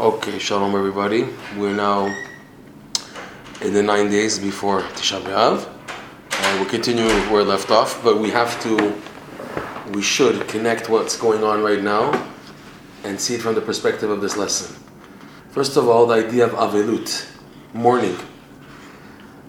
Okay, 0.00 0.40
shalom 0.40 0.74
everybody. 0.74 1.28
We're 1.56 1.72
now 1.72 2.06
in 3.60 3.72
the 3.72 3.80
nine 3.80 4.10
days 4.10 4.40
before 4.40 4.80
Tisha 4.80 5.20
B'Av, 5.20 5.68
and 6.36 6.60
we're 6.60 6.68
continuing 6.68 7.16
where 7.30 7.44
we 7.44 7.48
left 7.48 7.70
off. 7.70 8.02
But 8.02 8.18
we 8.18 8.28
have 8.30 8.60
to, 8.64 9.00
we 9.92 10.02
should 10.02 10.48
connect 10.48 10.88
what's 10.88 11.16
going 11.16 11.44
on 11.44 11.62
right 11.62 11.80
now 11.80 12.28
and 13.04 13.20
see 13.20 13.36
it 13.36 13.40
from 13.40 13.54
the 13.54 13.60
perspective 13.60 14.10
of 14.10 14.20
this 14.20 14.36
lesson. 14.36 14.74
First 15.50 15.76
of 15.76 15.88
all, 15.88 16.06
the 16.06 16.26
idea 16.26 16.44
of 16.44 16.54
avelut, 16.54 17.28
mourning. 17.72 18.16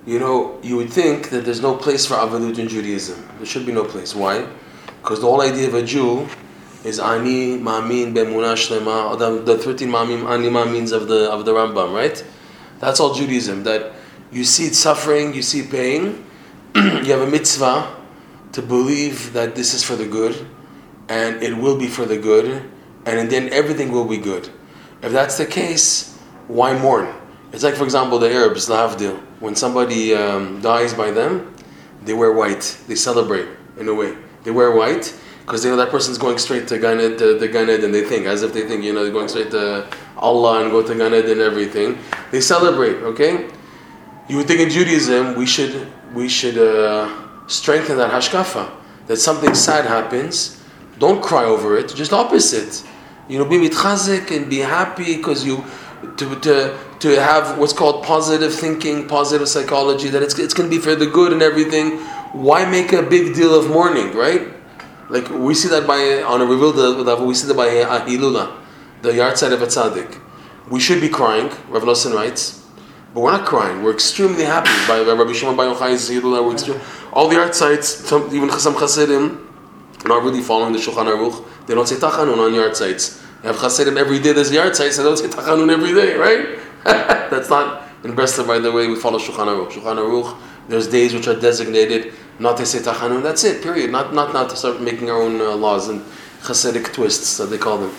You 0.06 0.20
know, 0.20 0.60
you 0.62 0.78
would 0.78 0.94
think 0.94 1.32
that 1.32 1.44
there's 1.44 1.62
no 1.64 1.76
place 1.76 2.06
for 2.06 2.14
avelut 2.14 2.60
in 2.60 2.68
Judaism. 2.68 3.28
There 3.38 3.48
should 3.48 3.66
be 3.66 3.72
no 3.72 3.84
place. 3.84 4.14
Why? 4.14 4.48
Because 5.02 5.22
the 5.22 5.26
whole 5.26 5.42
idea 5.42 5.68
of 5.70 5.74
a 5.74 5.82
Jew 5.82 6.28
is 6.86 7.00
ani 7.00 7.58
ma'amin 7.58 8.14
be'emunah 8.14 8.54
shlema, 8.54 9.18
the, 9.18 9.42
the 9.42 9.58
13 9.58 9.90
ma'amim, 9.90 10.30
ani 10.30 10.50
ma'amins 10.50 10.94
of 10.94 11.08
the, 11.08 11.30
of 11.32 11.44
the 11.44 11.52
Rambam, 11.52 11.94
right? 11.94 12.24
That's 12.80 13.00
all 13.00 13.16
Judaism, 13.16 13.64
that 13.64 13.94
you 14.32 14.44
see 14.44 14.68
suffering, 14.68 15.34
you 15.34 15.42
see 15.42 15.64
pain, 15.64 16.24
you 16.76 17.12
have 17.12 17.22
a 17.22 17.28
mitzvah 17.28 17.96
to 18.52 18.62
believe 18.62 19.34
that 19.34 19.56
this 19.56 19.74
is 19.74 19.84
for 19.84 19.96
the 19.96 20.06
good, 20.06 20.48
and 21.10 21.42
it 21.42 21.58
will 21.58 21.78
be 21.78 21.88
for 21.88 22.06
the 22.06 22.18
good, 22.18 22.70
and 23.08 23.32
then 23.32 23.52
everything 23.52 23.92
will 23.92 24.06
be 24.06 24.18
good. 24.18 24.50
If 25.02 25.12
that's 25.12 25.40
the 25.40 25.46
case, 25.46 26.16
why 26.48 26.78
mourn? 26.78 27.14
It's 27.52 27.64
like, 27.64 27.76
for 27.76 27.84
example, 27.84 28.20
the 28.20 28.32
Arabs, 28.32 28.70
Lahavdil, 28.70 29.18
when 29.40 29.56
somebody 29.56 30.14
um, 30.14 30.62
dies 30.62 30.94
by 30.94 31.10
them, 31.10 31.52
they 32.04 32.14
wear 32.14 32.32
white. 32.32 32.78
They 32.88 32.96
celebrate 32.96 33.48
in 33.80 33.88
a 33.88 33.94
way. 33.94 34.16
They 34.44 34.52
wear 34.52 34.72
white 34.76 35.16
because 35.46 35.62
they 35.62 35.70
know 35.70 35.76
that 35.76 35.92
person's 35.92 36.18
going 36.18 36.40
straight 36.40 36.68
to 36.70 36.80
Ganed, 36.80 37.18
to 37.20 37.38
the 37.38 37.48
Gan 37.48 37.70
Ed, 37.70 37.84
and 37.84 37.94
they 37.94 38.04
think 38.04 38.26
as 38.26 38.42
if 38.42 38.52
they 38.52 38.68
think 38.68 38.84
you 38.84 38.94
know 38.94 39.04
they're 39.04 39.14
going 39.14 39.28
straight 39.28 39.52
to 39.52 39.88
Allah 40.18 40.64
and 40.64 40.72
go 40.72 40.82
to 40.82 40.94
Ganed 40.94 41.32
and 41.32 41.42
everything. 41.42 42.00
They 42.32 42.42
celebrate. 42.42 42.96
Okay, 43.12 43.50
you 44.28 44.38
would 44.38 44.48
think 44.48 44.60
in 44.60 44.70
Judaism 44.70 45.36
we 45.36 45.46
should 45.46 45.88
we 46.14 46.28
should 46.28 46.58
uh, 46.58 47.10
strengthen 47.48 47.98
that 47.98 48.12
hashkafa 48.12 48.72
that 49.08 49.18
something 49.18 49.54
sad 49.54 49.86
happens, 49.86 50.62
don't 50.98 51.22
cry 51.22 51.44
over 51.44 51.78
it. 51.78 51.94
Just 51.96 52.14
opposite. 52.14 52.84
You 53.28 53.40
know, 53.40 53.46
be 53.46 53.58
mitchazik 53.58 54.36
and 54.36 54.50
be 54.50 54.60
happy 54.60 55.18
because 55.18 55.46
you 55.46 55.64
to, 56.18 56.40
to 56.42 56.78
to 57.00 57.20
have 57.20 57.58
what's 57.58 57.74
called 57.74 58.04
positive 58.04 58.54
thinking, 58.54 59.08
positive 59.08 59.48
psychology. 59.48 60.10
That 60.10 60.24
it's 60.24 60.38
it's 60.40 60.54
going 60.54 60.70
to 60.70 60.76
be 60.76 60.82
for 60.82 60.96
the 60.96 61.08
good 61.08 61.34
and 61.34 61.42
everything. 61.42 62.00
Why 62.34 62.66
make 62.66 62.94
a 62.94 63.02
big 63.02 63.34
deal 63.36 63.58
of 63.58 63.70
mourning, 63.70 64.14
right? 64.16 64.54
Like 65.10 65.30
we 65.30 65.54
see 65.54 65.70
that 65.70 65.86
by 65.86 66.24
on 66.24 66.42
a 66.42 66.46
revealed 66.46 66.76
level, 66.78 67.28
we 67.28 67.36
see 67.36 67.48
that 67.48 67.56
by 67.56 67.68
Hilula, 67.68 68.56
the 69.02 69.12
yahrzeit 69.12 69.52
of 69.54 69.62
a 69.62 69.68
tzaddik. 69.68 70.22
We 70.70 70.80
should 70.80 71.00
be 71.00 71.10
crying. 71.10 71.50
Rav 71.70 71.84
Nosson 71.84 72.16
writes, 72.16 72.66
but 73.14 73.22
we're 73.22 73.32
not 73.32 73.46
crying. 73.46 73.84
We're 73.84 73.94
extremely 73.94 74.44
happy. 74.44 74.72
By 74.88 75.02
Rabbi 75.02 75.32
Shimon 75.32 75.56
Yochai's 75.56 76.10
Hilula, 76.10 76.44
we're 76.44 76.54
extreme, 76.54 76.82
all 77.14 77.30
the 77.30 77.36
yahrzeits, 77.36 78.34
even 78.34 78.50
some 78.52 78.74
Chassidim, 78.74 79.48
not 80.06 80.24
really 80.24 80.42
following 80.42 80.74
the 80.74 80.80
Shulchan 80.80 81.06
Aruch. 81.06 81.46
They 81.68 81.76
don't 81.76 81.88
say 81.88 81.96
Tachanun 81.96 82.38
on 82.38 82.52
yahrzeits. 82.52 83.22
You 83.44 83.50
have 83.50 83.60
Chassidim 83.60 83.98
every 83.98 84.20
day. 84.20 84.34
There's 84.34 84.52
yahrzeits. 84.52 84.98
They 84.98 85.04
don't 85.04 85.18
say 85.18 85.28
Tachanun 85.28 85.72
every 85.72 85.94
day, 85.94 86.16
right? 86.16 86.60
That's 86.84 87.50
not 87.50 87.84
in 88.04 88.16
Breslov, 88.16 88.48
by 88.48 88.60
the 88.60 88.72
way. 88.72 88.88
We 88.88 88.96
follow 88.96 89.20
Shulchan 89.20 89.48
Aruch. 89.48 89.72
Shulchan 89.72 89.98
Aruch. 89.98 90.38
There's 90.68 90.88
days 90.88 91.14
which 91.14 91.28
are 91.28 91.40
designated 91.40 92.14
not 92.40 92.58
to 92.58 92.64
tachanun. 92.64 93.24
That's 93.24 93.44
it. 93.44 93.62
Period. 93.62 93.92
Not 93.92 94.14
not 94.14 94.34
not 94.34 94.50
to 94.50 94.56
start 94.56 94.82
making 94.82 95.10
our 95.10 95.22
own 95.22 95.40
uh, 95.42 95.56
laws 95.56 95.90
and 95.90 96.02
Hasidic 96.42 96.94
twists 96.94 97.38
that 97.38 97.48
they 97.48 97.58
call 97.58 97.78
them. 97.78 97.92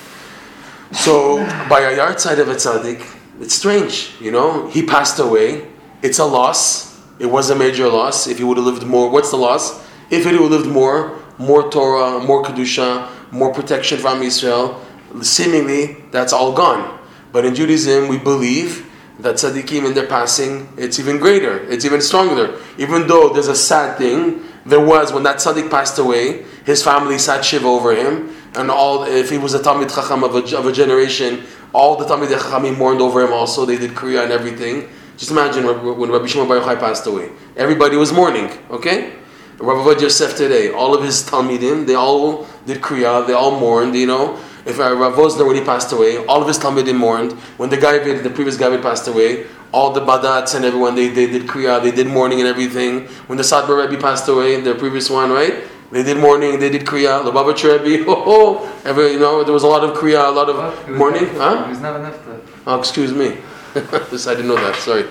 So 0.92 1.38
by 1.68 1.80
a 1.80 1.96
yahrzeit 1.96 2.38
of 2.38 2.48
a 2.48 2.54
tzaddik, 2.54 3.04
it's 3.40 3.54
strange. 3.54 4.14
You 4.20 4.30
know, 4.30 4.68
he 4.68 4.84
passed 4.84 5.18
away. 5.18 5.68
It's 6.02 6.18
a 6.18 6.24
loss. 6.24 7.00
It 7.18 7.26
was 7.26 7.50
a 7.50 7.56
major 7.56 7.88
loss. 7.88 8.26
If 8.26 8.38
he 8.38 8.44
would 8.44 8.56
have 8.56 8.66
lived 8.66 8.84
more, 8.84 9.10
what's 9.10 9.30
the 9.30 9.36
loss? 9.36 9.84
If 10.10 10.24
he 10.24 10.32
would 10.32 10.42
have 10.42 10.50
lived 10.50 10.68
more, 10.68 11.18
more 11.38 11.70
Torah, 11.70 12.20
more 12.20 12.44
kedusha, 12.44 13.08
more 13.32 13.52
protection 13.52 13.98
from 13.98 14.22
Israel, 14.22 14.80
seemingly 15.22 16.04
that's 16.10 16.32
all 16.32 16.52
gone. 16.52 16.98
But 17.32 17.44
in 17.44 17.54
Judaism, 17.54 18.08
we 18.08 18.18
believe 18.18 18.85
that 19.20 19.36
tzaddikim 19.36 19.86
in 19.86 19.94
their 19.94 20.06
passing, 20.06 20.68
it's 20.76 20.98
even 20.98 21.18
greater, 21.18 21.58
it's 21.70 21.84
even 21.84 22.00
stronger. 22.00 22.60
Even 22.78 23.06
though 23.06 23.32
there's 23.32 23.48
a 23.48 23.56
sad 23.56 23.96
thing, 23.96 24.42
there 24.66 24.84
was 24.84 25.12
when 25.12 25.22
that 25.22 25.36
tzaddik 25.36 25.70
passed 25.70 25.98
away, 25.98 26.44
his 26.64 26.82
family 26.82 27.18
sat 27.18 27.44
shiva 27.44 27.66
over 27.66 27.94
him, 27.94 28.34
and 28.56 28.70
all 28.70 29.04
if 29.04 29.30
he 29.30 29.38
was 29.38 29.54
a 29.54 29.60
Talmid 29.60 29.94
Chacham 29.94 30.24
of 30.24 30.34
a, 30.34 30.56
of 30.56 30.66
a 30.66 30.72
generation, 30.72 31.44
all 31.72 31.96
the 31.96 32.04
Talmid 32.04 32.28
Chachamim 32.28 32.76
mourned 32.76 33.00
over 33.00 33.22
him 33.22 33.32
also, 33.32 33.64
they 33.64 33.78
did 33.78 33.92
Kriya 33.92 34.24
and 34.24 34.32
everything. 34.32 34.88
Just 35.16 35.30
imagine 35.30 35.64
when 35.64 36.10
Rabbi 36.10 36.26
Shimon 36.26 36.48
Bar 36.48 36.60
Yochai 36.60 36.78
passed 36.78 37.06
away. 37.06 37.30
Everybody 37.56 37.96
was 37.96 38.12
mourning, 38.12 38.50
okay? 38.70 39.14
Rabbi 39.58 39.98
Yosef 40.00 40.36
today, 40.36 40.70
all 40.70 40.94
of 40.94 41.02
his 41.02 41.22
Talmidim, 41.22 41.86
they 41.86 41.94
all 41.94 42.46
did 42.66 42.82
Kriya, 42.82 43.26
they 43.26 43.32
all 43.32 43.58
mourned, 43.58 43.94
you 43.94 44.06
know. 44.06 44.38
If 44.66 44.80
uh, 44.80 44.96
Rav 44.96 45.16
when 45.16 45.54
he 45.54 45.62
passed 45.62 45.92
away, 45.92 46.26
all 46.26 46.42
of 46.42 46.48
his 46.48 46.58
Talmidim 46.58 46.96
mourned. 46.96 47.32
When 47.56 47.70
the 47.70 47.76
guy, 47.76 47.98
the 47.98 48.30
previous 48.30 48.56
guy 48.56 48.76
passed 48.78 49.06
away, 49.06 49.46
all 49.72 49.92
the 49.92 50.00
Badatz 50.00 50.56
and 50.56 50.64
everyone, 50.64 50.96
they, 50.96 51.08
they 51.08 51.26
did 51.26 51.42
Kriya, 51.42 51.80
they 51.80 51.92
did 51.92 52.08
mourning 52.08 52.40
and 52.40 52.48
everything. 52.48 53.06
When 53.28 53.38
the 53.38 53.44
Sadbar 53.44 53.88
Rebbe 53.88 54.00
passed 54.02 54.28
away, 54.28 54.60
the 54.60 54.74
previous 54.74 55.08
one, 55.08 55.30
right? 55.30 55.62
They 55.92 56.02
did 56.02 56.16
mourning, 56.18 56.58
they 56.58 56.68
did 56.68 56.82
Kriya, 56.82 57.24
the 57.24 57.30
Baba 57.30 57.52
Rebbe, 57.52 58.04
oh, 58.08 58.24
oh, 58.26 58.80
every, 58.84 59.12
you 59.12 59.20
know, 59.20 59.44
there 59.44 59.54
was 59.54 59.62
a 59.62 59.68
lot 59.68 59.84
of 59.84 59.96
Kriya, 59.96 60.26
a 60.26 60.30
lot 60.32 60.48
of 60.50 60.88
mourning. 60.88 61.26
Huh? 61.34 61.66
There's 61.66 61.80
not 61.80 62.00
enough. 62.00 62.18
Oh, 62.66 62.80
excuse 62.80 63.12
me. 63.12 63.38
this, 64.10 64.26
I 64.26 64.34
didn't 64.34 64.48
know 64.48 64.56
that, 64.56 64.74
sorry. 64.76 65.06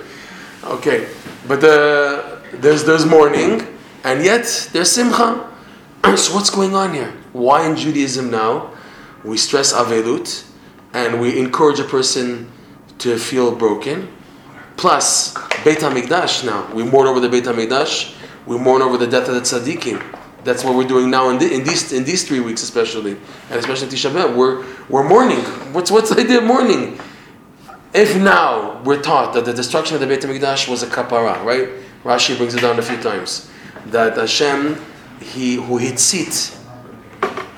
Okay, 0.65 1.07
but 1.47 1.63
uh, 1.63 2.39
there's, 2.51 2.83
there's 2.83 3.05
mourning, 3.05 3.65
and 4.03 4.21
yet 4.21 4.69
there's 4.73 4.91
Simcha. 4.91 5.49
so 6.17 6.35
what's 6.35 6.49
going 6.49 6.75
on 6.75 6.93
here? 6.93 7.13
Why 7.31 7.65
in 7.69 7.77
Judaism 7.77 8.29
now? 8.29 8.74
We 9.25 9.37
stress 9.37 9.73
avelut, 9.73 10.45
and 10.93 11.19
we 11.19 11.37
encourage 11.39 11.79
a 11.79 11.83
person 11.83 12.49
to 12.99 13.17
feel 13.17 13.53
broken. 13.53 14.07
Plus, 14.77 15.33
Beit 15.63 15.79
HaMikdash 15.79 16.45
now. 16.45 16.71
We 16.73 16.83
mourn 16.83 17.07
over 17.07 17.19
the 17.19 17.27
Beit 17.27 17.45
HaMikdash. 17.45 18.15
We 18.45 18.57
mourn 18.57 18.81
over 18.81 18.97
the 18.97 19.07
death 19.07 19.27
of 19.27 19.33
the 19.35 19.41
tzaddikim. 19.41 20.03
That's 20.43 20.63
what 20.63 20.75
we're 20.75 20.87
doing 20.87 21.09
now 21.09 21.29
in, 21.29 21.39
the, 21.39 21.51
in, 21.51 21.63
these, 21.63 21.91
in 21.91 22.03
these 22.03 22.27
three 22.27 22.39
weeks 22.39 22.61
especially. 22.61 23.13
And 23.49 23.59
especially 23.59 23.87
Tisha 23.87 24.11
B'Av. 24.11 24.35
We're, 24.35 24.63
we're 24.89 25.07
mourning. 25.07 25.39
What's, 25.73 25.89
what's 25.89 26.11
the 26.11 26.21
idea 26.21 26.37
of 26.37 26.43
mourning? 26.43 26.99
If 27.95 28.15
now 28.15 28.81
we're 28.83 29.01
taught 29.01 29.33
that 29.33 29.45
the 29.45 29.53
destruction 29.53 29.95
of 29.95 30.01
the 30.01 30.07
Beit 30.07 30.21
HaMikdash 30.21 30.69
was 30.69 30.83
a 30.83 30.87
kapara, 30.87 31.43
right? 31.43 31.69
Rashi 32.03 32.37
brings 32.37 32.53
it 32.53 32.61
down 32.61 32.77
a 32.77 32.83
few 32.83 33.01
times. 33.01 33.49
That 33.87 34.17
Hashem, 34.17 34.79
he, 35.19 35.55
who 35.55 35.79
hitzit, 35.79 36.61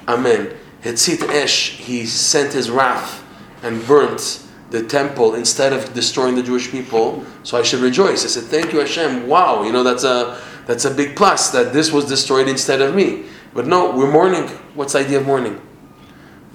Amen 0.08 0.58
Hitzit 0.88 1.28
Esh, 1.30 1.72
he 1.72 2.06
sent 2.06 2.54
his 2.54 2.72
wrath 2.72 3.22
and 3.62 3.86
burnt 3.86 4.42
the 4.70 4.84
temple 4.84 5.36
instead 5.36 5.74
of 5.74 5.94
destroying 5.94 6.36
the 6.36 6.44
Jewish 6.44 6.72
people. 6.72 7.26
So 7.44 7.58
I 7.58 7.64
should 7.64 7.82
rejoice. 7.82 8.24
I 8.24 8.28
said, 8.28 8.44
"Thank 8.44 8.72
you, 8.72 8.80
Hashem! 8.80 9.28
Wow, 9.28 9.64
you 9.64 9.74
know 9.74 9.84
that's 9.84 10.06
a 10.06 10.42
that's 10.66 10.86
a 10.86 10.92
big 10.92 11.16
plus 11.16 11.52
that 11.52 11.74
this 11.74 11.92
was 11.92 12.06
destroyed 12.06 12.48
instead 12.48 12.82
of 12.82 12.96
me." 12.96 13.26
But 13.54 13.68
no, 13.68 13.92
we're 13.92 14.12
mourning. 14.12 14.48
What's 14.76 14.94
the 14.94 15.00
idea 15.00 15.20
of 15.20 15.26
mourning? 15.26 15.60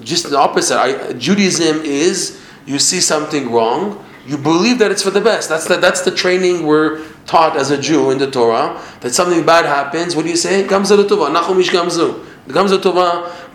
Just 0.01 0.31
the 0.31 0.39
opposite. 0.39 0.79
I, 0.79 1.13
Judaism 1.13 1.83
is 1.85 2.41
you 2.65 2.79
see 2.79 3.01
something 3.01 3.51
wrong, 3.51 4.03
you 4.27 4.39
believe 4.39 4.79
that 4.79 4.91
it's 4.91 5.03
for 5.03 5.11
the 5.11 5.21
best. 5.21 5.49
That's 5.49 5.67
the, 5.67 5.77
that's 5.77 6.03
the 6.03 6.11
training 6.13 6.65
we're 6.65 7.05
taught 7.27 7.57
as 7.57 7.71
a 7.71 7.79
Jew 7.81 8.11
in 8.11 8.19
the 8.19 8.31
Torah. 8.31 8.81
That 9.01 9.13
something 9.13 9.45
bad 9.45 9.65
happens. 9.65 10.15
What 10.15 10.25
do 10.25 10.31
you 10.31 10.37
say? 10.37 10.65
Gamza 10.65 10.97
Nachum 10.97 11.61
Ish 11.61 11.71
Gamzu. 11.71 12.25
Gamza 12.49 12.79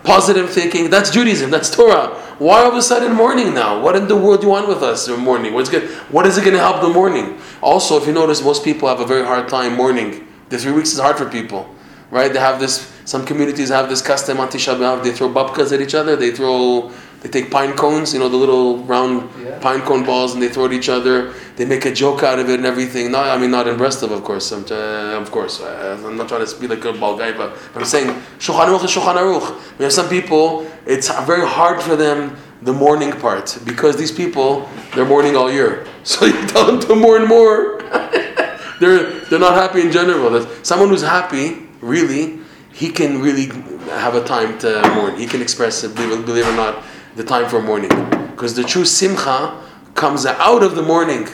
positive 0.02 0.50
thinking. 0.50 0.90
That's 0.90 1.10
Judaism. 1.10 1.50
That's 1.50 1.74
Torah. 1.74 2.08
Why 2.38 2.62
all 2.62 2.70
of 2.70 2.74
a 2.74 2.82
sudden 2.82 3.14
mourning 3.14 3.52
now? 3.52 3.80
What 3.82 3.96
in 3.96 4.06
the 4.08 4.16
world 4.16 4.40
do 4.40 4.46
you 4.46 4.52
want 4.52 4.68
with 4.68 4.82
us 4.82 5.08
in 5.08 5.18
mourning? 5.20 5.52
What's 5.52 5.68
good? 5.68 5.88
What 6.10 6.26
is 6.26 6.38
it 6.38 6.42
going 6.42 6.54
to 6.54 6.60
help 6.60 6.80
the 6.80 6.88
mourning? 6.88 7.38
Also, 7.60 8.00
if 8.00 8.06
you 8.06 8.12
notice, 8.12 8.42
most 8.42 8.64
people 8.64 8.88
have 8.88 9.00
a 9.00 9.06
very 9.06 9.24
hard 9.24 9.48
time 9.48 9.74
mourning. 9.76 10.26
The 10.48 10.58
three 10.58 10.72
weeks 10.72 10.92
is 10.92 10.98
hard 10.98 11.18
for 11.18 11.28
people, 11.28 11.68
right? 12.10 12.32
They 12.32 12.38
have 12.38 12.60
this. 12.60 12.92
Some 13.04 13.26
communities 13.26 13.70
have 13.70 13.88
this 13.88 14.00
custom 14.00 14.38
on 14.40 14.48
Tisha 14.48 14.76
B'av. 14.76 15.02
They 15.02 15.12
throw 15.12 15.28
babkas 15.28 15.72
at 15.72 15.80
each 15.80 15.94
other. 15.94 16.16
They 16.16 16.30
throw 16.30 16.90
they 17.20 17.28
take 17.28 17.50
pine 17.50 17.76
cones, 17.76 18.14
you 18.14 18.20
know, 18.20 18.28
the 18.28 18.36
little 18.36 18.78
round 18.84 19.28
yeah. 19.42 19.58
pine 19.58 19.80
cone 19.80 20.04
balls, 20.04 20.34
and 20.34 20.42
they 20.42 20.48
throw 20.48 20.66
at 20.66 20.72
each 20.72 20.88
other. 20.88 21.32
They 21.56 21.64
make 21.64 21.84
a 21.84 21.92
joke 21.92 22.22
out 22.22 22.38
of 22.38 22.48
it 22.48 22.54
and 22.54 22.66
everything. 22.66 23.10
Not, 23.10 23.26
I 23.26 23.36
mean, 23.36 23.50
not 23.50 23.66
in 23.66 23.76
Breslov, 23.76 24.12
of 24.12 24.22
course. 24.22 24.52
I'm, 24.52 24.64
uh, 24.70 25.20
of 25.20 25.30
course, 25.32 25.60
uh, 25.60 26.00
I'm 26.06 26.16
not 26.16 26.28
trying 26.28 26.46
to 26.46 26.60
be 26.60 26.68
like 26.68 26.84
a 26.84 26.92
ball 26.92 27.18
guy, 27.18 27.32
but 27.32 27.58
I'm 27.74 27.84
saying 27.84 28.08
Shulchan 28.38 28.66
Aruch 28.66 28.84
is 28.84 28.90
Shulchan 28.92 29.16
Aruch. 29.16 29.78
We 29.78 29.84
have 29.84 29.92
some 29.92 30.08
people; 30.08 30.70
it's 30.86 31.08
very 31.24 31.46
hard 31.46 31.82
for 31.82 31.96
them 31.96 32.36
the 32.62 32.72
mourning 32.72 33.12
part 33.12 33.56
because 33.64 33.96
these 33.96 34.10
people 34.10 34.68
they're 34.94 35.04
mourning 35.04 35.36
all 35.36 35.50
year. 35.50 35.86
So 36.08 36.24
you 36.24 36.46
tell 36.46 36.64
them 36.64 36.80
to 36.80 36.94
mourn 36.94 37.26
more. 37.26 37.82
they're 38.80 39.20
they're 39.28 39.38
not 39.38 39.54
happy 39.54 39.82
in 39.82 39.92
general. 39.92 40.30
That 40.30 40.64
someone 40.64 40.88
who's 40.88 41.02
happy, 41.02 41.66
really, 41.82 42.38
he 42.72 42.88
can 42.88 43.20
really 43.20 43.46
have 43.90 44.14
a 44.14 44.24
time 44.24 44.58
to 44.60 44.80
mourn. 44.94 45.18
He 45.18 45.26
can 45.26 45.42
express 45.42 45.84
it, 45.84 45.94
believe, 45.94 46.24
believe 46.24 46.46
it 46.46 46.50
or 46.50 46.56
not 46.56 46.82
the 47.18 47.24
time 47.24 47.48
for 47.50 47.60
mourning. 47.60 47.90
Because 48.30 48.54
the 48.54 48.62
true 48.62 48.84
simcha 48.84 49.60
comes 49.94 50.24
out 50.24 50.62
of 50.62 50.76
the 50.76 50.82
morning. 50.82 51.26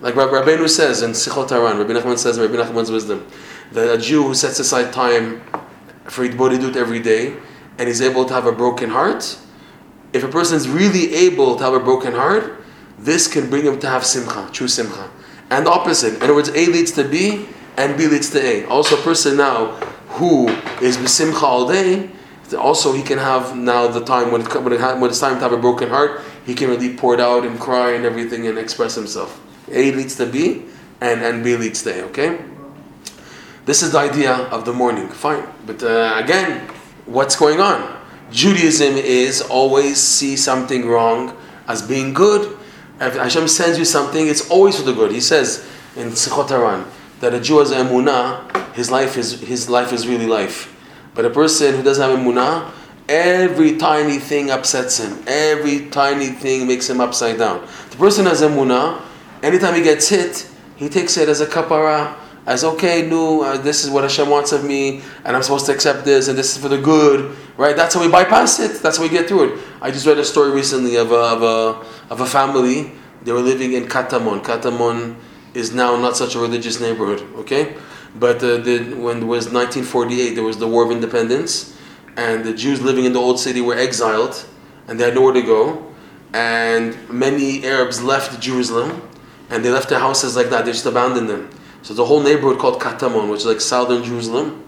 Like 0.00 0.16
Rabbi 0.16 0.32
Rabbeinu 0.32 0.68
says 0.68 1.02
in 1.02 1.12
Sichot 1.12 1.50
Haran, 1.50 1.78
Rabbi 1.78 1.92
Nachman 1.92 2.18
says 2.18 2.36
in 2.36 2.50
Rabbi 2.50 2.60
Nachman's 2.60 2.90
wisdom, 2.90 3.24
that 3.72 3.94
a 3.94 3.98
Jew 3.98 4.24
who 4.24 4.34
sets 4.34 4.58
aside 4.58 4.92
time 4.92 5.40
for 6.04 6.28
hitbodedut 6.28 6.74
every 6.74 6.98
day 6.98 7.36
and 7.78 7.88
is 7.88 8.00
able 8.00 8.24
to 8.24 8.34
have 8.34 8.46
a 8.46 8.52
broken 8.52 8.90
heart, 8.90 9.38
if 10.12 10.24
a 10.24 10.28
person 10.28 10.56
is 10.56 10.68
really 10.68 11.14
able 11.14 11.54
to 11.54 11.62
have 11.62 11.74
a 11.74 11.80
broken 11.80 12.14
heart, 12.14 12.60
this 12.98 13.28
can 13.28 13.48
bring 13.48 13.64
him 13.64 13.78
to 13.78 13.88
have 13.88 14.04
simcha, 14.04 14.48
true 14.52 14.66
simcha. 14.66 15.08
And 15.50 15.66
the 15.66 15.70
opposite. 15.70 16.14
In 16.16 16.22
other 16.22 16.34
words, 16.34 16.48
A 16.48 16.66
leads 16.66 16.90
to 16.92 17.04
B 17.04 17.46
and 17.76 17.96
B 17.96 18.08
leads 18.08 18.30
to 18.30 18.42
A. 18.44 18.64
Also, 18.64 18.98
a 18.98 19.02
person 19.02 19.36
now 19.36 19.66
who 20.18 20.48
is 20.82 20.98
with 20.98 21.10
simcha 21.10 21.46
all 21.46 21.68
day, 21.68 22.10
also 22.54 22.92
he 22.92 23.02
can 23.02 23.18
have 23.18 23.56
now 23.56 23.88
the 23.88 24.04
time 24.04 24.30
when, 24.30 24.42
when, 24.42 24.72
it, 24.72 24.80
when 24.80 25.10
it's 25.10 25.20
time 25.20 25.34
to 25.34 25.40
have 25.40 25.52
a 25.52 25.58
broken 25.58 25.88
heart, 25.88 26.20
he 26.46 26.54
can 26.54 26.70
really 26.70 26.96
pour 26.96 27.14
it 27.14 27.20
out 27.20 27.44
and 27.44 27.58
cry 27.58 27.92
and 27.92 28.04
everything 28.04 28.46
and 28.46 28.58
express 28.58 28.94
himself. 28.94 29.40
A 29.70 29.92
leads 29.92 30.16
to 30.16 30.26
B 30.26 30.64
and, 31.00 31.22
and 31.22 31.44
B 31.44 31.56
leads 31.56 31.82
to 31.82 32.00
A, 32.00 32.04
okay? 32.06 32.38
This 33.64 33.82
is 33.82 33.92
the 33.92 33.98
idea 33.98 34.32
of 34.32 34.64
the 34.64 34.72
morning. 34.72 35.08
Fine. 35.08 35.46
But 35.66 35.82
uh, 35.82 36.14
again, 36.16 36.68
what's 37.04 37.36
going 37.36 37.60
on? 37.60 37.96
Judaism 38.30 38.96
is 38.96 39.42
always 39.42 39.98
see 39.98 40.36
something 40.36 40.86
wrong 40.86 41.36
as 41.66 41.82
being 41.82 42.14
good. 42.14 42.56
If 43.00 43.14
Hashem 43.16 43.46
sends 43.48 43.78
you 43.78 43.84
something, 43.84 44.26
it's 44.26 44.50
always 44.50 44.78
for 44.78 44.84
the 44.84 44.92
good. 44.92 45.12
He 45.12 45.20
says 45.20 45.68
in 45.96 46.08
Sichot 46.10 46.48
Haran 46.48 46.86
that 47.20 47.34
a 47.34 47.40
Jew 47.40 47.58
has 47.58 47.70
emunah, 47.70 48.74
his 48.74 48.90
life 48.90 49.16
is 49.16 49.40
his 49.40 49.68
life 49.68 49.92
is 49.92 50.06
really 50.06 50.26
life. 50.26 50.74
But 51.18 51.24
a 51.24 51.30
person 51.30 51.74
who 51.74 51.82
doesn't 51.82 52.08
have 52.08 52.16
emunah, 52.16 52.70
every 53.08 53.76
tiny 53.76 54.18
thing 54.18 54.52
upsets 54.52 55.00
him. 55.00 55.18
Every 55.26 55.88
tiny 55.90 56.28
thing 56.28 56.68
makes 56.68 56.88
him 56.88 57.00
upside 57.00 57.38
down. 57.38 57.66
The 57.90 57.96
person 57.96 58.26
has 58.26 58.40
emunah, 58.40 59.02
anytime 59.42 59.74
he 59.74 59.82
gets 59.82 60.08
hit, 60.08 60.48
he 60.76 60.88
takes 60.88 61.16
it 61.16 61.28
as 61.28 61.40
a 61.40 61.46
kapara 61.46 62.16
as 62.46 62.62
okay, 62.62 63.08
no, 63.08 63.42
uh, 63.42 63.56
this 63.56 63.84
is 63.84 63.90
what 63.90 64.04
Hashem 64.04 64.30
wants 64.30 64.52
of 64.52 64.64
me, 64.64 65.02
and 65.24 65.34
I'm 65.34 65.42
supposed 65.42 65.66
to 65.66 65.72
accept 65.72 66.04
this, 66.04 66.28
and 66.28 66.38
this 66.38 66.54
is 66.54 66.62
for 66.62 66.68
the 66.68 66.78
good, 66.78 67.36
right? 67.56 67.74
That's 67.74 67.96
how 67.96 68.00
we 68.00 68.08
bypass 68.08 68.60
it. 68.60 68.80
That's 68.80 68.98
how 68.98 69.02
we 69.02 69.08
get 69.08 69.26
through 69.26 69.54
it. 69.54 69.64
I 69.82 69.90
just 69.90 70.06
read 70.06 70.18
a 70.18 70.24
story 70.24 70.52
recently 70.52 70.94
of 70.94 71.10
a, 71.10 71.16
of 71.16 71.42
a, 71.42 72.12
of 72.12 72.20
a 72.20 72.26
family. 72.26 72.92
They 73.24 73.32
were 73.32 73.40
living 73.40 73.72
in 73.72 73.86
Katamon. 73.86 74.44
Katamon 74.44 75.16
is 75.52 75.74
now 75.74 75.96
not 76.00 76.16
such 76.16 76.36
a 76.36 76.38
religious 76.38 76.80
neighborhood, 76.80 77.22
okay? 77.38 77.76
But 78.18 78.36
uh, 78.36 78.58
the, 78.58 78.94
when 78.94 79.18
it 79.18 79.26
was 79.26 79.46
1948, 79.46 80.34
there 80.34 80.44
was 80.44 80.58
the 80.58 80.68
War 80.68 80.84
of 80.84 80.90
Independence, 80.90 81.76
and 82.16 82.44
the 82.44 82.54
Jews 82.54 82.80
living 82.80 83.04
in 83.04 83.12
the 83.12 83.20
old 83.20 83.38
city 83.38 83.60
were 83.60 83.76
exiled, 83.76 84.44
and 84.88 84.98
they 84.98 85.04
had 85.04 85.14
nowhere 85.14 85.34
to 85.34 85.42
go. 85.42 85.94
And 86.32 86.96
many 87.08 87.64
Arabs 87.64 88.02
left 88.02 88.40
Jerusalem, 88.40 89.02
and 89.50 89.64
they 89.64 89.70
left 89.70 89.88
their 89.88 90.00
houses 90.00 90.36
like 90.36 90.50
that. 90.50 90.64
They 90.64 90.72
just 90.72 90.86
abandoned 90.86 91.28
them 91.28 91.50
so 91.82 91.94
the 91.94 92.04
whole 92.04 92.20
neighborhood 92.20 92.58
called 92.58 92.80
Katamon, 92.80 93.30
which 93.30 93.40
is 93.40 93.46
like 93.46 93.60
southern 93.60 94.04
Jerusalem. 94.04 94.64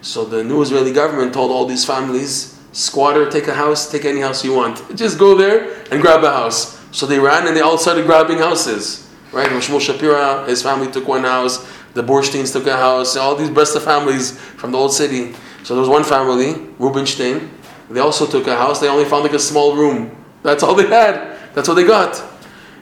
So 0.00 0.24
the 0.24 0.42
new 0.42 0.62
Israeli 0.62 0.92
government 0.92 1.34
told 1.34 1.50
all 1.50 1.66
these 1.66 1.84
families, 1.84 2.58
squatter, 2.72 3.30
take 3.30 3.46
a 3.48 3.54
house, 3.54 3.90
take 3.90 4.04
any 4.04 4.20
house 4.20 4.44
you 4.44 4.54
want. 4.54 4.96
Just 4.96 5.18
go 5.18 5.36
there 5.36 5.84
and 5.90 6.00
grab 6.00 6.24
a 6.24 6.30
house. 6.30 6.80
So 6.90 7.06
they 7.06 7.18
ran 7.18 7.46
and 7.46 7.56
they 7.56 7.60
all 7.60 7.78
started 7.78 8.06
grabbing 8.06 8.38
houses. 8.38 9.08
Right? 9.32 9.48
Shmuel 9.48 9.80
Shapira, 9.80 10.46
his 10.48 10.62
family 10.62 10.90
took 10.90 11.08
one 11.08 11.24
house. 11.24 11.66
The 11.94 12.02
Borsteins 12.02 12.52
took 12.52 12.66
a 12.66 12.76
house. 12.76 13.16
All 13.16 13.34
these 13.36 13.50
Bresta 13.50 13.80
families 13.80 14.38
from 14.38 14.72
the 14.72 14.78
old 14.78 14.92
city. 14.92 15.34
So 15.62 15.74
there 15.74 15.80
was 15.80 15.88
one 15.88 16.04
family, 16.04 16.54
Rubinstein, 16.78 17.50
They 17.90 18.00
also 18.00 18.26
took 18.26 18.46
a 18.46 18.56
house. 18.56 18.80
They 18.80 18.88
only 18.88 19.04
found 19.04 19.24
like 19.24 19.34
a 19.34 19.38
small 19.38 19.76
room. 19.76 20.10
That's 20.42 20.62
all 20.62 20.74
they 20.74 20.86
had. 20.86 21.38
That's 21.54 21.68
what 21.68 21.74
they 21.74 21.84
got. 21.84 22.22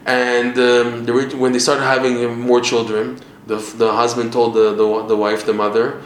And 0.07 0.57
um, 0.59 1.05
they 1.05 1.13
when 1.37 1.53
they 1.53 1.59
started 1.59 1.83
having 1.83 2.41
more 2.41 2.61
children, 2.61 3.19
the, 3.47 3.57
the 3.77 3.93
husband 3.93 4.33
told 4.33 4.55
the, 4.55 4.75
the, 4.75 5.07
the 5.07 5.17
wife, 5.17 5.45
the 5.45 5.53
mother, 5.53 6.01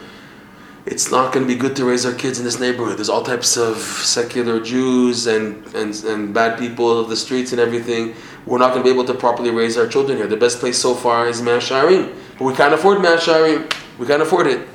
it's 0.85 1.09
not 1.09 1.33
going 1.33 1.47
to 1.47 1.51
be 1.51 1.57
good 1.59 1.75
to 1.77 1.85
raise 1.85 2.05
our 2.05 2.13
kids 2.13 2.37
in 2.39 2.45
this 2.45 2.59
neighborhood. 2.59 2.97
There's 2.97 3.09
all 3.09 3.23
types 3.23 3.57
of 3.57 3.77
secular 3.77 4.59
Jews 4.59 5.27
and, 5.27 5.65
and, 5.73 5.95
and 6.03 6.33
bad 6.33 6.59
people 6.59 6.99
of 6.99 7.09
the 7.09 7.15
streets 7.15 7.51
and 7.53 7.61
everything. 7.61 8.15
We're 8.45 8.59
not 8.59 8.73
going 8.73 8.83
to 8.83 8.83
be 8.83 8.93
able 8.93 9.05
to 9.05 9.13
properly 9.13 9.49
raise 9.49 9.77
our 9.77 9.87
children 9.87 10.17
here. 10.17 10.27
The 10.27 10.37
best 10.37 10.59
place 10.59 10.77
so 10.77 10.93
far 10.93 11.27
is 11.27 11.41
Mea 11.41 11.57
Shearim. 11.57 12.13
But 12.37 12.45
we 12.45 12.53
can't 12.53 12.73
afford 12.73 13.01
Mea 13.01 13.17
Shearim. 13.17 13.71
We 13.97 14.05
can't 14.05 14.21
afford 14.21 14.47
it. 14.47 14.67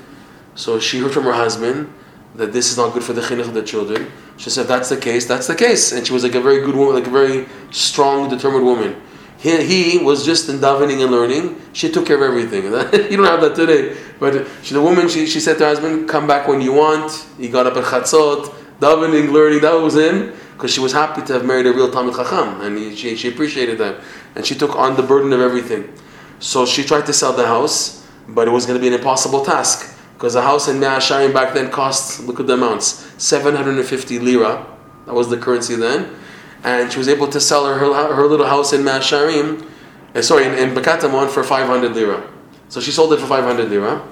So 0.54 0.78
she 0.80 0.98
heard 0.98 1.12
from 1.12 1.24
her 1.24 1.32
husband 1.32 1.92
that 2.34 2.52
this 2.52 2.70
is 2.70 2.76
not 2.76 2.92
good 2.94 3.02
for 3.02 3.12
the 3.12 3.20
chinuch 3.20 3.48
of 3.48 3.54
the 3.54 3.62
children. 3.62 4.10
She 4.36 4.50
said, 4.50 4.66
that's 4.66 4.88
the 4.88 4.96
case, 4.96 5.26
that's 5.26 5.46
the 5.46 5.54
case. 5.54 5.92
And 5.92 6.06
she 6.06 6.12
was 6.12 6.22
like 6.22 6.34
a 6.34 6.40
very 6.40 6.64
good 6.64 6.74
woman, 6.74 6.94
like 6.94 7.06
a 7.06 7.10
very 7.10 7.46
strong, 7.70 8.30
determined 8.30 8.64
woman. 8.64 9.00
He, 9.38 9.62
he 9.62 9.98
was 9.98 10.24
just 10.24 10.48
in 10.50 10.58
davening 10.58 11.02
and 11.02 11.10
learning. 11.10 11.60
She 11.72 11.90
took 11.90 12.06
care 12.06 12.16
of 12.16 12.22
everything. 12.22 12.64
you 13.10 13.16
don't 13.16 13.26
have 13.26 13.40
that 13.40 13.54
today. 13.56 13.96
But 14.18 14.46
she, 14.62 14.74
the 14.74 14.82
woman, 14.82 15.08
she, 15.08 15.26
she 15.26 15.40
said 15.40 15.56
to 15.58 15.64
her 15.64 15.70
husband, 15.70 16.10
"Come 16.10 16.26
back 16.26 16.46
when 16.46 16.60
you 16.60 16.74
want." 16.74 17.26
He 17.38 17.48
got 17.48 17.66
up 17.66 17.74
at 17.76 17.84
chatzot, 17.84 18.52
davening, 18.80 19.32
learning. 19.32 19.62
That 19.62 19.72
was 19.72 19.96
him 19.96 20.34
because 20.52 20.74
she 20.74 20.80
was 20.80 20.92
happy 20.92 21.22
to 21.22 21.32
have 21.32 21.46
married 21.46 21.66
a 21.66 21.72
real 21.72 21.90
Talmid 21.90 22.16
Chacham, 22.16 22.60
and 22.60 22.76
he, 22.76 22.94
she, 22.94 23.16
she 23.16 23.28
appreciated 23.28 23.78
that. 23.78 24.00
And 24.34 24.44
she 24.44 24.54
took 24.54 24.76
on 24.76 24.94
the 24.96 25.02
burden 25.02 25.32
of 25.32 25.40
everything. 25.40 25.90
So 26.40 26.66
she 26.66 26.82
tried 26.82 27.06
to 27.06 27.12
sell 27.12 27.32
the 27.32 27.46
house, 27.46 28.06
but 28.28 28.48
it 28.48 28.50
was 28.50 28.66
going 28.66 28.78
to 28.78 28.81
be 28.81 28.88
an 28.88 28.94
impossible 28.94 29.44
task 29.44 29.96
because 30.14 30.34
a 30.34 30.42
house 30.42 30.69
in 30.69 30.81
Mea 30.81 30.98
Shearim 30.98 31.32
back 31.32 31.54
then 31.54 31.70
cost, 31.70 32.20
look 32.26 32.40
at 32.40 32.46
the 32.46 32.54
amounts, 32.54 33.14
750 33.22 34.19
lira. 34.19 34.66
That 35.06 35.14
was 35.14 35.28
the 35.31 35.37
currency 35.37 35.76
then 35.76 36.16
and 36.64 36.92
she 36.92 36.98
was 36.98 37.08
able 37.08 37.26
to 37.28 37.40
sell 37.40 37.66
her 37.66 37.78
her, 37.78 38.14
her 38.14 38.26
little 38.26 38.46
house 38.46 38.72
in 38.72 38.84
Mea 38.84 39.00
Shearim, 39.00 39.66
uh, 40.14 40.22
sorry, 40.22 40.44
in, 40.44 40.54
in 40.54 40.75
Bekatamon 40.75 41.31
for 41.31 41.42
500 41.42 41.92
lira. 41.92 42.28
So 42.69 42.81
she 42.81 42.90
sold 42.90 43.12
it 43.12 43.19
for 43.19 43.26
500 43.26 43.69
lira. 43.69 44.06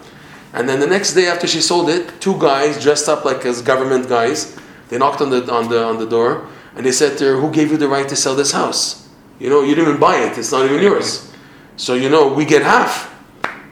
And 0.52 0.68
then 0.68 0.80
the 0.80 0.86
next 0.86 1.12
day 1.12 1.26
after 1.26 1.46
she 1.46 1.60
sold 1.60 1.90
it, 1.90 2.20
two 2.20 2.38
guys 2.40 2.82
dressed 2.82 3.08
up 3.08 3.24
like 3.24 3.44
as 3.44 3.60
government 3.60 4.08
guys, 4.08 4.56
they 4.88 4.96
knocked 4.96 5.20
on 5.20 5.30
the, 5.30 5.52
on 5.52 5.68
the, 5.68 5.84
on 5.84 5.98
the 5.98 6.06
door 6.06 6.48
and 6.74 6.86
they 6.86 6.92
said 6.92 7.18
to 7.18 7.24
her, 7.24 7.40
Who 7.40 7.52
gave 7.52 7.70
you 7.70 7.76
the 7.76 7.88
right 7.88 8.08
to 8.08 8.16
sell 8.16 8.34
this 8.34 8.52
house? 8.52 9.06
You 9.38 9.50
know, 9.50 9.62
you 9.62 9.74
didn't 9.74 9.90
even 9.90 10.00
buy 10.00 10.16
it, 10.16 10.38
it's 10.38 10.50
not 10.50 10.64
even 10.64 10.82
yours. 10.82 11.32
So, 11.78 11.94
you 11.94 12.10
know, 12.10 12.30
we 12.30 12.44
get 12.44 12.62
half. 12.62 13.14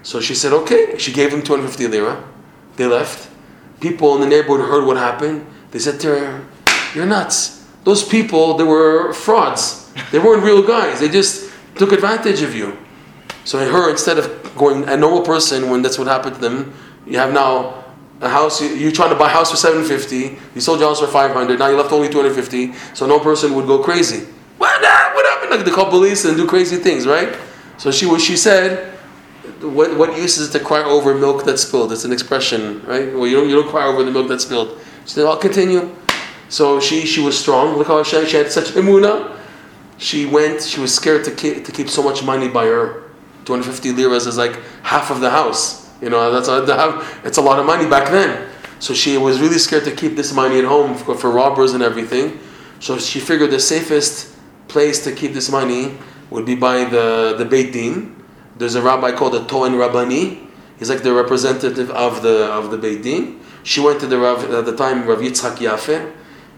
So 0.03 0.20
she 0.20 0.35
said, 0.35 0.55
Okay. 0.55 0.97
She 0.97 1.12
gave 1.12 1.31
them 1.31 1.43
250 1.43 1.87
lira. 1.88 2.25
They 2.76 2.87
left. 2.87 3.29
People 3.81 4.14
in 4.14 4.23
the 4.23 4.26
neighborhood 4.26 4.67
heard 4.67 4.87
what 4.87 4.97
happened. 4.97 5.47
They 5.73 5.79
said 5.79 6.00
to 6.00 6.08
her, 6.08 6.47
You're 6.94 7.05
nuts 7.05 7.56
those 7.87 8.03
people, 8.03 8.55
they 8.55 8.64
were 8.64 9.12
frauds. 9.12 9.88
They 10.11 10.19
weren't 10.19 10.43
real 10.43 10.61
guys. 10.61 10.99
They 10.99 11.08
just 11.08 11.53
took 11.76 11.93
advantage 11.93 12.42
of 12.42 12.52
you. 12.52 12.76
So 13.45 13.59
her, 13.61 13.88
instead 13.88 14.19
of 14.19 14.57
going 14.57 14.88
a 14.88 14.97
normal 14.97 15.23
person, 15.23 15.71
when 15.71 15.83
that's 15.83 15.97
what 15.97 16.09
happened 16.09 16.35
to 16.35 16.40
them, 16.40 16.75
you 17.07 17.16
have 17.19 17.33
now 17.33 17.85
a 18.21 18.28
house. 18.28 18.61
You, 18.61 18.88
are 18.88 18.90
trying 18.90 19.11
to 19.11 19.14
buy 19.14 19.31
a 19.31 19.33
house 19.33 19.52
for 19.52 19.57
seven 19.57 19.85
fifty. 19.85 20.37
You 20.57 20.61
sold 20.61 20.81
your 20.81 20.88
house 20.88 20.99
for 20.99 21.07
five 21.07 21.31
hundred. 21.31 21.61
Now 21.61 21.69
you 21.69 21.76
left 21.76 21.92
only 21.92 22.09
two 22.09 22.21
hundred 22.21 22.35
fifty. 22.35 22.73
So 22.92 23.07
no 23.07 23.21
person 23.21 23.54
would 23.54 23.69
go 23.69 23.81
crazy. 23.85 24.26
What? 24.59 24.83
What 24.83 25.25
happened? 25.25 25.50
Like 25.52 25.64
they 25.64 25.71
call 25.71 25.88
police 25.88 26.25
and 26.25 26.37
do 26.37 26.49
crazy 26.49 26.78
things, 26.78 27.07
right? 27.07 27.38
So 27.78 27.90
she 27.90 28.06
was. 28.06 28.25
She 28.25 28.37
said, 28.37 28.92
"What 29.61 29.97
what 29.97 30.16
use 30.16 30.38
is 30.38 30.54
it 30.54 30.59
to 30.59 30.64
cry 30.64 30.83
over 30.83 31.14
milk 31.14 31.45
that's 31.45 31.62
spilled?" 31.62 31.92
It's 31.92 32.04
an 32.04 32.12
expression, 32.12 32.85
right? 32.87 33.12
Well, 33.12 33.26
you 33.26 33.37
don't 33.37 33.49
you 33.49 33.56
don't 33.56 33.68
cry 33.68 33.87
over 33.87 34.02
the 34.02 34.11
milk 34.11 34.28
that's 34.28 34.45
spilled. 34.45 34.78
She 35.04 35.12
said, 35.12 35.26
"I'll 35.26 35.37
continue." 35.37 35.95
So 36.49 36.78
she, 36.80 37.06
she 37.06 37.21
was 37.21 37.38
strong. 37.38 37.76
Look 37.76 37.88
how 37.88 38.02
she, 38.02 38.25
she 38.26 38.37
had 38.37 38.52
such 38.52 38.71
emuna. 38.71 39.37
She 39.99 40.26
went, 40.26 40.62
she 40.62 40.80
was 40.80 40.95
scared 40.95 41.25
to 41.25 41.30
keep, 41.30 41.64
to 41.64 41.73
keep 41.73 41.88
so 41.88 42.02
much 42.02 42.23
money 42.23 42.49
by 42.49 42.66
her. 42.66 43.02
250 43.47 43.92
liras 43.92 44.26
is 44.26 44.37
like 44.37 44.61
half 44.83 45.11
of 45.11 45.21
the 45.21 45.30
house. 45.30 45.90
You 46.00 46.11
know, 46.11 46.30
that's 46.33 46.49
a, 46.49 47.26
it's 47.26 47.38
a 47.38 47.42
lot 47.42 47.59
of 47.59 47.66
money 47.66 47.88
back 47.88 48.11
then. 48.11 48.49
So 48.78 48.92
she 48.92 49.16
was 49.16 49.40
really 49.40 49.59
scared 49.59 49.85
to 49.85 49.90
keep 49.90 50.16
this 50.16 50.33
money 50.33 50.59
at 50.59 50.64
home 50.64 50.95
for, 50.95 51.14
for 51.14 51.30
robbers 51.30 51.73
and 51.73 51.83
everything. 51.83 52.38
So 52.80 52.99
she 52.99 53.21
figured 53.21 53.50
the 53.50 53.61
safest 53.61 54.37
place 54.68 55.02
to 55.04 55.12
keep 55.12 55.33
this 55.33 55.50
money 55.50 55.97
would 56.30 56.45
be 56.45 56.54
by 56.54 56.85
the, 56.85 57.35
the 57.38 57.45
Beit 57.45 57.73
Din. 57.73 58.16
There's 58.56 58.75
a 58.75 58.83
rabbi 58.83 59.12
called 59.12 59.35
the 59.35 59.45
Tohen 59.45 59.78
Rabbani. 59.78 60.49
He's 60.78 60.90
like 60.90 61.02
the 61.02 61.12
representative 61.12 61.90
of 61.90 62.23
the 62.23 62.47
of 62.47 62.71
the 62.71 62.78
Beit 62.78 63.02
Din. 63.02 63.40
She 63.62 63.80
went 63.80 64.00
to 64.00 64.06
the 64.06 64.18
Rav, 64.18 64.45
at 64.50 64.64
the 64.64 64.76
time 64.76 65.06
Rav 65.06 65.18
Yitzchak 65.18 65.56
Yafeh 65.56 66.12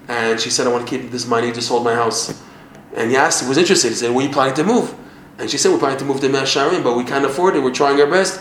and 0.08 0.40
she 0.40 0.48
said, 0.48 0.66
I 0.66 0.70
want 0.70 0.88
to 0.88 0.98
keep 0.98 1.10
this 1.10 1.26
money, 1.26 1.52
just 1.52 1.68
sold 1.68 1.84
my 1.84 1.94
house. 1.94 2.42
And 2.94 3.10
he 3.10 3.16
asked, 3.16 3.42
he 3.42 3.48
was 3.48 3.58
interested. 3.58 3.90
He 3.90 3.94
said, 3.94 4.10
Where 4.10 4.24
are 4.24 4.28
you 4.28 4.32
planning 4.32 4.54
to 4.54 4.64
move? 4.64 4.94
And 5.38 5.50
she 5.50 5.58
said, 5.58 5.70
We're 5.70 5.78
planning 5.78 5.98
to 5.98 6.04
move 6.06 6.20
to 6.20 6.28
Mea 6.28 6.40
Shearim, 6.40 6.82
but 6.82 6.96
we 6.96 7.04
can't 7.04 7.26
afford 7.26 7.54
it. 7.54 7.62
We're 7.62 7.74
trying 7.74 8.00
our 8.00 8.06
best. 8.06 8.40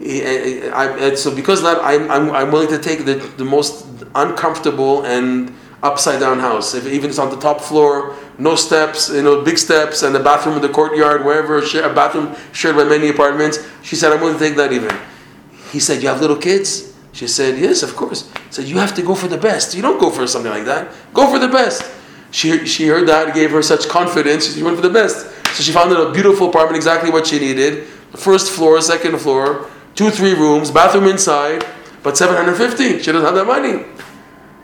Eh, 0.00 0.70
eh, 0.72 1.14
so 1.14 1.34
because 1.34 1.62
that, 1.62 1.78
I'm, 1.84 2.10
I'm, 2.10 2.30
I'm 2.30 2.50
willing 2.50 2.68
to 2.68 2.78
take 2.78 3.04
the, 3.04 3.14
the 3.36 3.44
most 3.44 3.86
uncomfortable 4.14 5.04
and 5.04 5.54
upside 5.82 6.18
down 6.20 6.40
house. 6.40 6.74
If 6.74 6.86
even 6.86 7.10
it's 7.10 7.18
on 7.18 7.30
the 7.30 7.36
top 7.36 7.60
floor, 7.60 8.16
no 8.42 8.56
steps, 8.56 9.08
you 9.08 9.22
know, 9.22 9.42
big 9.42 9.56
steps, 9.56 10.02
and 10.02 10.14
a 10.16 10.22
bathroom 10.22 10.56
in 10.56 10.62
the 10.62 10.68
courtyard, 10.68 11.24
wherever 11.24 11.58
a 11.58 11.94
bathroom 11.94 12.34
shared 12.52 12.76
by 12.76 12.84
many 12.84 13.08
apartments. 13.08 13.58
She 13.82 13.94
said, 13.94 14.12
I'm 14.12 14.20
willing 14.20 14.38
to 14.38 14.44
take 14.44 14.56
that 14.56 14.72
even. 14.72 14.94
He 15.70 15.78
said, 15.78 16.02
You 16.02 16.08
have 16.08 16.20
little 16.20 16.36
kids? 16.36 16.92
She 17.12 17.28
said, 17.28 17.58
Yes, 17.58 17.82
of 17.82 17.94
course. 17.94 18.30
He 18.32 18.52
said, 18.52 18.64
You 18.64 18.78
have 18.78 18.94
to 18.96 19.02
go 19.02 19.14
for 19.14 19.28
the 19.28 19.38
best. 19.38 19.74
You 19.74 19.82
don't 19.82 20.00
go 20.00 20.10
for 20.10 20.26
something 20.26 20.50
like 20.50 20.64
that. 20.64 20.92
Go 21.14 21.30
for 21.30 21.38
the 21.38 21.48
best. 21.48 21.88
She, 22.32 22.66
she 22.66 22.86
heard 22.88 23.06
that, 23.08 23.34
gave 23.34 23.50
her 23.52 23.62
such 23.62 23.88
confidence, 23.88 24.54
she 24.54 24.62
went 24.62 24.76
for 24.76 24.82
the 24.82 24.92
best. 24.92 25.26
So 25.54 25.62
she 25.62 25.70
found 25.70 25.92
a 25.92 26.10
beautiful 26.10 26.48
apartment, 26.48 26.76
exactly 26.76 27.10
what 27.10 27.26
she 27.26 27.38
needed. 27.38 27.84
First 28.16 28.50
floor, 28.50 28.80
second 28.80 29.18
floor, 29.18 29.70
two, 29.94 30.10
three 30.10 30.32
rooms, 30.32 30.70
bathroom 30.70 31.06
inside, 31.06 31.64
but 32.02 32.16
750. 32.16 33.02
She 33.02 33.12
doesn't 33.12 33.22
have 33.22 33.34
that 33.34 33.46
money. 33.46 33.84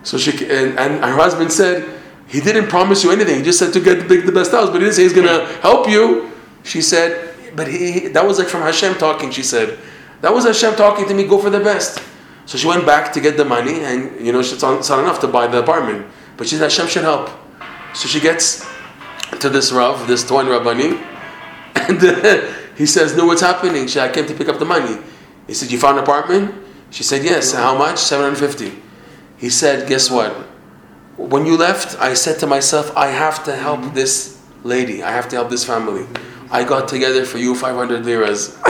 So 0.03 0.17
she 0.17 0.33
and, 0.49 0.79
and 0.79 1.05
her 1.05 1.17
husband 1.17 1.53
said, 1.53 1.98
he 2.29 2.41
didn't 2.41 2.69
promise 2.69 3.03
you 3.03 3.11
anything. 3.11 3.39
He 3.39 3.43
just 3.43 3.59
said 3.59 3.73
to 3.73 3.81
get 3.81 4.09
the, 4.09 4.21
the 4.21 4.33
best 4.33 4.53
house, 4.53 4.69
but 4.69 4.75
he 4.75 4.81
didn't 4.81 4.95
say 4.95 5.03
he's 5.03 5.15
gonna 5.15 5.47
help 5.61 5.89
you. 5.89 6.31
She 6.63 6.83
said, 6.83 7.35
but 7.57 7.67
he 7.67 8.09
that 8.09 8.25
was 8.25 8.39
like 8.39 8.49
from 8.49 8.61
Hashem 8.63 8.95
talking. 8.97 9.31
She 9.31 9.43
said, 9.43 9.79
that 10.21 10.33
was 10.33 10.45
Hashem 10.45 10.75
talking 10.77 11.07
to 11.09 11.15
me. 11.15 11.25
Go 11.25 11.39
for 11.39 11.51
the 11.51 11.61
best. 11.61 12.03
So 12.47 12.59
she 12.59 12.67
went 12.67 12.87
back 12.87 13.13
to 13.13 13.21
get 13.21 13.37
the 13.37 13.45
money, 13.45 13.81
and 13.81 14.25
you 14.25 14.33
know 14.33 14.41
it's 14.41 14.61
not, 14.61 14.79
it's 14.79 14.89
not 14.89 15.01
enough 15.01 15.21
to 15.21 15.29
buy 15.29 15.47
the 15.47 15.59
apartment. 15.59 16.07
But 16.37 16.49
she 16.49 16.57
said 16.57 16.65
Hashem 16.65 16.89
should 16.89 17.03
help. 17.03 17.31
So 17.95 18.09
she 18.09 18.21
gets 18.21 18.67
to 19.41 19.49
this 19.49 19.73
Rav, 19.73 20.07
this 20.07 20.27
Toan 20.27 20.49
Rabbani, 20.49 20.99
and 21.75 22.03
uh, 22.03 22.53
he 22.77 22.87
says, 22.87 23.17
"No, 23.17 23.27
what's 23.27 23.43
happening?" 23.43 23.87
She, 23.87 24.01
I 24.01 24.09
came 24.09 24.27
to 24.27 24.35
pick 24.35 24.49
up 24.49 24.59
the 24.59 24.65
money. 24.65 24.99
He 25.47 25.55
said, 25.55 25.71
"You 25.71 25.79
found 25.79 25.99
an 25.99 26.05
apartment?" 26.05 26.55
She 26.91 27.03
said, 27.03 27.25
"Yes." 27.25 27.53
How 27.53 27.77
much? 27.77 27.99
Seven 27.99 28.25
hundred 28.25 28.39
fifty. 28.39 28.83
He 29.37 29.51
said, 29.51 29.89
"Guess 29.89 30.11
what? 30.11 30.35
When 31.19 31.45
you 31.45 31.57
left, 31.57 31.99
I 32.01 32.15
said 32.15 32.39
to 32.41 32.47
myself, 32.47 32.97
I 32.97 33.09
have 33.09 33.45
to 33.45 33.55
help 33.55 33.93
this 33.93 34.41
lady. 34.65 35.03
I 35.03 35.11
have 35.11 35.29
to 35.31 35.37
help 35.37 35.51
this 35.51 35.65
family. 35.65 36.07
I 36.51 36.65
got 36.65 36.89
together 36.89 37.25
for 37.25 37.39
you 37.39 37.55
five 37.55 37.75
hundred 37.77 38.07
liras. 38.07 38.57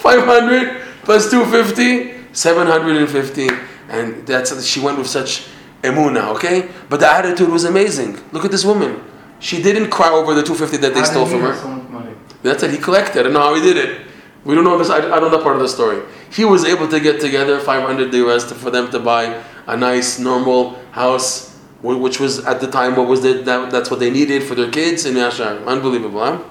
500 0.00 0.82
plus 1.04 1.30
250, 1.30 2.32
750. 2.32 3.48
and 3.88 4.26
that's 4.26 4.64
she 4.64 4.80
went 4.80 4.98
with 4.98 5.06
such." 5.06 5.46
emuna, 5.82 6.34
okay? 6.34 6.68
But 6.88 7.00
the 7.00 7.08
attitude 7.08 7.48
was 7.48 7.64
amazing. 7.64 8.18
Look 8.32 8.44
at 8.44 8.50
this 8.50 8.64
woman. 8.64 9.02
She 9.38 9.62
didn't 9.62 9.90
cry 9.90 10.10
over 10.10 10.34
the 10.34 10.42
250 10.42 10.78
that 10.78 10.94
they 10.94 11.00
How 11.00 11.06
stole 11.06 11.26
from 11.26 11.40
her. 11.42 11.54
so? 11.54 12.16
That's 12.42 12.62
it. 12.62 12.70
He 12.70 12.78
collected. 12.78 13.20
I 13.20 13.22
don't 13.24 13.32
know 13.34 13.40
how 13.40 13.54
he 13.54 13.60
did 13.60 13.76
it. 13.76 14.06
We 14.44 14.54
don't 14.54 14.64
know 14.64 14.78
this. 14.78 14.90
I, 14.90 14.98
I 14.98 15.20
don't 15.20 15.30
know 15.30 15.42
part 15.42 15.56
of 15.56 15.62
the 15.62 15.68
story. 15.68 16.02
He 16.30 16.44
was 16.44 16.64
able 16.64 16.88
to 16.88 17.00
get 17.00 17.20
together 17.20 17.58
500 17.60 18.12
liras 18.12 18.44
to, 18.46 18.54
for 18.54 18.70
them 18.70 18.90
to 18.90 18.98
buy 18.98 19.42
a 19.66 19.76
nice, 19.76 20.18
normal 20.18 20.78
house, 20.92 21.56
which 21.82 22.20
was 22.20 22.44
at 22.44 22.60
the 22.60 22.66
time 22.66 22.96
what 22.96 23.06
was 23.06 23.22
the, 23.22 23.34
that, 23.42 23.70
that's 23.70 23.90
what 23.90 24.00
they 24.00 24.10
needed 24.10 24.42
for 24.42 24.54
their 24.54 24.70
kids 24.70 25.04
in 25.04 25.14
Yashar. 25.14 25.64
Unbelievable, 25.66 26.20
huh? 26.20 26.42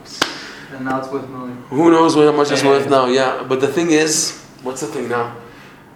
And 0.72 0.86
now 0.86 1.00
it's 1.00 1.10
worth 1.10 1.29
million. 1.29 1.55
Who 1.69 1.91
knows 1.91 2.15
what, 2.15 2.25
how 2.25 2.31
much 2.31 2.51
it's 2.51 2.63
worth 2.63 2.89
now? 2.89 3.05
Yeah, 3.07 3.45
but 3.48 3.62
the 3.62 3.67
thing 3.67 3.91
is, 3.91 4.41
what's 4.62 4.81
the 4.81 4.88
thing 4.88 5.07
now? 5.07 5.36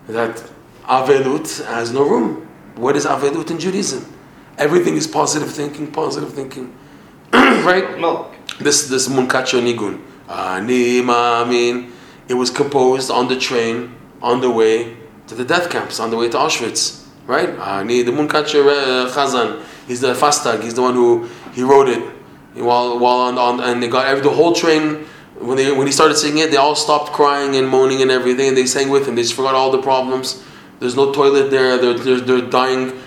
That 0.08 0.42
avelut 0.86 1.66
has 1.66 1.92
no 1.92 2.04
room. 2.08 2.48
What 2.76 2.96
is 2.96 3.06
avelut 3.06 3.52
in 3.52 3.60
Judaism? 3.60 4.06
Everything 4.58 4.96
is 4.96 5.08
positive 5.08 5.52
thinking, 5.52 5.92
positive 5.92 6.34
thinking, 6.34 6.76
right? 7.34 8.00
Milk. 8.00 8.36
This 8.60 8.88
this 8.90 9.08
Munkacho 9.08 9.62
Nigun. 9.62 10.02
Ani 10.28 11.02
Ma'amin. 11.02 11.92
It 12.28 12.36
was 12.36 12.50
composed 12.50 13.10
on 13.10 13.28
the 13.28 13.38
train 13.38 13.96
on 14.22 14.42
the 14.42 14.50
way 14.50 14.98
to 15.28 15.36
the 15.36 15.46
death 15.46 15.70
camps, 15.70 16.00
on 16.00 16.10
the 16.10 16.18
way 16.18 16.30
to 16.30 16.38
Auschwitz. 16.38 16.99
Right? 17.30 17.50
Ani 17.60 18.02
the 18.02 18.12
Munkacho 18.12 18.66
uh, 18.66 19.14
Chazan. 19.14 19.64
He's 19.88 20.02
the 20.02 20.14
Fastag. 20.16 20.64
He's 20.64 20.74
the 20.74 20.82
one 20.82 20.96
who 20.96 21.30
he 21.54 21.62
wrote 21.62 21.88
it. 21.88 22.02
While 22.56 22.98
while 22.98 23.20
on, 23.20 23.38
on 23.38 23.60
and 23.60 23.84
they 23.84 23.88
got 23.88 24.08
every, 24.08 24.24
the 24.24 24.32
whole 24.32 24.54
train. 24.54 25.06
When 25.38 25.56
they 25.56 25.72
when 25.72 25.86
he 25.86 25.94
started 25.94 26.18
singing 26.18 26.40
it, 26.40 26.50
they 26.50 26.58
all 26.58 26.76
stopped 26.76 27.14
crying 27.14 27.56
and 27.56 27.68
moaning 27.70 28.02
and 28.02 28.10
everything, 28.10 28.48
and 28.48 28.58
they 28.58 28.66
sang 28.66 28.90
with 28.90 29.08
him. 29.08 29.14
They 29.14 29.22
just 29.22 29.36
forgot 29.36 29.54
all 29.54 29.70
the 29.70 29.82
problems. 29.82 30.44
There's 30.80 30.96
no 30.96 31.14
toilet 31.14 31.52
there. 31.52 31.78
They're 31.78 31.94
they're, 31.94 32.20
they're 32.20 32.50
dying, 32.50 33.00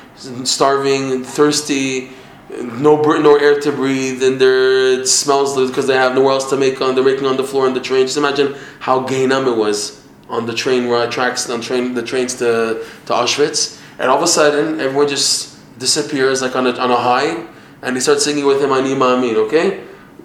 starving, 0.44 1.24
thirsty 1.24 2.12
no 2.60 3.00
no 3.02 3.36
air 3.36 3.60
to 3.60 3.72
breathe, 3.72 4.22
and 4.22 4.40
there 4.40 5.00
it 5.00 5.08
smells 5.08 5.56
because 5.68 5.88
they 5.88 5.96
have 5.96 6.14
nowhere 6.14 6.32
else 6.32 6.48
to 6.50 6.56
make 6.56 6.80
on. 6.80 6.94
They're 6.94 7.04
making 7.04 7.26
on 7.26 7.36
the 7.36 7.44
floor 7.44 7.66
on 7.66 7.74
the 7.74 7.80
train. 7.80 8.06
Just 8.06 8.18
imagine 8.18 8.54
how 8.78 9.04
Gainam 9.04 9.52
it 9.52 9.56
was 9.56 10.06
on 10.28 10.46
the 10.46 10.54
train 10.54 10.88
where 10.88 11.10
tracks 11.10 11.50
on 11.50 11.60
train 11.60 11.94
the 11.94 12.02
trains 12.02 12.34
to 12.36 12.84
to 13.06 13.12
Auschwitz, 13.12 13.81
and 14.02 14.10
all 14.10 14.16
of 14.18 14.22
a 14.22 14.26
sudden 14.26 14.80
everyone 14.80 15.08
just 15.08 15.56
disappears 15.78 16.42
like 16.42 16.56
on 16.56 16.66
a 16.66 16.72
on 16.72 16.90
a 16.90 16.96
high, 16.96 17.46
and 17.82 17.96
they 17.96 18.00
start 18.00 18.20
singing 18.20 18.44
with 18.44 18.60
him 18.60 18.72
Ani 18.72 18.94
Ma'amin. 18.94 19.36
Okay, 19.46 19.84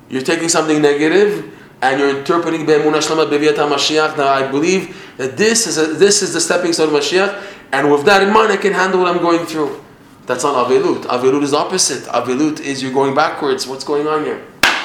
you're 0.09 0.23
taking 0.23 0.49
something. 0.49 0.83
And 1.79 1.99
you're 1.99 2.17
interpreting 2.17 2.65
HaMashiach. 2.65 4.17
Now 4.17 4.29
I 4.29 4.49
believe 4.49 4.97
that 5.17 5.37
this 5.37 5.67
is 5.67 5.77
a, 5.77 5.93
this 5.93 6.23
is 6.23 6.33
the 6.33 6.41
stepping 6.41 6.73
stone 6.73 6.87
of 6.87 6.99
Mashiach, 6.99 7.39
and 7.71 7.91
with 7.91 8.03
that 8.05 8.23
in 8.23 8.33
mind, 8.33 8.51
I 8.51 8.57
can 8.57 8.73
handle 8.73 9.01
what 9.01 9.15
I'm 9.15 9.21
going 9.21 9.45
through. 9.45 9.83
That's 10.25 10.43
not 10.43 10.67
Avelut. 10.67 11.03
Avelut 11.03 11.43
is 11.43 11.53
opposite. 11.53 12.03
Avelut 12.05 12.59
is 12.59 12.81
you're 12.81 12.91
going 12.91 13.13
backwards. 13.13 13.67
What's 13.67 13.83
going 13.83 14.07
on 14.07 14.25
here? 14.25 14.43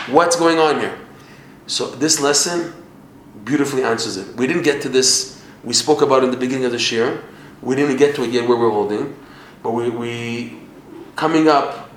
What's 0.09 0.37
going 0.37 0.59
on 0.59 0.81
here? 0.81 0.97
So 1.67 1.87
this 1.87 2.21
lesson 2.21 2.75
beautifully 3.45 3.85
answers 3.85 4.19
it. 4.19 4.37
We 4.37 4.47
didn't 4.47 4.63
get 4.63 4.83
to 4.83 4.89
this. 4.91 5.43
We 5.65 5.73
spoke 5.73 6.03
about 6.03 6.23
in 6.25 6.31
the 6.31 6.37
beginning 6.37 6.67
of 6.67 6.73
the 6.73 6.95
year. 6.95 7.23
We 7.63 7.77
didn't 7.77 7.97
get 7.97 8.17
to 8.17 8.25
it 8.25 8.31
yet 8.31 8.49
where 8.49 8.59
we're 8.59 8.71
holding, 8.71 9.17
but 9.63 9.71
we, 9.71 9.89
we 9.89 10.59
coming 11.17 11.49
up. 11.49 11.91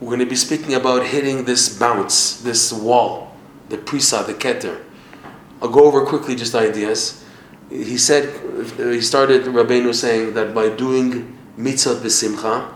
We're 0.00 0.08
going 0.08 0.20
to 0.20 0.26
be 0.26 0.36
speaking 0.36 0.74
about 0.74 1.06
hitting 1.06 1.44
this 1.44 1.78
bounce, 1.78 2.40
this 2.42 2.72
wall, 2.72 3.34
the 3.68 3.78
prisa, 3.78 4.26
the 4.26 4.34
keter. 4.34 4.82
I'll 5.62 5.70
go 5.70 5.84
over 5.84 6.04
quickly 6.04 6.34
just 6.34 6.54
ideas. 6.54 7.24
He 7.70 7.96
said 7.96 8.24
he 8.76 9.00
started 9.00 9.44
Rabbeinu 9.44 9.94
saying 9.94 10.34
that 10.34 10.54
by 10.54 10.68
doing 10.68 11.38
mitzvot 11.56 12.00
b'simcha, 12.00 12.68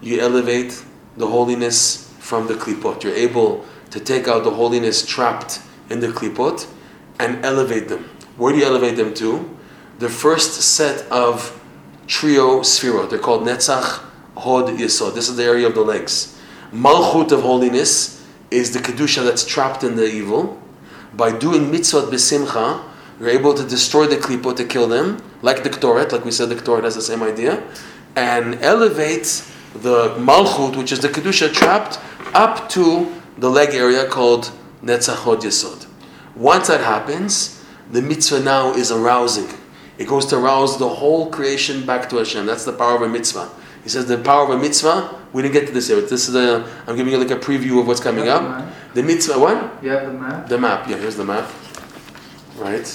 you 0.00 0.20
elevate 0.20 0.82
the 1.16 1.26
holiness 1.26 2.14
from 2.20 2.46
the 2.46 2.54
klipot. 2.54 3.02
You're 3.02 3.14
able 3.14 3.66
to 3.90 4.00
take 4.00 4.28
out 4.28 4.44
the 4.44 4.52
holiness 4.52 5.04
trapped 5.04 5.60
in 5.90 6.00
the 6.00 6.08
klipot 6.08 6.66
and 7.18 7.44
elevate 7.44 7.88
them. 7.88 8.08
Where 8.36 8.52
do 8.52 8.58
you 8.60 8.64
elevate 8.64 8.96
them 8.96 9.12
to? 9.14 9.57
The 9.98 10.08
first 10.08 10.60
set 10.62 11.10
of 11.10 11.60
trio 12.06 12.60
sphirot. 12.60 13.10
They're 13.10 13.18
called 13.18 13.42
netzach, 13.42 14.00
hod, 14.36 14.66
yesod. 14.78 15.14
This 15.14 15.28
is 15.28 15.36
the 15.36 15.44
area 15.44 15.66
of 15.66 15.74
the 15.74 15.82
legs. 15.82 16.38
Malchut 16.72 17.32
of 17.32 17.42
holiness 17.42 18.24
is 18.50 18.72
the 18.72 18.78
kedusha 18.78 19.24
that's 19.24 19.44
trapped 19.44 19.82
in 19.82 19.96
the 19.96 20.06
evil. 20.06 20.60
By 21.14 21.36
doing 21.36 21.70
mitzvot 21.72 22.10
b'simcha, 22.10 22.84
you're 23.18 23.28
able 23.28 23.54
to 23.54 23.64
destroy 23.64 24.06
the 24.06 24.16
klipot, 24.16 24.56
to 24.56 24.64
kill 24.64 24.86
them, 24.86 25.20
like 25.42 25.64
the 25.64 25.70
ktoret, 25.70 26.12
like 26.12 26.24
we 26.24 26.30
said, 26.30 26.48
the 26.48 26.54
ktoret 26.54 26.84
has 26.84 26.94
the 26.94 27.02
same 27.02 27.22
idea, 27.22 27.62
and 28.14 28.54
elevate 28.62 29.44
the 29.74 30.10
malchut, 30.16 30.76
which 30.76 30.92
is 30.92 31.00
the 31.00 31.08
kedusha 31.08 31.52
trapped, 31.52 31.98
up 32.34 32.68
to 32.68 33.12
the 33.36 33.50
leg 33.50 33.74
area 33.74 34.06
called 34.06 34.52
netzach 34.82 35.16
hod 35.16 35.40
yesod. 35.40 35.86
Once 36.36 36.68
that 36.68 36.82
happens, 36.82 37.64
the 37.90 38.00
mitzvah 38.00 38.40
now 38.40 38.72
is 38.74 38.92
arousing. 38.92 39.48
It 39.98 40.06
goes 40.06 40.26
to 40.26 40.38
arouse 40.38 40.78
the 40.78 40.88
whole 40.88 41.28
creation 41.28 41.84
back 41.84 42.08
to 42.10 42.16
Hashem. 42.16 42.46
That's 42.46 42.64
the 42.64 42.72
power 42.72 42.96
of 42.96 43.02
a 43.02 43.08
mitzvah. 43.08 43.50
He 43.82 43.88
says 43.88 44.06
the 44.06 44.18
power 44.18 44.44
of 44.44 44.50
a 44.50 44.58
mitzvah. 44.58 45.18
We 45.32 45.42
didn't 45.42 45.54
get 45.54 45.66
to 45.66 45.72
this 45.72 45.88
yet. 45.90 46.08
This 46.08 46.28
is 46.28 46.34
a. 46.34 46.64
I'm 46.86 46.96
giving 46.96 47.12
you 47.12 47.18
like 47.18 47.30
a 47.30 47.36
preview 47.36 47.80
of 47.80 47.86
what's 47.86 48.00
coming 48.00 48.28
up. 48.28 48.42
the? 48.92 49.00
The 49.00 49.06
mitzvah. 49.06 49.38
What? 49.38 49.82
You 49.82 49.90
have 49.90 50.06
the 50.06 50.12
map? 50.12 50.48
The 50.48 50.58
map. 50.58 50.88
Yeah, 50.88 50.96
here's 50.96 51.16
the 51.16 51.24
map. 51.24 51.50
Right. 52.56 52.86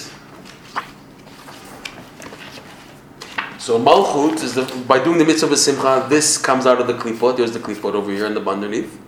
So 3.58 3.78
malchut 3.78 4.42
is 4.42 4.54
the 4.54 4.64
by 4.86 5.02
doing 5.02 5.18
the 5.18 5.24
mitzvah 5.24 5.52
of 5.52 5.58
simcha. 5.58 6.06
This 6.08 6.38
comes 6.38 6.66
out 6.66 6.80
of 6.80 6.86
the 6.86 6.94
klipot. 6.94 7.36
There's 7.36 7.52
the 7.52 7.60
klipot 7.60 7.94
over 7.94 8.10
here 8.10 8.26
in 8.26 8.34
the 8.34 8.40
underneath. 8.40 9.00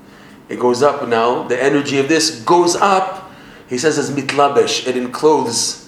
It 0.49 0.61
goes 0.61 0.83
up 0.83 1.07
now. 1.09 1.45
The 1.45 1.63
energy 1.63 1.99
of 1.99 2.09
this 2.09 2.43
goes 2.43 2.77
up. 2.77 3.31
He 3.69 3.79
says 3.79 3.99
it's 3.99 4.11
mitlabesh. 4.11 4.87
It 4.87 4.97
encloses 4.97 5.86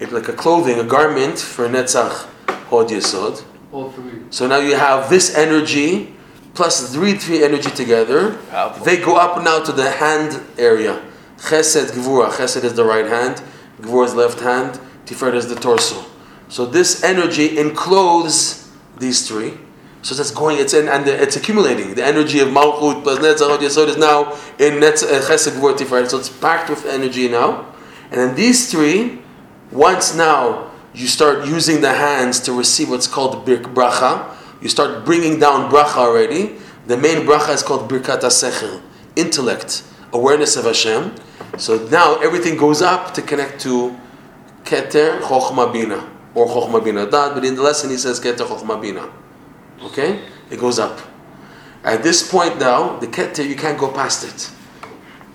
it 0.00 0.10
like 0.12 0.28
a 0.28 0.32
clothing, 0.32 0.80
a 0.80 0.84
garment 0.84 1.38
for 1.38 1.68
netzach 1.68 2.26
hod 2.68 2.88
yesod. 2.88 3.44
All 3.70 3.90
three. 3.90 4.22
So 4.30 4.48
now 4.48 4.58
you 4.58 4.74
have 4.74 5.10
this 5.10 5.36
energy 5.36 6.14
plus 6.54 6.92
three 6.92 7.14
three 7.14 7.44
energy 7.44 7.70
together. 7.70 8.36
Powerful. 8.50 8.84
They 8.84 8.96
go 8.96 9.16
up 9.16 9.42
now 9.44 9.62
to 9.62 9.72
the 9.72 9.90
hand 9.90 10.42
area. 10.58 11.00
Chesed, 11.36 11.92
Gvura. 11.92 12.30
Chesed 12.30 12.64
is 12.64 12.74
the 12.74 12.84
right 12.84 13.06
hand. 13.06 13.42
Gvura 13.80 14.06
is 14.06 14.14
left 14.14 14.40
hand. 14.40 14.80
Tiferet 15.06 15.34
is 15.34 15.48
the 15.48 15.54
torso. 15.54 16.04
So 16.48 16.66
this 16.66 17.02
energy 17.04 17.58
encloses 17.58 18.70
these 18.98 19.26
three. 19.26 19.54
So 20.02 20.14
that's 20.14 20.30
going, 20.30 20.58
it's 20.58 20.72
in, 20.72 20.88
and 20.88 21.06
it's 21.06 21.36
accumulating. 21.36 21.94
The 21.94 22.04
energy 22.04 22.40
of 22.40 22.48
Malchut 22.48 23.02
plus 23.02 23.18
Netzach 23.18 23.50
Hod 23.50 23.60
Yesod 23.60 23.88
is 23.88 23.96
now 23.98 24.32
in 24.58 24.80
Netz, 24.80 25.02
uh, 25.04 25.20
Chesed, 25.20 25.52
Gvura, 25.52 25.76
Tiferet. 25.76 26.08
So 26.08 26.18
it's 26.18 26.30
packed 26.30 26.70
with 26.70 26.86
energy 26.86 27.28
now. 27.28 27.72
And 28.10 28.20
then 28.20 28.34
these 28.34 28.70
three, 28.70 29.20
once 29.72 30.14
now 30.14 30.70
you 30.92 31.06
start 31.06 31.46
using 31.46 31.80
the 31.80 31.92
hands 31.92 32.40
to 32.40 32.52
receive 32.52 32.90
what's 32.90 33.06
called 33.06 33.46
bracha, 33.46 34.36
you 34.60 34.68
start 34.68 35.04
bringing 35.04 35.38
down 35.38 35.70
bracha 35.70 35.96
already. 35.96 36.56
The 36.86 36.96
main 36.96 37.26
bracha 37.26 37.54
is 37.54 37.62
called 37.62 37.88
birkat 37.88 38.20
sechel, 38.20 38.82
intellect, 39.16 39.84
awareness 40.12 40.56
of 40.56 40.64
Hashem. 40.64 41.14
So 41.58 41.78
now 41.88 42.16
everything 42.20 42.56
goes 42.56 42.82
up 42.82 43.14
to 43.14 43.22
connect 43.22 43.60
to 43.62 43.96
keter 44.64 45.20
chokhmah 45.20 45.72
bina 45.72 46.08
or 46.34 46.46
chokhmah 46.46 46.84
bina 46.84 47.10
dad. 47.10 47.34
But 47.34 47.44
in 47.44 47.54
the 47.54 47.62
lesson 47.62 47.90
he 47.90 47.96
says 47.96 48.20
keter 48.20 48.46
chokhmah 48.46 48.82
bina. 48.82 49.10
Okay, 49.82 50.22
it 50.50 50.58
goes 50.58 50.78
up. 50.78 50.98
At 51.82 52.02
this 52.02 52.28
point 52.30 52.58
now, 52.58 52.98
the 52.98 53.06
keter, 53.06 53.48
you 53.48 53.56
can't 53.56 53.78
go 53.78 53.90
past 53.90 54.24
it. 54.24 54.50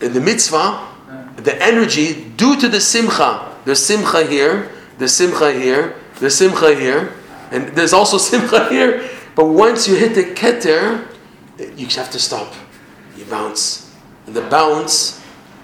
In 0.03 0.13
the 0.13 0.21
mitzvah, 0.21 0.87
the 1.37 1.59
energy, 1.63 2.29
due 2.37 2.59
to 2.59 2.67
the 2.67 2.79
simcha, 2.79 3.54
there's 3.65 3.83
simcha 3.83 4.25
here, 4.25 4.71
there's 4.97 5.13
simcha 5.13 5.51
here, 5.51 5.95
there's 6.19 6.35
simcha 6.35 6.75
here, 6.75 7.13
and 7.51 7.69
there's 7.69 7.93
also 7.93 8.17
simcha 8.31 8.69
here. 8.69 9.09
But 9.35 9.45
once 9.45 9.87
you 9.87 9.95
hit 9.95 10.15
the 10.15 10.23
keter, 10.23 11.07
you 11.75 11.87
have 11.87 12.09
to 12.11 12.19
stop. 12.19 12.53
You 13.17 13.25
bounce. 13.25 13.93
And 14.25 14.35
the 14.35 14.41
bounce 14.41 15.21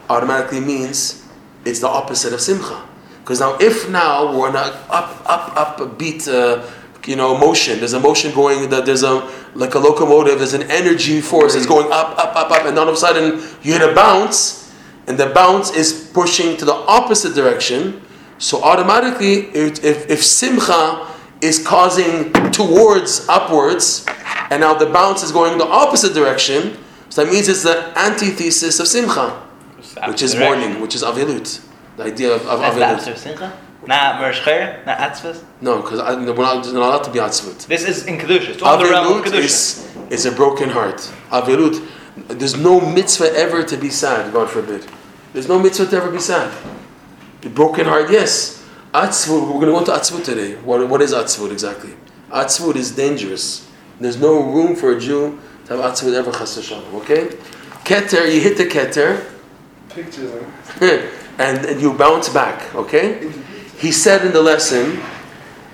automatically 0.10 0.60
means 0.60 1.26
it's 1.66 1.80
the 1.80 1.88
opposite 1.88 2.34
of 2.34 2.42
simcha. 2.42 2.88
Because 3.22 3.40
now, 3.40 3.58
if 3.60 3.90
now 3.90 4.38
we're 4.38 4.52
not 4.52 4.74
up, 4.90 5.22
up, 5.26 5.56
up 5.56 5.80
a 5.80 5.86
beat, 5.86 6.28
uh, 6.28 6.68
you 7.06 7.16
know, 7.16 7.38
motion. 7.38 7.80
There's 7.80 7.94
a 7.94 8.00
motion 8.00 8.34
going. 8.34 8.70
That 8.70 8.86
there's 8.86 9.04
a 9.04 9.30
like 9.56 9.76
a 9.76 9.80
locomotive. 9.80 10.40
There's 10.40 10.54
an 10.54 10.70
energy 10.70 11.22
force 11.22 11.54
that's 11.54 11.66
going 11.66 11.92
up, 11.92 12.18
up, 12.18 12.36
up, 12.36 12.52
up, 12.52 12.66
and 12.66 12.78
all 12.78 12.88
of 12.88 12.94
a 12.94 12.98
sudden 12.98 13.40
you 13.62 13.74
hit 13.74 13.82
a 13.82 13.94
bounce, 13.94 14.61
and 15.12 15.20
the 15.20 15.28
bounce 15.28 15.72
is 15.72 16.10
pushing 16.14 16.56
to 16.56 16.64
the 16.64 16.74
opposite 16.74 17.36
direction. 17.36 18.02
So 18.38 18.64
automatically, 18.64 19.50
if, 19.54 19.84
if 19.84 20.24
simcha 20.24 21.06
is 21.42 21.62
causing 21.68 22.32
towards 22.54 23.28
upwards, 23.28 24.06
and 24.50 24.62
now 24.62 24.74
the 24.74 24.86
bounce 24.86 25.22
is 25.22 25.34
going 25.34 25.58
the 25.58 25.68
opposite 25.68 26.14
direction, 26.14 26.78
so 27.10 27.26
that 27.26 27.34
means 27.34 27.50
it's 27.50 27.64
the 27.64 27.92
antithesis 28.00 28.80
of 28.80 28.88
simcha, 28.88 29.32
which 30.08 30.22
is 30.22 30.34
mourning, 30.34 30.80
which 30.80 30.96
is 30.96 31.04
avilut. 31.04 31.60
The 31.98 32.04
idea 32.04 32.34
of, 32.34 32.48
of 32.48 32.62
That's 32.62 32.78
avilut. 32.78 32.94
opposite 32.94 33.12
of 33.12 33.18
simcha? 33.18 33.60
Not 33.86 34.22
mershcher, 34.22 34.86
not 34.86 34.98
atzvus. 34.98 35.44
No, 35.60 35.82
because 35.82 36.00
we're 36.00 36.36
not, 36.36 36.66
we're 36.66 36.72
not 36.72 36.88
allowed 36.88 37.04
to 37.04 37.12
be 37.12 37.20
atzvut. 37.20 37.68
This 37.68 37.86
is 37.86 38.06
in 38.06 38.18
kedusha. 38.18 38.52
It's 38.52 38.64
all 38.64 38.78
the 38.78 38.86
realm 38.86 39.08
of 39.08 39.26
Avilut 39.26 39.26
kedusha. 39.26 39.44
is, 39.44 39.96
is 40.10 40.26
a 40.26 40.32
broken 40.32 40.70
heart. 40.70 41.00
Avilut, 41.32 41.86
there's 42.30 42.56
no 42.56 42.80
mitzvah 42.80 43.36
ever 43.36 43.62
to 43.64 43.76
be 43.76 43.90
sad, 43.90 44.32
God 44.32 44.50
forbid. 44.50 44.88
There's 45.34 45.48
no 45.48 45.60
mitzvah 45.60 45.88
to 45.88 45.98
ever 45.98 46.12
be 46.12 46.20
sad. 46.20 46.52
The 47.42 47.50
broken 47.50 47.86
heart, 47.86 48.12
yes. 48.12 48.66
Atzvut, 48.94 49.42
we're 49.42 49.66
going 49.66 49.68
to 49.68 49.72
go 49.72 49.80
into 49.80 49.92
atzvut 49.92 50.26
today. 50.26 50.56
What, 50.56 50.88
what 50.90 51.02
is 51.02 51.14
atzvut 51.14 51.52
exactly? 51.52 51.94
Atzvut 52.30 52.76
is 52.76 52.92
dangerous. 52.92 53.70
There's 54.00 54.20
no 54.20 54.44
room 54.52 54.76
for 54.76 54.96
a 54.96 55.00
Jew 55.00 55.40
to 55.66 55.78
have 55.78 55.94
atzvut 55.94 56.14
ever 56.14 56.32
chas 56.32 56.72
okay? 56.72 57.28
Keter, 57.86 58.34
you 58.34 58.42
hit 58.42 58.58
the 58.58 58.66
keter, 58.66 59.26
Pictures. 59.94 60.46
and, 61.38 61.66
and 61.66 61.82
you 61.82 61.94
bounce 61.94 62.30
back, 62.30 62.74
okay? 62.76 63.30
He 63.78 63.92
said 63.92 64.26
in 64.26 64.32
the 64.32 64.42
lesson, 64.42 65.02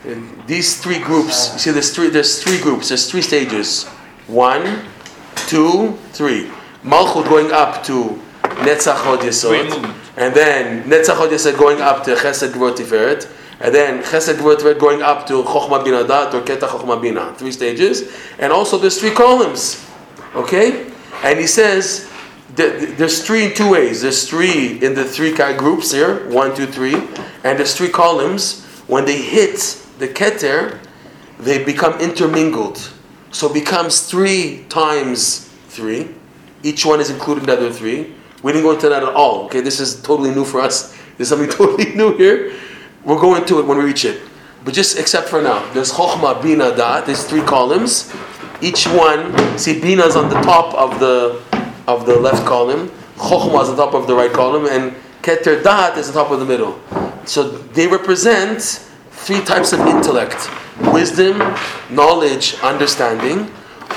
uh, 0.08 0.16
these 0.48 0.82
three 0.82 1.00
groups, 1.00 1.54
you 1.54 1.60
see 1.60 1.72
there's 1.72 1.94
three, 1.94 2.10
there's 2.10 2.42
three 2.42 2.60
groups, 2.60 2.90
there's 2.90 3.10
three 3.10 3.22
stages. 3.22 3.86
One, 4.26 4.84
two, 5.48 5.98
three. 6.14 6.50
Malchut 6.84 7.30
going 7.30 7.52
up 7.52 7.84
to 7.84 8.20
Netzach 8.66 8.96
Hod 8.96 9.20
Yesod, 9.20 9.94
and 10.18 10.34
then 10.36 10.84
Netzach 10.84 11.16
Hod 11.16 11.30
Yesod 11.30 11.58
going 11.58 11.82
up 11.82 12.04
to 12.06 12.16
Chesed 12.16 12.52
Gvur 12.52 12.76
Tiferet, 12.76 13.30
and 13.60 13.74
then 13.74 14.04
Chesed 14.04 14.36
Gvur 14.36 14.56
Tiferet 14.56 14.80
going 14.80 15.02
up 15.02 15.28
to 15.28 15.44
Chochma 15.44 15.84
Bina 15.84 16.04
Da'at 16.04 16.34
or 16.34 16.42
Keter 16.42 16.68
Chochma 16.68 17.02
Bina. 17.02 17.34
Three 17.36 17.52
stages, 17.52 18.16
and 18.40 18.52
also 18.52 18.78
there's 18.78 19.00
three 19.00 19.12
columns, 19.12 19.86
okay? 20.36 20.92
And 21.24 21.40
he 21.40 21.48
says 21.48 22.10
there's 22.56 23.26
three 23.26 23.46
in 23.46 23.54
two 23.54 23.72
ways. 23.72 24.02
There's 24.02 24.28
three 24.28 24.84
in 24.84 24.96
the 24.96 25.06
three 25.06 25.34
groups 25.34 25.92
here, 25.92 26.28
one, 26.30 26.56
two, 26.56 26.66
three, 26.66 26.96
and 27.44 27.60
there's 27.60 27.76
three 27.76 27.90
columns. 27.90 28.64
When 28.88 29.06
they 29.06 29.22
hit 29.22 29.58
the 30.00 30.08
keter, 30.08 30.80
they 31.40 31.64
become 31.64 32.00
intermingled. 32.00 32.92
So 33.32 33.50
it 33.50 33.54
becomes 33.54 34.10
three 34.10 34.66
times 34.70 35.50
three. 35.68 36.16
Each 36.64 36.86
one 36.86 37.00
is 37.00 37.10
included 37.10 37.42
in 37.42 37.46
the 37.48 37.54
other 37.54 37.72
three. 37.72 38.16
We 38.44 38.52
didn't 38.52 38.66
go 38.66 38.72
into 38.72 38.90
that 38.90 39.04
at 39.04 39.10
all. 39.10 39.46
Okay, 39.46 39.62
this 39.62 39.80
is 39.80 40.02
totally 40.02 40.32
new 40.32 40.46
for 40.46 40.62
us. 40.62 40.98
There's 41.18 41.30
something 41.30 41.50
totally 41.62 41.96
new 41.96 42.16
here. 42.18 42.54
We'll 43.04 43.20
go 43.20 43.36
into 43.36 43.60
it 43.60 43.66
when 43.66 43.78
we 43.78 43.84
reach 43.84 44.06
it. 44.06 44.22
But 44.64 44.74
just 44.74 45.00
except 45.00 45.30
for 45.30 45.42
now, 45.42 45.72
there's 45.74 45.92
chokhmah, 45.92 46.42
bina, 46.44 46.76
dat. 46.76 47.06
There's 47.06 47.24
three 47.24 47.42
columns. 47.42 48.14
Each 48.62 48.86
one, 48.88 49.58
see, 49.58 49.80
bina 49.80 50.04
is 50.04 50.16
on 50.16 50.30
the 50.30 50.40
top 50.42 50.74
of 50.74 51.00
the 51.00 51.42
of 51.88 52.06
the 52.06 52.20
left 52.20 52.46
column. 52.46 52.90
Chokhmah 53.16 53.64
is 53.64 53.70
on 53.70 53.78
top 53.78 53.94
of 53.94 54.08
the 54.08 54.16
right 54.16 54.32
column, 54.32 54.66
and 54.66 54.94
keter 55.22 55.64
dat 55.64 55.98
is 55.98 56.10
on 56.10 56.14
top 56.14 56.32
of 56.32 56.40
the 56.40 56.46
middle. 56.46 56.80
So 57.26 57.50
they 57.50 57.88
represent 57.88 58.62
three 59.12 59.42
types 59.42 59.74
of 59.74 59.80
intellect: 59.82 60.50
wisdom, 60.94 61.38
knowledge, 61.90 62.56
understanding. 62.62 63.50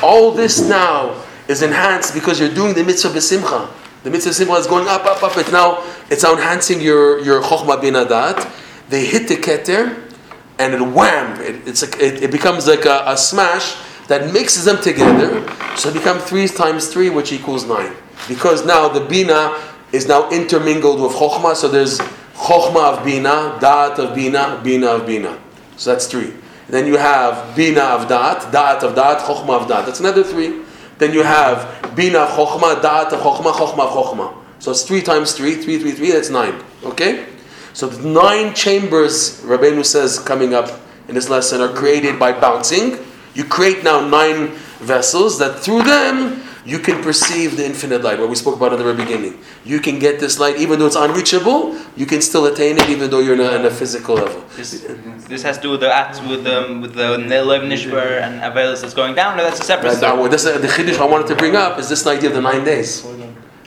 All 0.03 0.31
this 0.31 0.61
now 0.61 1.21
is 1.49 1.63
enhanced 1.63 2.15
because 2.15 2.39
you're 2.39 2.55
doing 2.55 2.75
the 2.75 2.85
mitzvah 2.85 3.09
b'simcha. 3.11 3.69
The 4.03 4.11
mitzvah 4.11 4.31
b'simcha 4.31 4.59
is 4.59 4.67
going 4.67 4.89
up, 4.89 5.05
up, 5.05 5.23
up. 5.23 5.37
It's 5.37 5.53
now 5.53 5.85
it's 6.09 6.23
now 6.23 6.33
enhancing 6.33 6.81
your 6.81 7.19
your 7.21 7.43
chokhmah 7.43 7.83
bina 7.83 8.07
da'at. 8.07 8.51
They 8.89 9.05
hit 9.05 9.29
the 9.29 9.37
keter, 9.37 10.11
and 10.59 10.75
it 10.75 10.81
wham! 10.81 11.41
It, 11.41 11.69
it's 11.69 11.83
like, 11.83 12.01
it, 12.01 12.23
it 12.23 12.31
becomes 12.33 12.67
like 12.67 12.87
a, 12.87 13.05
a 13.07 13.17
smash 13.17 13.77
that 14.09 14.33
mixes 14.33 14.65
them 14.65 14.83
together. 14.83 15.47
So 15.77 15.91
it 15.91 15.95
becomes 15.95 16.25
three 16.25 16.49
times 16.49 16.89
three, 16.89 17.11
which 17.11 17.31
equals 17.31 17.67
nine. 17.67 17.93
Because 18.27 18.67
now 18.67 18.89
the 18.89 19.01
bina 19.01 19.57
is 19.93 20.09
now 20.09 20.29
intermingled 20.31 21.01
with 21.01 21.13
chokhmah. 21.13 21.55
So 21.55 21.69
there's 21.69 21.99
chokhmah 22.35 22.99
of 22.99 23.05
bina, 23.05 23.59
da'at 23.61 23.99
of 23.99 24.15
bina, 24.15 24.61
bina 24.65 24.87
of 24.87 25.07
bina. 25.07 25.39
So 25.77 25.93
that's 25.93 26.07
three. 26.07 26.33
Then 26.69 26.87
you 26.87 26.97
have 26.97 27.55
bina 27.55 27.83
of 27.83 28.09
da'at, 28.09 28.51
da'at 28.51 28.83
of 28.83 28.95
da'at, 28.95 29.19
chokhmah 29.19 29.63
of 29.63 29.69
da'at. 29.69 29.87
That's 29.87 30.01
another 30.01 30.25
three. 30.25 30.63
Then 31.01 31.15
you 31.15 31.23
have 31.23 31.97
bina 31.97 32.27
chokhmah, 32.27 32.83
da'at 32.83 33.09
chokhmah, 33.09 33.53
chokhmah 33.53 33.89
chokhmah. 33.91 34.35
So 34.59 34.71
it's 34.71 34.83
three 34.83 35.01
times 35.01 35.33
three, 35.33 35.55
three, 35.55 35.79
three, 35.79 35.93
three. 35.93 36.13
That's 36.13 36.29
nine. 36.29 36.63
Okay. 36.85 37.27
So 37.73 37.89
the 37.89 38.07
nine 38.07 38.55
chambers, 38.55 39.41
Rabbeinu 39.41 39.85
says, 39.85 40.19
coming 40.19 40.53
up 40.53 40.79
in 41.09 41.15
this 41.15 41.31
lesson, 41.31 41.63
are 41.63 41.73
created 41.73 42.19
by 42.19 42.39
bouncing. 42.39 42.99
You 43.33 43.45
create 43.45 43.83
now 43.83 44.07
nine 44.07 44.49
vessels 44.81 45.39
that 45.39 45.61
through 45.61 45.85
them 45.85 46.43
you 46.65 46.79
can 46.79 47.03
perceive 47.03 47.57
the 47.57 47.65
infinite 47.65 48.03
light, 48.03 48.19
what 48.19 48.29
we 48.29 48.35
spoke 48.35 48.57
about 48.57 48.73
in 48.73 48.79
the 48.79 48.85
very 48.85 48.97
beginning. 48.97 49.39
You 49.65 49.81
can 49.81 49.99
get 49.99 50.21
this 50.21 50.39
light, 50.39 50.57
even 50.57 50.79
though 50.79 50.87
it's 50.87 50.97
unreachable, 50.97 51.77
you 51.97 52.07
can 52.07 52.21
still 52.21 52.45
attain 52.47 52.79
it, 52.79 52.89
even 52.91 53.11
though 53.11 53.21
you're 53.21 53.37
not 53.37 53.55
on 53.55 53.65
a 53.65 53.71
physical 53.71 54.17
level. 54.17 54.45
This, 54.57 54.87
this 55.29 55.43
has 55.43 55.57
to 55.57 55.63
do 55.63 55.71
with 55.71 55.81
the 55.81 55.89
atz, 55.89 56.21
with 56.29 56.45
the 56.45 56.79
with 56.81 56.95
the 56.95 57.19
lev 57.45 57.63
nishbar 57.63 58.21
and 58.23 58.41
avelus 58.43 58.81
that's 58.83 58.95
going 58.95 59.15
down. 59.15 59.37
No, 59.37 59.45
that's 59.45 59.61
a 59.61 59.65
separate 59.65 59.91
That- 59.93 60.01
that- 60.01 60.15
story. 60.15 60.29
this- 60.31 60.45
the 60.45 60.69
chiddush 60.69 60.99
I 61.01 61.07
wanted 61.07 61.29
to 61.29 61.37
bring 61.37 61.57
up 61.57 61.79
is 61.79 61.89
this 61.89 62.07
idea 62.07 62.29
of 62.31 62.35
the 62.35 62.43
nine 62.43 62.65
days. 62.65 63.03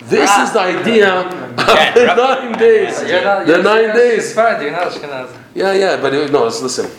This 0.06 0.30
Ah. 0.32 0.44
is 0.44 0.52
the 0.52 0.60
idea 0.60 1.10
of 1.22 1.32
the 1.96 2.16
nine 2.16 2.58
days. 2.60 3.02
You're 3.10 3.24
not, 3.24 3.46
The 3.46 3.54
you're 3.54 3.64
nine 3.64 3.96
days. 3.96 4.28
Sephardi, 4.30 4.66
you're 4.66 4.74
not 4.74 4.92
Ashkenazi. 4.92 5.36
Yeah, 5.56 5.72
yeah, 5.74 5.98
but 6.02 6.14
it, 6.14 6.32
no, 6.32 6.44
listen. 6.46 6.90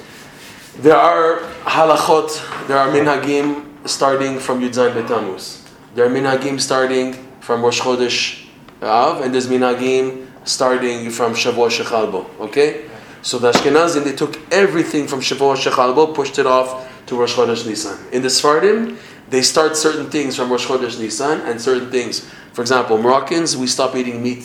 There 0.78 0.96
are 0.96 1.40
halachot, 1.64 2.66
there 2.66 2.78
are 2.78 2.88
minhagim 2.88 3.64
starting 3.84 4.38
from 4.40 4.60
Yud 4.60 4.72
Zayin 4.74 4.94
B'Tammuz. 4.94 5.60
There 5.94 6.04
are 6.04 6.10
minhagim 6.10 6.60
starting 6.60 7.12
from 7.40 7.62
Rosh 7.62 7.80
Chodesh 7.80 8.48
Av, 8.82 9.20
and 9.20 9.32
there's 9.32 9.46
minhagim 9.46 10.26
starting 10.44 11.08
from 11.10 11.34
Shavuot 11.34 11.70
Shechalbo. 11.70 12.28
Okay? 12.40 12.90
So 13.22 13.38
the 13.38 13.52
Ashkenazim, 13.52 14.02
they 14.02 14.14
took 14.14 14.40
everything 14.52 15.06
from 15.06 15.20
Shavuot 15.20 15.56
Shechalbo, 15.56 16.12
pushed 16.12 16.40
it 16.40 16.46
off 16.46 16.90
to 17.06 17.16
Rosh 17.16 17.34
Chodesh 17.34 17.64
Nisan. 17.64 17.96
In 18.12 18.22
the 18.22 18.28
Sfardim, 18.28 18.98
they 19.30 19.40
start 19.40 19.76
certain 19.76 20.10
things 20.10 20.34
from 20.34 20.50
Rosh 20.50 20.66
Chodesh 20.66 20.98
Nisan 20.98 21.40
and 21.42 21.60
certain 21.60 21.90
things. 21.92 22.28
For 22.52 22.62
example, 22.62 22.98
Moroccans, 22.98 23.56
we 23.56 23.68
stop 23.68 23.94
eating 23.94 24.20
meat 24.20 24.44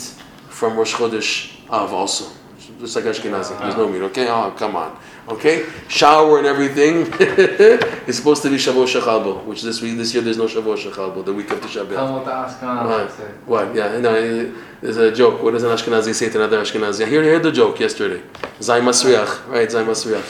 from 0.50 0.78
Rosh 0.78 0.94
Chodesh 0.94 1.52
Av 1.70 1.92
also. 1.92 2.32
Just 2.80 2.96
like 2.96 3.06
Ashkenazi. 3.06 3.60
There's 3.60 3.76
no 3.76 3.90
meat, 3.90 4.04
okay? 4.04 4.30
Oh, 4.30 4.54
come 4.56 4.76
on. 4.76 5.00
Okay? 5.30 5.66
Shower 5.88 6.40
and 6.40 6.48
everything 6.48 7.14
is 8.08 8.18
supposed 8.18 8.42
to 8.42 8.50
be 8.50 8.58
Shavuot 8.58 8.88
Shechalbo, 8.88 9.46
which 9.46 9.62
this 9.62 9.80
week, 9.82 9.98
this 9.98 10.14
year 10.14 10.24
there's 10.24 10.38
no 10.38 10.48
Shavuot 10.48 10.78
Shechalbo, 10.78 11.24
the 11.24 11.34
week 11.34 11.52
of 11.52 11.62
Tisha 11.62 11.86
B'Av. 11.86 11.96
Tell 11.96 12.06
them 12.08 12.16
what 12.16 12.26
the 12.26 12.32
Ashkenazi 12.32 13.20
What? 13.46 13.68
What? 13.68 13.76
Yeah, 13.76 14.00
no, 14.00 14.56
there's 14.82 14.98
a 14.98 15.12
joke. 15.12 15.44
What 15.44 15.52
does 15.52 15.64
an 15.64 15.70
Ashkenazi 15.70 16.16
say 16.16 16.30
to 16.30 16.38
another 16.38 16.62
Ashkenazi? 16.62 17.06
I 17.06 17.10
heard, 17.10 17.26
heard 17.26 17.44
the 17.44 17.52
joke 17.52 17.80
yesterday. 17.80 18.24
Zay 18.60 18.80
Masriach, 18.80 19.48
right? 19.48 19.70
Zay 19.70 19.84
Masriach. 19.84 20.26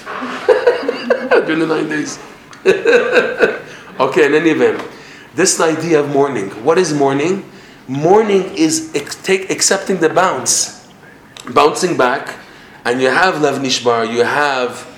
During 1.45 1.59
the 1.59 1.67
nine 1.67 1.87
days. 1.87 2.19
okay, 3.99 4.25
in 4.25 4.33
any 4.33 4.49
event, 4.49 4.85
this 5.33 5.61
idea 5.61 6.01
of 6.01 6.09
mourning. 6.09 6.49
What 6.65 6.77
is 6.77 6.93
mourning? 6.93 7.49
Mourning 7.87 8.43
is 8.55 8.91
ex- 8.93 9.15
take, 9.15 9.49
accepting 9.49 9.97
the 9.97 10.09
bounce, 10.09 10.89
bouncing 11.53 11.95
back, 11.95 12.35
and 12.83 13.01
you 13.01 13.09
have 13.09 13.41
lev 13.41 13.61
nishbar, 13.61 14.11
you 14.11 14.23
have 14.23 14.88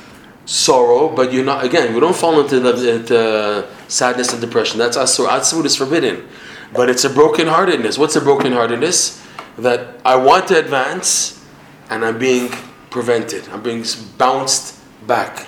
sorrow, 0.51 1.07
but 1.07 1.31
you're 1.31 1.45
not. 1.45 1.63
Again, 1.63 1.93
we 1.93 1.99
don't 1.99 2.15
fall 2.15 2.39
into 2.41 2.59
the, 2.59 2.73
the 2.73 3.67
sadness 3.87 4.33
and 4.33 4.41
depression. 4.41 4.77
That's 4.77 4.97
asur. 4.97 5.27
Atzvut 5.27 5.65
is 5.65 5.75
forbidden, 5.75 6.27
but 6.73 6.89
it's 6.89 7.05
a 7.05 7.09
brokenheartedness. 7.09 7.97
What's 7.97 8.15
a 8.15 8.21
brokenheartedness? 8.21 9.19
That 9.57 9.99
I 10.05 10.15
want 10.15 10.47
to 10.47 10.59
advance, 10.59 11.43
and 11.89 12.03
I'm 12.03 12.17
being 12.17 12.49
prevented. 12.89 13.47
I'm 13.49 13.61
being 13.61 13.85
bounced 14.17 14.79
back, 15.07 15.47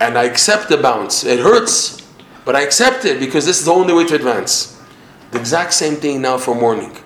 and 0.00 0.16
I 0.16 0.24
accept 0.24 0.68
the 0.68 0.76
bounce. 0.76 1.24
It 1.24 1.40
hurts, 1.40 2.02
But 2.44 2.54
I 2.54 2.62
accept 2.62 3.04
it 3.04 3.18
because 3.18 3.44
this 3.44 3.58
is 3.58 3.64
the 3.64 3.72
only 3.72 3.92
way 3.92 4.06
to 4.06 4.14
advance. 4.14 4.80
The 5.32 5.40
exact 5.40 5.72
same 5.74 5.96
thing 5.96 6.22
now 6.22 6.38
for 6.38 6.54
mourning. 6.54 6.96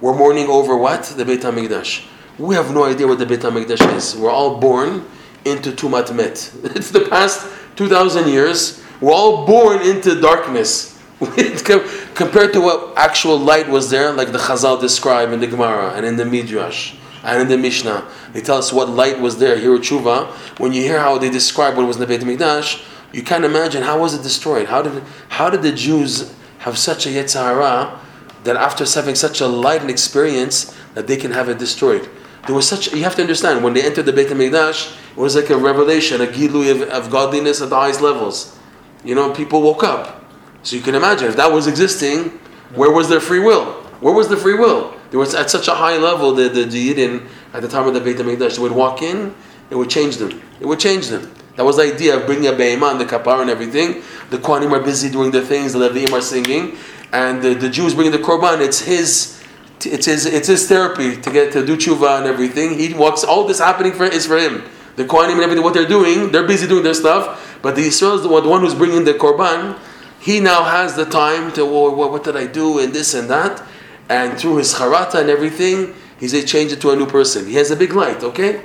We're 0.00 0.14
mourning 0.14 0.48
over 0.48 0.76
what? 0.76 1.04
The 1.04 1.24
Beit 1.24 1.42
HaMikdash. 1.42 2.04
We 2.38 2.56
have 2.56 2.74
no 2.74 2.84
idea 2.84 3.06
what 3.06 3.18
the 3.18 3.26
Beit 3.26 3.40
HaMikdash 3.40 3.94
is. 3.94 4.16
We're 4.16 4.30
all 4.30 4.58
born 4.58 5.04
into 5.44 5.72
Tumat 5.72 6.14
Met. 6.14 6.52
It's 6.76 6.90
the 6.90 7.06
past 7.08 7.46
2,000 7.76 8.28
years. 8.28 8.82
We're 9.00 9.12
all 9.12 9.46
born 9.46 9.80
into 9.82 10.20
darkness. 10.20 10.98
Compared 11.20 12.52
to 12.52 12.60
what 12.60 12.96
actual 12.96 13.38
light 13.38 13.68
was 13.68 13.90
there, 13.90 14.12
like 14.12 14.32
the 14.32 14.38
Chazal 14.38 14.80
describe 14.80 15.32
in 15.32 15.40
the 15.40 15.46
Gemara 15.46 15.94
and 15.94 16.06
in 16.06 16.16
the 16.16 16.24
Midrash 16.24 16.94
and 17.24 17.42
in 17.42 17.48
the 17.48 17.58
Mishnah. 17.58 18.08
They 18.32 18.40
tell 18.40 18.58
us 18.58 18.72
what 18.72 18.88
light 18.88 19.20
was 19.20 19.38
there 19.38 19.58
here 19.58 19.76
Tshuva. 19.78 20.28
When 20.58 20.72
you 20.72 20.82
hear 20.82 21.00
how 21.00 21.18
they 21.18 21.30
describe 21.30 21.76
what 21.76 21.86
was 21.86 21.96
in 21.96 22.00
the 22.00 22.06
Beit 22.06 22.20
HaMikdash, 22.20 22.84
you 23.12 23.22
can't 23.22 23.44
imagine 23.44 23.82
how 23.82 24.00
was 24.00 24.14
it 24.14 24.22
destroyed? 24.22 24.68
How 24.68 24.82
did, 24.82 25.02
how 25.28 25.50
did 25.50 25.62
the 25.62 25.72
Jews 25.72 26.34
have 26.58 26.76
such 26.76 27.06
a 27.06 27.10
Yetzirah 27.10 27.98
that 28.44 28.56
after 28.56 28.84
having 28.84 29.14
such 29.14 29.40
a 29.40 29.46
light 29.46 29.80
and 29.80 29.90
experience 29.90 30.76
that 30.94 31.06
they 31.06 31.16
can 31.16 31.32
have 31.32 31.48
it 31.48 31.58
destroyed? 31.58 32.08
There 32.46 32.54
was 32.54 32.68
such, 32.68 32.92
you 32.94 33.04
have 33.04 33.14
to 33.16 33.22
understand, 33.22 33.62
when 33.62 33.74
they 33.74 33.84
entered 33.84 34.06
the 34.06 34.12
Beit 34.12 34.28
HaMikdash, 34.28 34.96
it 35.10 35.16
was 35.16 35.36
like 35.36 35.50
a 35.50 35.56
revelation, 35.56 36.20
a 36.20 36.26
gilui 36.26 36.70
of, 36.70 36.82
of 36.88 37.10
godliness 37.10 37.60
at 37.60 37.70
the 37.70 37.76
highest 37.76 38.00
levels. 38.00 38.58
You 39.04 39.14
know, 39.14 39.32
people 39.32 39.60
woke 39.62 39.84
up. 39.84 40.24
So 40.62 40.76
you 40.76 40.82
can 40.82 40.94
imagine, 40.94 41.28
if 41.28 41.36
that 41.36 41.52
was 41.52 41.66
existing, 41.66 42.30
where 42.74 42.90
was 42.90 43.08
their 43.08 43.20
free 43.20 43.40
will? 43.40 43.72
Where 44.00 44.14
was 44.14 44.28
the 44.28 44.36
free 44.36 44.54
will? 44.54 44.94
There 45.10 45.18
was 45.18 45.34
at 45.34 45.50
such 45.50 45.68
a 45.68 45.74
high 45.74 45.96
level 45.96 46.34
that 46.34 46.54
the 46.54 46.64
Yidden 46.64 47.26
at 47.52 47.62
the 47.62 47.68
time 47.68 47.86
of 47.86 47.94
the 47.94 48.00
Beit 48.00 48.16
HaMikdash, 48.16 48.56
they 48.56 48.62
would 48.62 48.72
walk 48.72 49.02
in, 49.02 49.34
it 49.70 49.74
would 49.74 49.90
change 49.90 50.16
them. 50.16 50.40
It 50.60 50.66
would 50.66 50.78
change 50.78 51.08
them. 51.08 51.32
That 51.56 51.64
was 51.64 51.76
the 51.76 51.82
idea 51.82 52.16
of 52.16 52.26
bringing 52.26 52.46
a 52.46 52.52
Be'emah 52.52 52.92
and 52.92 53.00
the 53.00 53.04
Kapar 53.04 53.40
and 53.40 53.50
everything. 53.50 54.02
The 54.30 54.38
Kohanim 54.38 54.70
are 54.72 54.80
busy 54.80 55.10
doing 55.10 55.30
their 55.30 55.44
things, 55.44 55.72
the 55.72 55.80
Leviim 55.80 56.12
are 56.12 56.22
singing, 56.22 56.78
and 57.12 57.42
the, 57.42 57.54
the 57.54 57.68
Jews 57.68 57.94
bringing 57.94 58.12
the 58.12 58.18
Korban. 58.18 58.60
It's 58.60 58.80
his 58.80 59.37
it's 59.86 60.06
his 60.06 60.26
it's 60.26 60.48
his 60.48 60.68
therapy 60.68 61.20
to 61.20 61.30
get 61.30 61.52
to 61.52 61.64
do 61.64 61.76
tshuva 61.76 62.18
and 62.18 62.26
everything. 62.26 62.78
He 62.78 62.94
walks 62.94 63.24
all 63.24 63.46
this 63.46 63.58
happening 63.58 63.92
for 63.92 64.04
is 64.04 64.26
for 64.26 64.38
him. 64.38 64.64
The 64.96 65.04
Kohanim 65.04 65.34
and 65.34 65.42
everything 65.42 65.62
what 65.62 65.74
they're 65.74 65.86
doing, 65.86 66.32
they're 66.32 66.46
busy 66.46 66.66
doing 66.66 66.82
their 66.82 66.94
stuff. 66.94 67.58
But 67.62 67.76
the 67.76 67.82
Israel 67.82 68.14
is 68.14 68.22
the 68.22 68.28
one, 68.28 68.42
the 68.42 68.48
one 68.48 68.60
who's 68.60 68.74
bringing 68.74 69.04
the 69.04 69.14
korban. 69.14 69.78
He 70.20 70.40
now 70.40 70.64
has 70.64 70.96
the 70.96 71.04
time 71.04 71.52
to 71.52 71.62
oh, 71.62 71.70
well, 71.70 71.96
what, 71.96 72.10
what 72.10 72.24
did 72.24 72.36
I 72.36 72.46
do 72.46 72.80
and 72.80 72.92
this 72.92 73.14
and 73.14 73.30
that, 73.30 73.62
and 74.08 74.36
through 74.38 74.56
his 74.56 74.74
charata 74.74 75.20
and 75.20 75.30
everything, 75.30 75.94
he's 76.18 76.34
a 76.34 76.42
change 76.44 76.72
it 76.72 76.80
to 76.80 76.90
a 76.90 76.96
new 76.96 77.06
person. 77.06 77.46
He 77.46 77.54
has 77.54 77.70
a 77.70 77.76
big 77.76 77.92
light. 77.92 78.22
Okay, 78.24 78.64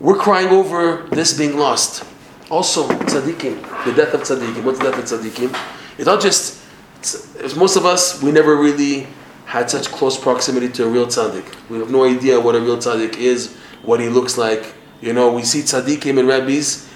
we're 0.00 0.18
crying 0.18 0.48
over 0.48 1.06
this 1.10 1.36
being 1.36 1.56
lost. 1.56 2.04
Also, 2.50 2.86
tzaddikim, 2.86 3.84
the 3.86 3.92
death 3.94 4.12
of 4.12 4.20
tzaddikim. 4.20 4.64
What's 4.64 4.78
the 4.78 4.90
death 4.90 4.98
of 4.98 5.20
tzaddikim? 5.20 5.58
It's 5.96 6.06
not 6.06 6.20
just. 6.20 6.62
It's, 6.98 7.56
most 7.56 7.76
of 7.76 7.86
us, 7.86 8.22
we 8.22 8.32
never 8.32 8.56
really 8.56 9.06
had 9.44 9.70
such 9.70 9.88
close 9.88 10.18
proximity 10.18 10.68
to 10.68 10.84
a 10.84 10.88
real 10.88 11.06
tzaddik. 11.06 11.68
We 11.68 11.78
have 11.78 11.90
no 11.90 12.04
idea 12.04 12.40
what 12.40 12.54
a 12.54 12.60
real 12.60 12.76
tzaddik 12.76 13.16
is, 13.16 13.54
what 13.82 14.00
he 14.00 14.08
looks 14.08 14.38
like. 14.38 14.74
You 15.00 15.12
know, 15.12 15.32
we 15.32 15.42
see 15.42 15.60
tzaddikim 15.60 16.18
and 16.18 16.28
rabbis. 16.28 16.88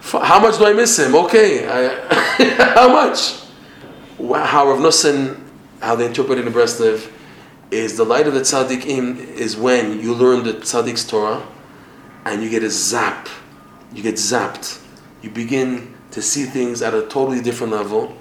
How 0.00 0.40
much 0.40 0.58
do 0.58 0.66
I 0.66 0.72
miss 0.72 0.98
him? 0.98 1.14
Okay, 1.14 1.66
I, 1.68 2.74
how 2.74 2.88
much? 2.88 3.40
How 4.18 4.68
Rav 4.68 4.78
Nosson, 4.78 5.42
how 5.80 5.94
they 5.94 6.06
interpret 6.06 6.38
it 6.38 6.46
in 6.46 6.52
Breslev, 6.52 7.10
is 7.70 7.96
the 7.96 8.04
light 8.04 8.26
of 8.26 8.34
the 8.34 8.40
tzaddikim 8.40 9.18
is 9.18 9.56
when 9.56 10.00
you 10.00 10.14
learn 10.14 10.44
the 10.44 10.54
tzaddik's 10.54 11.06
Torah, 11.06 11.46
and 12.24 12.42
you 12.42 12.50
get 12.50 12.62
a 12.62 12.70
zap, 12.70 13.28
you 13.92 14.02
get 14.02 14.16
zapped, 14.16 14.82
you 15.22 15.30
begin 15.30 15.94
to 16.10 16.20
see 16.20 16.44
things 16.44 16.82
at 16.82 16.92
a 16.92 17.02
totally 17.02 17.40
different 17.40 17.72
level 17.72 18.16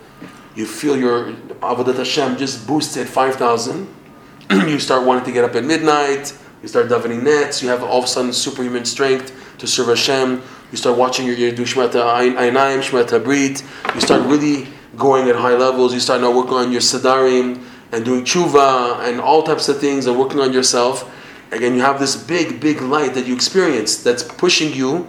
you 0.55 0.65
feel 0.65 0.97
your 0.97 1.33
Avodat 1.61 1.97
Hashem 1.97 2.37
just 2.37 2.65
boosted 2.65 3.07
5,000. 3.07 3.87
you 4.51 4.79
start 4.79 5.05
wanting 5.05 5.25
to 5.25 5.31
get 5.31 5.43
up 5.43 5.55
at 5.55 5.65
midnight. 5.65 6.37
You 6.61 6.67
start 6.67 6.87
davening 6.87 7.23
nets. 7.23 7.61
You 7.61 7.69
have 7.69 7.83
all 7.83 7.99
of 7.99 8.05
a 8.05 8.07
sudden 8.07 8.31
superhuman 8.31 8.85
strength 8.85 9.57
to 9.57 9.67
serve 9.67 9.87
Hashem. 9.87 10.41
You 10.71 10.77
start 10.77 10.97
watching 10.97 11.25
your, 11.25 11.35
do 11.35 11.63
Shemata 11.63 12.35
Einayim, 12.35 12.81
Shemata 12.81 13.21
Brit. 13.23 13.63
You 13.93 14.01
start 14.01 14.21
really 14.23 14.67
going 14.95 15.27
at 15.29 15.35
high 15.35 15.55
levels. 15.55 15.93
You 15.93 15.99
start 15.99 16.21
now 16.21 16.35
working 16.35 16.53
on 16.53 16.71
your 16.71 16.81
Sadarim 16.81 17.63
and 17.91 18.05
doing 18.05 18.23
tshuva 18.23 19.07
and 19.09 19.19
all 19.19 19.43
types 19.43 19.67
of 19.67 19.79
things 19.79 20.05
and 20.05 20.17
working 20.17 20.39
on 20.39 20.53
yourself. 20.53 21.13
Again, 21.51 21.73
you 21.73 21.81
have 21.81 21.99
this 21.99 22.15
big, 22.15 22.59
big 22.59 22.81
light 22.81 23.15
that 23.15 23.25
you 23.25 23.33
experience 23.33 24.01
that's 24.03 24.23
pushing 24.23 24.71
you 24.73 25.07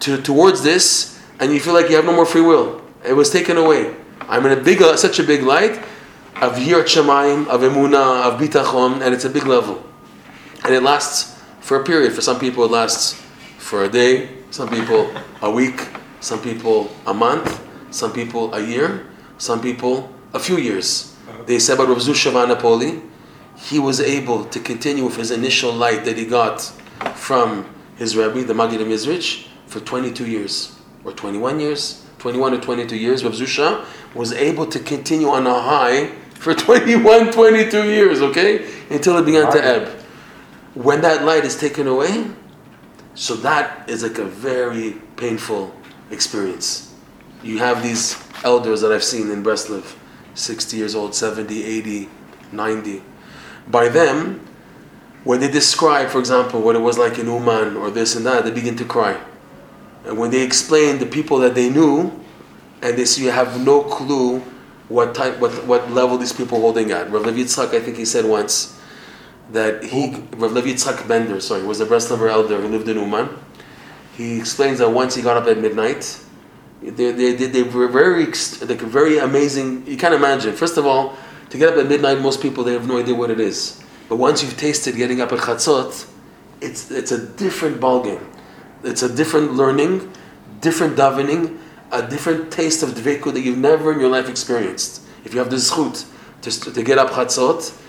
to, 0.00 0.20
towards 0.20 0.62
this, 0.62 1.20
and 1.38 1.52
you 1.52 1.60
feel 1.60 1.74
like 1.74 1.88
you 1.88 1.96
have 1.96 2.04
no 2.04 2.14
more 2.14 2.26
free 2.26 2.40
will. 2.40 2.82
It 3.06 3.12
was 3.12 3.30
taken 3.30 3.58
away. 3.58 3.94
I'm 4.34 4.44
in 4.46 4.58
a 4.58 4.60
big, 4.60 4.82
uh, 4.82 4.96
such 4.96 5.20
a 5.20 5.22
big 5.22 5.44
light 5.44 5.78
of 6.42 6.56
Yirat 6.56 6.86
Shemaim, 6.86 7.46
of 7.46 7.60
Emuna, 7.60 8.24
of 8.24 8.40
Bitachon, 8.40 9.00
and 9.00 9.14
it's 9.14 9.24
a 9.24 9.30
big 9.30 9.46
level. 9.46 9.80
And 10.64 10.74
it 10.74 10.82
lasts 10.82 11.40
for 11.60 11.80
a 11.80 11.84
period. 11.84 12.12
For 12.14 12.20
some 12.20 12.40
people, 12.40 12.64
it 12.64 12.72
lasts 12.72 13.12
for 13.58 13.84
a 13.84 13.88
day, 13.88 14.30
some 14.50 14.68
people 14.68 15.08
a 15.40 15.48
week, 15.48 15.88
some 16.18 16.42
people 16.42 16.90
a 17.06 17.14
month, 17.14 17.62
some 17.92 18.12
people 18.12 18.52
a 18.54 18.60
year, 18.60 19.06
some 19.38 19.60
people 19.60 20.12
a 20.32 20.40
few 20.40 20.58
years. 20.58 21.16
They 21.46 21.60
said 21.60 21.74
about 21.74 21.90
Rav 21.90 21.98
Zusha 21.98 22.32
Anipoli, 22.32 23.08
he 23.56 23.78
was 23.78 24.00
able 24.00 24.46
to 24.46 24.58
continue 24.58 25.04
with 25.04 25.14
his 25.14 25.30
initial 25.30 25.72
light 25.72 26.04
that 26.06 26.18
he 26.18 26.26
got 26.26 26.60
from 27.14 27.72
his 27.94 28.16
Rebbe, 28.16 28.42
the 28.42 28.52
Maggid 28.52 28.80
Mezritch, 28.80 29.46
for 29.68 29.78
22 29.78 30.26
years 30.26 30.76
or 31.04 31.12
21 31.12 31.60
years. 31.60 32.03
21 32.24 32.52
to 32.52 32.58
22 32.58 32.96
years, 32.96 33.22
Rav 33.22 33.34
Zusha 33.34 33.84
was 34.14 34.32
able 34.32 34.64
to 34.64 34.78
continue 34.78 35.28
on 35.28 35.46
a 35.46 35.60
high 35.60 36.06
for 36.32 36.54
21, 36.54 37.30
22 37.30 37.84
years, 37.84 38.22
okay? 38.22 38.66
Until 38.88 39.18
it 39.18 39.26
began 39.26 39.52
to 39.52 39.62
ebb. 39.62 39.88
When 40.72 41.02
that 41.02 41.26
light 41.26 41.44
is 41.44 41.54
taken 41.54 41.86
away, 41.86 42.28
so 43.14 43.34
that 43.36 43.90
is 43.90 44.02
like 44.02 44.16
a 44.16 44.24
very 44.24 44.92
painful 45.16 45.74
experience. 46.10 46.94
You 47.42 47.58
have 47.58 47.82
these 47.82 48.16
elders 48.42 48.80
that 48.80 48.90
I've 48.90 49.04
seen 49.04 49.30
in 49.30 49.42
Breslev, 49.44 49.94
60 50.32 50.78
years 50.78 50.94
old, 50.94 51.14
70, 51.14 51.62
80, 51.62 52.08
90. 52.52 53.02
By 53.68 53.90
them, 53.90 54.40
when 55.24 55.40
they 55.40 55.50
describe, 55.50 56.08
for 56.08 56.20
example, 56.20 56.62
what 56.62 56.74
it 56.74 56.80
was 56.80 56.96
like 56.96 57.18
in 57.18 57.26
Uman 57.26 57.76
or 57.76 57.90
this 57.90 58.16
and 58.16 58.24
that, 58.24 58.44
they 58.44 58.50
begin 58.50 58.76
to 58.76 58.86
cry. 58.86 59.20
And 60.04 60.18
when 60.18 60.30
they 60.30 60.42
explain 60.42 60.98
the 60.98 61.06
people 61.06 61.38
that 61.38 61.54
they 61.54 61.70
knew, 61.70 62.12
and 62.82 62.98
they 62.98 63.04
say 63.04 63.22
you 63.22 63.30
have 63.30 63.64
no 63.64 63.82
clue 63.82 64.40
what 64.88 65.14
type, 65.14 65.38
what, 65.38 65.52
what 65.66 65.90
level 65.90 66.18
these 66.18 66.32
people 66.32 66.58
are 66.58 66.60
holding 66.60 66.90
at. 66.90 67.10
Rav 67.10 67.24
Levi 67.24 67.40
Yitzchak, 67.40 67.74
I 67.74 67.80
think 67.80 67.96
he 67.96 68.04
said 68.04 68.24
once 68.24 68.78
that 69.50 69.82
he, 69.82 70.10
Rav 70.36 70.52
Levi 70.52 70.72
Yitzchak 70.72 71.08
Bender, 71.08 71.40
sorry, 71.40 71.62
was 71.62 71.80
a 71.80 71.86
Breslover 71.86 72.30
elder 72.30 72.60
who 72.60 72.68
lived 72.68 72.88
in 72.88 72.98
Uman. 72.98 73.28
He 74.16 74.38
explains 74.38 74.78
that 74.78 74.90
once 74.90 75.14
he 75.14 75.22
got 75.22 75.36
up 75.36 75.48
at 75.48 75.58
midnight, 75.58 76.20
they, 76.82 77.12
they, 77.12 77.32
they, 77.32 77.46
they 77.46 77.62
were 77.62 77.88
very, 77.88 78.26
like 78.26 78.80
very 78.80 79.18
amazing. 79.18 79.86
You 79.86 79.96
can't 79.96 80.14
imagine. 80.14 80.54
First 80.54 80.76
of 80.76 80.86
all, 80.86 81.16
to 81.48 81.58
get 81.58 81.72
up 81.72 81.78
at 81.78 81.88
midnight, 81.88 82.20
most 82.20 82.42
people 82.42 82.62
they 82.62 82.74
have 82.74 82.86
no 82.86 82.98
idea 82.98 83.14
what 83.14 83.30
it 83.30 83.40
is. 83.40 83.82
But 84.08 84.16
once 84.16 84.42
you've 84.42 84.56
tasted 84.56 84.96
getting 84.96 85.20
up 85.20 85.32
at 85.32 85.38
chatzot, 85.38 86.10
it's 86.60 86.90
it's 86.90 87.10
a 87.10 87.26
different 87.26 87.80
ballgame. 87.80 88.22
It's 88.84 89.02
a 89.02 89.14
different 89.14 89.54
learning, 89.54 90.12
different 90.60 90.96
davening, 90.96 91.58
a 91.90 92.06
different 92.06 92.52
taste 92.52 92.82
of 92.82 92.90
dveku 92.90 93.32
that 93.32 93.40
you've 93.40 93.58
never 93.58 93.92
in 93.92 94.00
your 94.00 94.10
life 94.10 94.28
experienced. 94.28 95.02
If 95.24 95.32
you 95.32 95.38
have 95.38 95.50
the 95.50 95.56
zchut 95.56 96.06
to, 96.42 96.72
to 96.72 96.82
get 96.82 96.98
up 96.98 97.10
chatzot, 97.10 97.80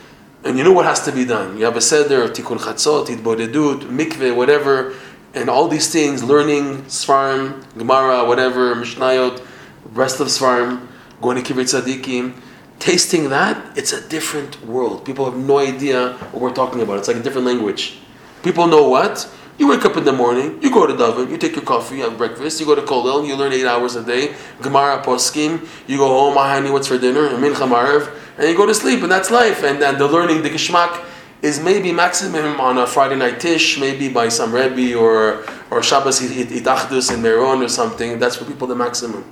and 0.46 0.58
you 0.58 0.64
know 0.64 0.72
what 0.72 0.86
has 0.86 1.04
to 1.06 1.12
be 1.12 1.26
done. 1.26 1.58
You 1.58 1.66
have 1.66 1.76
a 1.76 1.82
seder, 1.82 2.30
tikkun 2.30 2.60
chatzot, 2.60 3.08
hitbodedut, 3.08 3.82
mikveh, 3.90 4.36
whatever, 4.36 4.94
and 5.34 5.50
all 5.50 5.68
these 5.68 5.92
things, 5.92 6.24
learning 6.24 6.84
svarim, 6.84 7.66
gemara, 7.78 8.24
whatever, 8.26 8.76
mishnayot, 8.76 9.46
rest 9.92 10.20
of 10.20 10.28
svarim, 10.28 10.88
going 11.22 11.42
to 11.42 11.54
kibbutz 11.54 11.74
tzadikim, 11.74 12.36
tasting 12.80 13.30
that, 13.30 13.78
it's 13.78 13.92
a 13.92 14.08
different 14.08 14.64
world. 14.66 15.04
People 15.04 15.26
have 15.26 15.38
no 15.38 15.58
idea 15.58 16.14
what 16.32 16.42
we're 16.42 16.54
talking 16.54 16.82
about. 16.82 17.00
It's 17.00 17.08
like 17.08 17.18
a 17.18 17.24
different 17.24 17.48
language. 17.48 17.98
People 18.44 18.68
know 18.68 18.88
what? 18.88 19.28
You 19.58 19.70
wake 19.70 19.86
up 19.86 19.96
in 19.96 20.04
the 20.04 20.12
morning, 20.12 20.62
you 20.62 20.70
go 20.70 20.86
to 20.86 20.94
Daven, 20.94 21.30
you 21.32 21.38
take 21.38 21.56
your 21.56 21.64
coffee, 21.64 21.98
you 21.98 22.04
have 22.04 22.18
breakfast, 22.18 22.60
you 22.60 22.66
go 22.66 22.76
to 22.76 22.82
Kollel, 22.82 23.26
you 23.26 23.38
learn 23.38 23.54
eight 23.54 23.66
hours 23.66 23.96
a 23.96 24.04
day, 24.04 24.36
Gemara, 24.62 25.02
Poskim, 25.02 25.66
you 25.88 25.98
go 25.98 26.08
home, 26.08 26.36
honey, 26.36 26.70
what's 26.70 26.88
for 26.88 26.98
dinner, 26.98 27.30
Mincha 27.30 27.66
Marev, 27.66 28.14
and 28.38 28.50
you 28.50 28.58
go 28.58 28.66
to 28.66 28.74
sleep, 28.74 29.02
and 29.02 29.10
that's 29.10 29.32
life. 29.32 29.64
And 29.64 29.82
then 29.82 29.98
the 29.98 30.08
learning, 30.08 30.44
the 30.44 30.50
Geshmak, 30.50 31.06
is 31.42 31.62
maybe 31.62 31.92
maximum 31.92 32.60
on 32.60 32.78
a 32.78 32.88
Friday 32.88 33.16
night 33.16 33.40
tish, 33.40 33.80
maybe 33.80 34.10
by 34.10 34.30
some 34.30 34.52
Rebbe 34.52 34.98
or 34.98 35.46
or 35.72 35.84
Shabbos 35.84 36.20
Itachdus 36.20 37.14
in 37.14 37.22
Meron 37.22 37.62
or 37.62 37.70
something. 37.70 38.20
That's 38.20 38.36
for 38.36 38.46
people 38.46 38.68
the 38.68 38.76
maximum. 38.76 39.24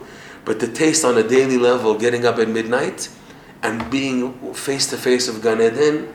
But 0.45 0.59
the 0.59 0.67
taste 0.67 1.05
on 1.05 1.17
a 1.17 1.23
daily 1.23 1.57
level, 1.57 1.97
getting 1.97 2.25
up 2.25 2.37
at 2.37 2.49
midnight 2.49 3.09
and 3.61 3.89
being 3.89 4.53
face 4.53 4.89
to 4.89 4.97
face 4.97 5.27
with 5.27 5.41
Gan 5.41 5.61
Eden, 5.61 6.13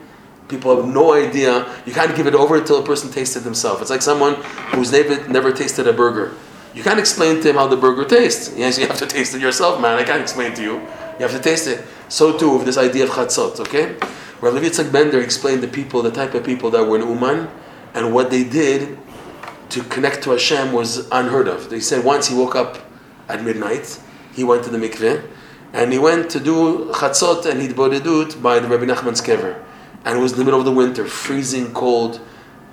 people 0.49 0.75
have 0.75 0.85
no 0.85 1.13
idea. 1.13 1.81
You 1.85 1.93
can't 1.93 2.15
give 2.15 2.27
it 2.27 2.35
over 2.35 2.57
until 2.57 2.79
a 2.79 2.85
person 2.85 3.11
tastes 3.11 3.35
it 3.35 3.43
himself. 3.43 3.81
It's 3.81 3.89
like 3.89 4.01
someone 4.01 4.35
who's 4.73 4.91
never, 4.91 5.25
never 5.29 5.53
tasted 5.53 5.87
a 5.87 5.93
burger. 5.93 6.33
You 6.73 6.83
can't 6.83 6.99
explain 6.99 7.41
to 7.41 7.49
him 7.49 7.55
how 7.55 7.67
the 7.67 7.77
burger 7.77 8.05
tastes. 8.05 8.53
Yes, 8.57 8.77
you 8.77 8.87
have 8.87 8.97
to 8.97 9.07
taste 9.07 9.33
it 9.33 9.41
yourself, 9.41 9.79
man. 9.81 9.97
I 9.97 10.03
can't 10.03 10.21
explain 10.21 10.53
to 10.55 10.61
you. 10.61 10.73
You 10.73 11.27
have 11.27 11.31
to 11.31 11.39
taste 11.39 11.67
it. 11.67 11.85
So 12.09 12.37
too 12.37 12.57
with 12.57 12.65
this 12.65 12.77
idea 12.77 13.05
of 13.05 13.11
chatzot, 13.11 13.59
okay? 13.61 13.95
Rav 14.41 14.53
Yitzchak 14.53 14.91
Bender 14.91 15.21
explained 15.21 15.61
the 15.61 15.67
people, 15.67 16.01
the 16.01 16.11
type 16.11 16.33
of 16.33 16.43
people 16.43 16.69
that 16.71 16.83
were 16.85 16.97
in 16.97 17.07
Uman, 17.07 17.49
and 17.93 18.13
what 18.13 18.31
they 18.31 18.43
did 18.43 18.97
to 19.69 19.83
connect 19.83 20.23
to 20.23 20.31
Hashem 20.31 20.71
was 20.71 21.09
unheard 21.11 21.47
of. 21.47 21.69
They 21.69 21.79
said 21.79 22.03
once 22.03 22.27
he 22.27 22.35
woke 22.35 22.55
up 22.55 22.79
at 23.27 23.43
midnight, 23.43 23.99
he 24.33 24.43
went 24.43 24.63
to 24.63 24.69
the 24.69 24.77
mikveh, 24.77 25.27
and 25.73 25.91
he 25.91 25.99
went 25.99 26.29
to 26.31 26.39
do 26.39 26.85
chatzot 26.93 27.45
and 27.45 27.61
hitbodedut 27.61 28.41
by 28.41 28.59
the 28.59 28.67
Rabbi 28.67 28.85
Nachman's 28.85 29.21
kever. 29.21 29.63
And 30.05 30.17
it 30.17 30.21
was 30.21 30.33
in 30.33 30.39
the 30.39 30.45
middle 30.45 30.59
of 30.59 30.65
the 30.65 30.71
winter, 30.71 31.05
freezing 31.05 31.73
cold, 31.73 32.21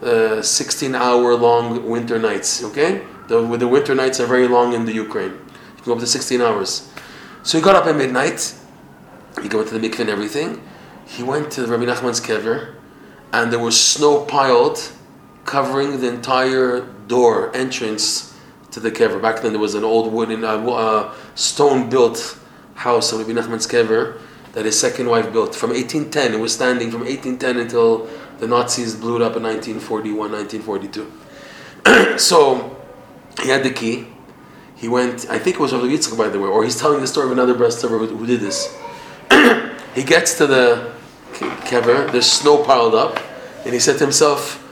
uh, 0.02 0.42
16 0.42 0.94
hour 0.94 1.34
long 1.34 1.88
winter 1.88 2.18
nights, 2.18 2.62
okay? 2.62 3.02
The, 3.28 3.56
the 3.56 3.66
winter 3.66 3.94
nights 3.94 4.20
are 4.20 4.26
very 4.26 4.46
long 4.46 4.72
in 4.72 4.84
the 4.84 4.92
Ukraine. 4.92 5.32
You 5.32 5.82
can 5.82 5.84
go 5.84 5.92
up 5.94 6.00
to 6.00 6.06
16 6.06 6.40
hours. 6.40 6.88
So 7.42 7.58
he 7.58 7.64
got 7.64 7.74
up 7.74 7.86
at 7.86 7.96
midnight, 7.96 8.54
he 9.42 9.48
went 9.48 9.68
to 9.68 9.78
the 9.78 9.88
mikveh 9.88 10.00
and 10.00 10.10
everything. 10.10 10.62
He 11.06 11.22
went 11.22 11.52
to 11.52 11.66
Rabbi 11.66 11.84
Nachman's 11.84 12.20
kever, 12.20 12.74
and 13.32 13.52
there 13.52 13.58
was 13.58 13.80
snow 13.80 14.24
piled 14.24 14.92
covering 15.44 16.00
the 16.00 16.08
entire 16.08 16.80
door 17.06 17.54
entrance 17.54 18.34
to 18.72 18.80
the 18.80 18.90
kever. 18.90 19.20
Back 19.20 19.42
then, 19.42 19.52
there 19.52 19.60
was 19.60 19.74
an 19.74 19.84
old 19.84 20.12
wooden, 20.12 20.44
uh, 20.44 20.58
uh, 20.58 21.14
stone-built 21.34 22.38
house 22.74 23.12
of 23.12 23.20
Rabbi 23.20 23.40
Nachman's 23.40 23.66
kever 23.66 24.20
that 24.56 24.64
his 24.64 24.80
second 24.80 25.06
wife 25.06 25.30
built 25.34 25.54
from 25.54 25.68
1810. 25.68 26.32
It 26.32 26.40
was 26.40 26.54
standing 26.54 26.90
from 26.90 27.00
1810 27.00 27.58
until 27.58 28.08
the 28.38 28.48
Nazis 28.48 28.94
blew 28.94 29.16
it 29.16 29.22
up 29.22 29.36
in 29.36 29.42
1941, 29.42 30.32
1942. 30.32 32.18
so 32.18 32.74
he 33.42 33.50
had 33.50 33.62
the 33.62 33.70
key. 33.70 34.08
He 34.74 34.88
went. 34.88 35.28
I 35.28 35.38
think 35.38 35.56
it 35.56 35.60
was 35.60 35.74
Rabbi 35.74 35.88
Yitzchak, 35.88 36.16
by 36.16 36.30
the 36.30 36.40
way, 36.40 36.48
or 36.48 36.64
he's 36.64 36.80
telling 36.80 37.02
the 37.02 37.06
story 37.06 37.26
of 37.26 37.32
another 37.32 37.54
Breslover 37.54 38.08
who, 38.08 38.16
who 38.16 38.26
did 38.26 38.40
this. 38.40 38.74
he 39.94 40.02
gets 40.02 40.38
to 40.38 40.46
the 40.46 40.90
kever. 41.68 42.10
There's 42.10 42.24
snow 42.24 42.64
piled 42.64 42.94
up, 42.94 43.20
and 43.66 43.74
he 43.74 43.78
said 43.78 43.98
to 43.98 44.04
himself, 44.04 44.64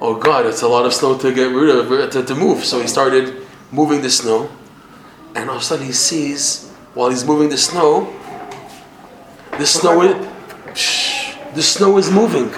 "Oh 0.00 0.16
God, 0.18 0.46
it's 0.46 0.62
a 0.62 0.68
lot 0.68 0.84
of 0.84 0.92
snow 0.92 1.16
to 1.16 1.32
get 1.32 1.52
rid 1.52 1.70
of, 1.70 2.10
to, 2.10 2.24
to 2.24 2.34
move." 2.34 2.64
So 2.64 2.80
he 2.80 2.88
started 2.88 3.46
moving 3.70 4.02
the 4.02 4.10
snow, 4.10 4.50
and 5.36 5.48
all 5.48 5.58
of 5.58 5.62
a 5.62 5.64
sudden 5.64 5.86
he 5.86 5.92
sees, 5.92 6.68
while 6.94 7.08
he's 7.08 7.24
moving 7.24 7.50
the 7.50 7.56
snow, 7.56 8.17
the 9.58 9.66
snow 9.66 10.02
is, 10.02 10.78
shh, 10.78 11.34
the 11.54 11.62
snow 11.62 11.98
is 11.98 12.10
moving. 12.10 12.50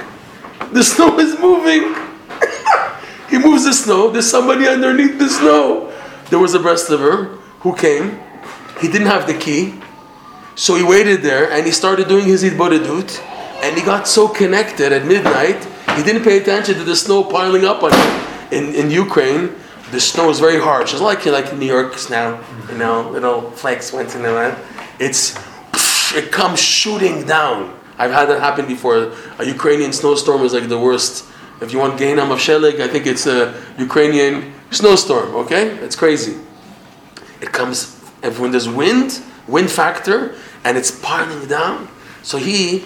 The 0.73 0.85
snow 0.85 1.19
is 1.19 1.39
moving. 1.41 1.95
he 3.31 3.39
moves 3.39 3.65
the 3.65 3.73
snow. 3.73 4.11
There's 4.11 4.31
somebody 4.31 4.69
underneath 4.69 5.19
the 5.19 5.29
snow. 5.29 5.93
There 6.29 6.39
was 6.39 6.55
a 6.55 6.59
Breslover 6.59 7.39
who 7.61 7.75
came. 7.75 8.21
He 8.81 8.89
didn't 8.89 9.09
have 9.09 9.27
the 9.27 9.35
key. 9.35 9.81
So 10.55 10.75
he 10.75 10.83
waited 10.83 11.23
there 11.23 11.51
and 11.51 11.65
he 11.65 11.73
started 11.73 12.07
doing 12.07 12.27
his 12.27 12.45
hitbodedut. 12.45 13.19
And 13.63 13.77
he 13.77 13.85
got 13.85 14.07
so 14.07 14.29
connected 14.29 14.93
at 14.93 15.05
midnight, 15.05 15.65
he 15.97 16.03
didn't 16.03 16.23
pay 16.23 16.39
attention 16.39 16.77
to 16.77 16.85
the 16.85 16.97
snow 16.97 17.25
piling 17.25 17.65
up 17.65 17.83
on 17.83 17.93
him. 17.93 18.27
In, 18.53 18.75
in 18.75 18.91
Ukraine, 18.91 19.55
the 19.91 20.01
snow 20.01 20.31
is 20.31 20.41
very 20.41 20.61
harsh. 20.61 20.93
It's 20.93 21.03
like 21.03 21.25
like 21.27 21.57
New 21.57 21.67
York 21.67 21.95
now, 22.11 22.41
you 22.71 22.79
know, 22.79 23.11
little 23.11 23.51
flakes 23.51 23.93
once 23.93 24.15
in 24.15 24.25
a 24.25 24.33
while. 24.33 24.57
It's 24.99 25.35
it 26.15 26.33
comes 26.33 26.61
shooting 26.61 27.27
down. 27.27 27.79
I've 27.99 28.13
had 28.13 28.27
that 28.27 28.41
happen 28.41 28.67
before. 28.67 29.13
A 29.39 29.45
Ukrainian 29.45 29.93
snowstorm 29.93 30.43
is 30.43 30.53
like 30.53 30.69
the 30.69 30.79
worst. 30.79 31.27
If 31.61 31.73
you 31.73 31.79
want 31.79 32.01
Gainam 32.01 32.31
of 32.31 32.39
Shelig, 32.39 32.81
I 32.81 32.89
think 32.89 33.07
it's 33.07 33.27
a 33.27 33.55
Ukrainian 33.79 34.55
snowstorm, 34.71 35.35
okay? 35.35 35.69
It's 35.85 35.97
crazy. 35.97 36.39
It 37.41 37.53
comes, 37.53 38.01
and 38.23 38.37
when 38.39 38.51
there's 38.51 38.69
wind, 38.69 39.23
wind 39.47 39.71
factor, 39.71 40.35
and 40.65 40.79
it's 40.79 40.91
piling 40.91 41.47
down. 41.49 41.89
So 42.23 42.39
he 42.39 42.85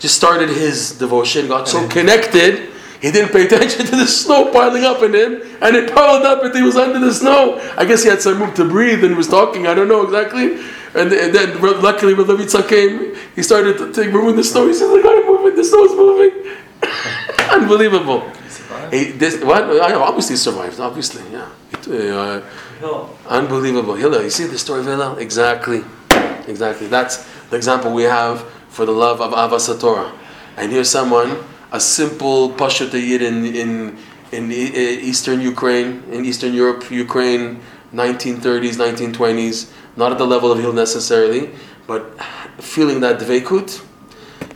just 0.00 0.16
started 0.16 0.48
his 0.48 0.98
devotion, 0.98 1.48
got 1.48 1.68
so 1.68 1.86
connected, 1.88 2.70
he 3.00 3.10
didn't 3.10 3.32
pay 3.32 3.46
attention 3.46 3.86
to 3.86 3.96
the 3.96 4.06
snow 4.06 4.50
piling 4.52 4.84
up 4.84 5.02
in 5.02 5.14
him, 5.14 5.42
and 5.60 5.76
it 5.76 5.94
piled 5.94 6.24
up 6.24 6.42
and 6.42 6.54
he 6.54 6.62
was 6.62 6.76
under 6.76 6.98
the 6.98 7.12
snow. 7.12 7.60
I 7.76 7.84
guess 7.84 8.02
he 8.02 8.08
had 8.08 8.20
some 8.20 8.40
room 8.40 8.54
to 8.54 8.64
breathe 8.64 9.00
and 9.00 9.10
he 9.10 9.14
was 9.14 9.28
talking, 9.28 9.66
I 9.66 9.74
don't 9.74 9.88
know 9.88 10.02
exactly. 10.02 10.58
And, 10.96 11.12
and 11.12 11.34
then 11.34 11.60
luckily 11.60 12.14
when 12.14 12.26
Levitza 12.26 12.66
came, 12.66 13.14
he 13.34 13.42
started 13.42 13.76
to 13.78 13.92
take 13.92 14.10
moving 14.10 14.34
the 14.34 14.44
snow. 14.44 14.66
He 14.66 14.72
said, 14.72 14.86
I 14.86 15.02
got 15.02 15.18
it 15.18 15.26
moving, 15.26 15.54
the 15.54 15.64
snow's 15.64 15.94
moving. 15.94 16.56
Unbelievable. 17.50 18.30
He, 18.90 19.12
this, 19.12 19.42
what? 19.44 19.64
I 19.64 19.94
obviously 19.94 20.36
survived, 20.36 20.80
obviously, 20.80 21.22
yeah. 21.30 21.50
Uh, 21.86 22.42
unbelievable. 23.28 23.94
Hillel, 23.94 24.22
you 24.22 24.30
see 24.30 24.44
the 24.44 24.58
story 24.58 24.80
of 24.80 24.86
Hillel? 24.86 25.18
Exactly. 25.18 25.84
Exactly. 26.48 26.86
That's 26.86 27.28
the 27.50 27.56
example 27.56 27.92
we 27.92 28.04
have 28.04 28.42
for 28.68 28.86
the 28.86 28.92
love 28.92 29.20
of 29.20 29.32
Avas 29.32 29.68
Torah. 29.80 30.12
And 30.56 30.72
here's 30.72 30.90
someone, 30.90 31.36
a 31.72 31.80
simple 31.80 32.56
Yid 32.58 33.22
in, 33.22 33.44
in, 33.44 33.98
in 34.32 34.50
Eastern 34.50 35.40
Ukraine, 35.40 36.02
in 36.10 36.24
Eastern 36.24 36.54
Europe, 36.54 36.90
Ukraine, 36.90 37.60
1930s, 37.92 38.76
1920s, 38.76 39.70
not 39.96 40.12
at 40.12 40.18
the 40.18 40.26
level 40.26 40.52
of 40.52 40.58
Hillel 40.58 40.74
necessarily, 40.74 41.50
but 41.86 42.20
feeling 42.58 43.00
that 43.00 43.20
dveikut. 43.20 43.82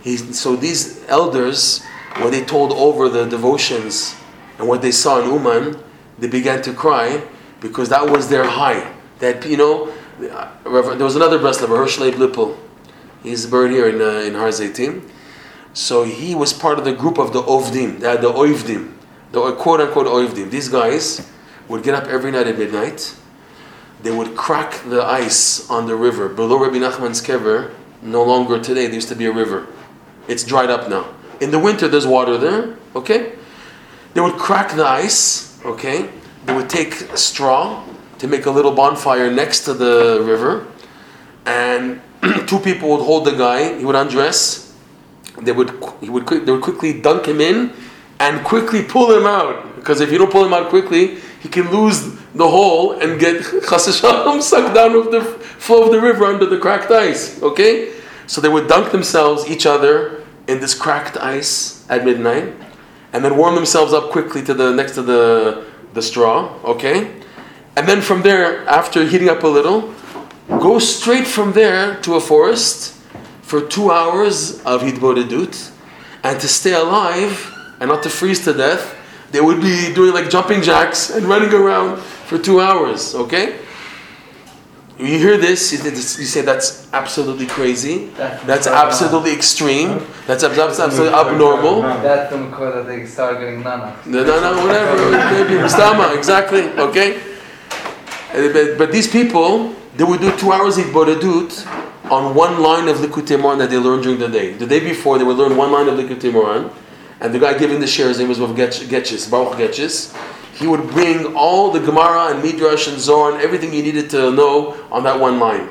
He's, 0.01 0.39
so 0.39 0.55
these 0.55 1.03
elders, 1.07 1.83
when 2.17 2.31
they 2.31 2.43
told 2.43 2.71
over 2.71 3.09
the 3.09 3.25
devotions 3.25 4.15
and 4.57 4.67
what 4.67 4.81
they 4.81 4.91
saw 4.91 5.21
in 5.21 5.29
Uman, 5.29 5.81
they 6.19 6.27
began 6.27 6.61
to 6.63 6.73
cry 6.73 7.23
because 7.59 7.89
that 7.89 8.09
was 8.09 8.29
their 8.29 8.45
high. 8.45 8.93
That 9.19 9.45
you 9.45 9.57
know, 9.57 9.93
there 10.19 11.05
was 11.05 11.15
another 11.15 11.39
Breslover, 11.39 11.77
Hershleib 11.77 12.13
Lippel. 12.13 12.57
He's 13.23 13.45
buried 13.45 13.71
here 13.71 13.87
in 13.87 14.01
uh, 14.01 14.21
in 14.27 14.33
Har 14.33 14.49
Zaitim. 14.49 15.07
So 15.73 16.03
he 16.03 16.35
was 16.35 16.53
part 16.53 16.79
of 16.79 16.85
the 16.85 16.93
group 16.93 17.17
of 17.17 17.33
the 17.33 17.41
Ovdim. 17.41 17.99
The 17.99 18.31
Oivdim, 18.31 18.93
the 19.31 19.53
quote 19.53 19.79
unquote 19.79 20.07
Oivdim. 20.07 20.49
These 20.49 20.69
guys 20.69 21.29
would 21.67 21.83
get 21.83 21.93
up 21.93 22.05
every 22.05 22.31
night 22.31 22.47
at 22.47 22.57
midnight. 22.57 23.15
They 24.03 24.11
would 24.11 24.35
crack 24.35 24.83
the 24.89 25.03
ice 25.03 25.69
on 25.69 25.85
the 25.85 25.95
river 25.95 26.29
below 26.29 26.59
Rabbi 26.59 26.77
Nachman's 26.77 27.21
kever. 27.21 27.71
No 28.01 28.23
longer 28.23 28.59
today. 28.59 28.85
There 28.85 28.95
used 28.95 29.09
to 29.09 29.15
be 29.15 29.25
a 29.25 29.31
river. 29.31 29.67
It's 30.27 30.43
dried 30.43 30.69
up 30.69 30.89
now. 30.89 31.13
In 31.39 31.51
the 31.51 31.59
winter, 31.59 31.87
there's 31.87 32.07
water 32.07 32.37
there. 32.37 32.77
Okay. 32.95 33.33
They 34.13 34.21
would 34.21 34.35
crack 34.35 34.75
the 34.75 34.85
ice. 34.85 35.63
Okay. 35.63 36.09
They 36.45 36.55
would 36.55 36.69
take 36.69 36.93
straw 37.15 37.83
to 38.17 38.27
make 38.27 38.45
a 38.45 38.51
little 38.51 38.71
bonfire 38.71 39.31
next 39.31 39.65
to 39.65 39.73
the 39.73 40.21
river, 40.23 40.67
and 41.45 42.01
two 42.47 42.59
people 42.59 42.89
would 42.89 43.03
hold 43.03 43.25
the 43.25 43.31
guy. 43.31 43.77
He 43.77 43.83
would 43.83 43.95
undress. 43.95 44.75
They 45.41 45.51
would 45.51 45.71
he 46.01 46.09
would 46.09 46.27
they 46.27 46.51
would 46.51 46.61
quickly 46.61 47.01
dunk 47.01 47.25
him 47.27 47.41
in, 47.41 47.73
and 48.19 48.43
quickly 48.45 48.83
pull 48.83 49.15
him 49.15 49.25
out. 49.25 49.75
Because 49.75 50.01
if 50.01 50.11
you 50.11 50.19
don't 50.19 50.31
pull 50.31 50.45
him 50.45 50.53
out 50.53 50.69
quickly, 50.69 51.17
he 51.41 51.49
can 51.49 51.71
lose 51.71 52.20
the 52.33 52.47
hole 52.47 52.93
and 52.93 53.19
get 53.19 53.41
chassid 53.67 54.41
sucked 54.41 54.73
down 54.73 54.93
with 54.93 55.11
the 55.11 55.21
flow 55.21 55.83
of 55.85 55.91
the 55.91 56.01
river 56.01 56.25
under 56.25 56.45
the 56.45 56.57
cracked 56.57 56.91
ice. 56.91 57.41
Okay, 57.41 57.93
so 58.27 58.41
they 58.41 58.49
would 58.49 58.67
dunk 58.67 58.91
themselves 58.91 59.49
each 59.49 59.65
other 59.65 60.23
in 60.47 60.59
this 60.59 60.73
cracked 60.73 61.17
ice 61.17 61.85
at 61.89 62.05
midnight, 62.05 62.53
and 63.13 63.23
then 63.23 63.37
warm 63.37 63.55
themselves 63.55 63.93
up 63.93 64.11
quickly 64.11 64.41
to 64.43 64.53
the 64.53 64.73
next 64.73 64.95
to 64.95 65.01
the 65.01 65.65
the 65.93 66.01
straw. 66.01 66.57
Okay, 66.63 67.11
and 67.75 67.87
then 67.87 68.01
from 68.01 68.21
there, 68.21 68.67
after 68.67 69.05
heating 69.05 69.29
up 69.29 69.43
a 69.43 69.47
little, 69.47 69.93
go 70.47 70.79
straight 70.79 71.27
from 71.27 71.53
there 71.53 71.99
to 72.01 72.15
a 72.15 72.21
forest 72.21 72.97
for 73.41 73.61
two 73.61 73.91
hours 73.91 74.61
of 74.63 74.81
hitbodedut, 74.81 75.71
and 76.23 76.39
to 76.39 76.47
stay 76.47 76.73
alive 76.73 77.53
and 77.79 77.89
not 77.89 78.03
to 78.03 78.09
freeze 78.09 78.43
to 78.45 78.53
death, 78.53 78.95
they 79.31 79.41
would 79.41 79.61
be 79.61 79.93
doing 79.93 80.13
like 80.13 80.29
jumping 80.29 80.61
jacks 80.61 81.09
and 81.09 81.25
running 81.25 81.53
around 81.53 81.99
for 81.99 82.37
two 82.37 82.59
hours. 82.61 83.15
Okay. 83.15 83.57
You 84.99 85.17
hear 85.17 85.35
this, 85.37 85.71
you 85.73 86.25
say 86.25 86.41
that's 86.41 86.87
absolutely 86.93 87.47
crazy. 87.47 88.05
That's 88.45 88.67
absolutely 88.67 89.33
extreme. 89.33 90.05
That's 90.27 90.43
absolutely 90.43 91.11
abnormal. 91.11 91.81
That's 91.81 92.31
the 92.31 92.49
call 92.51 92.71
that 92.71 92.85
they 92.85 93.07
start 93.07 93.39
getting 93.39 93.63
nana. 93.63 93.97
No, 94.05 94.23
no, 94.23 94.39
no, 94.39 94.63
whatever. 94.63 95.09
Maybe 95.11 95.55
Mustama, 95.55 96.15
exactly. 96.15 96.69
Okay. 96.77 97.19
But, 98.31 98.77
but 98.77 98.91
these 98.91 99.07
people, 99.11 99.73
they 99.97 100.03
would 100.03 100.21
do 100.21 100.37
two 100.37 100.51
hours 100.51 100.77
of 100.77 100.85
Bodadut 100.85 101.65
on 102.11 102.35
one 102.35 102.61
line 102.61 102.87
of 102.87 102.97
Likutei 102.97 103.39
Moharan 103.41 103.57
that 103.57 103.71
they 103.71 103.77
learned 103.77 104.03
during 104.03 104.19
the 104.19 104.27
day. 104.27 104.53
The 104.53 104.67
day 104.67 104.81
before, 104.81 105.17
they 105.17 105.23
would 105.23 105.37
learn 105.37 105.57
one 105.57 105.71
line 105.71 105.87
of 105.87 105.97
Likutei 105.97 106.31
Moharan, 106.31 106.71
and 107.21 107.33
the 107.33 107.39
guy 107.39 107.57
giving 107.57 107.79
the 107.79 107.87
share, 107.87 108.07
his 108.07 108.17
name 108.17 108.29
was 108.29 108.39
Rav 108.39 108.55
Getchis, 108.55 109.29
Baruch 109.29 109.57
Getchis. 109.59 110.17
He 110.55 110.65
would 110.65 110.89
bring 110.89 111.35
all 111.35 111.71
the 111.71 111.79
Gemara 111.79 112.33
and 112.33 112.43
Midrash 112.43 112.87
and 112.87 112.99
Zohar 112.99 113.31
and 113.31 113.41
everything 113.41 113.73
you 113.73 113.83
needed 113.83 114.09
to 114.09 114.31
know 114.31 114.73
on 114.91 115.03
that 115.03 115.19
one 115.19 115.39
line. 115.39 115.69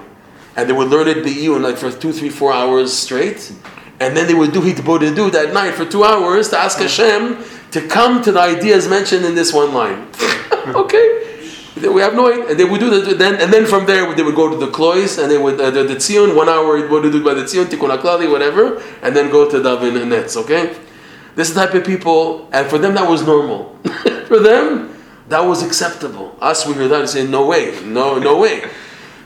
And 0.56 0.68
they 0.68 0.72
would 0.72 0.88
learn 0.88 1.08
it 1.08 1.18
in 1.18 1.62
like 1.62 1.76
for 1.76 1.90
two, 1.90 2.12
three, 2.12 2.28
four 2.28 2.52
hours 2.52 2.92
straight. 2.92 3.52
And 3.98 4.16
then 4.16 4.26
they 4.28 4.34
would 4.34 4.52
do 4.52 4.60
Hitbodedut 4.60 5.32
that 5.32 5.52
night 5.52 5.74
for 5.74 5.84
two 5.84 6.04
hours 6.04 6.48
to 6.50 6.58
ask 6.58 6.78
Hashem 6.78 7.44
to 7.72 7.86
come 7.86 8.22
to 8.22 8.32
the 8.32 8.40
ideas 8.40 8.88
mentioned 8.88 9.24
in 9.24 9.34
this 9.34 9.52
one 9.52 9.74
line. 9.74 10.08
okay? 10.68 11.16
We 11.76 12.00
have 12.00 12.14
no 12.14 12.30
idea. 12.30 12.48
And 12.48 12.60
they 12.60 12.64
would 12.64 12.80
do 12.80 12.90
that. 12.90 13.18
Then 13.18 13.40
and 13.40 13.52
then 13.52 13.66
from 13.66 13.86
there 13.86 14.12
they 14.14 14.22
would 14.22 14.34
go 14.34 14.50
to 14.50 14.56
the 14.56 14.70
klois 14.70 15.20
and 15.20 15.30
they 15.30 15.38
would 15.38 15.60
uh, 15.60 15.70
the, 15.70 15.84
the 15.84 15.94
tzion 15.96 16.36
one 16.36 16.48
hour 16.48 16.86
would 16.86 17.02
do 17.02 17.24
by 17.24 17.34
the 17.34 17.42
tzion 17.42 17.64
tikkun 17.66 17.96
aklali 17.96 18.30
whatever, 18.30 18.82
and 19.02 19.16
then 19.16 19.30
go 19.30 19.50
to 19.50 19.58
davin 19.58 20.00
and 20.00 20.10
nets. 20.10 20.36
Okay, 20.36 20.76
this 21.36 21.54
type 21.54 21.74
of 21.74 21.84
people, 21.84 22.48
and 22.52 22.68
for 22.68 22.78
them 22.78 22.94
that 22.94 23.08
was 23.08 23.24
normal. 23.24 23.76
for 24.26 24.40
them, 24.40 24.96
that 25.28 25.40
was 25.40 25.62
acceptable. 25.62 26.36
Us 26.40 26.66
we 26.66 26.74
hear 26.74 26.88
that 26.88 27.00
and 27.00 27.08
say 27.08 27.26
no 27.26 27.46
way, 27.46 27.78
no 27.84 28.18
no 28.18 28.38
way. 28.38 28.68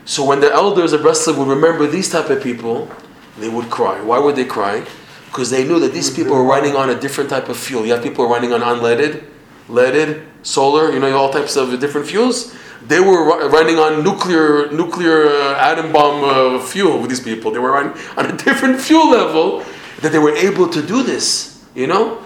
So 0.04 0.24
when 0.24 0.40
the 0.40 0.52
elders 0.52 0.92
of 0.92 1.00
Breslov 1.00 1.38
would 1.38 1.48
remember 1.48 1.86
these 1.86 2.10
type 2.10 2.28
of 2.28 2.42
people, 2.42 2.90
they 3.38 3.48
would 3.48 3.70
cry. 3.70 4.00
Why 4.02 4.18
would 4.18 4.36
they 4.36 4.44
cry? 4.44 4.84
Because 5.26 5.50
they 5.50 5.64
knew 5.66 5.80
that 5.80 5.92
these 5.92 6.10
people 6.10 6.34
were 6.34 6.44
running 6.44 6.76
on 6.76 6.90
a 6.90 7.00
different 7.00 7.30
type 7.30 7.48
of 7.48 7.56
fuel. 7.56 7.86
You 7.86 7.94
have 7.94 8.02
people 8.02 8.28
running 8.28 8.52
on 8.52 8.60
unleaded, 8.60 9.24
leaded, 9.68 10.26
solar, 10.42 10.92
you 10.92 11.00
know, 11.00 11.16
all 11.16 11.32
types 11.32 11.56
of 11.56 11.80
different 11.80 12.06
fuels. 12.06 12.54
They 12.86 13.00
were 13.00 13.48
running 13.48 13.78
on 13.78 14.04
nuclear, 14.04 14.70
nuclear 14.70 15.26
uh, 15.26 15.56
atom 15.56 15.90
bomb 15.90 16.22
uh, 16.22 16.62
fuel 16.62 17.00
with 17.00 17.08
these 17.08 17.20
people. 17.20 17.50
They 17.50 17.58
were 17.58 17.76
on 17.78 17.94
a 18.18 18.36
different 18.44 18.78
fuel 18.80 19.10
level 19.10 19.64
that 20.02 20.12
they 20.12 20.18
were 20.18 20.36
able 20.36 20.68
to 20.68 20.82
do 20.82 21.02
this. 21.02 21.53
You 21.74 21.86
know, 21.88 22.24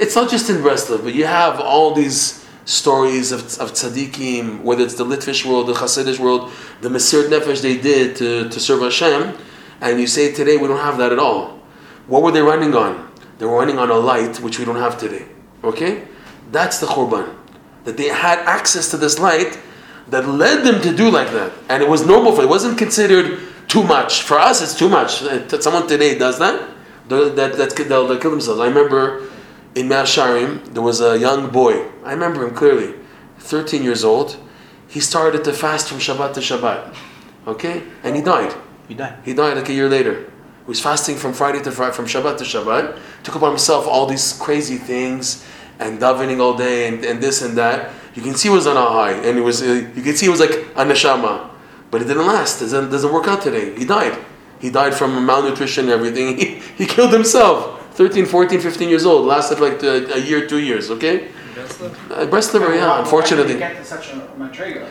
it's 0.00 0.14
not 0.14 0.30
just 0.30 0.48
in 0.48 0.56
Breslov, 0.56 1.04
but 1.04 1.14
you 1.14 1.26
have 1.26 1.60
all 1.60 1.94
these 1.94 2.46
stories 2.64 3.32
of, 3.32 3.40
of 3.58 3.72
tzaddikim, 3.72 4.62
whether 4.62 4.84
it's 4.84 4.94
the 4.94 5.04
Litvish 5.04 5.44
world, 5.44 5.68
the 5.68 5.72
Hasidic 5.72 6.18
world, 6.18 6.52
the 6.80 6.88
Mesirat 6.88 7.28
Nefesh 7.28 7.62
they 7.62 7.78
did 7.78 8.16
to, 8.16 8.48
to 8.48 8.60
serve 8.60 8.82
Hashem, 8.82 9.36
and 9.80 10.00
you 10.00 10.06
say 10.06 10.32
today 10.32 10.56
we 10.56 10.68
don't 10.68 10.80
have 10.80 10.98
that 10.98 11.12
at 11.12 11.18
all. 11.18 11.58
What 12.06 12.22
were 12.22 12.32
they 12.32 12.40
running 12.40 12.74
on? 12.74 13.10
They 13.38 13.46
were 13.46 13.56
running 13.56 13.78
on 13.78 13.90
a 13.90 13.94
light 13.94 14.40
which 14.40 14.58
we 14.58 14.64
don't 14.64 14.76
have 14.76 14.98
today. 14.98 15.26
Okay? 15.62 16.04
That's 16.50 16.78
the 16.78 16.86
Khurban. 16.86 17.34
That 17.84 17.96
they 17.96 18.08
had 18.08 18.38
access 18.40 18.90
to 18.90 18.96
this 18.96 19.18
light 19.18 19.58
that 20.08 20.26
led 20.26 20.64
them 20.64 20.80
to 20.82 20.94
do 20.94 21.10
like 21.10 21.30
that. 21.32 21.52
And 21.68 21.82
it 21.82 21.88
was 21.88 22.06
normal 22.06 22.34
for 22.34 22.42
it 22.42 22.48
wasn't 22.48 22.78
considered 22.78 23.40
too 23.68 23.82
much. 23.82 24.22
For 24.22 24.38
us 24.38 24.62
it's 24.62 24.76
too 24.76 24.88
much. 24.88 25.22
Someone 25.60 25.86
today 25.86 26.18
does 26.18 26.38
that, 26.38 26.68
that, 27.08 27.56
that, 27.56 27.76
they'll, 27.76 28.06
they'll 28.06 28.18
kill 28.18 28.30
themselves. 28.30 28.60
I 28.60 28.66
remember 28.66 29.28
in 29.74 29.88
Masharim, 29.88 30.64
there 30.74 30.82
was 30.82 31.00
a 31.00 31.18
young 31.18 31.50
boy. 31.50 31.86
I 32.04 32.12
remember 32.12 32.46
him 32.46 32.54
clearly, 32.54 32.94
13 33.38 33.82
years 33.82 34.04
old. 34.04 34.36
He 34.88 35.00
started 35.00 35.44
to 35.44 35.52
fast 35.52 35.88
from 35.88 35.98
Shabbat 35.98 36.34
to 36.34 36.40
Shabbat. 36.40 36.94
Okay? 37.46 37.82
And 38.02 38.16
he 38.16 38.22
died. 38.22 38.54
You 38.88 38.96
die. 38.96 39.16
He 39.24 39.34
died 39.34 39.56
like 39.56 39.68
a 39.68 39.72
year 39.72 39.88
later. 39.88 40.24
He 40.24 40.66
was 40.66 40.80
fasting 40.80 41.16
from 41.16 41.32
Friday 41.32 41.62
to 41.62 41.70
Friday, 41.70 41.94
from 41.94 42.06
Shabbat 42.06 42.38
to 42.38 42.44
Shabbat. 42.44 42.98
Took 43.22 43.34
upon 43.36 43.50
himself 43.50 43.86
all 43.86 44.06
these 44.06 44.32
crazy 44.34 44.76
things 44.76 45.44
and 45.78 46.00
davening 46.00 46.40
all 46.40 46.56
day 46.56 46.88
and, 46.88 47.04
and 47.04 47.22
this 47.22 47.42
and 47.42 47.56
that. 47.58 47.92
You 48.14 48.22
can 48.22 48.34
see 48.34 48.48
he 48.48 48.54
was 48.54 48.66
on 48.66 48.76
a 48.76 48.84
high, 48.84 49.12
and 49.12 49.38
it 49.38 49.42
was 49.42 49.62
uh, 49.62 49.88
you 49.94 50.02
can 50.02 50.16
see 50.16 50.26
it 50.26 50.30
was 50.30 50.40
like 50.40 50.50
a 50.50 50.84
neshama, 50.84 51.50
but 51.90 52.02
it 52.02 52.06
didn't 52.06 52.26
last. 52.26 52.60
It 52.60 52.64
doesn't, 52.64 52.90
doesn't 52.90 53.12
work 53.12 53.28
out 53.28 53.42
today. 53.42 53.78
He 53.78 53.84
died. 53.84 54.18
He 54.60 54.70
died 54.70 54.94
from 54.94 55.24
malnutrition 55.24 55.84
and 55.84 55.92
everything. 55.92 56.38
He, 56.38 56.84
he 56.84 56.86
killed 56.86 57.12
himself. 57.12 57.94
13, 57.94 58.26
14, 58.26 58.60
15 58.60 58.88
years 58.88 59.04
old. 59.04 59.26
Lasted 59.26 59.60
like 59.60 59.82
a, 59.82 60.14
a 60.14 60.18
year, 60.18 60.46
two 60.46 60.60
years. 60.60 60.90
Okay. 60.90 61.28
Uh, 61.58 62.26
Breslover, 62.26 62.74
yeah. 62.74 63.00
Unfortunately. 63.00 63.58
to 63.58 63.84
such 63.84 64.12
a. 64.12 64.88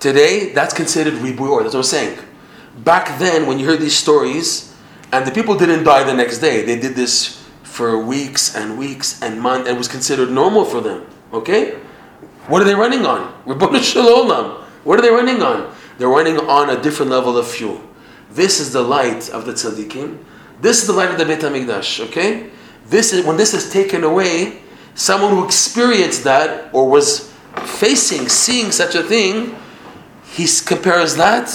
Today, 0.00 0.52
that's 0.52 0.74
considered 0.74 1.14
ribur. 1.14 1.62
That's 1.62 1.74
what 1.74 1.80
I'm 1.80 1.82
saying. 1.82 2.18
Back 2.78 3.18
then, 3.18 3.46
when 3.46 3.58
you 3.58 3.66
heard 3.66 3.80
these 3.80 3.96
stories, 3.96 4.74
and 5.12 5.26
the 5.26 5.32
people 5.32 5.56
didn't 5.56 5.84
die 5.84 6.04
the 6.04 6.14
next 6.14 6.38
day, 6.38 6.64
they 6.64 6.78
did 6.78 6.94
this 6.94 7.44
for 7.62 7.98
weeks 7.98 8.54
and 8.54 8.78
weeks 8.78 9.22
and 9.22 9.40
months, 9.40 9.68
and 9.68 9.76
it 9.76 9.78
was 9.78 9.88
considered 9.88 10.30
normal 10.30 10.64
for 10.64 10.80
them. 10.80 11.06
Okay? 11.32 11.72
What 12.46 12.62
are 12.62 12.64
they 12.64 12.74
running 12.74 13.06
on? 13.06 13.32
Shalom. 13.82 14.62
What 14.84 14.98
are 14.98 15.02
they 15.02 15.10
running 15.10 15.42
on? 15.42 15.74
They're 15.98 16.08
running 16.08 16.38
on 16.38 16.70
a 16.70 16.80
different 16.80 17.10
level 17.10 17.38
of 17.38 17.48
fuel. 17.48 17.80
This 18.34 18.60
is 18.60 18.72
the 18.72 18.82
light 18.82 19.30
of 19.30 19.46
the 19.46 19.52
tzaddikim. 19.52 20.18
This 20.60 20.82
is 20.82 20.86
the 20.86 20.92
light 20.92 21.10
of 21.10 21.18
the 21.18 21.24
Beit 21.24 21.40
HaMikdash. 21.40 22.06
Okay? 22.08 22.50
This 22.86 23.12
is 23.12 23.24
when 23.24 23.36
this 23.36 23.54
is 23.54 23.72
taken 23.72 24.04
away. 24.04 24.60
Someone 24.94 25.30
who 25.30 25.44
experienced 25.44 26.24
that 26.24 26.72
or 26.74 26.88
was 26.88 27.32
facing, 27.64 28.28
seeing 28.28 28.70
such 28.70 28.94
a 28.94 29.02
thing, 29.02 29.56
he 30.32 30.46
compares 30.66 31.16
that 31.16 31.46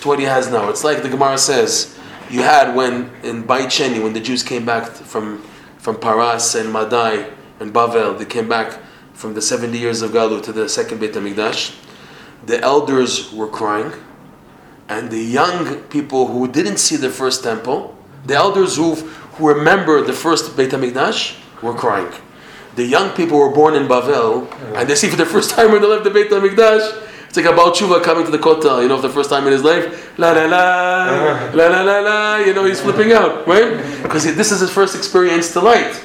to 0.00 0.08
what 0.08 0.18
he 0.18 0.24
has 0.24 0.50
now. 0.50 0.68
It's 0.68 0.84
like 0.84 1.02
the 1.02 1.08
Gemara 1.08 1.38
says, 1.38 1.98
you 2.30 2.42
had 2.42 2.74
when 2.74 3.10
in 3.22 3.42
Beit 3.42 3.68
Sheni, 3.68 4.02
when 4.02 4.12
the 4.12 4.20
Jews 4.20 4.42
came 4.42 4.64
back 4.64 4.88
from 4.88 5.42
from 5.78 6.00
Paras 6.00 6.56
and 6.56 6.72
Madai 6.72 7.30
and 7.60 7.72
Bavel, 7.72 8.18
they 8.18 8.24
came 8.24 8.48
back 8.48 8.80
from 9.14 9.34
the 9.34 9.40
70 9.40 9.78
years 9.78 10.02
of 10.02 10.10
Galut 10.10 10.42
to 10.42 10.52
the 10.52 10.68
second 10.68 10.98
Beit 10.98 11.12
HaMikdash. 11.12 11.78
The 12.44 12.60
elders 12.60 13.32
were 13.32 13.46
crying, 13.46 13.92
and 14.88 15.10
the 15.10 15.22
young 15.22 15.82
people 15.84 16.28
who 16.28 16.46
didn't 16.50 16.78
see 16.78 16.96
the 16.96 17.10
first 17.10 17.42
temple, 17.42 17.96
the 18.24 18.34
elders 18.34 18.76
who 18.76 18.94
who 19.36 19.48
remember 19.48 20.00
the 20.02 20.12
first 20.12 20.56
Beit 20.56 20.70
HaMikdash, 20.70 21.38
were 21.62 21.74
crying. 21.74 22.10
The 22.74 22.84
young 22.84 23.10
people 23.10 23.38
were 23.38 23.50
born 23.50 23.74
in 23.74 23.86
Bavel, 23.86 24.50
and 24.74 24.88
they 24.88 24.94
see 24.94 25.08
for 25.08 25.16
the 25.16 25.26
first 25.34 25.50
time 25.50 25.72
when 25.72 25.80
they 25.82 25.88
left 25.88 26.04
the 26.04 26.10
Beit 26.10 26.30
HaMikdash, 26.30 27.02
it's 27.28 27.36
like 27.36 27.46
a 27.46 27.52
Baal 27.54 27.70
Tshuva 27.70 28.02
coming 28.02 28.24
to 28.24 28.30
the 28.30 28.38
Kotel, 28.38 28.82
you 28.82 28.88
know, 28.88 28.96
for 28.96 29.08
the 29.08 29.12
first 29.12 29.28
time 29.28 29.46
in 29.46 29.52
his 29.52 29.62
life. 29.62 30.18
La 30.18 30.32
la 30.32 30.46
la, 30.46 30.56
uh-huh. 30.56 31.50
la 31.54 31.66
la 31.66 31.82
la 31.82 32.00
la, 32.00 32.36
you 32.38 32.54
know, 32.54 32.64
he's 32.64 32.80
flipping 32.80 33.12
out, 33.12 33.46
right? 33.46 34.02
Because 34.02 34.24
this 34.36 34.52
is 34.52 34.60
his 34.60 34.70
first 34.70 34.96
experience 34.96 35.52
to 35.52 35.60
light. 35.60 36.02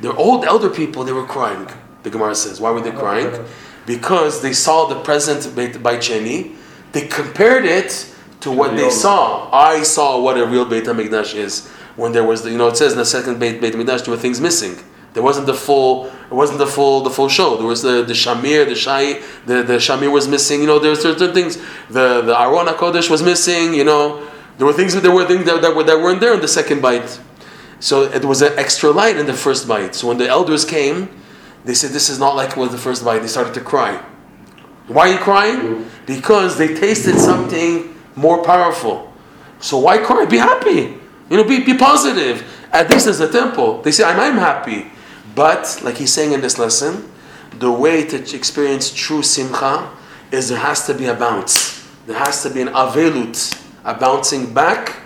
The 0.00 0.12
old 0.14 0.44
elder 0.44 0.68
people, 0.70 1.04
they 1.04 1.12
were 1.12 1.26
crying, 1.26 1.68
the 2.02 2.10
Gemara 2.10 2.34
says. 2.34 2.60
Why 2.60 2.72
were 2.72 2.80
they 2.80 2.90
crying? 2.90 3.28
Uh-huh. 3.28 3.44
Because 3.86 4.42
they 4.42 4.52
saw 4.52 4.86
the 4.86 5.00
present 5.02 5.54
Beit 5.54 5.80
Beit 5.82 6.00
Sheni, 6.00 6.56
they 6.90 7.06
compared 7.06 7.64
it 7.64 8.12
to 8.42 8.50
what 8.50 8.76
they 8.76 8.90
saw. 8.90 9.50
I 9.52 9.82
saw 9.82 10.20
what 10.20 10.36
a 10.36 10.46
real 10.46 10.64
Beit 10.64 10.84
HaMikdash 10.84 11.34
is. 11.34 11.68
When 11.96 12.12
there 12.12 12.24
was, 12.24 12.42
the, 12.42 12.50
you 12.50 12.58
know, 12.58 12.68
it 12.68 12.76
says 12.76 12.92
in 12.92 12.98
the 12.98 13.04
second 13.04 13.38
Beit, 13.38 13.60
Beit 13.60 13.74
HaMikdash, 13.74 14.04
there 14.04 14.14
were 14.14 14.20
things 14.20 14.40
missing. 14.40 14.76
There 15.14 15.22
wasn't 15.22 15.46
the 15.46 15.54
full. 15.54 16.06
It 16.06 16.34
wasn't 16.34 16.58
the 16.58 16.66
full. 16.66 17.02
The 17.02 17.10
full 17.10 17.28
show. 17.28 17.56
There 17.56 17.66
was 17.66 17.82
the 17.82 18.02
the 18.02 18.14
shamir, 18.14 18.66
the 18.66 18.74
shai, 18.74 19.20
the 19.44 19.62
the 19.62 19.74
shamir 19.74 20.10
was 20.10 20.26
missing. 20.26 20.60
You 20.60 20.66
know, 20.66 20.78
there's 20.78 21.02
certain 21.02 21.34
things. 21.34 21.56
The 21.90 22.22
the 22.22 22.38
aron 22.38 22.66
hakodesh 22.66 23.10
was 23.10 23.22
missing. 23.22 23.74
You 23.74 23.84
know, 23.84 24.26
there 24.56 24.66
were 24.66 24.72
things. 24.72 24.94
That 24.94 25.02
there 25.02 25.12
were 25.12 25.26
things 25.26 25.44
that, 25.44 25.60
that 25.60 25.76
were 25.76 25.84
that 25.84 25.98
weren't 25.98 26.20
there 26.20 26.32
in 26.32 26.40
the 26.40 26.48
second 26.48 26.80
bite. 26.80 27.20
So 27.78 28.04
it 28.04 28.24
was 28.24 28.40
an 28.40 28.54
extra 28.56 28.90
light 28.90 29.18
in 29.18 29.26
the 29.26 29.34
first 29.34 29.68
bite. 29.68 29.94
So 29.94 30.08
when 30.08 30.16
the 30.16 30.28
elders 30.28 30.64
came, 30.64 31.10
they 31.66 31.74
said, 31.74 31.90
"This 31.90 32.08
is 32.08 32.18
not 32.18 32.34
like 32.34 32.56
what 32.56 32.70
was 32.70 32.72
the 32.72 32.78
first 32.78 33.04
bite." 33.04 33.18
They 33.18 33.28
started 33.28 33.52
to 33.54 33.60
cry. 33.60 34.02
Why 34.86 35.10
are 35.10 35.12
you 35.12 35.18
crying? 35.18 35.58
Mm. 35.60 35.88
Because 36.06 36.56
they 36.56 36.74
tasted 36.74 37.18
something 37.18 37.91
more 38.16 38.42
powerful. 38.44 39.12
So 39.60 39.78
why 39.78 39.98
cry? 39.98 40.24
Be 40.26 40.38
happy. 40.38 40.98
You 41.30 41.36
know, 41.36 41.44
be, 41.44 41.64
be 41.64 41.74
positive. 41.74 42.44
At 42.72 42.90
least 42.90 43.04
there's 43.04 43.20
a 43.20 43.30
temple. 43.30 43.82
They 43.82 43.92
say, 43.92 44.04
I'm, 44.04 44.18
I'm 44.18 44.36
happy. 44.38 44.86
But, 45.34 45.80
like 45.82 45.96
he's 45.96 46.12
saying 46.12 46.32
in 46.32 46.40
this 46.40 46.58
lesson, 46.58 47.10
the 47.58 47.70
way 47.70 48.04
to 48.06 48.36
experience 48.36 48.92
true 48.92 49.22
simcha 49.22 49.90
is 50.30 50.48
there 50.48 50.58
has 50.58 50.86
to 50.86 50.94
be 50.94 51.06
a 51.06 51.14
bounce. 51.14 51.86
There 52.06 52.18
has 52.18 52.42
to 52.42 52.50
be 52.50 52.60
an 52.60 52.68
avelut, 52.68 53.62
a 53.84 53.94
bouncing 53.94 54.52
back. 54.52 54.96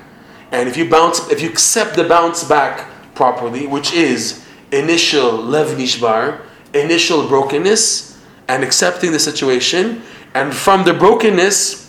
And 0.53 0.69
if 0.69 0.77
you 0.77 0.89
bounce, 0.89 1.29
if 1.31 1.43
you 1.43 1.49
accept 1.49 1.97
the 1.97 2.05
bounce 2.05 2.45
back 2.45 2.89
properly, 3.15 3.67
which 3.67 3.93
is 3.93 4.45
initial 4.73 5.33
lev 5.33 5.77
nishbar, 5.77 6.43
initial 6.73 7.29
brokenness, 7.29 8.19
and 8.49 8.63
accepting 8.63 9.13
the 9.13 9.19
situation, 9.19 10.03
and 10.35 10.55
from 10.55 10.85
the 10.85 10.95
brokenness, 10.95 11.86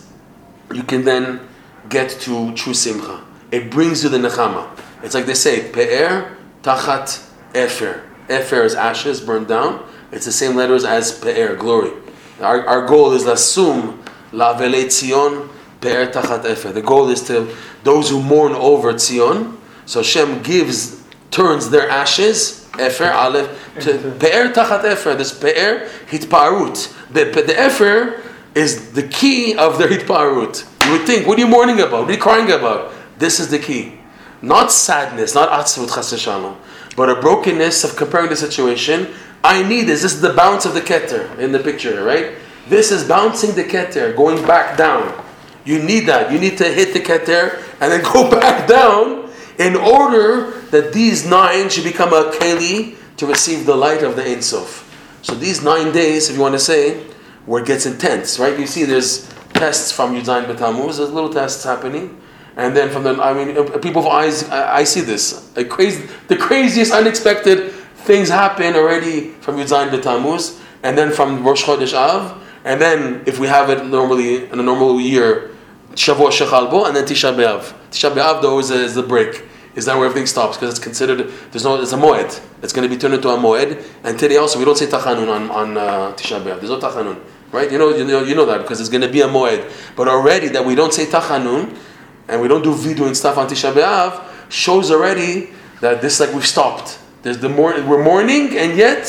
you 0.72 0.82
can 0.82 1.04
then 1.04 1.40
get 1.88 2.10
to 2.10 2.52
true 2.54 2.74
simcha. 2.74 3.24
It 3.50 3.70
brings 3.70 4.02
you 4.02 4.10
the 4.10 4.18
nechama. 4.18 4.68
It's 5.02 5.14
like 5.14 5.26
they 5.26 5.34
say, 5.34 5.70
pe'er 5.72 6.36
tachat 6.62 7.24
efer. 7.54 8.04
Efer 8.28 8.62
is 8.62 8.74
ashes 8.74 9.20
burned 9.20 9.48
down. 9.48 9.88
It's 10.12 10.26
the 10.26 10.32
same 10.32 10.56
letters 10.56 10.84
as 10.84 11.18
pe'er, 11.18 11.56
glory. 11.56 11.92
Our, 12.40 12.66
our 12.66 12.86
goal 12.86 13.12
is 13.12 13.24
lasum 13.24 14.02
lavele 14.32 14.84
tzion 14.86 15.48
pe'er 15.80 16.08
tachat 16.08 16.44
efer. 16.44 16.72
The 16.72 16.82
goal 16.82 17.08
is 17.08 17.22
to 17.24 17.54
those 17.84 18.10
who 18.10 18.22
mourn 18.22 18.52
over 18.52 18.92
Tzion. 18.92 19.56
So 19.86 20.00
Hashem 20.00 20.42
gives, 20.42 21.02
turns 21.30 21.70
their 21.70 21.88
ashes, 21.88 22.68
efer 22.78 23.10
aleph, 23.10 23.48
to 23.80 23.92
pe'er 24.20 24.52
tachat 24.52 24.84
efer. 24.84 25.14
This 25.14 25.32
pe'er 25.32 25.88
hitparut. 26.10 26.94
The, 27.12 27.24
the 27.24 27.58
efer 27.58 28.22
is 28.58 28.92
the 28.92 29.04
key 29.04 29.56
of 29.56 29.78
their 29.78 29.88
hitparut. 29.88 30.66
You 30.84 30.92
would 30.92 31.06
think, 31.06 31.26
what 31.26 31.38
are 31.38 31.40
you 31.40 31.46
mourning 31.46 31.80
about? 31.80 32.02
What 32.02 32.10
are 32.10 32.12
you 32.12 32.20
crying 32.20 32.50
about? 32.50 32.92
This 33.18 33.38
is 33.38 33.50
the 33.50 33.58
key. 33.58 34.00
Not 34.42 34.72
sadness, 34.72 35.34
not 35.34 35.48
atzvut 35.50 35.94
chas 35.94 36.12
v'shalom, 36.12 36.56
but 36.96 37.08
a 37.08 37.20
brokenness 37.20 37.84
of 37.84 37.96
comparing 37.96 38.30
the 38.30 38.36
situation. 38.36 39.14
I 39.44 39.62
need 39.62 39.82
this. 39.82 40.02
This 40.02 40.14
is 40.14 40.20
the 40.20 40.32
bounce 40.32 40.66
of 40.66 40.74
the 40.74 40.80
keter 40.80 41.38
in 41.38 41.52
the 41.52 41.60
picture, 41.60 42.04
right? 42.04 42.34
This 42.68 42.90
is 42.90 43.06
bouncing 43.06 43.54
the 43.54 43.64
keter, 43.64 44.16
going 44.16 44.44
back 44.46 44.76
down. 44.76 45.24
You 45.64 45.82
need 45.82 46.06
that. 46.06 46.32
You 46.32 46.38
need 46.38 46.58
to 46.58 46.64
hit 46.64 46.92
the 46.92 47.00
keter 47.00 47.62
and 47.80 47.92
then 47.92 48.02
go 48.12 48.30
back 48.30 48.66
down 48.68 49.30
in 49.58 49.76
order 49.76 50.50
that 50.70 50.92
these 50.92 51.28
nine 51.28 51.68
should 51.68 51.84
become 51.84 52.12
a 52.12 52.30
keli 52.32 52.96
to 53.18 53.26
receive 53.26 53.66
the 53.66 53.76
light 53.76 54.02
of 54.02 54.16
the 54.16 54.24
Ein 54.24 54.42
Sof. 54.42 54.84
So 55.22 55.34
these 55.34 55.62
nine 55.62 55.92
days, 55.92 56.30
if 56.30 56.36
you 56.36 56.42
want 56.42 56.54
to 56.54 56.60
say, 56.60 57.04
where 57.46 57.62
it 57.62 57.66
gets 57.66 57.86
intense, 57.86 58.38
right? 58.38 58.58
You 58.58 58.66
see, 58.66 58.84
there's 58.84 59.28
tests 59.54 59.92
from 59.92 60.14
Yudain 60.14 60.46
B'Tammuz. 60.46 60.98
There's 60.98 61.10
little 61.10 61.32
tests 61.32 61.64
happening, 61.64 62.20
and 62.56 62.76
then 62.76 62.90
from 62.90 63.04
the 63.04 63.20
I 63.22 63.32
mean, 63.32 63.56
uh, 63.56 63.78
people 63.78 64.02
of 64.02 64.08
eyes, 64.08 64.48
I, 64.48 64.78
I 64.78 64.84
see 64.84 65.00
this. 65.00 65.50
A 65.56 65.64
crazy, 65.64 66.08
the 66.28 66.36
craziest, 66.36 66.92
unexpected 66.92 67.72
things 68.04 68.28
happen 68.28 68.74
already 68.74 69.30
from 69.40 69.56
Yudain 69.56 69.90
B'Tammuz, 69.90 70.60
and 70.82 70.96
then 70.96 71.12
from 71.12 71.44
Rosh 71.44 71.64
Chodesh 71.64 71.94
Av, 71.94 72.42
and 72.64 72.80
then 72.80 73.22
if 73.26 73.38
we 73.38 73.46
have 73.46 73.70
it 73.70 73.86
normally 73.86 74.44
in 74.50 74.60
a 74.60 74.62
normal 74.62 75.00
year, 75.00 75.50
Shavuot 75.92 76.30
Shechalbo, 76.30 76.86
and 76.86 76.94
then 76.94 77.04
Tisha 77.04 77.34
B'av. 77.34 77.72
Tisha 77.90 78.12
B'av 78.14 78.42
though 78.42 78.58
is, 78.58 78.70
is 78.70 78.94
the 78.94 79.02
break. 79.02 79.44
Is 79.78 79.84
that 79.84 79.96
where 79.96 80.06
everything 80.06 80.26
stops? 80.26 80.56
Because 80.56 80.70
it's 80.74 80.82
considered 80.82 81.30
there's 81.52 81.62
no 81.62 81.80
it's 81.80 81.92
a 81.92 81.96
moed. 81.96 82.42
It's 82.62 82.72
going 82.72 82.88
to 82.88 82.92
be 82.92 83.00
turned 83.00 83.14
into 83.14 83.28
a 83.28 83.36
moed. 83.36 83.80
And 84.02 84.18
today 84.18 84.36
also 84.36 84.58
we 84.58 84.64
don't 84.64 84.76
say 84.76 84.86
tachanun 84.86 85.28
on 85.32 85.48
on 85.52 85.76
uh, 85.76 86.12
Tisha 86.16 86.42
B'av. 86.42 86.58
There's 86.58 86.70
no 86.70 86.80
tachanun, 86.80 87.20
right? 87.52 87.70
You 87.70 87.78
know 87.78 87.90
you 87.94 88.04
know 88.04 88.24
you 88.24 88.34
know 88.34 88.44
that 88.44 88.62
because 88.62 88.80
it's 88.80 88.88
going 88.88 89.02
to 89.02 89.08
be 89.08 89.20
a 89.20 89.28
moed. 89.28 89.70
But 89.94 90.08
already 90.08 90.48
that 90.48 90.66
we 90.66 90.74
don't 90.74 90.92
say 90.92 91.06
tachanun 91.06 91.78
and 92.26 92.42
we 92.42 92.48
don't 92.48 92.62
do 92.62 92.74
vidu 92.74 93.06
and 93.06 93.16
stuff 93.16 93.38
on 93.38 93.46
Tisha 93.46 93.72
B'av 93.72 94.50
shows 94.50 94.90
already 94.90 95.50
that 95.80 96.02
this 96.02 96.18
like 96.18 96.32
we've 96.32 96.44
stopped. 96.44 96.98
There's 97.22 97.38
the 97.38 97.48
more 97.48 97.70
we're 97.82 98.02
mourning 98.02 98.58
and 98.58 98.76
yet 98.76 99.04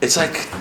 it's 0.00 0.16
like 0.16 0.52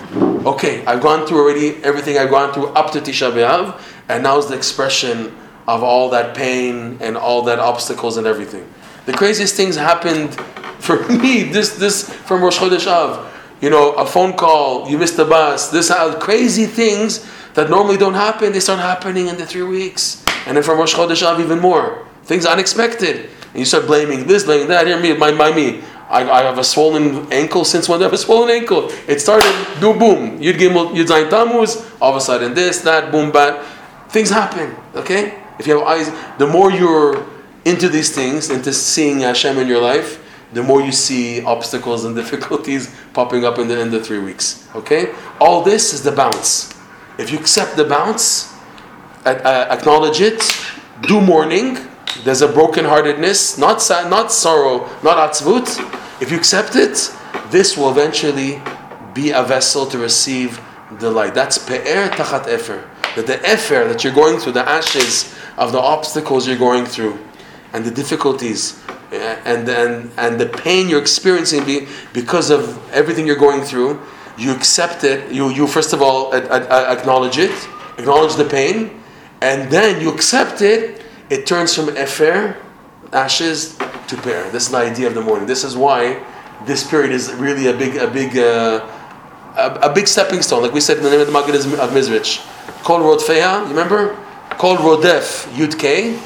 okay 0.45 0.85
I've 0.85 1.01
gone 1.01 1.25
through 1.25 1.39
already 1.39 1.83
everything 1.83 2.19
I've 2.19 2.29
gone 2.29 2.53
through 2.53 2.67
up 2.67 2.91
to 2.91 2.99
Tisha 3.01 3.31
B'av 3.33 3.81
and 4.09 4.21
now 4.21 4.37
is 4.37 4.45
the 4.45 4.55
expression 4.55 5.35
of 5.67 5.81
all 5.81 6.11
that 6.11 6.35
pain 6.35 6.99
and 7.01 7.17
all 7.17 7.41
that 7.43 7.57
obstacles 7.57 8.17
and 8.17 8.27
everything. 8.27 8.69
The 9.05 9.13
craziest 9.13 9.55
things 9.55 9.75
happened 9.75 10.35
for 10.79 11.07
me. 11.09 11.43
This 11.43 11.75
this 11.77 12.09
from 12.09 12.41
Rosh 12.41 12.59
Chodesh 12.59 12.87
Av. 12.87 13.29
You 13.61 13.69
know, 13.69 13.93
a 13.93 14.05
phone 14.05 14.33
call, 14.33 14.89
you 14.89 14.97
missed 14.97 15.15
the 15.15 15.25
bus. 15.25 15.69
This 15.69 15.87
how 15.89 16.19
crazy 16.19 16.65
things 16.65 17.25
that 17.53 17.69
normally 17.69 17.97
don't 17.97 18.13
happen. 18.13 18.51
They 18.51 18.59
start 18.59 18.79
happening 18.79 19.27
in 19.27 19.37
the 19.37 19.45
three 19.45 19.63
weeks, 19.63 20.23
and 20.45 20.57
then 20.57 20.63
from 20.63 20.77
Rosh 20.77 20.93
Chodesh 20.93 21.23
Av 21.23 21.39
even 21.39 21.59
more. 21.59 22.05
Things 22.23 22.45
unexpected, 22.45 23.29
and 23.51 23.59
you 23.59 23.65
start 23.65 23.87
blaming 23.87 24.27
this, 24.27 24.43
blaming 24.43 24.67
that. 24.67 24.87
Here, 24.87 24.99
me, 24.99 25.15
my, 25.15 25.31
my 25.31 25.53
me. 25.53 25.81
I, 26.09 26.29
I 26.29 26.43
have 26.43 26.57
a 26.57 26.63
swollen 26.63 27.31
ankle 27.31 27.65
since 27.65 27.89
when 27.89 27.99
I 28.01 28.03
have 28.03 28.13
a 28.13 28.17
swollen 28.17 28.49
ankle. 28.49 28.89
It 29.07 29.19
started, 29.19 29.51
do 29.79 29.93
boom. 29.93 30.39
Yud 30.39 30.59
Gimel, 30.59 30.93
Yud 30.93 31.07
Zayin 31.07 31.29
Tammuz. 31.29 31.89
All 31.99 32.11
of 32.11 32.17
a 32.17 32.21
sudden, 32.21 32.53
this, 32.53 32.81
that, 32.81 33.11
boom, 33.11 33.31
bat. 33.31 33.65
Things 34.09 34.29
happen. 34.29 34.75
Okay, 34.95 35.41
if 35.57 35.67
you 35.67 35.79
have 35.79 35.87
eyes, 35.87 36.11
the 36.37 36.47
more 36.47 36.71
you're 36.71 37.25
into 37.65 37.89
these 37.89 38.13
things, 38.13 38.49
into 38.49 38.73
seeing 38.73 39.21
Hashem 39.21 39.57
in 39.57 39.67
your 39.67 39.81
life, 39.81 40.19
the 40.53 40.61
more 40.61 40.81
you 40.81 40.91
see 40.91 41.43
obstacles 41.43 42.05
and 42.05 42.15
difficulties 42.21 42.95
popping 43.13 43.45
up 43.45 43.57
in 43.59 43.67
the 43.67 43.79
in 43.79 43.91
the 43.91 44.03
three 44.03 44.19
weeks. 44.19 44.67
Okay, 44.75 45.13
all 45.39 45.63
this 45.63 45.93
is 45.93 46.03
the 46.03 46.11
bounce. 46.11 46.73
If 47.17 47.31
you 47.31 47.39
accept 47.39 47.75
the 47.75 47.85
bounce, 47.85 48.53
acknowledge 49.25 50.21
it, 50.21 50.41
do 51.01 51.21
mourning. 51.21 51.77
There's 52.23 52.41
a 52.41 52.47
brokenheartedness, 52.47 53.59
not 53.59 53.81
sad, 53.81 54.09
not 54.09 54.31
sorrow, 54.31 54.89
not 55.03 55.17
atzvut. 55.17 56.21
If 56.21 56.31
you 56.31 56.37
accept 56.37 56.75
it, 56.75 57.11
this 57.49 57.77
will 57.77 57.89
eventually 57.89 58.61
be 59.13 59.31
a 59.31 59.43
vessel 59.43 59.85
to 59.87 59.97
receive 59.97 60.59
the 60.99 61.09
light. 61.09 61.33
That's 61.33 61.57
pe'er 61.57 62.09
tachat 62.09 62.47
efer. 62.47 62.89
That 63.15 63.27
the 63.27 63.39
efer 63.47 63.87
that 63.87 64.03
you're 64.03 64.13
going 64.13 64.39
through, 64.39 64.53
the 64.53 64.67
ashes 64.67 65.33
of 65.57 65.71
the 65.71 65.79
obstacles 65.79 66.47
you're 66.47 66.57
going 66.57 66.85
through, 66.85 67.19
and 67.73 67.83
the 67.83 67.91
difficulties 67.91 68.79
uh, 69.11 69.15
and, 69.45 69.67
and, 69.67 70.11
and 70.17 70.39
the 70.39 70.45
pain 70.45 70.87
you're 70.87 71.01
experiencing 71.01 71.87
because 72.13 72.49
of 72.49 72.79
everything 72.91 73.27
you're 73.27 73.35
going 73.35 73.61
through, 73.61 73.99
you 74.37 74.51
accept 74.51 75.03
it. 75.03 75.31
You, 75.31 75.49
you 75.49 75.67
first 75.67 75.93
of 75.93 76.01
all 76.01 76.33
acknowledge 76.33 77.37
it, 77.37 77.51
acknowledge 77.97 78.35
the 78.35 78.45
pain, 78.45 79.01
and 79.41 79.71
then 79.71 80.01
you 80.01 80.11
accept 80.11 80.61
it. 80.61 81.03
It 81.29 81.45
turns 81.45 81.75
from 81.75 81.89
efer, 81.97 82.57
ashes, 83.11 83.77
to 84.07 84.17
pe'er. 84.17 84.49
This 84.51 84.65
is 84.65 84.71
the 84.71 84.77
idea 84.77 85.07
of 85.07 85.15
the 85.15 85.21
morning. 85.21 85.47
This 85.47 85.63
is 85.63 85.75
why 85.75 86.23
this 86.65 86.87
period 86.87 87.11
is 87.11 87.33
really 87.33 87.67
a 87.67 87.73
big, 87.73 87.97
a 87.97 88.07
big, 88.07 88.37
uh, 88.37 88.87
a, 89.57 89.89
a, 89.89 89.93
big 89.93 90.07
stepping 90.07 90.41
stone. 90.41 90.61
Like 90.61 90.73
we 90.73 90.79
said 90.79 90.97
in 90.97 91.03
the 91.03 91.09
name 91.09 91.21
of 91.21 91.27
the 91.27 91.33
Maggid 91.33 91.55
of 91.55 91.89
Mezrich. 91.91 92.45
Kol 92.83 92.99
Rodfeya, 92.99 93.61
you 93.61 93.69
remember? 93.69 94.15
Kol 94.57 94.77
Rodef 94.77 95.47
Yud 95.53 95.79
K, 95.79 96.19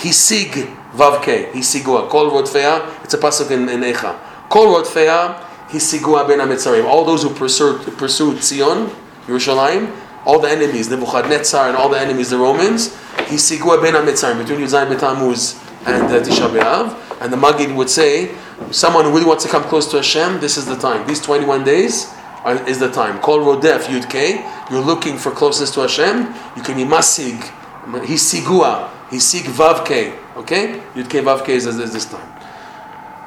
Hisig 0.00 0.81
K, 0.92 1.50
Hisigua. 1.52 2.08
Kol 2.08 2.30
Rodfeya, 2.30 3.04
it's 3.04 3.14
a 3.14 3.18
pasuk 3.18 3.50
in, 3.50 3.68
in 3.68 3.80
Echa. 3.80 4.18
Kol 4.48 4.66
Rodfeya, 4.66 5.40
Hisigua 5.68 6.28
bein 6.28 6.38
HaMetzarim. 6.38 6.84
All 6.84 7.04
those 7.04 7.22
who 7.22 7.30
pursued, 7.30 7.80
pursued 7.96 8.36
Tzion, 8.36 8.88
Yerushalayim, 9.26 9.90
all 10.26 10.38
the 10.38 10.48
enemies, 10.48 10.90
Nebuchadnezzar 10.90 11.68
and 11.68 11.76
all 11.76 11.88
the 11.88 11.98
enemies, 11.98 12.30
the 12.30 12.36
Romans, 12.36 12.90
Hisigua 13.16 13.82
bein 13.82 13.94
HaMetzarim, 13.94 14.38
between 14.38 14.60
Yudzayin 14.60 14.94
B'Tammuz 14.94 15.58
and 15.86 16.04
uh, 16.04 16.20
Tisha 16.20 16.48
B'Av. 16.50 17.20
And 17.22 17.32
the 17.32 17.36
Maggid 17.36 17.74
would 17.74 17.88
say, 17.88 18.34
someone 18.70 19.04
who 19.04 19.12
really 19.12 19.24
wants 19.24 19.44
to 19.44 19.50
come 19.50 19.62
close 19.64 19.90
to 19.90 19.96
Hashem, 19.96 20.40
this 20.40 20.56
is 20.56 20.66
the 20.66 20.76
time. 20.76 21.06
These 21.06 21.22
21 21.22 21.64
days 21.64 22.12
are, 22.44 22.56
is 22.68 22.78
the 22.78 22.90
time. 22.90 23.18
Kol 23.20 23.38
Rodef 23.38 23.84
Yud 23.84 24.10
K, 24.10 24.44
you're 24.70 24.84
looking 24.84 25.16
for 25.16 25.30
closeness 25.30 25.70
to 25.72 25.80
Hashem, 25.80 26.34
you 26.56 26.62
can 26.62 26.76
be 26.76 26.84
Masig, 26.84 27.38
Hisigua, 27.86 28.90
Hisig 29.08 29.44
Vav 29.44 29.86
K, 29.86 30.18
Okay? 30.35 30.81
Yud 30.95 31.09
K 31.09 31.21
Vav 31.21 31.45
K 31.45 31.53
is, 31.53 31.65
is 31.65 31.93
this 31.93 32.05
time. 32.05 32.33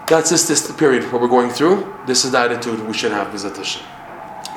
That's 0.07 0.31
just 0.31 0.49
this 0.49 0.71
period 0.73 1.11
what 1.13 1.23
we're 1.23 1.29
going 1.29 1.51
through. 1.51 1.95
This 2.07 2.25
is 2.25 2.33
the 2.33 2.39
attitude 2.39 2.81
we 2.87 2.93
should 2.93 3.13
have, 3.13 3.29
Bezat 3.29 3.57
Hashem. 3.57 3.83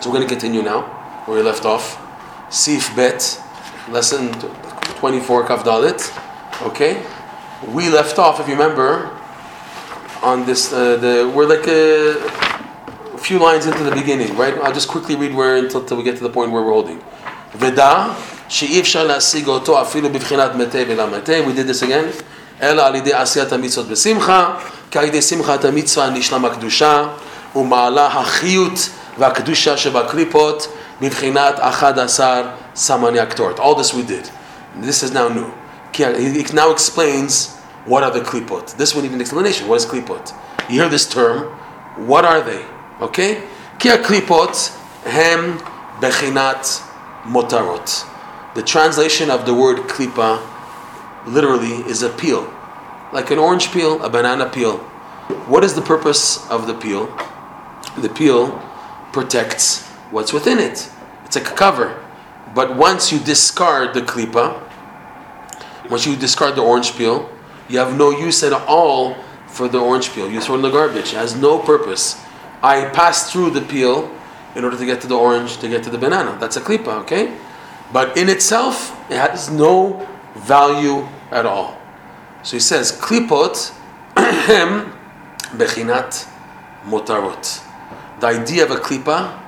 So 0.02 0.10
we're 0.10 0.18
going 0.18 0.28
to 0.28 0.34
continue 0.34 0.62
now 0.62 0.82
where 1.26 1.38
we 1.38 1.44
left 1.44 1.66
off. 1.66 2.00
Sif 2.50 2.96
Bet, 2.96 3.40
lesson 3.90 4.34
24, 4.34 5.48
Kaf 5.48 5.64
Dalit. 5.64 6.02
Okay? 6.64 7.06
We 7.68 7.90
left 7.90 8.20
off, 8.20 8.40
if 8.40 8.48
you 8.48 8.54
remember, 8.54 9.10
on 10.22 10.46
this, 10.46 10.74
uh, 10.74 10.98
the 10.98 11.32
we're 11.36 11.46
like 11.46 11.68
a, 11.68 12.18
a, 13.14 13.18
few 13.18 13.40
lines 13.40 13.66
into 13.66 13.84
the 13.84 13.92
beginning, 13.92 14.36
right? 14.36 14.54
I'll 14.56 14.74
just 14.74 14.88
quickly 14.88 15.16
read 15.16 15.34
where 15.34 15.58
until, 15.58 15.82
until 15.82 15.98
we 15.98 16.04
get 16.04 16.18
to 16.18 16.24
the 16.24 16.30
point 16.30 16.52
where 16.52 16.64
we're 16.64 16.72
holding. 16.72 17.02
Veda, 17.54 18.16
שאי 18.50 18.80
אפשר 18.80 19.04
להשיג 19.04 19.48
אותו 19.48 19.82
אפילו 19.82 20.10
בבחינת 20.10 20.56
מתי 20.56 20.86
ולמתי, 20.88 21.42
we 21.42 21.54
did 21.54 21.68
this 21.68 21.84
again. 21.84 22.24
אלא 22.62 22.82
על 22.82 22.96
ידי 22.96 23.14
עשיית 23.14 23.52
המצוות 23.52 23.88
בשמחה, 23.88 24.54
כי 24.92 25.00
על 25.00 25.06
ידי 25.06 25.22
שמחת 25.22 25.66
המצווה 25.66 26.10
נשלם 26.10 26.46
הקדושה, 26.46 27.06
ומעלה 27.56 28.08
החיות 28.08 28.90
והקדושה 29.18 29.78
שבקליפות 29.78 30.68
מבחינת 31.02 31.56
אחד 31.60 32.00
עשר 32.00 32.44
סמני 32.76 33.20
הקטורת. 33.20 33.60
All 33.60 33.76
this 33.76 33.94
we 33.94 34.04
did. 34.10 34.30
This 34.82 35.04
is 35.04 35.14
now 35.14 35.28
new. 35.28 35.52
He 35.94 36.44
now 36.54 36.72
explains 36.72 37.34
what 37.86 38.02
are 38.04 38.12
the 38.12 38.22
klipot. 38.22 38.76
This 38.78 38.96
one 38.96 39.04
need 39.04 39.12
an 39.12 39.22
explanation. 39.22 39.68
What 39.68 39.78
is 39.82 39.86
klipot? 39.86 40.34
You 40.70 40.82
hear 40.82 40.90
this 40.90 41.08
term. 41.08 41.38
What 42.12 42.26
are 42.26 42.42
they? 42.42 42.64
Okay? 43.02 43.36
כי 43.80 43.92
הקליפות 43.92 44.70
הם 45.06 45.58
בחינת 46.00 46.68
מותרות. 47.26 48.04
The 48.56 48.64
translation 48.64 49.30
of 49.30 49.46
the 49.46 49.54
word 49.54 49.88
klipa 49.88 50.40
literally 51.27 51.83
is 51.91 52.03
a 52.03 52.09
peel, 52.09 52.53
like 53.13 53.31
an 53.31 53.39
orange 53.39 53.73
peel, 53.73 54.03
a 54.03 54.11
banana 54.11 54.49
peel. 54.49 54.79
What 55.47 55.65
is 55.65 55.75
the 55.75 55.83
purpose 55.83 56.49
of 56.51 56.67
the 56.67 56.75
peel? 56.75 57.07
The 57.99 58.09
peel 58.09 58.59
protects 59.13 59.87
what's 60.11 60.33
within 60.33 60.59
it. 60.59 60.91
It's 61.25 61.37
like 61.37 61.51
a 61.51 61.55
cover. 61.55 62.03
But 62.55 62.77
once 62.77 63.13
you 63.13 63.19
discard 63.19 63.95
the 63.95 64.01
klipa, 64.01 64.63
once 65.91 66.07
you 66.07 66.17
discard 66.17 66.55
the 66.57 66.63
orange 66.63 66.97
peel, 66.97 67.31
you 67.69 67.79
have 67.79 67.97
no 67.97 68.11
use 68.11 68.43
at 68.43 68.53
all 68.53 69.17
for 69.47 69.69
the 69.69 69.79
orange 69.79 70.11
peel. 70.13 70.31
You 70.31 70.41
throw 70.41 70.55
in 70.55 70.63
the 70.63 70.71
garbage. 70.71 71.13
It 71.13 71.17
has 71.17 71.35
no 71.37 71.59
purpose. 71.59 72.21
I 72.63 72.87
pass 72.87 73.31
through 73.31 73.51
the 73.51 73.61
peel 73.61 74.11
in 74.55 74.65
order 74.65 74.77
to 74.77 74.87
get 74.87 75.01
to 75.03 75.07
the 75.07 75.17
orange, 75.17 75.59
to 75.59 75.69
get 75.69 75.83
to 75.85 75.91
the 75.91 75.99
banana. 75.99 76.37
That's 76.41 76.57
a 76.57 76.61
klipa, 76.61 77.03
okay? 77.03 77.37
But 77.93 78.17
in 78.17 78.29
itself, 78.29 78.91
it 79.11 79.17
has 79.17 79.51
no 79.51 80.07
value 80.39 81.07
at 81.31 81.47
all. 81.47 81.79
So 82.43 82.57
he 82.57 82.61
says, 82.61 82.93
klipot 82.93 83.73
bechinat 84.15 86.29
motarot. 86.85 87.65
The 88.21 88.27
idea 88.27 88.65
of 88.65 88.71
a 88.71 88.77
klipa 88.77 89.41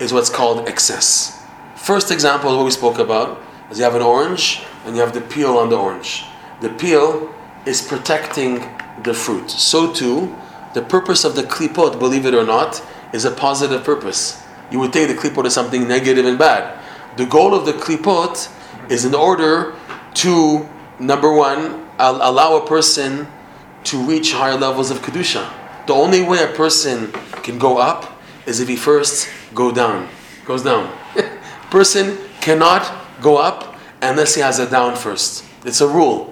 is 0.00 0.12
what's 0.12 0.30
called 0.30 0.68
excess. 0.68 1.42
First 1.76 2.10
example 2.10 2.50
is 2.50 2.56
what 2.56 2.64
we 2.64 2.70
spoke 2.70 2.98
about, 2.98 3.40
is 3.70 3.78
you 3.78 3.84
have 3.84 3.94
an 3.94 4.02
orange 4.02 4.62
and 4.84 4.94
you 4.94 5.02
have 5.02 5.12
the 5.12 5.20
peel 5.20 5.58
on 5.58 5.68
the 5.68 5.76
orange. 5.76 6.24
The 6.60 6.70
peel 6.70 7.34
is 7.66 7.82
protecting 7.82 8.64
the 9.02 9.14
fruit. 9.14 9.50
So 9.50 9.92
too, 9.92 10.34
the 10.74 10.82
purpose 10.82 11.24
of 11.24 11.36
the 11.36 11.42
klipot, 11.42 11.98
believe 11.98 12.26
it 12.26 12.34
or 12.34 12.44
not, 12.44 12.82
is 13.12 13.24
a 13.24 13.30
positive 13.30 13.84
purpose. 13.84 14.42
You 14.70 14.78
would 14.80 14.92
think 14.92 15.08
the 15.08 15.14
klipot 15.14 15.46
is 15.46 15.54
something 15.54 15.86
negative 15.86 16.24
and 16.24 16.38
bad. 16.38 16.80
The 17.16 17.26
goal 17.26 17.54
of 17.54 17.66
the 17.66 17.72
klipot 17.72 18.50
is 18.90 19.04
in 19.04 19.14
order 19.14 19.74
to 20.14 20.68
number 20.98 21.32
one 21.32 21.86
allow 21.98 22.56
a 22.56 22.66
person 22.66 23.26
to 23.84 23.98
reach 23.98 24.32
higher 24.32 24.56
levels 24.56 24.90
of 24.90 24.98
kedusha. 24.98 25.52
The 25.86 25.92
only 25.92 26.22
way 26.22 26.42
a 26.42 26.48
person 26.48 27.12
can 27.42 27.58
go 27.58 27.78
up 27.78 28.20
is 28.46 28.60
if 28.60 28.68
he 28.68 28.76
first 28.76 29.28
go 29.54 29.70
down, 29.70 30.08
goes 30.46 30.62
down. 30.62 30.90
person 31.70 32.16
cannot 32.40 32.90
go 33.20 33.36
up 33.36 33.76
unless 34.00 34.34
he 34.34 34.40
has 34.40 34.58
a 34.58 34.68
down 34.68 34.96
first. 34.96 35.44
It's 35.64 35.80
a 35.80 35.88
rule. 35.88 36.30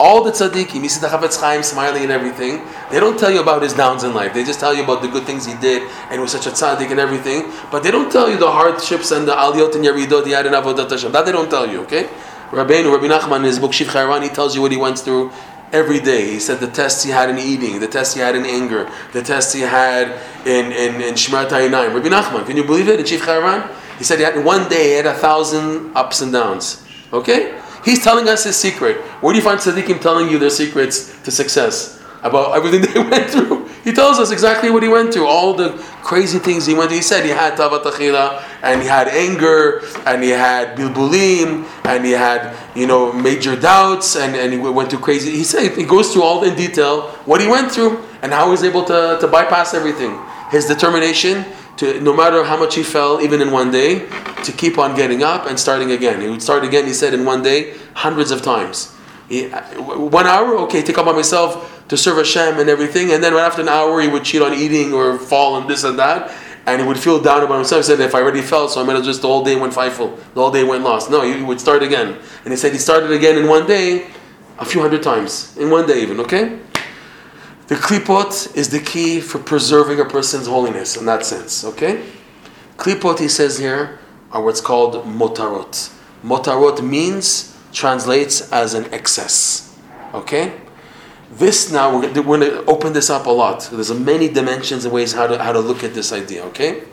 All 0.00 0.22
the 0.22 0.30
tzaddikim, 0.30 0.82
you 0.82 0.88
see 0.88 1.00
the 1.00 1.08
Chafetz 1.08 1.40
Chaim 1.40 1.64
smiling 1.64 2.04
and 2.04 2.12
everything, 2.12 2.62
they 2.90 3.00
don't 3.00 3.18
tell 3.18 3.32
you 3.32 3.40
about 3.40 3.62
his 3.62 3.72
downs 3.72 4.04
in 4.04 4.14
life. 4.14 4.32
They 4.32 4.44
just 4.44 4.60
tell 4.60 4.72
you 4.72 4.84
about 4.84 5.02
the 5.02 5.08
good 5.08 5.24
things 5.24 5.44
he 5.44 5.54
did 5.54 5.82
and 5.82 6.12
he 6.12 6.18
was 6.20 6.30
such 6.30 6.46
a 6.46 6.50
tzaddik 6.50 6.90
and 6.92 7.00
everything. 7.00 7.50
But 7.72 7.82
they 7.82 7.90
don't 7.90 8.10
tell 8.10 8.30
you 8.30 8.38
the 8.38 8.50
hardships 8.50 9.10
and 9.10 9.26
the 9.26 9.32
aliyot 9.32 9.74
and 9.74 9.84
yeridot 9.84 10.24
he 10.24 10.32
Avodat 10.32 10.88
Hashem. 10.88 11.10
That 11.10 11.26
they 11.26 11.32
don't 11.32 11.50
tell 11.50 11.68
you, 11.68 11.80
okay? 11.80 12.08
Rabbeinu, 12.50 12.92
Rabbi 12.92 13.06
Nachman 13.06 13.38
in 13.38 13.44
his 13.44 13.58
book 13.58 13.72
Shivchei 13.72 14.06
HaRan, 14.06 14.22
he 14.22 14.30
tells 14.30 14.54
you 14.54 14.62
what 14.62 14.72
he 14.72 14.78
went 14.78 14.98
through 14.98 15.30
every 15.70 16.00
day. 16.00 16.30
He 16.30 16.40
said 16.40 16.60
the 16.60 16.66
tests 16.66 17.04
he 17.04 17.10
had 17.10 17.28
in 17.28 17.38
eating, 17.38 17.78
the 17.78 17.86
tests 17.86 18.14
he 18.14 18.20
had 18.20 18.34
in 18.34 18.46
anger, 18.46 18.90
the 19.12 19.22
tests 19.22 19.52
he 19.52 19.60
had 19.60 20.18
in, 20.46 20.72
in, 20.72 21.02
in 21.02 21.14
Shemirat 21.14 21.48
HaInayim. 21.48 21.94
Rabbi 21.94 22.08
Nachman, 22.08 22.46
can 22.46 22.56
you 22.56 22.64
believe 22.64 22.88
it? 22.88 23.00
In 23.00 23.06
Shivchei 23.06 23.40
HaRan? 23.40 23.70
He 23.98 24.04
said 24.04 24.18
he 24.18 24.24
had, 24.24 24.42
one 24.44 24.68
day 24.68 24.90
he 24.90 24.92
had 24.92 25.06
a 25.06 25.14
thousand 25.14 25.94
ups 25.94 26.22
and 26.22 26.32
downs. 26.32 26.86
Okay? 27.12 27.60
He's 27.84 28.02
telling 28.02 28.28
us 28.28 28.44
his 28.44 28.56
secret. 28.56 28.96
Where 29.20 29.32
do 29.32 29.38
you 29.38 29.44
find 29.44 29.58
tzaddikim 29.58 30.00
telling 30.00 30.28
you 30.28 30.38
their 30.38 30.50
secrets 30.50 31.20
to 31.22 31.30
success? 31.30 32.02
About 32.22 32.56
everything 32.56 32.80
they 32.94 33.00
went 33.00 33.30
through. 33.30 33.67
He 33.88 33.94
tells 33.94 34.18
us 34.18 34.30
exactly 34.30 34.70
what 34.70 34.82
he 34.82 34.88
went 34.90 35.14
through, 35.14 35.26
all 35.26 35.54
the 35.54 35.70
crazy 36.02 36.38
things 36.38 36.66
he 36.66 36.74
went 36.74 36.90
through. 36.90 36.98
He 36.98 37.02
said 37.02 37.24
he 37.24 37.30
had 37.30 37.56
tavat 37.56 37.84
achila, 37.84 38.44
and 38.62 38.82
he 38.82 38.86
had 38.86 39.08
anger, 39.08 39.80
and 40.04 40.22
he 40.22 40.28
had 40.28 40.76
bilbulim, 40.76 41.66
and 41.86 42.04
he 42.04 42.12
had, 42.12 42.54
you 42.76 42.86
know, 42.86 43.10
major 43.14 43.56
doubts, 43.56 44.14
and, 44.14 44.36
and 44.36 44.52
he 44.52 44.58
went 44.58 44.90
through 44.90 44.98
crazy. 44.98 45.30
He 45.30 45.42
said 45.42 45.74
he 45.74 45.84
goes 45.84 46.12
through 46.12 46.22
all 46.22 46.44
in 46.44 46.54
detail 46.54 47.08
what 47.24 47.40
he 47.40 47.46
went 47.46 47.72
through 47.72 48.04
and 48.20 48.30
how 48.30 48.44
he 48.44 48.50
was 48.50 48.62
able 48.62 48.84
to, 48.84 49.16
to 49.22 49.26
bypass 49.26 49.72
everything. 49.72 50.20
His 50.50 50.66
determination 50.66 51.46
to, 51.78 51.98
no 52.02 52.14
matter 52.14 52.44
how 52.44 52.58
much 52.58 52.74
he 52.74 52.82
fell, 52.82 53.22
even 53.22 53.40
in 53.40 53.50
one 53.50 53.70
day, 53.70 54.06
to 54.44 54.52
keep 54.52 54.76
on 54.76 54.96
getting 54.96 55.22
up 55.22 55.46
and 55.46 55.58
starting 55.58 55.92
again. 55.92 56.20
He 56.20 56.28
would 56.28 56.42
start 56.42 56.62
again, 56.62 56.84
he 56.84 56.92
said, 56.92 57.14
in 57.14 57.24
one 57.24 57.42
day, 57.42 57.74
hundreds 57.94 58.32
of 58.32 58.42
times. 58.42 58.94
He, 59.30 59.46
uh, 59.46 59.62
one 59.80 60.26
hour, 60.26 60.58
okay, 60.66 60.82
take 60.82 60.98
up 60.98 61.06
on 61.06 61.16
myself 61.16 61.77
to 61.88 61.96
serve 61.96 62.18
Hashem 62.18 62.58
and 62.58 62.68
everything, 62.68 63.12
and 63.12 63.22
then 63.22 63.32
right 63.32 63.46
after 63.46 63.62
an 63.62 63.68
hour, 63.68 64.00
he 64.00 64.08
would 64.08 64.24
cheat 64.24 64.42
on 64.42 64.54
eating 64.54 64.92
or 64.92 65.18
fall 65.18 65.56
and 65.58 65.68
this 65.68 65.84
and 65.84 65.98
that, 65.98 66.30
and 66.66 66.80
he 66.82 66.86
would 66.86 66.98
feel 66.98 67.20
down 67.20 67.42
about 67.42 67.56
himself. 67.56 67.84
He 67.84 67.86
said, 67.86 68.00
if 68.00 68.14
I 68.14 68.20
already 68.20 68.42
fell, 68.42 68.68
so 68.68 68.80
I 68.80 68.84
might 68.84 68.96
as 68.96 69.06
just 69.06 69.22
the 69.22 69.28
whole 69.28 69.42
day 69.42 69.56
went 69.56 69.72
fightful, 69.72 70.16
the 70.34 70.40
whole 70.40 70.50
day 70.50 70.64
went 70.64 70.84
lost. 70.84 71.10
No, 71.10 71.22
he 71.22 71.42
would 71.42 71.60
start 71.60 71.82
again. 71.82 72.18
And 72.44 72.52
he 72.52 72.56
said 72.56 72.72
he 72.72 72.78
started 72.78 73.10
again 73.10 73.38
in 73.38 73.48
one 73.48 73.66
day, 73.66 74.10
a 74.58 74.64
few 74.64 74.80
hundred 74.80 75.02
times, 75.02 75.56
in 75.56 75.70
one 75.70 75.86
day 75.86 76.02
even, 76.02 76.20
okay? 76.20 76.58
The 77.68 77.76
klipot 77.76 78.56
is 78.56 78.68
the 78.70 78.80
key 78.80 79.20
for 79.20 79.38
preserving 79.38 80.00
a 80.00 80.04
person's 80.04 80.46
holiness 80.46 80.96
in 80.96 81.06
that 81.06 81.24
sense, 81.24 81.64
okay? 81.64 82.04
Klipot, 82.76 83.18
he 83.18 83.28
says 83.28 83.58
here, 83.58 83.98
are 84.32 84.42
what's 84.42 84.60
called 84.60 85.04
motarot. 85.06 85.94
Motarot 86.22 86.82
means, 86.82 87.56
translates 87.72 88.52
as 88.52 88.74
an 88.74 88.92
excess, 88.92 89.78
okay? 90.12 90.60
This 91.30 91.70
now, 91.70 91.98
we're, 91.98 92.12
going 92.12 92.40
to 92.40 92.64
open 92.64 92.94
this 92.94 93.10
up 93.10 93.26
a 93.26 93.30
lot. 93.30 93.68
There's 93.70 93.92
many 93.92 94.28
dimensions 94.28 94.84
and 94.84 94.94
ways 94.94 95.12
how 95.12 95.26
to, 95.26 95.42
how 95.42 95.52
to 95.52 95.60
look 95.60 95.84
at 95.84 95.94
this 95.94 96.12
idea, 96.12 96.42
okay? 96.44 96.84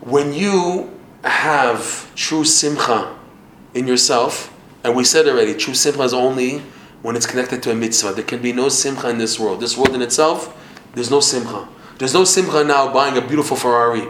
When 0.00 0.32
you 0.32 0.98
have 1.24 2.14
true 2.14 2.44
simcha 2.44 3.18
in 3.74 3.86
yourself, 3.86 4.54
and 4.84 4.94
we 4.94 5.04
said 5.04 5.26
already, 5.26 5.54
true 5.54 5.74
simcha 5.74 6.02
is 6.02 6.14
only 6.14 6.62
when 7.02 7.16
it's 7.16 7.26
connected 7.26 7.62
to 7.64 7.70
a 7.70 7.74
mitzvah. 7.74 8.12
There 8.12 8.24
can 8.24 8.40
be 8.40 8.52
no 8.52 8.68
simcha 8.68 9.10
in 9.10 9.18
this 9.18 9.38
world. 9.38 9.60
This 9.60 9.76
world 9.76 9.94
in 9.94 10.02
itself, 10.02 10.56
there's 10.94 11.10
no 11.10 11.20
simcha. 11.20 11.68
There's 11.98 12.14
no 12.14 12.24
simcha 12.24 12.62
now 12.64 12.92
buying 12.92 13.16
a 13.16 13.26
beautiful 13.26 13.56
Ferrari. 13.56 14.06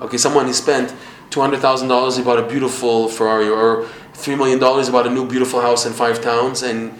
Okay, 0.00 0.16
someone 0.16 0.46
he 0.46 0.52
spent 0.52 0.94
two 1.30 1.40
hundred 1.40 1.60
thousand 1.60 1.88
dollars, 1.88 2.16
he 2.16 2.22
bought 2.22 2.38
a 2.38 2.46
beautiful 2.46 3.08
Ferrari, 3.08 3.48
or 3.48 3.86
three 4.14 4.36
million 4.36 4.58
dollars, 4.58 4.86
he 4.86 4.92
bought 4.92 5.06
a 5.06 5.10
new 5.10 5.26
beautiful 5.26 5.60
house 5.60 5.84
in 5.84 5.92
five 5.92 6.22
towns, 6.22 6.62
and 6.62 6.98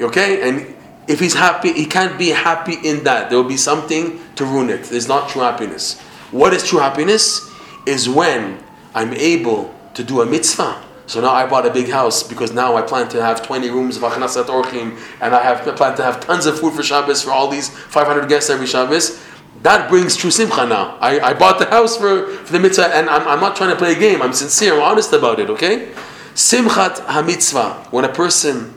okay, 0.00 0.48
and 0.48 0.74
if 1.10 1.20
he's 1.20 1.34
happy, 1.34 1.72
he 1.72 1.86
can't 1.86 2.18
be 2.18 2.28
happy 2.28 2.76
in 2.82 3.04
that. 3.04 3.28
There 3.28 3.38
will 3.38 3.48
be 3.48 3.56
something 3.56 4.20
to 4.36 4.44
ruin 4.44 4.70
it. 4.70 4.84
There's 4.84 5.08
not 5.08 5.28
true 5.28 5.42
happiness. 5.42 6.00
What 6.30 6.54
is 6.54 6.66
true 6.66 6.78
happiness? 6.78 7.50
Is 7.86 8.08
when 8.08 8.62
I'm 8.94 9.12
able 9.14 9.74
to 9.94 10.04
do 10.04 10.20
a 10.20 10.26
mitzvah 10.26 10.84
so 11.10 11.20
now 11.20 11.32
I 11.32 11.44
bought 11.44 11.66
a 11.66 11.72
big 11.72 11.90
house 11.90 12.22
because 12.22 12.52
now 12.52 12.76
I 12.76 12.82
plan 12.82 13.08
to 13.08 13.20
have 13.20 13.44
20 13.44 13.68
rooms 13.70 13.96
of 13.96 14.04
achnasat 14.04 14.44
orchim 14.44 14.96
and 15.20 15.34
I 15.34 15.42
have 15.42 15.74
plan 15.74 15.96
to 15.96 16.04
have 16.04 16.20
tons 16.20 16.46
of 16.46 16.60
food 16.60 16.72
for 16.72 16.84
Shabbos 16.84 17.20
for 17.20 17.32
all 17.32 17.48
these 17.48 17.68
500 17.68 18.28
guests 18.28 18.48
every 18.48 18.68
Shabbos. 18.68 19.20
That 19.62 19.90
brings 19.90 20.14
true 20.14 20.30
simcha 20.30 20.64
now. 20.66 20.96
I, 21.00 21.18
I 21.18 21.34
bought 21.34 21.58
the 21.58 21.66
house 21.66 21.96
for, 21.96 22.28
for 22.28 22.52
the 22.52 22.60
mitzvah 22.60 22.94
and 22.94 23.10
I'm, 23.10 23.26
I'm 23.26 23.40
not 23.40 23.56
trying 23.56 23.70
to 23.70 23.76
play 23.76 23.90
a 23.90 23.98
game. 23.98 24.22
I'm 24.22 24.32
sincere, 24.32 24.74
I'm 24.74 24.82
honest 24.82 25.12
about 25.12 25.40
it, 25.40 25.50
okay? 25.50 25.90
Simchat 26.34 27.00
ha-mitzvah, 27.00 27.88
when 27.90 28.04
a 28.04 28.12
person 28.12 28.72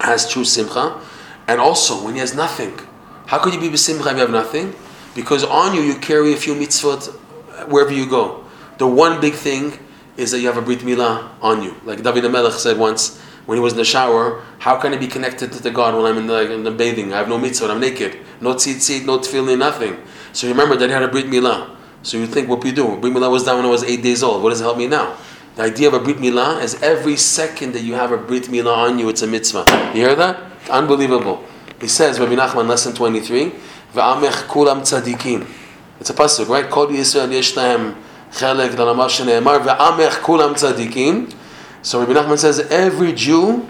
has 0.00 0.26
true 0.26 0.46
simcha, 0.46 0.98
and 1.48 1.60
also 1.60 2.04
when 2.04 2.14
he 2.14 2.20
has 2.20 2.34
nothing. 2.34 2.78
How 3.26 3.38
could 3.38 3.54
you 3.54 3.60
be 3.60 3.68
b'simcha 3.68 4.06
if 4.06 4.12
you 4.12 4.18
have 4.18 4.30
nothing? 4.30 4.74
Because 5.14 5.44
on 5.44 5.74
you, 5.74 5.82
you 5.82 5.94
carry 5.96 6.32
a 6.32 6.36
few 6.36 6.54
mitzvot 6.54 7.12
wherever 7.68 7.92
you 7.92 8.08
go. 8.08 8.44
The 8.78 8.86
one 8.86 9.20
big 9.20 9.34
thing 9.34 9.78
is 10.16 10.30
that 10.30 10.40
you 10.40 10.46
have 10.46 10.56
a 10.56 10.62
Brit 10.62 10.80
Milah 10.80 11.30
on 11.40 11.62
you. 11.62 11.74
Like 11.84 12.02
David 12.02 12.30
Melech 12.30 12.52
said 12.52 12.78
once 12.78 13.20
when 13.46 13.58
he 13.58 13.62
was 13.62 13.74
in 13.74 13.78
the 13.78 13.84
shower, 13.84 14.42
how 14.58 14.76
can 14.80 14.94
I 14.94 14.96
be 14.96 15.06
connected 15.06 15.52
to 15.52 15.62
the 15.62 15.70
God 15.70 15.94
when 15.94 16.06
I'm 16.06 16.18
in 16.18 16.26
the, 16.26 16.52
in 16.52 16.64
the 16.64 16.70
bathing? 16.70 17.12
I 17.12 17.18
have 17.18 17.28
no 17.28 17.38
mitzvah, 17.38 17.68
I'm 17.68 17.80
naked. 17.80 18.18
No 18.40 18.54
tzitzit, 18.54 19.04
no 19.04 19.18
tefillin, 19.18 19.58
nothing. 19.58 19.96
So 20.32 20.48
remember 20.48 20.76
that 20.76 20.86
he 20.86 20.92
had 20.92 21.02
a 21.02 21.08
Brit 21.08 21.26
Milah. 21.26 21.76
So 22.02 22.18
you 22.18 22.26
think, 22.26 22.48
what 22.48 22.62
we 22.62 22.72
do? 22.72 22.96
Brit 22.96 23.12
Milah 23.12 23.30
was 23.30 23.44
done 23.44 23.56
when 23.56 23.66
I 23.66 23.70
was 23.70 23.84
eight 23.84 24.02
days 24.02 24.22
old. 24.22 24.42
What 24.42 24.50
does 24.50 24.60
it 24.60 24.64
help 24.64 24.78
me 24.78 24.86
now? 24.86 25.16
The 25.56 25.62
idea 25.62 25.88
of 25.88 25.94
a 25.94 26.00
Brit 26.00 26.16
Milah 26.16 26.62
is 26.62 26.82
every 26.82 27.16
second 27.16 27.72
that 27.72 27.82
you 27.82 27.94
have 27.94 28.12
a 28.12 28.16
Brit 28.16 28.44
Milah 28.44 28.88
on 28.88 28.98
you, 28.98 29.08
it's 29.08 29.22
a 29.22 29.26
mitzvah. 29.26 29.64
You 29.94 30.00
hear 30.00 30.14
that? 30.16 30.53
Unbelievable. 30.70 31.44
He 31.80 31.88
says, 31.88 32.18
Rabbi 32.18 32.34
Nachman, 32.34 32.66
lesson 32.68 32.94
23, 32.94 33.52
It's 36.00 36.10
a 36.10 36.14
pasuk, 36.14 36.48
right? 36.48 36.68
Kol 36.70 36.88
Yisrael 36.88 37.32
yesh 37.32 37.54
chelek 37.54 38.76
l'namar 38.76 39.10
she'ne'emar 39.10 39.60
v'amech 39.60 40.20
kulam 40.22 40.54
tzadikim. 40.54 41.34
So 41.82 42.00
Rabbi 42.00 42.12
Nachman 42.12 42.38
says, 42.38 42.60
every 42.70 43.12
Jew 43.12 43.68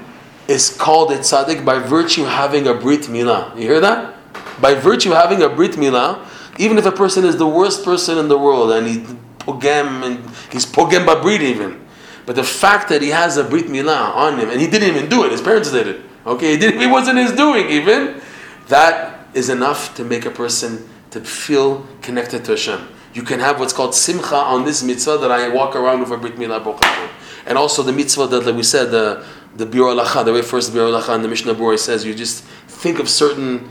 is 0.49 0.77
called 0.77 1.11
a 1.13 1.19
tzaddik 1.19 1.65
by 1.65 1.79
virtue 1.79 2.23
of 2.23 2.29
having 2.29 2.67
a 2.67 2.75
brit 2.75 3.03
milah. 3.03 3.55
You 3.57 3.63
hear 3.63 3.81
that? 3.81 4.15
By 4.61 4.75
virtue 4.75 5.13
of 5.13 5.17
having 5.17 5.43
a 5.43 5.49
brit 5.49 5.73
milah, 5.73 6.27
even 6.59 6.79
if 6.79 6.87
a 6.87 6.93
person 6.93 7.25
is 7.25 7.37
the 7.37 7.47
worst 7.47 7.85
person 7.85 8.19
in 8.19 8.29
the 8.29 8.39
world 8.39 8.71
and 8.73 8.87
he 8.87 8.99
pogem 9.41 10.05
and 10.05 10.31
he's 10.53 10.65
pogem 10.65 11.05
by 11.05 11.21
brit 11.21 11.43
even, 11.43 11.85
but 12.27 12.37
the 12.37 12.45
fact 12.45 12.89
that 12.89 13.03
he 13.03 13.09
has 13.09 13.37
a 13.37 13.45
brit 13.45 13.67
milah 13.67 14.15
on 14.15 14.39
him 14.39 14.51
and 14.51 14.61
he 14.61 14.67
didn't 14.67 14.89
even 14.89 15.09
do 15.09 15.25
it, 15.25 15.33
his 15.33 15.43
parents 15.43 15.71
did 15.71 15.87
it. 15.87 16.01
Okay. 16.27 16.55
It 16.55 16.91
wasn't 16.91 17.19
his 17.19 17.33
doing 17.33 17.69
even. 17.71 18.21
That 18.69 19.29
is 19.35 19.49
enough 19.49 19.95
to 19.97 20.05
make 20.05 20.25
a 20.25 20.31
person 20.31 20.89
to 21.11 21.21
feel 21.21 21.87
connected 22.01 22.45
to 22.47 22.53
Hashem 22.53 22.89
you 23.15 23.23
can 23.23 23.39
have 23.41 23.61
what's 23.61 23.73
called 23.73 23.95
simcha 23.95 24.35
on 24.35 24.65
this 24.65 24.83
mitzvah 24.83 25.19
that 25.19 25.31
I 25.31 25.49
walk 25.49 25.77
around 25.77 26.01
with 26.01 26.11
a 26.11 26.17
brit 26.17 26.37
milah 26.37 27.11
And 27.47 27.57
also 27.57 27.83
the 27.83 27.93
mitzvah 27.93 28.27
that 28.27 28.45
like 28.45 28.57
we 28.57 28.65
said, 28.65 28.91
the 28.91 29.25
the 29.57 29.65
biur 29.65 29.95
halacha, 29.95 30.25
the 30.25 30.33
very 30.33 30.43
first 30.43 30.73
biur 30.73 30.91
halacha 30.91 31.15
in 31.15 31.23
the 31.23 31.29
Mishnah 31.29 31.55
Berurah 31.55 31.79
says 31.79 32.05
you 32.05 32.13
just 32.13 32.43
think 32.67 32.99
of 32.99 33.09
certain 33.09 33.71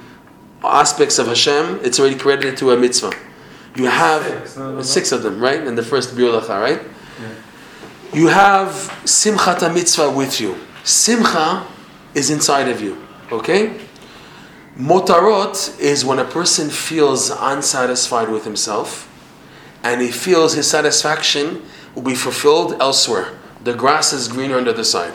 aspects 0.63 1.19
of 1.19 1.27
Hashem, 1.27 1.81
it's 1.83 1.99
already 1.99 2.15
credited 2.15 2.57
to 2.59 2.71
a 2.71 2.77
mitzvah. 2.77 3.11
You 3.75 3.87
have 3.87 4.23
six, 4.23 4.57
no, 4.57 4.75
no, 4.75 4.81
six 4.81 5.11
of 5.11 5.23
them, 5.23 5.41
right? 5.41 5.61
In 5.61 5.75
the 5.75 5.83
first 5.83 6.15
biur 6.15 6.39
halacha, 6.39 6.61
right? 6.61 6.81
Yeah. 6.81 8.17
You 8.17 8.27
have 8.27 8.69
simchat 9.03 9.73
mitzvah 9.73 10.09
with 10.09 10.39
you. 10.39 10.55
Simcha 10.85 11.67
is 12.13 12.29
inside 12.29 12.67
of 12.69 12.81
you, 12.81 13.05
okay? 13.31 13.79
Motarot 14.77 15.79
is 15.79 16.03
when 16.03 16.19
a 16.19 16.25
person 16.25 16.69
feels 16.69 17.29
unsatisfied 17.29 18.29
with 18.29 18.43
himself 18.43 19.09
and 19.83 20.01
he 20.01 20.11
feels 20.11 20.53
his 20.53 20.67
satisfaction 20.69 21.61
will 21.93 22.01
be 22.01 22.15
fulfilled 22.15 22.81
elsewhere. 22.81 23.37
The 23.63 23.73
grass 23.73 24.13
is 24.13 24.27
greener 24.27 24.57
on 24.57 24.63
the 24.63 24.71
other 24.71 24.83
side. 24.83 25.13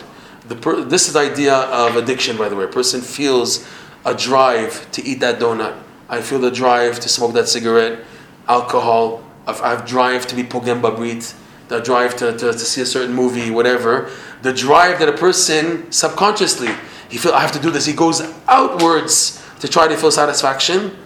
Per- 0.61 0.83
this 0.83 1.07
is 1.07 1.13
the 1.13 1.19
idea 1.19 1.53
of 1.53 1.95
addiction, 1.95 2.37
by 2.37 2.49
the 2.49 2.55
way. 2.55 2.63
A 2.63 2.67
person 2.67 3.01
feels 3.01 3.67
a 4.05 4.15
drive 4.15 4.89
to 4.91 5.03
eat 5.03 5.19
that 5.19 5.39
donut. 5.39 5.77
I 6.07 6.21
feel 6.21 6.39
the 6.39 6.49
drive 6.49 6.99
to 7.01 7.09
smoke 7.09 7.33
that 7.33 7.47
cigarette, 7.47 7.99
alcohol. 8.47 9.23
I 9.45 9.53
have 9.69 9.85
drive 9.85 10.25
to 10.27 10.35
be 10.35 10.43
pogem 10.43 10.81
babrit, 10.81 11.35
the 11.69 11.79
drive 11.79 12.17
to, 12.17 12.33
to, 12.33 12.51
to 12.51 12.59
see 12.59 12.81
a 12.81 12.85
certain 12.85 13.15
movie, 13.15 13.49
whatever. 13.49 14.11
The 14.41 14.51
drive 14.51 14.99
that 14.99 15.07
a 15.07 15.17
person 15.17 15.91
subconsciously, 15.91 16.69
he 17.09 17.17
feel 17.17 17.31
I 17.31 17.41
have 17.41 17.53
to 17.53 17.59
do 17.59 17.71
this. 17.71 17.85
He 17.85 17.93
goes 17.93 18.21
outwards 18.47 19.41
to 19.61 19.67
try 19.67 19.87
to 19.87 19.95
feel 19.95 20.11
satisfaction 20.11 20.97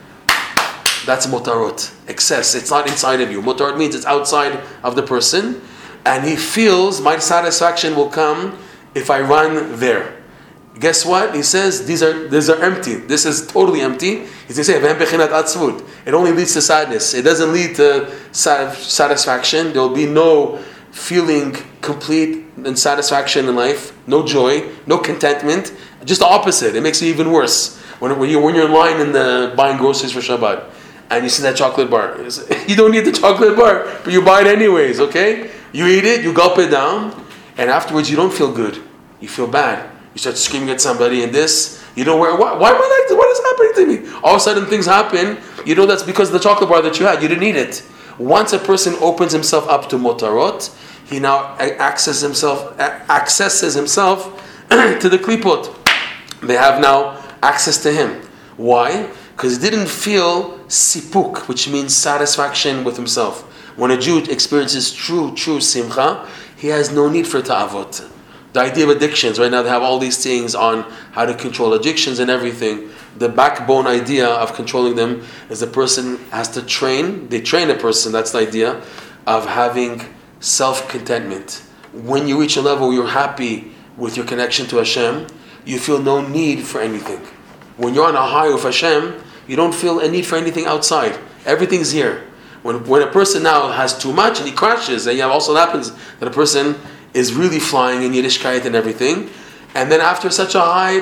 that's 1.06 1.28
motarot, 1.28 1.94
excess. 2.08 2.56
It's 2.56 2.70
not 2.70 2.88
inside 2.88 3.22
of 3.22 3.32
you. 3.32 3.42
Motarot 3.42 3.78
means 3.78 3.96
it's 3.96 4.06
outside 4.06 4.60
of 4.84 4.96
the 4.96 5.04
person, 5.04 5.62
and 6.06 6.26
he 6.26 6.36
feels 6.36 7.02
my 7.02 7.18
satisfaction 7.20 7.96
will 7.96 8.10
come 8.10 8.58
if 8.96 9.10
I 9.10 9.22
run 9.22 9.80
there. 9.80 10.23
Guess 10.80 11.06
what? 11.06 11.36
He 11.36 11.44
says 11.44 11.86
these 11.86 12.02
are 12.02 12.28
these 12.28 12.50
are 12.50 12.62
empty. 12.62 12.96
This 12.96 13.26
is 13.26 13.46
totally 13.46 13.82
empty. 13.82 14.26
He's 14.48 14.56
to 14.56 14.64
say 14.64 14.82
It 14.82 16.14
only 16.14 16.32
leads 16.32 16.54
to 16.54 16.62
sadness. 16.62 17.14
It 17.14 17.22
doesn't 17.22 17.54
lead 17.54 17.76
to 17.76 18.12
satisfaction. 18.32 19.74
There 19.74 19.82
will 19.82 19.96
be 19.96 20.08
no 20.08 20.64
feeling 20.92 21.56
complete 21.82 22.46
and 22.66 22.78
satisfaction 22.78 23.50
in 23.50 23.56
life, 23.56 23.96
no 24.08 24.26
joy, 24.26 24.70
no 24.86 24.98
contentment. 24.98 25.74
Just 26.06 26.22
the 26.22 26.28
opposite. 26.28 26.76
It 26.76 26.82
makes 26.82 27.02
it 27.02 27.08
even 27.08 27.32
worse. 27.32 27.80
When, 28.00 28.18
when, 28.20 28.30
you, 28.30 28.42
when 28.42 28.54
you're 28.56 28.66
in 28.66 28.74
line 28.74 29.00
in 29.00 29.12
the 29.12 29.54
buying 29.56 29.78
groceries 29.78 30.12
for 30.12 30.20
Shabbat 30.20 30.70
and 31.10 31.24
you 31.24 31.30
see 31.30 31.44
that 31.44 31.56
chocolate 31.56 31.90
bar, 31.90 32.18
you 32.68 32.76
don't 32.76 32.92
need 32.92 33.06
the 33.06 33.12
chocolate 33.12 33.56
bar, 33.56 33.86
but 34.04 34.12
you 34.12 34.22
buy 34.22 34.42
it 34.42 34.48
anyways, 34.48 35.00
okay? 35.00 35.50
You 35.72 35.88
eat 35.88 36.06
it, 36.06 36.24
you 36.24 36.34
gulp 36.34 36.58
it 36.60 36.70
down, 36.70 37.26
and 37.58 37.70
afterwards 37.70 38.10
you 38.10 38.16
don't 38.16 38.34
feel 38.34 38.52
good. 38.52 38.82
You 39.20 39.28
feel 39.28 39.48
bad. 39.48 39.90
You 40.14 40.20
start 40.20 40.38
screaming 40.38 40.70
at 40.70 40.80
somebody 40.80 41.24
and 41.24 41.34
this. 41.34 41.84
You 41.96 42.06
know 42.06 42.18
where? 42.18 42.36
Why, 42.36 42.54
why 42.54 42.70
am 42.70 42.76
I 42.76 43.06
like? 43.10 43.18
What 43.18 43.30
is 43.32 43.40
happening 43.40 44.02
to 44.02 44.06
me? 44.06 44.20
All 44.24 44.36
of 44.36 44.38
a 44.38 44.40
sudden 44.40 44.66
things 44.66 44.86
happen. 44.86 45.38
You 45.66 45.76
know 45.76 45.86
that's 45.86 46.04
because 46.04 46.32
the 46.32 46.40
chocolate 46.40 46.70
bar 46.70 46.82
that 46.82 47.00
you 47.00 47.06
had. 47.06 47.22
You 47.22 47.28
didn't 47.28 47.44
eat 47.44 47.56
it. 47.56 47.84
Once 48.18 48.54
a 48.54 48.60
person 48.60 48.94
opens 49.02 49.32
himself 49.32 49.68
up 49.68 49.90
to 49.90 49.96
motarot, 49.98 50.76
he 51.10 51.20
now 51.20 51.56
accesses 51.58 52.22
himself 52.22 52.80
accesses 52.80 53.74
himself 53.82 54.26
to 54.70 55.10
the 55.10 55.18
klipot. 55.18 55.76
They 56.42 56.56
have 56.56 56.82
now 56.82 57.24
access 57.42 57.82
to 57.84 57.92
him. 57.92 58.22
Why? 58.58 59.10
Because 59.36 59.58
he 59.62 59.70
didn't 59.70 59.88
feel 59.90 60.60
sipuk, 60.68 61.48
which 61.48 61.68
means 61.70 61.96
satisfaction 61.96 62.84
with 62.84 62.96
himself. 62.96 63.42
When 63.78 63.90
a 63.90 63.98
Jew 63.98 64.20
experiences 64.20 64.92
true, 64.92 65.34
true 65.34 65.60
simcha, 65.60 66.28
he 66.56 66.68
has 66.68 66.92
no 66.92 67.10
need 67.10 67.28
for 67.28 67.42
ta'avot. 67.42 68.10
The 68.54 68.60
idea 68.60 68.84
of 68.84 68.92
addictions, 68.92 69.40
right 69.40 69.50
now 69.50 69.64
they 69.64 69.70
have 69.70 69.82
all 69.82 69.98
these 69.98 70.24
things 70.24 70.54
on 70.54 70.84
how 71.12 71.26
to 71.26 71.34
control 71.34 71.74
addictions 71.74 72.20
and 72.20 72.30
everything. 72.30 72.90
The 73.18 73.28
backbone 73.28 73.88
idea 73.88 74.28
of 74.28 74.54
controlling 74.54 74.96
them 74.96 75.24
is 75.50 75.64
a 75.64 75.68
person 75.68 76.18
has 76.30 76.50
to 76.50 76.62
train, 76.62 77.30
they 77.30 77.42
train 77.42 77.72
a 77.72 77.76
person, 77.76 78.12
that's 78.12 78.32
the 78.32 78.40
idea, 78.40 78.82
of 79.26 79.48
having 79.48 80.02
self 80.40 80.88
contentment. 80.88 81.64
When 81.94 82.28
you 82.28 82.40
reach 82.40 82.56
a 82.56 82.62
level 82.62 82.94
you're 82.94 83.08
happy 83.08 83.72
with 83.98 84.18
your 84.18 84.26
connection 84.26 84.68
to 84.68 84.78
Hashem, 84.78 85.28
you 85.66 85.80
feel 85.80 86.00
no 86.00 86.26
need 86.26 86.62
for 86.64 86.80
anything. 86.80 87.20
When 87.78 87.96
you're 87.96 88.08
on 88.08 88.16
a 88.16 88.22
high 88.22 88.54
with 88.54 88.64
Hashem, 88.64 89.20
you 89.48 89.56
don't 89.56 89.74
feel 89.74 90.00
a 90.00 90.10
need 90.10 90.26
for 90.28 90.36
anything 90.36 90.66
outside. 90.66 91.18
Everything's 91.46 91.92
here. 91.92 92.24
When, 92.62 92.86
when 92.86 93.02
a 93.02 93.12
person 93.12 93.44
now 93.44 93.72
has 93.72 93.98
too 93.98 94.14
much 94.14 94.40
and 94.40 94.48
he 94.48 94.54
crashes, 94.54 95.08
and 95.08 95.18
you 95.18 95.24
have 95.24 95.32
also 95.32 95.56
happens 95.56 95.92
that 96.20 96.28
a 96.28 96.32
person 96.32 96.76
is 97.14 97.34
really 97.34 97.60
flying 97.60 98.04
in 98.04 98.12
Yiddishkeit 98.12 98.66
and 98.66 98.76
everything, 98.76 99.30
and 99.76 99.92
then 99.92 100.02
after 100.02 100.30
such 100.30 100.56
a 100.56 100.62
high, 100.62 101.00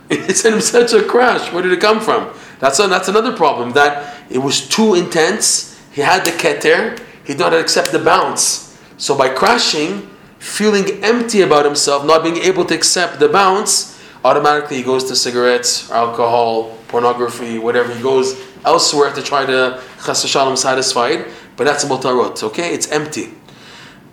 it's 0.10 0.44
in 0.44 0.60
such 0.60 0.92
a 0.92 1.02
crash. 1.02 1.52
Where 1.52 1.62
did 1.62 1.72
it 1.72 1.80
come 1.80 2.00
from? 2.00 2.32
That's, 2.60 2.78
a, 2.78 2.86
that's 2.86 3.08
another 3.08 3.36
problem, 3.36 3.72
that 3.72 4.16
it 4.30 4.38
was 4.38 4.66
too 4.68 4.94
intense. 4.94 5.78
He 5.92 6.00
had 6.00 6.24
the 6.24 6.30
keter, 6.30 6.98
he 7.24 7.34
did 7.34 7.38
not 7.38 7.54
accept 7.54 7.92
the 7.92 7.98
bounce. 7.98 8.78
So 8.96 9.16
by 9.16 9.28
crashing, 9.28 10.08
feeling 10.38 11.04
empty 11.04 11.42
about 11.42 11.64
himself, 11.64 12.04
not 12.04 12.22
being 12.22 12.38
able 12.38 12.64
to 12.66 12.74
accept 12.74 13.20
the 13.20 13.28
bounce, 13.28 14.00
automatically 14.24 14.78
he 14.78 14.82
goes 14.82 15.04
to 15.04 15.16
cigarettes, 15.16 15.90
alcohol, 15.90 16.76
pornography, 16.88 17.58
whatever. 17.58 17.94
He 17.94 18.02
goes 18.02 18.40
elsewhere 18.64 19.12
to 19.12 19.22
try 19.22 19.46
to 19.46 19.80
chas 20.04 20.28
shalom 20.28 20.56
satisfied, 20.56 21.26
but 21.56 21.64
that's 21.64 21.84
motarot. 21.84 22.42
Okay, 22.42 22.74
it's 22.74 22.90
empty. 22.90 23.34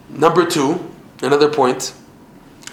Number 0.09 0.45
two, 0.45 0.91
another 1.21 1.49
point 1.49 1.93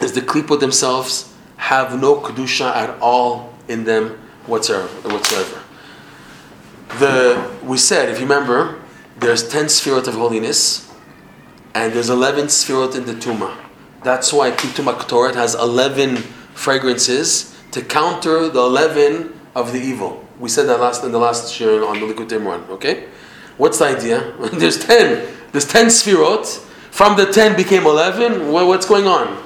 is 0.00 0.12
the 0.12 0.20
klipot 0.20 0.60
themselves 0.60 1.32
have 1.56 2.00
no 2.00 2.16
kedusha 2.16 2.74
at 2.74 2.98
all 3.00 3.54
in 3.68 3.84
them 3.84 4.18
whatsoever. 4.46 4.88
Whatsoever. 5.08 5.62
The 6.98 7.50
we 7.64 7.78
said, 7.78 8.08
if 8.08 8.18
you 8.20 8.26
remember, 8.26 8.80
there's 9.18 9.48
ten 9.48 9.66
sefirot 9.66 10.08
of 10.08 10.14
holiness 10.14 10.92
and 11.74 11.92
there's 11.92 12.10
11 12.10 12.46
sfirot 12.46 12.94
in 12.94 13.06
the 13.06 13.14
Tuma. 13.14 13.56
That's 14.02 14.32
why 14.32 14.50
Kituma 14.50 14.94
Ktoret 14.94 15.34
has 15.34 15.54
11 15.54 16.16
fragrances 16.54 17.56
to 17.70 17.82
counter 17.82 18.48
the 18.48 18.60
11 18.60 19.38
of 19.54 19.72
the 19.72 19.80
evil. 19.80 20.26
We 20.38 20.48
said 20.48 20.64
that 20.64 20.80
last 20.80 21.04
in 21.04 21.12
the 21.12 21.18
last 21.18 21.58
year 21.60 21.84
on 21.84 22.00
the 22.00 22.06
Likutei 22.06 22.40
Moharan, 22.40 22.68
okay? 22.70 23.08
What's 23.56 23.78
the 23.78 23.86
idea? 23.86 24.32
there's 24.52 24.84
10. 24.84 25.34
There's 25.52 25.66
10 25.66 25.86
sfirot. 25.86 26.68
From 26.92 27.16
the 27.16 27.26
10 27.26 27.56
became 27.56 27.84
11. 27.84 28.52
what's 28.52 28.86
going 28.86 29.08
on? 29.08 29.42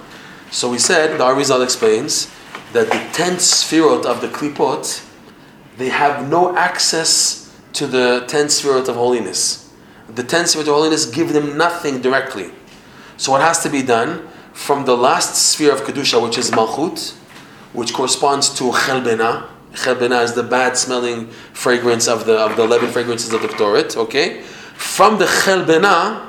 So 0.51 0.71
we 0.71 0.79
said, 0.79 1.19
the 1.19 1.25
Arizal 1.25 1.65
explains, 1.65 2.31
that 2.75 2.89
the 2.89 3.09
10 3.17 3.37
sfirot 3.37 4.05
of 4.05 4.21
the 4.21 4.29
Klipot, 4.29 5.03
they 5.79 5.89
have 5.89 6.29
no 6.29 6.55
access 6.55 7.59
to 7.73 7.87
the 7.87 8.25
10 8.29 8.47
sfirot 8.47 8.89
of 8.89 8.97
holiness 8.97 9.67
the 10.09 10.23
ten 10.23 10.47
spheres 10.47 10.69
of 10.69 10.75
holiness 10.75 11.07
give 11.07 11.33
them 11.33 11.57
nothing 11.57 12.01
directly. 12.01 12.51
So 13.17 13.33
what 13.33 13.41
has 13.41 13.63
to 13.63 13.71
be 13.71 13.83
done 13.83 14.29
from 14.53 14.85
the 14.85 14.97
last 14.97 15.35
sphere 15.35 15.73
of 15.73 15.83
kedusha, 15.83 16.23
which 16.23 16.39
is 16.39 16.51
malchut, 16.51 17.13
which 17.73 17.93
corresponds 17.93 18.55
to 18.59 18.65
chelbena. 18.71 19.49
Chelbena 19.73 20.23
is 20.23 20.33
the 20.35 20.43
bad 20.43 20.77
smelling 20.77 21.29
fragrance 21.53 22.09
of 22.09 22.25
the 22.25 22.39
of 22.39 22.57
the 22.57 22.63
eleven 22.63 22.91
fragrances 22.91 23.33
of 23.33 23.43
the 23.43 23.49
Torah, 23.49 23.85
Okay, 23.97 24.43
from 24.75 25.19
the 25.19 25.27
chelbena, 25.27 26.26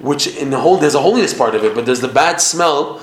which 0.00 0.26
in 0.36 0.50
the 0.50 0.58
whole 0.58 0.76
there's 0.76 0.94
a 0.94 1.00
holiness 1.00 1.34
part 1.34 1.54
of 1.54 1.64
it, 1.64 1.74
but 1.74 1.86
there's 1.86 2.00
the 2.00 2.08
bad 2.08 2.40
smell, 2.40 3.02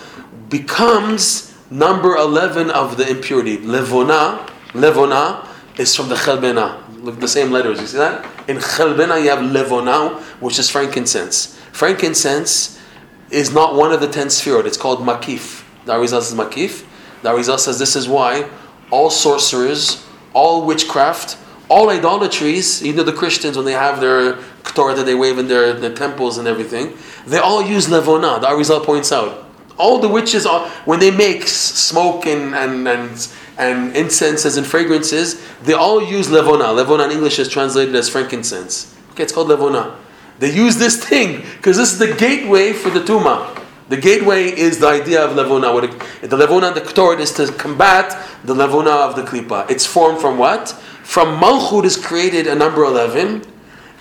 becomes 0.49 1.53
number 1.69 2.15
eleven 2.15 2.69
of 2.69 2.97
the 2.97 3.09
impurity. 3.09 3.57
Levona, 3.57 4.47
levona 4.73 5.47
is 5.77 5.95
from 5.95 6.09
the 6.09 6.15
chelbena. 6.15 6.81
Look 7.03 7.19
the 7.19 7.27
same 7.27 7.51
letters. 7.51 7.79
You 7.79 7.87
see 7.87 7.97
that? 7.97 8.25
In 8.49 8.57
Chelbena 8.57 9.21
you 9.21 9.29
have 9.29 9.39
levona, 9.39 10.19
which 10.41 10.57
is 10.57 10.69
frankincense. 10.69 11.55
Frankincense 11.71 12.81
is 13.29 13.53
not 13.53 13.75
one 13.75 13.91
of 13.91 13.99
the 14.01 14.07
ten 14.07 14.27
sefirot. 14.27 14.65
It's 14.65 14.77
called 14.77 14.99
Makif. 14.99 15.63
The 15.85 16.07
says 16.07 16.33
Makif. 16.33 16.85
The 17.21 17.57
says 17.57 17.77
this 17.77 17.95
is 17.95 18.07
why 18.07 18.49
all 18.91 19.09
sorcerers, 19.09 20.05
all 20.33 20.65
witchcraft, 20.65 21.37
all 21.69 21.89
idolatries, 21.89 22.83
even 22.83 23.05
the 23.05 23.13
Christians 23.13 23.57
when 23.57 23.65
they 23.65 23.73
have 23.73 23.99
their 23.99 24.37
Torah 24.63 24.95
that 24.95 25.05
they 25.05 25.15
wave 25.15 25.37
in 25.37 25.47
their, 25.47 25.73
their 25.73 25.93
temples 25.93 26.37
and 26.37 26.47
everything, 26.47 26.97
they 27.25 27.39
all 27.39 27.61
use 27.61 27.87
Levona. 27.87 28.41
The 28.41 28.47
Arizal 28.47 28.83
points 28.83 29.11
out. 29.11 29.43
All 29.77 29.99
the 29.99 30.07
witches, 30.07 30.45
are, 30.45 30.69
when 30.85 30.99
they 30.99 31.11
make 31.11 31.47
smoke 31.47 32.25
and, 32.25 32.55
and, 32.55 32.87
and 32.87 33.27
and 33.57 33.95
incenses 33.95 34.57
and 34.57 34.65
fragrances, 34.65 35.41
they 35.63 35.73
all 35.73 36.03
use 36.03 36.27
levona. 36.27 36.83
Levona 36.83 37.05
in 37.05 37.11
English 37.11 37.39
is 37.39 37.47
translated 37.47 37.95
as 37.95 38.09
frankincense. 38.09 38.95
Okay, 39.11 39.23
it's 39.23 39.31
called 39.31 39.47
levona. 39.47 39.95
They 40.39 40.53
use 40.53 40.75
this 40.75 41.03
thing 41.03 41.41
because 41.55 41.77
this 41.77 41.93
is 41.93 41.99
the 41.99 42.13
gateway 42.13 42.73
for 42.73 42.89
the 42.89 42.99
tuma. 42.99 43.61
The 43.87 43.97
gateway 43.97 44.45
is 44.45 44.79
the 44.79 44.87
idea 44.87 45.23
of 45.23 45.37
levona. 45.37 45.73
What 45.73 45.89
the 46.21 46.35
levona 46.35 46.73
the 46.73 46.81
ktoret 46.81 47.19
is 47.19 47.31
to 47.33 47.51
combat 47.53 48.27
the 48.43 48.53
levona 48.53 49.07
of 49.07 49.15
the 49.15 49.21
klipa. 49.21 49.69
It's 49.69 49.85
formed 49.85 50.19
from 50.19 50.37
what? 50.37 50.79
From 51.05 51.39
malchut 51.39 51.85
is 51.85 51.95
created 51.95 52.47
a 52.47 52.55
number 52.55 52.83
eleven, 52.83 53.45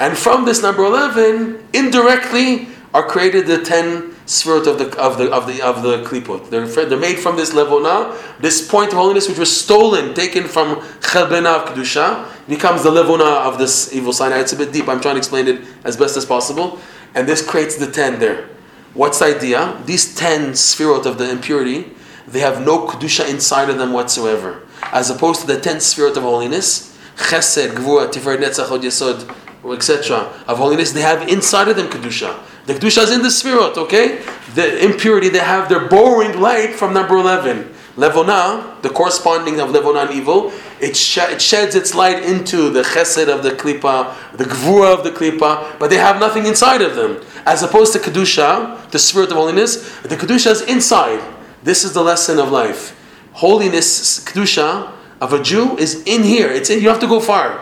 and 0.00 0.18
from 0.18 0.46
this 0.46 0.62
number 0.62 0.82
eleven, 0.82 1.64
indirectly 1.72 2.66
are 2.92 3.06
created 3.06 3.46
the 3.46 3.62
ten 3.62 4.16
spirit 4.26 4.66
of 4.66 4.78
the 4.78 4.98
of 4.98 5.18
the 5.18 5.30
of 5.30 5.46
the 5.46 5.62
of 5.62 5.82
the 5.82 6.02
klipot. 6.02 6.50
They're, 6.50 6.66
they're 6.66 6.98
made 6.98 7.18
from 7.18 7.36
this 7.36 7.52
levona, 7.52 8.16
this 8.40 8.66
point 8.66 8.88
of 8.88 8.98
holiness 8.98 9.28
which 9.28 9.38
was 9.38 9.54
stolen, 9.54 10.14
taken 10.14 10.44
from 10.44 10.76
chelbena 11.00 11.54
of 11.54 11.68
kedusha, 11.68 12.26
becomes 12.48 12.82
the 12.82 12.90
levona 12.90 13.46
of 13.46 13.58
this 13.58 13.94
evil 13.94 14.12
sign. 14.12 14.32
It's 14.32 14.54
a 14.54 14.56
bit 14.56 14.72
deep. 14.72 14.88
I'm 14.88 15.00
trying 15.00 15.14
to 15.14 15.18
explain 15.18 15.46
it 15.46 15.60
as 15.84 15.96
best 15.96 16.16
as 16.16 16.24
possible, 16.24 16.80
and 17.14 17.28
this 17.28 17.46
creates 17.46 17.76
the 17.76 17.90
ten 17.92 18.18
there. 18.18 18.48
What's 18.94 19.18
the 19.20 19.36
idea? 19.36 19.80
These 19.84 20.16
ten 20.16 20.52
sfirot 20.52 21.04
of 21.06 21.18
the 21.18 21.30
impurity, 21.30 21.92
they 22.26 22.40
have 22.40 22.64
no 22.64 22.88
kedusha 22.88 23.28
inside 23.28 23.68
of 23.68 23.76
them 23.78 23.92
whatsoever, 23.92 24.62
as 24.84 25.10
opposed 25.10 25.42
to 25.42 25.46
the 25.46 25.60
ten 25.60 25.76
sfirot 25.76 26.16
of 26.16 26.22
holiness, 26.24 26.92
chesed, 27.16 27.68
gvura, 27.74 28.10
tiferet, 28.12 28.38
netzach, 28.38 28.68
hod 28.68 28.82
yesod, 28.82 29.34
etc. 29.74 30.18
of 30.46 30.58
holiness. 30.58 30.92
They 30.92 31.02
have 31.02 31.28
inside 31.28 31.68
of 31.68 31.76
them 31.76 31.88
kedusha. 31.88 32.38
The 32.66 32.74
Kedusha 32.74 33.02
is 33.02 33.10
in 33.10 33.20
the 33.20 33.28
Sfirot, 33.28 33.76
okay? 33.76 34.22
The 34.54 34.82
impurity, 34.82 35.28
they 35.28 35.38
have 35.38 35.68
their 35.68 35.86
borrowing 35.86 36.40
light 36.40 36.74
from 36.74 36.94
number 36.94 37.16
11. 37.16 37.74
Levona, 37.96 38.80
the 38.80 38.88
corresponding 38.88 39.60
of 39.60 39.68
Levona 39.68 40.06
and 40.06 40.14
evil, 40.14 40.50
it, 40.80 40.96
sh- 40.96 41.18
it 41.18 41.42
sheds 41.42 41.74
its 41.74 41.94
light 41.94 42.22
into 42.24 42.70
the 42.70 42.82
chesed 42.82 43.28
of 43.28 43.42
the 43.42 43.50
klipa, 43.50 44.14
the 44.36 44.44
gvura 44.44 44.96
of 44.96 45.04
the 45.04 45.10
klipa, 45.10 45.78
but 45.78 45.90
they 45.90 45.98
have 45.98 46.18
nothing 46.18 46.46
inside 46.46 46.80
of 46.80 46.96
them. 46.96 47.22
As 47.44 47.62
opposed 47.62 47.92
to 47.92 47.98
Kedusha, 47.98 48.90
the 48.90 48.98
spirit 48.98 49.30
of 49.30 49.36
holiness, 49.36 50.00
the 50.00 50.16
Kedusha 50.16 50.50
is 50.50 50.62
inside. 50.62 51.22
This 51.62 51.84
is 51.84 51.92
the 51.92 52.02
lesson 52.02 52.38
of 52.38 52.50
life. 52.50 52.98
Holiness, 53.34 54.24
Kedusha, 54.24 54.90
of 55.20 55.32
a 55.32 55.42
Jew 55.42 55.76
is 55.78 56.02
in 56.04 56.22
here. 56.22 56.48
It's 56.48 56.70
in, 56.70 56.80
you 56.80 56.88
have 56.88 57.00
to 57.00 57.06
go 57.06 57.20
far. 57.20 57.60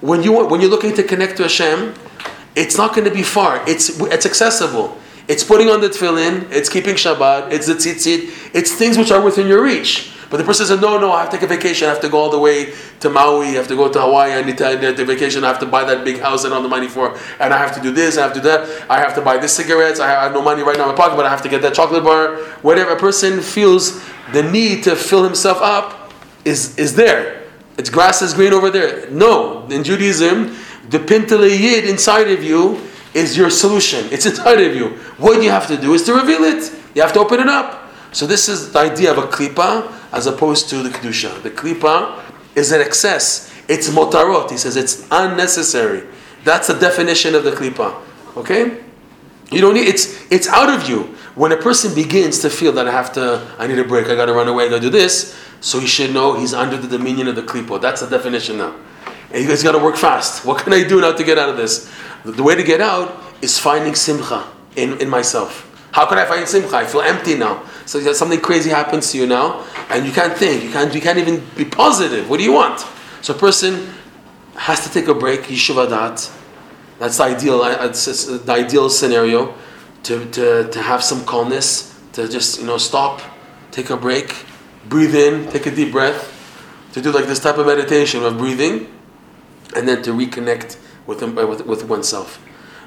When, 0.00 0.22
you, 0.22 0.46
when 0.46 0.60
you're 0.60 0.70
looking 0.70 0.94
to 0.94 1.02
connect 1.02 1.36
to 1.36 1.44
Hashem, 1.44 1.94
it's 2.54 2.76
not 2.76 2.94
going 2.94 3.08
to 3.08 3.14
be 3.14 3.22
far. 3.22 3.62
It's 3.68 4.00
it's 4.00 4.26
accessible. 4.26 4.96
It's 5.28 5.44
putting 5.44 5.68
on 5.70 5.80
the 5.80 5.88
tefillin. 5.88 6.50
It's 6.50 6.68
keeping 6.68 6.96
Shabbat. 6.96 7.52
It's 7.52 7.66
the 7.66 7.74
tzitzit. 7.74 8.54
It's 8.54 8.72
things 8.72 8.98
which 8.98 9.10
are 9.10 9.22
within 9.22 9.46
your 9.46 9.62
reach. 9.62 10.12
But 10.32 10.38
the 10.38 10.44
person 10.44 10.64
says, 10.64 10.80
no, 10.80 10.98
no, 10.98 11.12
I 11.12 11.20
have 11.20 11.30
to 11.30 11.36
take 11.36 11.44
a 11.44 11.46
vacation. 11.46 11.86
I 11.86 11.90
have 11.90 12.00
to 12.00 12.08
go 12.08 12.16
all 12.16 12.30
the 12.30 12.38
way 12.38 12.72
to 13.00 13.10
Maui. 13.10 13.48
I 13.48 13.50
have 13.50 13.68
to 13.68 13.76
go 13.76 13.92
to 13.92 14.00
Hawaii. 14.00 14.32
I 14.32 14.40
need 14.40 14.56
to, 14.56 14.66
I 14.66 14.80
need 14.80 14.96
to 14.96 15.04
vacation. 15.04 15.44
I 15.44 15.48
have 15.48 15.58
to 15.58 15.66
buy 15.66 15.84
that 15.84 16.06
big 16.06 16.20
house 16.20 16.46
I 16.46 16.48
don't 16.48 16.54
have 16.54 16.62
the 16.62 16.70
money 16.70 16.88
for. 16.88 17.18
And 17.38 17.52
I 17.52 17.58
have 17.58 17.74
to 17.74 17.82
do 17.82 17.90
this. 17.90 18.16
I 18.16 18.22
have 18.22 18.32
to 18.32 18.40
do 18.40 18.48
that. 18.48 18.90
I 18.90 18.98
have 18.98 19.14
to 19.16 19.20
buy 19.20 19.36
this 19.36 19.54
cigarettes. 19.54 20.00
I 20.00 20.08
have 20.08 20.32
no 20.32 20.40
money 20.40 20.62
right 20.62 20.78
now 20.78 20.84
in 20.84 20.88
my 20.88 20.94
pocket, 20.96 21.16
but 21.16 21.26
I 21.26 21.28
have 21.28 21.42
to 21.42 21.50
get 21.50 21.60
that 21.60 21.74
chocolate 21.74 22.02
bar. 22.02 22.36
Whatever 22.62 22.92
a 22.92 22.98
person 22.98 23.42
feels 23.42 24.02
the 24.32 24.42
need 24.42 24.84
to 24.84 24.96
fill 24.96 25.22
himself 25.22 25.58
up 25.60 26.14
is, 26.46 26.78
is 26.78 26.96
there. 26.96 27.42
It's 27.76 27.90
grass 27.90 28.22
is 28.22 28.32
green 28.32 28.54
over 28.54 28.70
there. 28.70 29.10
No, 29.10 29.66
in 29.66 29.84
Judaism, 29.84 30.56
the 30.88 30.98
pintele 30.98 31.50
yid 31.60 31.84
inside 31.84 32.30
of 32.30 32.42
you 32.42 32.80
is 33.12 33.36
your 33.36 33.50
solution. 33.50 34.06
It's 34.10 34.24
inside 34.24 34.62
of 34.62 34.74
you. 34.74 34.96
What 35.18 35.42
you 35.42 35.50
have 35.50 35.66
to 35.66 35.76
do 35.76 35.92
is 35.92 36.04
to 36.04 36.14
reveal 36.14 36.44
it. 36.44 36.74
You 36.94 37.02
have 37.02 37.12
to 37.12 37.20
open 37.20 37.38
it 37.40 37.48
up. 37.48 37.92
So 38.12 38.26
this 38.26 38.48
is 38.48 38.72
the 38.72 38.78
idea 38.78 39.12
of 39.12 39.18
a 39.18 39.26
klipa 39.26 40.01
as 40.12 40.26
opposed 40.26 40.68
to 40.70 40.82
the 40.82 40.90
kedusha. 40.90 41.42
The 41.42 41.50
klipa 41.50 42.22
is 42.54 42.72
an 42.72 42.80
excess. 42.80 43.52
It's 43.68 43.88
motarot. 43.88 44.50
He 44.50 44.56
says 44.56 44.76
it's 44.76 45.06
unnecessary. 45.10 46.06
That's 46.44 46.68
the 46.68 46.74
definition 46.74 47.34
of 47.34 47.44
the 47.44 47.52
klipa. 47.52 48.00
Okay? 48.36 48.82
You 49.50 49.60
don't 49.60 49.74
need 49.74 49.86
it's 49.86 50.30
it's 50.30 50.48
out 50.48 50.68
of 50.68 50.88
you. 50.88 51.14
When 51.34 51.52
a 51.52 51.56
person 51.56 51.94
begins 51.94 52.40
to 52.40 52.50
feel 52.50 52.72
that 52.72 52.86
I 52.86 52.92
have 52.92 53.12
to, 53.14 53.46
I 53.58 53.66
need 53.66 53.78
a 53.78 53.84
break, 53.84 54.08
I 54.08 54.14
gotta 54.14 54.34
run 54.34 54.48
away, 54.48 54.66
I 54.66 54.68
gotta 54.68 54.82
do 54.82 54.90
this, 54.90 55.34
so 55.62 55.78
he 55.78 55.86
should 55.86 56.12
know 56.12 56.38
he's 56.38 56.52
under 56.52 56.76
the 56.76 56.88
dominion 56.88 57.26
of 57.28 57.36
the 57.36 57.42
klipo. 57.42 57.80
That's 57.80 58.02
the 58.02 58.08
definition 58.08 58.58
now. 58.58 58.74
And 59.32 59.48
he's 59.48 59.62
gotta 59.62 59.78
work 59.78 59.96
fast. 59.96 60.44
What 60.44 60.62
can 60.62 60.74
I 60.74 60.86
do 60.86 61.00
now 61.00 61.12
to 61.12 61.24
get 61.24 61.38
out 61.38 61.48
of 61.48 61.56
this? 61.56 61.90
The, 62.24 62.32
the 62.32 62.42
way 62.42 62.54
to 62.54 62.62
get 62.62 62.82
out 62.82 63.18
is 63.40 63.58
finding 63.58 63.94
simcha 63.94 64.46
in, 64.76 65.00
in 65.00 65.08
myself. 65.08 65.68
How 65.92 66.06
can 66.06 66.18
I 66.18 66.26
find 66.26 66.46
simcha? 66.46 66.76
I 66.76 66.84
feel 66.84 67.00
empty 67.00 67.36
now. 67.36 67.64
So 67.86 68.12
something 68.12 68.40
crazy 68.40 68.70
happens 68.70 69.10
to 69.12 69.18
you 69.18 69.26
now, 69.26 69.66
and 69.90 70.06
you 70.06 70.12
can't 70.12 70.36
think. 70.36 70.62
You 70.64 70.70
can't. 70.70 70.94
You 70.94 71.00
can't 71.00 71.18
even 71.18 71.42
be 71.56 71.64
positive. 71.64 72.28
What 72.30 72.38
do 72.38 72.44
you 72.44 72.52
want? 72.52 72.84
So 73.22 73.34
a 73.34 73.38
person 73.38 73.88
has 74.56 74.86
to 74.86 74.92
take 74.92 75.08
a 75.08 75.14
break. 75.14 75.42
Yeshivadat. 75.42 76.38
That's 76.98 77.16
the 77.16 77.24
ideal. 77.24 77.62
uh, 77.62 77.86
it's 77.86 78.26
the 78.26 78.52
ideal 78.52 78.88
scenario 78.88 79.54
to, 80.04 80.24
to, 80.30 80.68
to 80.70 80.82
have 80.82 81.02
some 81.02 81.24
calmness. 81.24 81.98
To 82.12 82.28
just 82.28 82.60
you 82.60 82.66
know 82.66 82.76
stop, 82.76 83.22
take 83.70 83.90
a 83.90 83.96
break, 83.96 84.44
breathe 84.88 85.14
in, 85.14 85.50
take 85.50 85.66
a 85.66 85.74
deep 85.74 85.92
breath. 85.92 86.28
To 86.92 87.00
do 87.00 87.10
like 87.10 87.24
this 87.24 87.40
type 87.40 87.56
of 87.56 87.66
meditation 87.66 88.22
of 88.22 88.36
breathing, 88.36 88.86
and 89.74 89.88
then 89.88 90.02
to 90.02 90.12
reconnect 90.12 90.76
with 91.06 91.22
uh, 91.22 91.26
with, 91.26 91.66
with 91.66 91.84
oneself. 91.84 92.38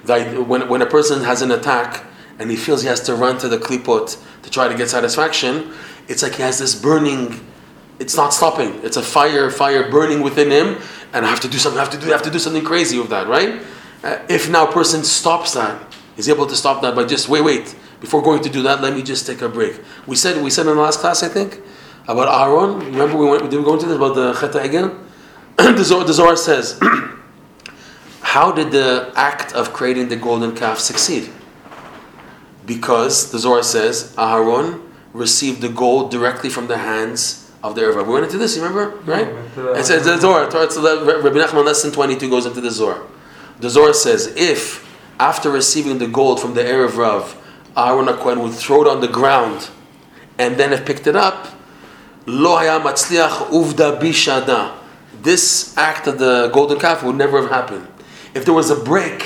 The, 0.06 0.44
when, 0.44 0.70
when 0.70 0.84
a 0.84 0.86
person 0.86 1.24
has 1.24 1.42
an 1.42 1.52
attack 1.52 2.06
and 2.40 2.50
he 2.50 2.58
feels 2.58 2.82
he 2.82 2.88
has 2.88 3.02
to 3.02 3.16
run 3.16 3.38
to 3.40 3.48
the 3.48 3.58
klipot 3.58 4.22
to 4.44 4.50
try 4.50 4.68
to 4.68 4.76
get 4.76 4.90
satisfaction, 4.90 5.74
it's 6.08 6.22
like 6.22 6.36
he 6.36 6.42
has 6.42 6.60
this 6.60 6.76
burning. 6.76 7.46
It's 8.00 8.16
not 8.16 8.34
stopping. 8.34 8.74
It's 8.84 8.98
a 8.98 9.02
fire, 9.02 9.50
fire 9.50 9.90
burning 9.90 10.22
within 10.22 10.52
him, 10.52 10.82
and 11.14 11.26
I 11.26 11.30
have 11.30 11.40
to 11.42 11.48
do 11.48 11.58
something. 11.58 11.80
I 11.80 11.84
have 11.84 11.94
to 11.94 12.00
do. 12.00 12.08
I 12.08 12.12
have 12.12 12.24
to 12.24 12.32
do 12.32 12.40
something 12.40 12.64
crazy 12.64 13.00
with 13.00 13.10
that, 13.10 13.28
right? 13.28 13.62
Uh, 14.04 14.20
if 14.30 14.50
now 14.50 14.68
a 14.68 14.72
person 14.72 15.04
stops 15.04 15.54
that, 15.54 15.82
he's 16.16 16.30
able 16.30 16.46
to 16.46 16.56
stop 16.56 16.82
that 16.82 16.96
by 16.96 17.06
just 17.06 17.30
wait, 17.30 17.42
wait. 17.42 17.76
Before 18.02 18.22
going 18.22 18.44
to 18.44 18.50
do 18.50 18.62
that, 18.64 18.82
let 18.82 18.94
me 18.94 19.02
just 19.02 19.26
take 19.26 19.42
a 19.42 19.50
break. 19.50 19.80
We 20.06 20.16
said 20.16 20.44
we 20.44 20.50
said 20.50 20.68
in 20.68 20.76
the 20.76 20.82
last 20.82 21.00
class, 21.00 21.24
I 21.24 21.30
think, 21.30 21.62
about 22.08 22.28
Aaron. 22.28 22.80
Remember 22.80 23.18
we 23.18 23.26
went. 23.26 23.50
Did 23.50 23.58
we 23.58 23.64
go 23.64 23.74
into 23.74 23.88
this 23.88 23.96
about 23.96 24.16
the 24.16 24.34
Chet 24.34 24.64
again? 24.64 25.00
the, 25.58 25.84
Zohar, 25.84 26.04
the 26.06 26.14
Zohar 26.14 26.36
says, 26.36 26.78
how 28.22 28.52
did 28.52 28.72
the 28.72 29.14
act 29.16 29.54
of 29.54 29.72
creating 29.72 30.10
the 30.10 30.18
golden 30.18 30.54
calf 30.54 30.80
succeed? 30.80 31.32
Because 32.66 33.32
the 33.32 33.40
Zohar 33.40 33.64
says 33.64 34.14
Aharon 34.18 34.82
received 35.14 35.62
the 35.62 35.70
gold 35.70 36.12
directly 36.12 36.50
from 36.50 36.68
the 36.68 36.78
hands 36.78 37.52
of 37.64 37.76
the 37.76 37.82
Erev. 37.82 38.06
We 38.08 38.14
went 38.14 38.26
into 38.26 38.38
this, 38.38 38.56
you 38.56 38.64
remember? 38.64 38.98
Right? 39.06 39.28
It 39.78 39.86
says 39.86 40.06
the 40.06 40.18
Zohar, 40.20 40.44
it's 40.64 40.76
the- 40.76 41.22
Rabbi 41.24 41.38
Nachman 41.38 41.66
lesson 41.66 41.92
22 41.92 42.30
goes 42.30 42.46
into 42.46 42.62
the 42.62 42.72
Zohar. 42.72 43.02
The 43.60 43.70
Zohar 43.70 43.94
says, 43.94 44.34
if 44.36 44.86
after 45.20 45.50
receiving 45.50 45.98
the 45.98 46.08
gold 46.08 46.40
from 46.40 46.54
the 46.54 46.62
Erev 46.62 46.98
Rav, 46.98 47.36
Aaron 47.78 48.06
HaKohen 48.08 48.42
would 48.42 48.54
throw 48.54 48.82
it 48.84 48.88
on 48.88 49.02
the 49.02 49.08
ground 49.08 49.70
and 50.38 50.58
then 50.58 50.72
have 50.72 50.86
picked 50.86 51.08
it 51.08 51.16
up, 51.16 51.48
Lo 52.28 52.58
haya 52.58 52.80
matzliach 52.80 53.50
uvda 53.50 54.00
bishada. 54.00 54.74
This 55.22 55.78
act 55.78 56.08
of 56.08 56.18
the 56.20 56.50
golden 56.54 56.80
calf 56.80 57.04
would 57.04 57.16
never 57.16 57.42
have 57.42 57.52
happened. 57.52 57.88
If 58.34 58.46
there 58.46 58.54
was 58.54 58.70
a 58.70 58.76
break 58.76 59.24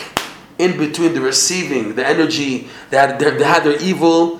in 0.60 0.78
between 0.78 1.14
the 1.14 1.22
receiving, 1.22 1.96
the 1.96 2.06
energy, 2.06 2.70
they 2.92 2.98
had, 2.98 3.18
they 3.18 3.44
had 3.44 3.64
their 3.64 3.82
evil 3.82 4.40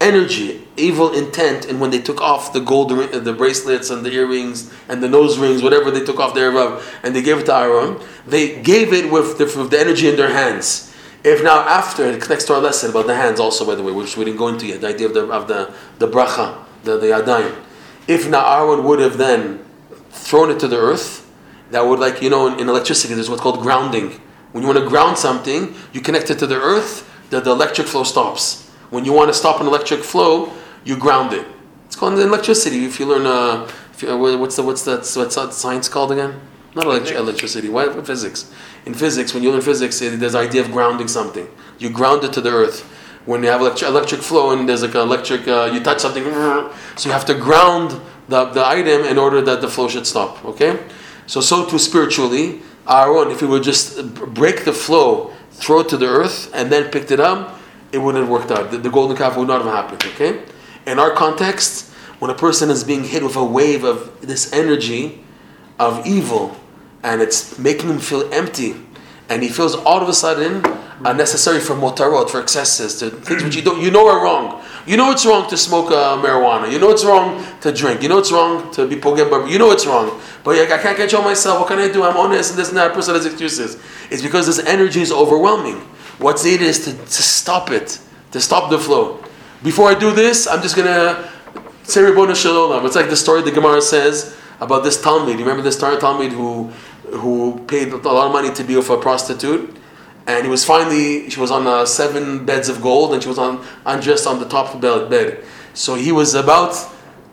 energy, 0.00 0.66
evil 0.76 1.12
intent, 1.12 1.66
and 1.66 1.80
when 1.80 1.90
they 1.90 2.00
took 2.00 2.20
off 2.20 2.52
the 2.52 2.60
gold, 2.60 2.90
the 2.90 3.32
bracelets 3.32 3.90
and 3.90 4.06
the 4.06 4.12
earrings 4.12 4.72
and 4.88 5.02
the 5.02 5.08
nose 5.08 5.36
rings, 5.36 5.60
whatever 5.60 5.90
they 5.90 6.04
took 6.04 6.20
off 6.20 6.34
their 6.34 6.52
Rav, 6.52 6.88
and 7.02 7.14
they 7.14 7.22
gave 7.22 7.38
it 7.38 7.46
to 7.46 7.54
Aaron, 7.54 8.00
they 8.24 8.62
gave 8.62 8.92
it 8.92 9.10
with 9.10 9.38
the, 9.38 9.44
with 9.44 9.70
the 9.72 9.80
energy 9.80 10.08
in 10.08 10.16
their 10.16 10.30
hands. 10.30 10.94
If 11.24 11.42
now 11.42 11.58
after, 11.60 12.04
it 12.04 12.22
connects 12.22 12.44
to 12.44 12.54
our 12.54 12.60
lesson 12.60 12.90
about 12.90 13.08
the 13.08 13.16
hands 13.16 13.40
also, 13.40 13.66
by 13.66 13.74
the 13.74 13.82
way, 13.82 13.90
which 13.90 14.16
we 14.16 14.24
didn't 14.24 14.38
go 14.38 14.46
into 14.46 14.66
yet, 14.66 14.80
the 14.80 14.88
idea 14.88 15.08
of 15.08 15.14
the, 15.14 15.26
of 15.28 15.48
the, 15.48 15.74
the 15.98 16.06
bracha, 16.06 16.64
the, 16.84 16.96
the 16.96 17.06
yadayim. 17.06 17.56
If 18.06 18.30
now 18.30 18.62
Aaron 18.62 18.84
would 18.84 19.00
have 19.00 19.18
then 19.18 19.64
thrown 20.10 20.52
it 20.52 20.60
to 20.60 20.68
the 20.68 20.78
earth, 20.78 21.28
that 21.72 21.84
would 21.84 21.98
like, 21.98 22.22
you 22.22 22.30
know, 22.30 22.46
in, 22.46 22.60
in 22.60 22.68
electricity, 22.68 23.14
there's 23.14 23.28
what's 23.28 23.42
called 23.42 23.60
grounding. 23.60 24.20
When 24.52 24.62
you 24.62 24.68
want 24.68 24.78
to 24.82 24.88
ground 24.88 25.18
something, 25.18 25.74
you 25.92 26.00
connect 26.00 26.30
it 26.30 26.38
to 26.38 26.46
the 26.46 26.56
earth, 26.56 27.08
the, 27.30 27.40
the 27.40 27.50
electric 27.50 27.86
flow 27.86 28.04
stops. 28.04 28.68
When 28.90 29.04
you 29.04 29.12
want 29.12 29.28
to 29.28 29.34
stop 29.34 29.60
an 29.60 29.66
electric 29.66 30.00
flow, 30.02 30.52
you 30.84 30.96
ground 30.96 31.32
it. 31.34 31.46
It's 31.86 31.96
called 31.96 32.18
electricity. 32.18 32.84
If 32.84 32.98
you 32.98 33.06
learn, 33.06 33.26
uh, 33.26 33.70
if 33.92 34.02
you, 34.02 34.16
what's 34.38 34.56
the 34.56 34.62
what's 34.62 34.84
that 34.84 35.00
what's 35.16 35.34
that 35.34 35.52
science 35.52 35.88
called 35.88 36.12
again? 36.12 36.40
Not 36.74 36.84
electric, 36.86 37.16
electricity. 37.18 37.68
Why 37.68 37.88
physics? 38.02 38.50
In 38.86 38.94
physics, 38.94 39.34
when 39.34 39.42
you 39.42 39.50
learn 39.52 39.60
physics, 39.60 40.00
it- 40.00 40.18
there's 40.20 40.32
the 40.32 40.38
idea 40.38 40.62
of 40.62 40.70
grounding 40.70 41.08
something. 41.08 41.48
You 41.78 41.90
ground 41.90 42.24
it 42.24 42.32
to 42.34 42.40
the 42.40 42.50
earth. 42.50 42.82
When 43.26 43.42
you 43.42 43.50
have 43.50 43.60
electric, 43.60 43.90
electric 43.90 44.22
flow 44.22 44.50
and 44.52 44.66
there's 44.66 44.82
like 44.82 44.94
an 44.94 45.02
electric, 45.02 45.46
uh, 45.46 45.68
you 45.72 45.80
touch 45.80 46.00
something, 46.00 46.24
so 46.96 47.08
you 47.08 47.12
have 47.12 47.26
to 47.26 47.34
ground 47.34 48.00
the, 48.28 48.46
the 48.46 48.66
item 48.66 49.02
in 49.04 49.18
order 49.18 49.42
that 49.42 49.60
the 49.60 49.68
flow 49.68 49.88
should 49.88 50.06
stop. 50.06 50.42
Okay, 50.46 50.78
so 51.26 51.40
so 51.42 51.66
too 51.66 51.78
spiritually, 51.78 52.62
Aaron, 52.88 53.30
if 53.30 53.40
he 53.40 53.46
would 53.46 53.62
just 53.62 54.14
break 54.14 54.64
the 54.64 54.72
flow, 54.72 55.32
throw 55.50 55.80
it 55.80 55.88
to 55.90 55.96
the 55.96 56.06
earth, 56.06 56.50
and 56.54 56.72
then 56.72 56.90
picked 56.90 57.10
it 57.10 57.20
up, 57.20 57.58
it 57.92 57.98
wouldn't 57.98 58.22
have 58.24 58.30
worked 58.30 58.50
out. 58.50 58.70
The, 58.70 58.78
the 58.78 58.90
golden 58.90 59.16
calf 59.16 59.36
would 59.36 59.48
not 59.48 59.62
have 59.62 59.72
happened. 59.72 60.04
Okay, 60.14 60.42
in 60.86 60.98
our 60.98 61.12
context, 61.12 61.90
when 62.18 62.30
a 62.30 62.34
person 62.34 62.70
is 62.70 62.84
being 62.84 63.04
hit 63.04 63.22
with 63.22 63.36
a 63.36 63.44
wave 63.44 63.84
of 63.84 64.20
this 64.20 64.52
energy 64.52 65.24
of 65.78 66.06
evil, 66.06 66.56
and 67.02 67.20
it's 67.20 67.58
making 67.58 67.88
him 67.88 67.98
feel 67.98 68.32
empty, 68.32 68.74
and 69.28 69.42
he 69.42 69.48
feels 69.48 69.74
all 69.74 70.00
of 70.02 70.08
a 70.08 70.14
sudden 70.14 70.64
unnecessary 71.04 71.60
for 71.60 71.74
motarot, 71.74 72.28
for 72.28 72.40
excesses, 72.40 72.98
to 72.98 73.10
things 73.10 73.44
which 73.44 73.54
you 73.54 73.62
don't, 73.62 73.80
you 73.80 73.90
know 73.90 74.08
are 74.08 74.22
wrong. 74.22 74.62
You 74.88 74.96
know 74.96 75.10
it's 75.10 75.26
wrong 75.26 75.46
to 75.50 75.56
smoke 75.58 75.90
uh, 75.90 76.16
marijuana. 76.16 76.72
You 76.72 76.78
know 76.78 76.90
it's 76.90 77.04
wrong 77.04 77.44
to 77.60 77.70
drink. 77.70 78.02
You 78.02 78.08
know 78.08 78.16
it's 78.16 78.32
wrong 78.32 78.72
to 78.72 78.86
be 78.86 78.96
pogem, 78.96 79.28
but 79.28 79.50
you 79.50 79.58
know 79.58 79.70
it's 79.70 79.84
wrong. 79.84 80.18
But 80.42 80.56
like, 80.56 80.70
I 80.70 80.78
can't 80.78 80.96
control 80.96 81.22
myself. 81.22 81.60
What 81.60 81.68
can 81.68 81.78
I 81.78 81.92
do? 81.92 82.04
I'm 82.04 82.16
honest, 82.16 82.52
and 82.52 82.58
this 82.58 82.68
and 82.68 82.78
that. 82.78 82.94
Person 82.94 83.14
has 83.14 83.26
excuses. 83.26 83.76
It's 84.10 84.22
because 84.22 84.46
this 84.46 84.58
energy 84.60 85.02
is 85.02 85.12
overwhelming. 85.12 85.76
What's 86.18 86.42
needed 86.42 86.62
is 86.62 86.86
to, 86.86 86.92
to 86.94 87.22
stop 87.22 87.70
it, 87.70 88.00
to 88.32 88.40
stop 88.40 88.70
the 88.70 88.78
flow. 88.78 89.22
Before 89.62 89.90
I 89.90 89.94
do 89.94 90.10
this, 90.10 90.46
I'm 90.46 90.62
just 90.62 90.74
gonna 90.74 91.30
say 91.82 92.02
Ribbon 92.02 92.34
Shalom. 92.34 92.86
It's 92.86 92.96
like 92.96 93.10
the 93.10 93.16
story 93.16 93.42
the 93.42 93.50
Gemara 93.50 93.82
says 93.82 94.38
about 94.58 94.84
this 94.84 94.98
Talmud. 95.02 95.38
You 95.38 95.44
remember 95.44 95.62
this 95.62 95.78
Talmud 95.78 96.32
who 96.32 96.72
who 97.12 97.62
paid 97.66 97.92
a 97.92 97.96
lot 97.96 98.26
of 98.26 98.32
money 98.32 98.54
to 98.54 98.64
be 98.64 98.74
with 98.74 98.88
a 98.88 98.96
prostitute, 98.96 99.76
and 100.28 100.44
he 100.44 100.50
was 100.50 100.64
finally 100.64 101.28
she 101.30 101.40
was 101.40 101.50
on 101.50 101.66
uh, 101.66 101.84
seven 101.86 102.44
beds 102.44 102.68
of 102.68 102.80
gold, 102.80 103.14
and 103.14 103.22
she 103.22 103.28
was 103.28 103.38
on 103.38 103.64
undressed 103.86 104.26
on 104.26 104.38
the 104.38 104.48
top 104.48 104.74
of 104.74 104.80
the 104.80 105.06
bed. 105.08 105.42
So 105.74 105.94
he 105.94 106.12
was 106.12 106.34
about 106.34 106.74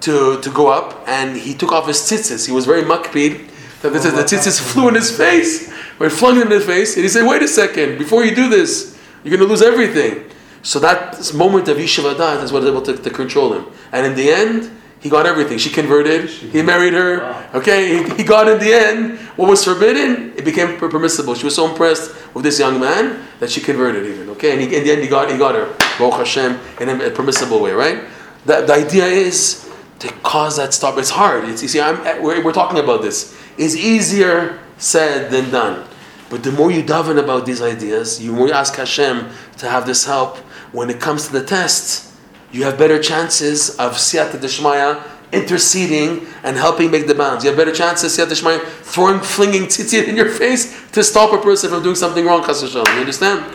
to 0.01 0.41
to 0.41 0.49
go 0.49 0.67
up, 0.67 1.03
and 1.07 1.37
he 1.37 1.53
took 1.53 1.71
off 1.71 1.87
his 1.87 1.97
tzitzis. 1.97 2.47
He 2.47 2.53
was 2.53 2.65
very 2.65 2.83
makpid. 2.83 3.51
that 3.81 3.91
The, 3.93 3.99
the 3.99 4.23
tzitzis 4.23 4.59
flew 4.71 4.87
in 4.87 4.95
his 4.95 5.15
face, 5.15 5.71
or 5.99 6.09
flung 6.09 6.41
in 6.41 6.49
his 6.49 6.65
face, 6.65 6.95
and 6.95 7.03
he 7.03 7.09
said, 7.09 7.27
"Wait 7.27 7.43
a 7.43 7.47
second! 7.47 7.99
Before 7.99 8.23
you 8.23 8.33
do 8.33 8.49
this, 8.49 8.97
you're 9.23 9.35
going 9.35 9.45
to 9.45 9.51
lose 9.53 9.61
everything." 9.61 10.31
So 10.63 10.79
that 10.79 11.33
moment 11.35 11.67
of 11.67 11.77
Yeshiva 11.77 12.41
is 12.41 12.51
what 12.51 12.63
able 12.63 12.81
to, 12.81 12.97
to 12.97 13.09
control 13.11 13.53
him. 13.53 13.65
And 13.91 14.07
in 14.07 14.15
the 14.15 14.31
end, 14.31 14.71
he 15.05 15.11
got 15.11 15.27
everything. 15.27 15.59
She 15.59 15.69
converted, 15.69 16.31
he 16.31 16.63
married 16.63 16.93
her. 16.93 17.21
Okay, 17.53 18.03
he, 18.03 18.15
he 18.15 18.23
got 18.23 18.47
in 18.47 18.57
the 18.57 18.73
end 18.73 19.19
what 19.35 19.47
was 19.47 19.63
forbidden, 19.63 20.33
it 20.35 20.43
became 20.43 20.79
permissible. 20.79 21.35
She 21.35 21.45
was 21.45 21.53
so 21.53 21.69
impressed 21.69 22.15
with 22.33 22.43
this 22.43 22.57
young 22.57 22.79
man 22.79 23.23
that 23.39 23.51
she 23.51 23.61
converted 23.61 24.07
even. 24.07 24.31
Okay, 24.31 24.53
and 24.53 24.61
he, 24.61 24.75
in 24.75 24.83
the 24.83 24.91
end, 24.91 25.03
he 25.03 25.07
got, 25.07 25.29
he 25.29 25.37
got 25.37 25.53
her, 25.53 25.65
Baruch 25.99 26.15
Hashem, 26.15 26.59
in 26.79 26.89
a 26.89 27.11
permissible 27.11 27.61
way, 27.61 27.71
right? 27.71 28.03
The, 28.47 28.61
the 28.61 28.73
idea 28.73 29.05
is 29.05 29.71
to 29.99 30.07
cause 30.23 30.57
that 30.57 30.73
stop. 30.73 30.97
It's 30.97 31.11
hard. 31.11 31.47
It's, 31.49 31.61
you 31.61 31.67
see, 31.67 31.81
I'm, 31.81 32.23
we're, 32.23 32.43
we're 32.43 32.51
talking 32.51 32.79
about 32.79 33.03
this. 33.03 33.39
It's 33.59 33.75
easier 33.75 34.59
said 34.79 35.29
than 35.29 35.51
done. 35.51 35.87
But 36.31 36.41
the 36.41 36.51
more 36.51 36.71
you 36.71 36.81
daven 36.81 37.23
about 37.23 37.45
these 37.45 37.61
ideas, 37.61 38.17
the 38.17 38.29
more 38.29 38.47
you 38.47 38.53
ask 38.53 38.73
Hashem 38.73 39.29
to 39.59 39.69
have 39.69 39.85
this 39.85 40.03
help, 40.03 40.37
when 40.71 40.89
it 40.89 40.99
comes 40.99 41.27
to 41.27 41.33
the 41.33 41.45
test, 41.45 42.14
you 42.55 42.63
have 42.63 42.77
better 42.77 43.01
chances 43.01 43.71
of 43.77 43.93
siyata 43.93 44.37
deshmaya 44.39 45.03
interceding 45.31 46.25
and 46.43 46.55
helping 46.55 46.89
make 46.91 47.07
the 47.07 47.15
balance. 47.15 47.43
You 47.43 47.49
have 47.49 47.57
better 47.57 47.73
chances, 47.73 48.17
Siyata 48.17 48.29
Deshmaya, 48.29 48.63
throwing, 48.83 49.19
flinging 49.19 49.63
tzitzit 49.63 50.07
in 50.07 50.15
your 50.15 50.29
face 50.29 50.89
to 50.91 51.03
stop 51.03 51.33
a 51.33 51.41
person 51.41 51.69
from 51.69 51.83
doing 51.83 51.95
something 51.95 52.25
wrong, 52.25 52.43
Chas. 52.45 52.61
You 52.73 52.81
understand? 52.81 53.53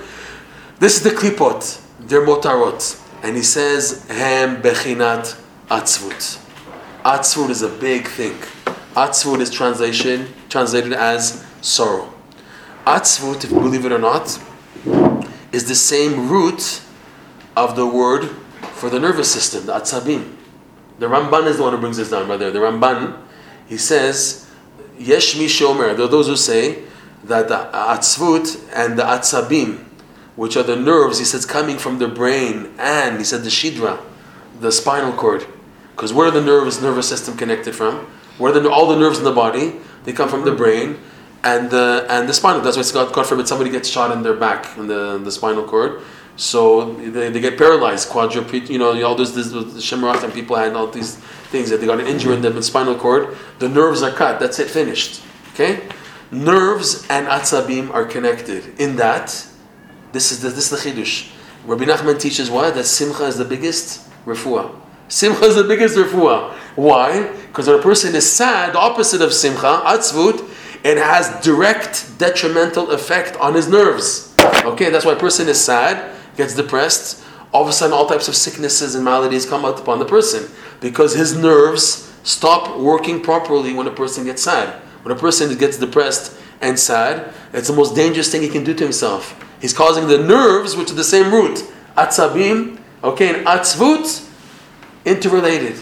This 0.79 0.97
is 0.97 1.03
the 1.03 1.11
klipot, 1.11 1.81
their 2.01 2.25
motarot. 2.27 2.99
And 3.23 3.37
he 3.37 3.43
says, 3.43 4.07
Hem 4.09 4.63
bechinat 4.63 5.41
atzvut. 5.69 6.39
Atzvut 7.05 7.51
is 7.51 7.63
a 7.63 7.69
big 7.69 8.07
thing. 8.07 8.37
Atzvut 8.95 9.41
is 9.41 9.51
translation 9.51 10.29
translated 10.49 10.93
as 10.93 11.45
sorrow. 11.61 12.13
Atzvut, 12.87 13.45
if 13.45 13.51
you 13.51 13.61
believe 13.61 13.85
it 13.85 13.93
or 13.93 13.99
not, 13.99 14.39
is 15.53 15.69
the 15.69 15.75
same 15.75 16.29
root 16.29 16.83
of 17.57 17.77
the 17.77 17.87
word 17.87 18.31
for 18.63 18.91
the 18.91 18.99
nervous 18.99 19.31
system, 19.33 19.67
the 19.67 19.73
atzabim. 19.73 20.37
The 20.99 21.07
Ramban 21.07 21.47
is 21.47 21.57
the 21.57 21.63
one 21.63 21.73
who 21.73 21.79
brings 21.79 21.97
this 21.97 22.11
down, 22.11 22.27
brother. 22.27 22.51
The 22.51 22.59
Ramban, 22.59 23.21
he 23.67 23.79
says, 23.79 24.51
Yesh 24.99 25.37
mi 25.37 25.47
shomer. 25.47 25.97
There 25.97 26.05
are 26.05 26.09
those 26.09 26.27
who 26.27 26.37
say 26.37 26.85
that 27.25 27.49
the 27.49 27.71
atzvut 27.73 28.69
and 28.75 28.99
the 28.99 29.03
atzabim, 29.03 29.85
which 30.37 30.57
are 30.57 30.63
the 30.63 30.77
nerves, 30.77 31.19
he 31.19 31.25
says, 31.25 31.47
coming 31.47 31.79
from 31.79 31.99
the 31.99 32.09
brain, 32.09 32.73
and 32.79 33.19
he 33.19 33.25
said 33.25 33.43
the 33.43 33.51
shidra, 33.51 34.01
the 34.61 34.71
spinal 34.71 35.13
cord. 35.13 35.47
Because 35.95 36.13
where 36.13 36.29
are 36.29 36.31
the 36.31 36.43
nerves, 36.43 36.81
nervous 36.81 37.09
system 37.09 37.37
connected 37.37 37.75
from? 37.75 38.07
Where 38.39 38.53
the, 38.53 38.71
all 38.71 38.89
the 38.89 38.99
nerves 38.99 39.19
in 39.19 39.25
the 39.25 39.33
body? 39.33 39.77
They 40.05 40.13
come 40.13 40.29
from 40.29 40.45
the 40.45 40.53
brain 40.53 40.99
and 41.43 41.71
the 41.71 42.07
and 42.09 42.29
the 42.29 42.35
spinal. 42.35 42.61
That's 42.61 42.77
why 42.77 42.81
it's 42.81 42.93
God, 42.93 43.13
God 43.13 43.27
forbid 43.27 43.49
somebody 43.49 43.71
gets 43.71 43.89
shot 43.89 44.11
in 44.11 44.23
their 44.23 44.35
back 44.35 44.77
in 44.77 44.87
the 44.87 45.19
the 45.19 45.31
spinal 45.31 45.65
cord. 45.65 46.03
So 46.41 46.95
they, 46.95 47.29
they 47.29 47.39
get 47.39 47.59
paralyzed, 47.59 48.09
quadruped, 48.09 48.71
you 48.71 48.79
know, 48.79 49.05
all 49.05 49.15
this, 49.15 49.33
this 49.33 49.53
Shemarach 49.53 50.25
and 50.25 50.33
people 50.33 50.57
had 50.57 50.73
all 50.73 50.87
these 50.87 51.17
things 51.17 51.69
that 51.69 51.81
they 51.81 51.87
got 51.87 52.01
an 52.01 52.07
injury 52.07 52.35
in 52.35 52.41
the 52.41 52.63
spinal 52.63 52.95
cord. 52.95 53.37
The 53.59 53.69
nerves 53.69 54.03
are 54.03 54.11
cut. 54.11 54.41
That's 54.41 54.59
it, 54.59 54.71
finished. 54.71 55.21
Okay, 55.53 55.87
nerves 56.31 57.07
and 57.11 57.27
atzabim 57.27 57.91
are 57.93 58.07
connected. 58.07 58.81
In 58.81 58.97
that, 58.97 59.47
this 60.13 60.33
is 60.33 60.41
the, 60.41 60.49
this 60.49 60.73
is 60.73 60.83
the 60.83 60.91
chidush. 60.91 61.31
Rabbi 61.67 61.85
Nachman 61.85 62.19
teaches 62.19 62.49
why 62.49 62.71
that 62.71 62.85
simcha 62.85 63.27
is 63.27 63.37
the 63.37 63.45
biggest 63.45 64.09
refuah. 64.25 64.75
Simcha 65.09 65.45
is 65.45 65.57
the 65.57 65.65
biggest 65.65 65.95
refuah. 65.99 66.55
Why? 66.75 67.31
Because 67.49 67.67
when 67.67 67.79
a 67.79 67.83
person 67.83 68.15
is 68.15 68.31
sad, 68.33 68.73
the 68.73 68.79
opposite 68.79 69.21
of 69.21 69.35
simcha, 69.35 69.83
atzvut, 69.85 70.49
it 70.85 70.97
has 70.97 71.29
direct 71.45 72.17
detrimental 72.17 72.93
effect 72.93 73.37
on 73.37 73.53
his 73.53 73.69
nerves. 73.69 74.35
Okay, 74.65 74.89
that's 74.89 75.05
why 75.05 75.13
a 75.13 75.19
person 75.19 75.47
is 75.47 75.63
sad, 75.63 76.17
gets 76.41 76.55
depressed. 76.55 77.23
All 77.53 77.63
of 77.63 77.69
a 77.69 77.73
sudden, 77.73 77.93
all 77.93 78.07
types 78.07 78.29
of 78.29 78.35
sicknesses 78.35 78.95
and 78.95 79.05
maladies 79.05 79.45
come 79.45 79.65
out 79.65 79.79
upon 79.79 79.99
the 79.99 80.05
person 80.07 80.51
because 80.81 81.15
his 81.15 81.37
nerves 81.37 82.11
stop 82.23 82.79
working 82.79 83.21
properly 83.21 83.75
when 83.75 83.87
a 83.87 83.91
person 83.91 84.25
gets 84.25 84.43
sad. 84.43 84.81
When 85.03 85.17
a 85.17 85.19
person 85.19 85.57
gets 85.59 85.77
depressed 85.77 86.41
and 86.61 86.79
sad, 86.79 87.35
it's 87.53 87.69
the 87.69 87.75
most 87.75 87.95
dangerous 87.95 88.31
thing 88.33 88.43
he 88.43 88.49
can 88.49 88.65
do 88.65 88.73
to 88.75 88.85
himself. 88.85 89.37
He's 89.61 89.75
causing 89.75 90.09
the 90.09 90.19
nerves, 90.19 90.77
which 90.77 90.91
are 90.91 90.95
the 90.95 91.05
same 91.05 91.33
root, 91.33 91.65
atzabim, 91.97 92.79
okay, 93.05 93.35
and 93.35 93.47
atzvut, 93.47 94.27
interrelated. 95.05 95.77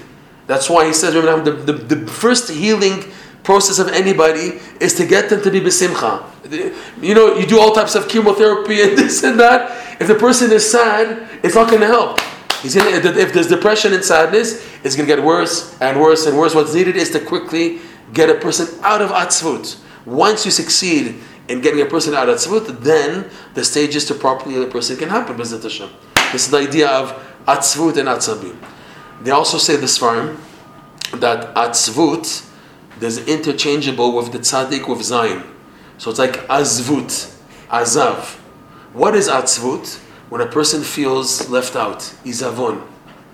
That's 0.49 0.69
why 0.69 0.87
he 0.87 0.93
says, 0.93 1.15
remember, 1.15 1.53
the, 1.53 1.73
the, 1.73 1.95
the 1.95 2.11
first 2.11 2.51
healing 2.51 3.05
process 3.49 3.79
of 3.79 3.89
anybody 3.89 4.61
is 4.79 4.93
to 4.93 5.07
get 5.07 5.31
them 5.31 5.41
to 5.41 5.51
be 5.51 5.59
besimcha. 5.59 6.23
You 7.01 7.15
know, 7.15 7.35
you 7.35 7.47
do 7.47 7.59
all 7.59 7.73
types 7.73 7.95
of 7.95 8.07
chemotherapy 8.07 8.83
and 8.83 8.99
this 8.99 9.23
and 9.23 9.41
that. 9.41 9.99
If 9.99 10.07
the 10.07 10.17
person 10.17 10.53
is 10.53 10.71
sad, 10.71 11.27
it's 11.43 11.55
not 11.55 11.71
going 11.71 11.81
to 11.81 11.87
help. 11.87 12.21
He's 12.61 12.75
gonna, 12.75 12.91
if 12.91 13.33
there's 13.33 13.49
depression 13.49 13.95
and 13.95 14.05
sadness, 14.05 14.63
it's 14.85 14.95
going 14.97 15.09
to 15.09 15.17
get 15.17 15.25
worse 15.25 15.81
and 15.81 15.99
worse 15.99 16.27
and 16.27 16.37
worse. 16.37 16.55
What's 16.55 16.75
needed 16.75 16.97
is 16.97 17.09
to 17.13 17.21
quickly 17.21 17.81
get 18.13 18.29
a 18.29 18.35
person 18.35 18.67
out 18.83 19.01
of 19.01 19.13
atzvut. 19.13 19.81
Once 20.05 20.45
you 20.45 20.51
succeed 20.51 21.17
in 21.49 21.63
getting 21.63 21.81
a 21.81 21.87
person 21.87 22.13
out 22.13 22.29
of 22.29 22.37
atzvut, 22.37 22.81
then 22.81 23.31
the 23.55 23.65
stages 23.65 24.05
to 24.09 24.15
properly 24.15 24.63
a 24.63 24.67
person 24.67 24.99
can 24.99 25.09
happen. 25.09 25.39
This 25.39 25.53
is 25.55 26.51
the 26.51 26.59
idea 26.59 26.91
of 26.91 27.13
atzvut 27.47 27.97
and 27.97 28.09
atzabim. 28.09 28.59
They 29.23 29.31
also 29.31 29.57
say 29.57 29.77
this 29.77 29.97
farm 29.97 30.37
that 31.15 31.55
atzvut 31.55 32.48
is 33.03 33.27
interchangeable 33.29 34.15
with 34.17 34.33
the 34.33 34.39
tzaddik 34.39 34.89
with 34.89 35.01
zayin. 35.01 35.47
So 35.99 36.11
it's 36.11 36.19
like 36.19 36.47
azvut, 36.49 37.35
azav. 37.69 38.37
What 38.93 39.15
is 39.15 39.29
atzvut? 39.29 39.99
When 40.29 40.41
a 40.41 40.47
person 40.47 40.83
feels 40.83 41.49
left 41.49 41.75
out, 41.75 42.01
izavon. 42.25 42.87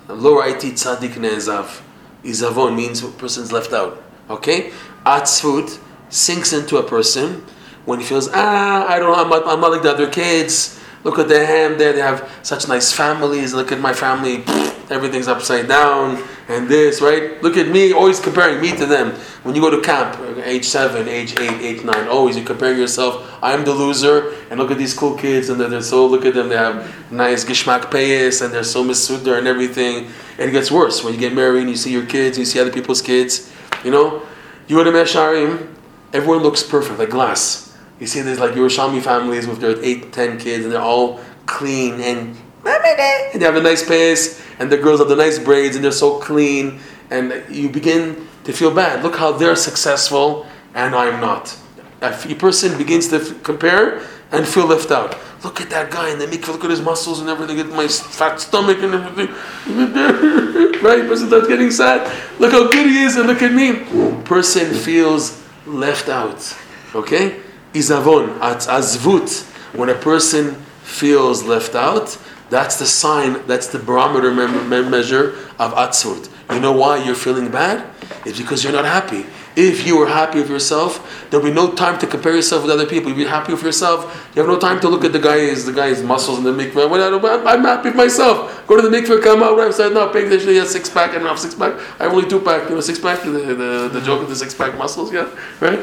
Lower 0.08 0.46
it 0.46 0.58
tzaddik 0.58 1.14
ne'ezav. 1.14 1.80
Izavon 2.22 2.76
means 2.76 3.02
a 3.02 3.08
person's 3.08 3.52
left 3.52 3.72
out. 3.72 4.02
Okay? 4.30 4.72
Atzvut 5.04 5.78
sinks 6.08 6.52
into 6.52 6.76
a 6.76 6.82
person 6.82 7.44
when 7.84 8.00
he 8.00 8.06
feels, 8.06 8.28
ah, 8.32 8.86
I 8.88 8.98
don't 8.98 9.18
I'm 9.18 9.32
I'm 9.32 9.60
not 9.60 9.72
like 9.72 9.82
the 9.82 9.90
other 9.90 10.08
kids. 10.10 10.80
Look 11.04 11.18
at 11.18 11.28
them 11.28 11.76
there, 11.76 11.92
they 11.92 12.00
have 12.00 12.28
such 12.42 12.66
nice 12.66 12.90
families. 12.90 13.52
Look 13.52 13.72
at 13.72 13.78
my 13.78 13.92
family, 13.92 14.42
everything's 14.90 15.28
upside 15.28 15.68
down, 15.68 16.26
and 16.48 16.66
this, 16.66 17.02
right? 17.02 17.42
Look 17.42 17.58
at 17.58 17.68
me, 17.68 17.92
always 17.92 18.18
comparing 18.18 18.58
me 18.60 18.74
to 18.76 18.86
them. 18.86 19.10
When 19.42 19.54
you 19.54 19.60
go 19.60 19.68
to 19.68 19.82
camp, 19.82 20.18
age 20.38 20.64
seven, 20.64 21.06
age 21.06 21.38
eight, 21.38 21.60
age 21.60 21.84
nine, 21.84 22.08
always 22.08 22.38
you 22.38 22.42
compare 22.42 22.74
yourself. 22.74 23.38
I'm 23.42 23.66
the 23.66 23.72
loser, 23.72 24.34
and 24.50 24.58
look 24.58 24.70
at 24.70 24.78
these 24.78 24.94
cool 24.94 25.14
kids, 25.14 25.50
and 25.50 25.60
they're, 25.60 25.68
they're 25.68 25.82
so, 25.82 26.06
look 26.06 26.24
at 26.24 26.32
them, 26.32 26.48
they 26.48 26.56
have 26.56 27.12
nice 27.12 27.44
gishmak 27.44 27.90
payas, 27.90 28.42
and 28.42 28.54
they're 28.54 28.64
so 28.64 28.82
misudar 28.82 29.36
and 29.36 29.46
everything. 29.46 30.06
And 30.38 30.48
it 30.48 30.52
gets 30.52 30.70
worse 30.70 31.04
when 31.04 31.12
you 31.12 31.20
get 31.20 31.34
married 31.34 31.60
and 31.60 31.70
you 31.70 31.76
see 31.76 31.92
your 31.92 32.06
kids, 32.06 32.38
you 32.38 32.46
see 32.46 32.58
other 32.58 32.72
people's 32.72 33.02
kids. 33.02 33.52
You 33.84 33.90
know, 33.90 34.22
you 34.68 34.76
go 34.76 34.84
to 34.84 34.90
Mesharim, 34.90 35.68
everyone 36.14 36.42
looks 36.42 36.62
perfect, 36.62 36.98
like 36.98 37.10
glass. 37.10 37.73
You 38.04 38.08
see 38.08 38.20
there's 38.20 38.38
like 38.38 38.52
Yerushalmi 38.52 39.00
families 39.00 39.46
with 39.46 39.60
their 39.62 39.82
eight, 39.82 40.12
ten 40.12 40.38
kids, 40.38 40.64
and 40.64 40.70
they're 40.74 40.88
all 40.94 41.20
clean 41.46 42.02
and 42.02 42.36
and 42.66 43.40
they 43.40 43.46
have 43.46 43.56
a 43.56 43.62
nice 43.62 43.82
pace, 43.82 44.44
and 44.58 44.70
the 44.70 44.76
girls 44.76 44.98
have 45.00 45.08
the 45.08 45.16
nice 45.16 45.38
braids, 45.38 45.74
and 45.74 45.82
they're 45.82 45.90
so 45.90 46.18
clean, 46.18 46.80
and 47.08 47.42
you 47.48 47.70
begin 47.70 48.28
to 48.44 48.52
feel 48.52 48.74
bad. 48.74 49.02
Look 49.02 49.16
how 49.16 49.32
they're 49.32 49.56
successful, 49.56 50.46
and 50.74 50.94
I'm 50.94 51.18
not. 51.18 51.56
A 52.02 52.12
person 52.34 52.76
begins 52.76 53.08
to 53.08 53.16
f- 53.16 53.42
compare 53.42 54.06
and 54.30 54.46
feel 54.46 54.66
left 54.66 54.90
out. 54.90 55.16
Look 55.42 55.62
at 55.62 55.70
that 55.70 55.90
guy 55.90 56.10
in 56.10 56.18
the 56.18 56.26
mikveh. 56.26 56.48
Look 56.48 56.64
at 56.64 56.70
his 56.70 56.82
muscles 56.82 57.20
and 57.20 57.30
everything. 57.30 57.58
At 57.58 57.68
my 57.68 57.88
fat 57.88 58.38
stomach 58.38 58.82
and 58.82 58.96
everything. 58.96 59.34
right? 60.82 61.08
Person 61.08 61.28
starts 61.28 61.48
getting 61.48 61.70
sad. 61.70 62.00
Look 62.38 62.52
how 62.52 62.70
good 62.70 62.86
he 62.86 63.02
is, 63.02 63.16
and 63.16 63.26
look 63.26 63.40
at 63.40 63.54
me. 63.54 64.22
Person 64.24 64.74
feels 64.74 65.42
left 65.64 66.10
out. 66.10 66.54
Okay? 66.94 67.40
Izavon, 67.74 68.38
azvut. 68.38 69.50
When 69.74 69.88
a 69.88 69.94
person 69.94 70.54
feels 70.82 71.42
left 71.42 71.74
out, 71.74 72.16
that's 72.48 72.78
the 72.78 72.86
sign, 72.86 73.44
that's 73.46 73.66
the 73.66 73.78
barometer 73.78 74.32
me- 74.32 74.88
measure 74.88 75.30
of 75.58 75.74
atzvut. 75.74 76.30
You 76.50 76.60
know 76.60 76.72
why 76.72 77.02
you're 77.02 77.14
feeling 77.14 77.50
bad? 77.50 77.84
It's 78.24 78.38
because 78.38 78.62
you're 78.62 78.72
not 78.72 78.84
happy. 78.84 79.26
If 79.56 79.86
you 79.86 79.96
were 79.96 80.06
happy 80.06 80.40
with 80.40 80.50
yourself, 80.50 81.26
there'll 81.30 81.46
be 81.46 81.52
no 81.52 81.72
time 81.72 81.98
to 82.00 82.06
compare 82.06 82.34
yourself 82.34 82.62
with 82.62 82.72
other 82.72 82.86
people. 82.86 83.08
You'll 83.08 83.18
be 83.18 83.24
happy 83.24 83.52
with 83.52 83.62
yourself. 83.62 84.30
You 84.34 84.42
have 84.42 84.48
no 84.48 84.58
time 84.58 84.80
to 84.80 84.88
look 84.88 85.04
at 85.04 85.12
the 85.12 85.18
guy's 85.18 85.64
the 85.64 85.72
guy's 85.72 86.02
muscles 86.02 86.38
in 86.38 86.44
the 86.44 86.50
mikveh. 86.52 87.46
I'm 87.46 87.62
happy 87.62 87.88
with 87.90 87.96
myself. 87.96 88.66
Go 88.66 88.76
to 88.76 88.82
the 88.88 88.94
mikveh, 88.96 89.22
come 89.22 89.42
out. 89.42 89.56
Right? 89.56 89.72
Say, 89.72 89.90
no, 89.90 90.08
paying 90.08 90.26
attention. 90.26 90.48
He 90.50 90.56
has 90.56 90.70
six 90.70 90.90
pack. 90.90 91.10
I 91.10 91.20
have 91.20 91.38
six 91.38 91.54
pack. 91.54 91.74
I 92.00 92.04
have 92.04 92.12
only 92.12 92.28
two 92.28 92.40
pack. 92.40 92.68
You 92.68 92.74
know, 92.74 92.80
six 92.80 92.98
pack. 92.98 93.22
The, 93.22 93.30
the, 93.30 93.90
the 93.92 94.00
joke 94.00 94.22
of 94.22 94.28
the 94.28 94.36
six 94.36 94.54
pack 94.54 94.76
muscles. 94.76 95.12
Yeah, 95.12 95.30
right. 95.60 95.80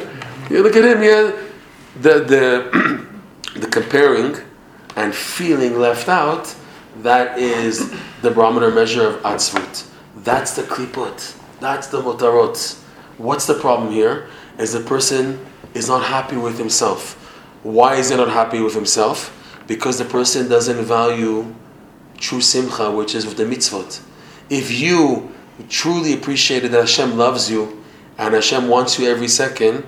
You 0.49 0.63
look 0.63 0.75
at 0.75 0.83
him. 0.83 1.01
Yeah, 1.01 1.31
the 1.99 2.19
the 2.19 3.07
the 3.59 3.67
comparing 3.67 4.37
and 4.95 5.13
feeling 5.13 5.79
left 5.79 6.07
out. 6.07 6.55
That 7.03 7.39
is 7.39 7.89
the 8.21 8.31
barometer 8.31 8.69
measure 8.69 9.07
of 9.07 9.21
atzvut. 9.23 9.89
That's 10.17 10.55
the 10.55 10.63
klipot. 10.63 11.37
That's 11.59 11.87
the 11.87 12.01
motarot. 12.01 12.77
What's 13.17 13.47
the 13.47 13.53
problem 13.53 13.91
here? 13.91 14.27
Is 14.57 14.73
the 14.73 14.81
person 14.81 15.45
is 15.73 15.87
not 15.87 16.03
happy 16.03 16.35
with 16.35 16.57
himself. 16.57 17.15
Why 17.63 17.95
is 17.95 18.09
he 18.09 18.17
not 18.17 18.29
happy 18.29 18.59
with 18.59 18.73
himself? 18.73 19.37
Because 19.67 19.97
the 19.97 20.05
person 20.05 20.49
doesn't 20.49 20.83
value 20.83 21.55
true 22.17 22.41
simcha, 22.41 22.91
which 22.91 23.15
is 23.15 23.25
with 23.25 23.37
the 23.37 23.45
mitzvot. 23.45 24.01
If 24.49 24.71
you 24.79 25.33
truly 25.69 26.13
appreciated 26.13 26.71
that 26.71 26.81
Hashem 26.81 27.17
loves 27.17 27.49
you 27.49 27.83
and 28.17 28.33
Hashem 28.33 28.67
wants 28.67 28.99
you 28.99 29.07
every 29.07 29.27
second, 29.27 29.85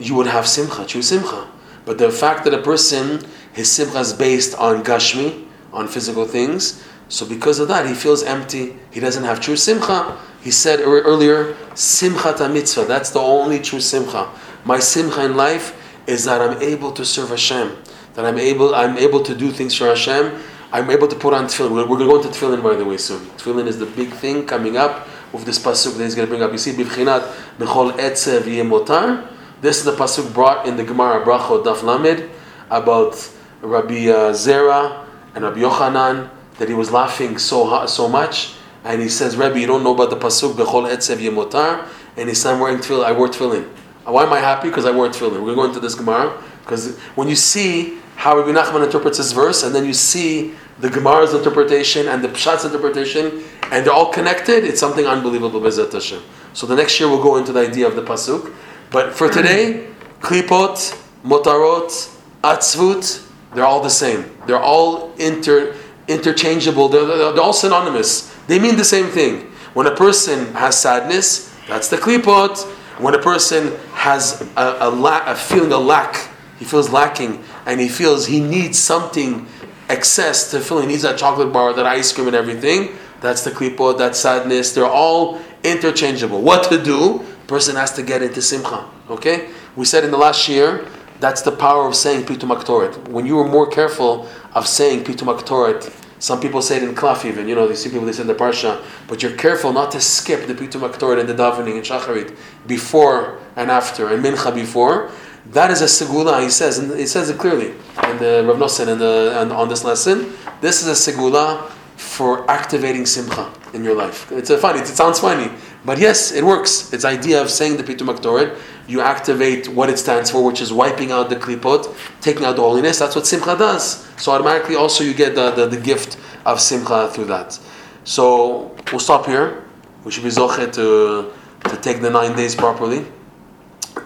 you 0.00 0.14
would 0.14 0.26
have 0.26 0.48
simcha, 0.48 0.86
true 0.86 1.02
simcha. 1.02 1.46
But 1.84 1.98
the 1.98 2.10
fact 2.10 2.44
that 2.44 2.54
a 2.54 2.62
person, 2.62 3.24
his 3.52 3.70
simcha 3.70 3.98
is 3.98 4.12
based 4.12 4.56
on 4.58 4.82
gashmi, 4.82 5.46
on 5.72 5.86
physical 5.86 6.26
things, 6.26 6.82
so 7.08 7.26
because 7.26 7.58
of 7.58 7.68
that, 7.68 7.86
he 7.86 7.94
feels 7.94 8.22
empty. 8.22 8.76
He 8.90 9.00
doesn't 9.00 9.24
have 9.24 9.40
true 9.40 9.56
simcha. 9.56 10.16
He 10.42 10.50
said 10.50 10.80
earlier, 10.80 11.56
simcha 11.74 12.32
ta 12.32 12.48
mitzvah. 12.48 12.84
That's 12.84 13.10
the 13.10 13.18
only 13.18 13.58
true 13.58 13.80
simcha. 13.80 14.30
My 14.64 14.78
simcha 14.78 15.24
in 15.24 15.36
life 15.36 15.76
is 16.06 16.24
that 16.24 16.40
I'm 16.40 16.60
able 16.62 16.92
to 16.92 17.04
serve 17.04 17.30
Hashem. 17.30 17.76
That 18.14 18.24
I'm 18.24 18.38
able, 18.38 18.74
I'm 18.74 18.96
able 18.96 19.22
to 19.24 19.34
do 19.34 19.50
things 19.50 19.74
for 19.74 19.86
Hashem. 19.86 20.40
I'm 20.72 20.88
able 20.88 21.08
to 21.08 21.16
put 21.16 21.34
on 21.34 21.46
tefillin. 21.46 21.72
We're, 21.72 21.88
we're 21.88 21.98
going 21.98 22.08
to 22.08 22.14
go 22.14 22.22
into 22.22 22.28
tefillin 22.28 22.62
by 22.62 22.76
the 22.76 22.84
way 22.84 22.96
soon. 22.96 23.26
Tefillin 23.30 23.66
is 23.66 23.78
the 23.78 23.86
big 23.86 24.10
thing 24.12 24.46
coming 24.46 24.76
up. 24.76 25.08
with 25.32 25.44
this 25.44 25.58
pasuk 25.58 25.96
that 25.96 26.04
he's 26.04 26.14
going 26.14 26.26
to 26.26 26.30
bring 26.30 26.42
up. 26.42 26.52
You 26.52 26.58
see, 26.58 26.72
bivchinat 26.72 27.22
bechol 27.58 27.92
etzev 27.92 28.42
yemotar. 28.42 29.26
This 29.60 29.76
is 29.76 29.84
the 29.84 29.92
pasuk 29.92 30.32
brought 30.32 30.66
in 30.66 30.78
the 30.78 30.84
Gemara 30.84 31.22
Brachot 31.22 31.64
Daf 31.64 31.82
Lamed 31.82 32.30
about 32.70 33.30
Rabbi 33.60 34.08
uh, 34.08 34.32
Zera 34.32 35.04
and 35.34 35.44
Rabbi 35.44 35.60
Yochanan 35.60 36.30
that 36.56 36.68
he 36.68 36.74
was 36.74 36.90
laughing 36.90 37.36
so 37.36 37.84
so 37.84 38.08
much, 38.08 38.54
and 38.84 39.02
he 39.02 39.08
says, 39.10 39.36
Rabbi, 39.36 39.58
you 39.58 39.66
don't 39.66 39.84
know 39.84 39.92
about 39.92 40.08
the 40.08 40.16
pasuk 40.16 40.54
bechol 40.54 40.90
etzev 40.90 41.18
yemotar, 41.18 41.86
and 42.16 42.30
he 42.30 42.34
said, 42.34 42.54
I'm 42.54 42.60
wearing 42.60 42.78
tefillin. 42.78 43.04
I 43.04 43.12
wore 43.12 43.28
tefillin. 43.28 43.68
Why 44.04 44.24
am 44.24 44.32
I 44.32 44.38
happy? 44.38 44.70
Because 44.70 44.86
I 44.86 44.92
wore 44.92 45.08
tefillin. 45.08 45.42
We're 45.44 45.54
going 45.54 45.56
to 45.56 45.56
go 45.56 45.64
into 45.64 45.80
this 45.80 45.94
Gemara 45.94 46.42
because 46.62 46.98
when 47.14 47.28
you 47.28 47.36
see 47.36 47.98
how 48.16 48.38
Rabbi 48.38 48.58
Nachman 48.58 48.82
interprets 48.82 49.18
this 49.18 49.32
verse, 49.32 49.62
and 49.62 49.74
then 49.74 49.84
you 49.84 49.92
see 49.92 50.54
the 50.78 50.88
Gemara's 50.88 51.34
interpretation 51.34 52.08
and 52.08 52.24
the 52.24 52.28
Pshat's 52.28 52.64
interpretation, 52.64 53.42
and 53.70 53.84
they're 53.84 53.92
all 53.92 54.10
connected, 54.10 54.64
it's 54.64 54.80
something 54.80 55.06
unbelievable, 55.06 55.60
Hashem. 55.60 56.22
So 56.54 56.66
the 56.66 56.76
next 56.76 56.98
year 56.98 57.10
we'll 57.10 57.22
go 57.22 57.36
into 57.36 57.52
the 57.52 57.60
idea 57.60 57.86
of 57.86 57.94
the 57.94 58.02
Pasuk. 58.02 58.54
But 58.90 59.14
for 59.14 59.28
today, 59.28 59.88
Klipot, 60.20 60.98
Motarot, 61.24 62.16
Atzvut, 62.42 63.26
they're 63.54 63.64
all 63.64 63.80
the 63.82 63.90
same. 63.90 64.24
They're 64.46 64.58
all 64.60 65.12
inter, 65.18 65.76
interchangeable, 66.08 66.88
they're, 66.88 67.06
they're, 67.06 67.32
they're 67.32 67.42
all 67.42 67.52
synonymous. 67.52 68.34
They 68.46 68.58
mean 68.58 68.76
the 68.76 68.84
same 68.84 69.06
thing. 69.06 69.52
When 69.74 69.86
a 69.86 69.94
person 69.94 70.52
has 70.54 70.78
sadness, 70.78 71.54
that's 71.68 71.88
the 71.88 71.96
Klipot. 71.96 72.64
When 72.98 73.14
a 73.14 73.18
person 73.18 73.76
has 73.94 74.42
a, 74.56 74.76
a, 74.80 74.90
la- 74.90 75.24
a 75.26 75.34
feeling 75.34 75.72
of 75.72 75.84
lack, 75.84 76.28
he 76.58 76.64
feels 76.64 76.90
lacking, 76.90 77.42
and 77.66 77.80
he 77.80 77.88
feels 77.88 78.26
he 78.26 78.40
needs 78.40 78.78
something 78.78 79.46
excess 79.88 80.50
to 80.50 80.60
fill. 80.60 80.80
He 80.80 80.86
needs 80.86 81.02
that 81.02 81.16
chocolate 81.18 81.52
bar, 81.52 81.72
that 81.72 81.86
ice 81.86 82.12
cream, 82.12 82.26
and 82.26 82.36
everything. 82.36 82.96
That's 83.20 83.44
the 83.44 83.50
klipot, 83.50 83.98
that's 83.98 84.18
sadness. 84.18 84.72
They're 84.72 84.84
all 84.86 85.40
interchangeable. 85.62 86.42
What 86.42 86.68
to 86.70 86.82
do? 86.82 87.24
Person 87.50 87.74
has 87.74 87.92
to 87.94 88.04
get 88.04 88.22
into 88.22 88.40
simcha. 88.40 88.88
Okay? 89.10 89.50
We 89.74 89.84
said 89.84 90.04
in 90.04 90.12
the 90.12 90.16
last 90.16 90.48
year, 90.48 90.86
that's 91.18 91.42
the 91.42 91.50
power 91.50 91.88
of 91.88 91.96
saying 91.96 92.26
pitum 92.26 92.56
aktoret. 92.56 93.08
When 93.08 93.26
you 93.26 93.40
are 93.40 93.48
more 93.48 93.66
careful 93.66 94.28
of 94.54 94.68
saying 94.68 95.02
pitum 95.02 95.36
aktoret, 95.36 95.92
some 96.20 96.40
people 96.40 96.62
say 96.62 96.76
it 96.76 96.84
in 96.84 96.94
klaf 96.94 97.24
even, 97.24 97.48
you 97.48 97.56
know, 97.56 97.66
they 97.66 97.74
see 97.74 97.90
people 97.90 98.06
they 98.06 98.12
say 98.12 98.22
in 98.22 98.28
the 98.28 98.36
parsha, 98.36 98.80
but 99.08 99.20
you're 99.20 99.34
careful 99.34 99.72
not 99.72 99.90
to 99.90 100.00
skip 100.00 100.46
the 100.46 100.54
pitum 100.54 100.88
aktoret 100.88 101.18
and 101.18 101.28
the 101.28 101.34
davening 101.34 101.74
and 101.74 101.84
shacharit 101.84 102.36
before 102.68 103.40
and 103.56 103.68
after, 103.68 104.10
and 104.10 104.24
mincha 104.24 104.54
before. 104.54 105.10
That 105.46 105.72
is 105.72 105.82
a 105.82 105.86
segula, 105.86 106.40
he 106.40 106.50
says, 106.50 106.78
and 106.78 106.96
he 106.96 107.06
says 107.06 107.30
it 107.30 107.38
clearly 107.38 107.72
in 108.08 108.18
the 108.18 108.44
Rav 108.46 108.58
Nosson 108.58 108.86
and, 108.86 109.00
the, 109.00 109.36
and 109.42 109.50
on 109.50 109.68
this 109.68 109.82
lesson. 109.82 110.32
This 110.60 110.86
is 110.86 110.86
a 110.86 111.12
segula 111.12 111.68
for 111.96 112.48
activating 112.48 113.06
simcha 113.06 113.52
in 113.72 113.84
your 113.84 113.94
life. 113.94 114.30
It's 114.32 114.50
a 114.50 114.58
funny, 114.58 114.80
it 114.80 114.86
sounds 114.86 115.20
funny, 115.20 115.50
but 115.84 115.98
yes, 115.98 116.32
it 116.32 116.44
works. 116.44 116.92
It's 116.92 117.04
idea 117.04 117.40
of 117.40 117.50
saying 117.50 117.76
the 117.76 117.82
Pitum 117.82 118.14
Aktoret. 118.14 118.58
You 118.86 119.00
activate 119.00 119.68
what 119.68 119.88
it 119.88 119.98
stands 119.98 120.30
for, 120.30 120.44
which 120.44 120.60
is 120.60 120.72
wiping 120.72 121.12
out 121.12 121.30
the 121.30 121.36
klipot, 121.36 121.94
taking 122.20 122.44
out 122.44 122.56
the 122.56 122.62
holiness. 122.62 122.98
That's 122.98 123.14
what 123.14 123.26
simcha 123.26 123.56
does. 123.56 124.06
So 124.16 124.32
automatically, 124.32 124.74
also 124.74 125.04
you 125.04 125.14
get 125.14 125.34
the, 125.34 125.52
the, 125.52 125.66
the 125.66 125.80
gift 125.80 126.18
of 126.44 126.60
simcha 126.60 127.08
through 127.12 127.26
that. 127.26 127.58
So 128.04 128.74
we'll 128.90 129.00
stop 129.00 129.26
here. 129.26 129.64
We 130.04 130.10
should 130.10 130.24
be 130.24 130.30
zochet 130.30 130.72
to 130.74 131.32
to 131.64 131.76
take 131.76 132.00
the 132.00 132.10
nine 132.10 132.34
days 132.36 132.54
properly, 132.54 133.04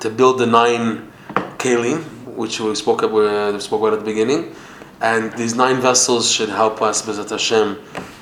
to 0.00 0.10
build 0.10 0.38
the 0.38 0.46
nine 0.46 1.10
kelim, 1.58 2.02
which 2.34 2.60
we 2.60 2.74
spoke 2.74 3.02
about, 3.02 3.24
uh, 3.24 3.58
spoke 3.60 3.80
about 3.80 3.92
at 3.94 4.00
the 4.00 4.04
beginning, 4.04 4.54
and 5.00 5.32
these 5.34 5.54
nine 5.54 5.80
vessels 5.80 6.30
should 6.30 6.48
help 6.48 6.82
us, 6.82 7.02
Bezat 7.02 7.30
Hashem, 7.30 7.78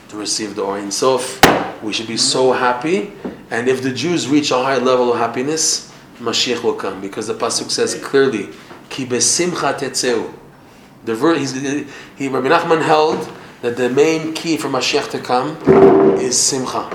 to 0.09 0.17
receive 0.17 0.55
the 0.55 0.63
Or 0.63 0.77
Ein 0.77 0.91
Sof. 0.91 1.41
We 1.83 1.93
should 1.93 2.07
be 2.07 2.17
so 2.17 2.53
happy, 2.53 3.13
and 3.51 3.69
if 3.69 3.83
the 3.83 3.93
Jews 3.93 4.29
reach 4.29 4.51
a 4.51 4.57
high 4.63 4.79
level 4.79 5.13
of 5.13 5.19
happiness, 5.19 5.93
Mashiach 6.21 6.63
will 6.63 6.75
come, 6.75 7.01
because 7.01 7.27
the 7.27 7.35
pasuk 7.35 7.71
says 7.71 7.95
clearly, 7.97 8.51
"Ki 8.89 9.05
besimcha 9.05 9.77
tetzeu." 9.77 10.33
The 11.05 11.15
ver- 11.17 11.35
he's, 11.35 11.53
he, 12.17 12.29
Rabbi 12.29 12.49
Nachman 12.49 12.83
held 12.83 13.29
that 13.63 13.77
the 13.77 13.89
main 13.89 14.33
key 14.33 14.57
for 14.57 14.69
Mashiach 14.69 15.11
to 15.11 15.19
come 15.19 15.57
is 16.21 16.39
simcha. 16.39 16.89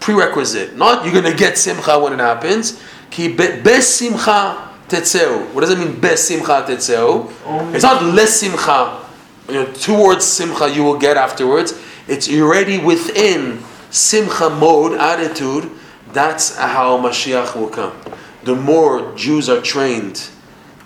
Prerequisite, 0.00 0.76
not 0.76 1.04
you're 1.04 1.12
gonna 1.12 1.34
get 1.36 1.58
simcha 1.58 1.98
when 1.98 2.14
it 2.14 2.20
happens. 2.20 2.80
Ki 3.10 3.28
be- 3.28 3.60
besimcha 3.62 4.56
tetzeu. 4.88 5.52
What 5.52 5.60
does 5.60 5.70
it 5.72 5.78
mean 5.78 6.00
besimcha 6.00 6.64
tetzeu? 6.66 7.30
It's 7.74 7.82
not 7.84 8.02
less 8.02 8.40
simcha. 8.40 8.98
You 9.48 9.54
know, 9.54 9.66
towards 9.72 10.24
simcha 10.24 10.70
you 10.70 10.84
will 10.84 10.96
get 10.98 11.18
afterwards. 11.18 11.74
It's 12.08 12.30
already 12.30 12.78
within 12.78 13.62
simcha 13.90 14.48
mode 14.48 14.98
attitude. 14.98 15.70
That's 16.12 16.56
how 16.56 16.98
Mashiach 16.98 17.54
will 17.54 17.68
come. 17.68 17.92
The 18.44 18.54
more 18.54 19.14
Jews 19.16 19.48
are 19.48 19.60
trained 19.60 20.28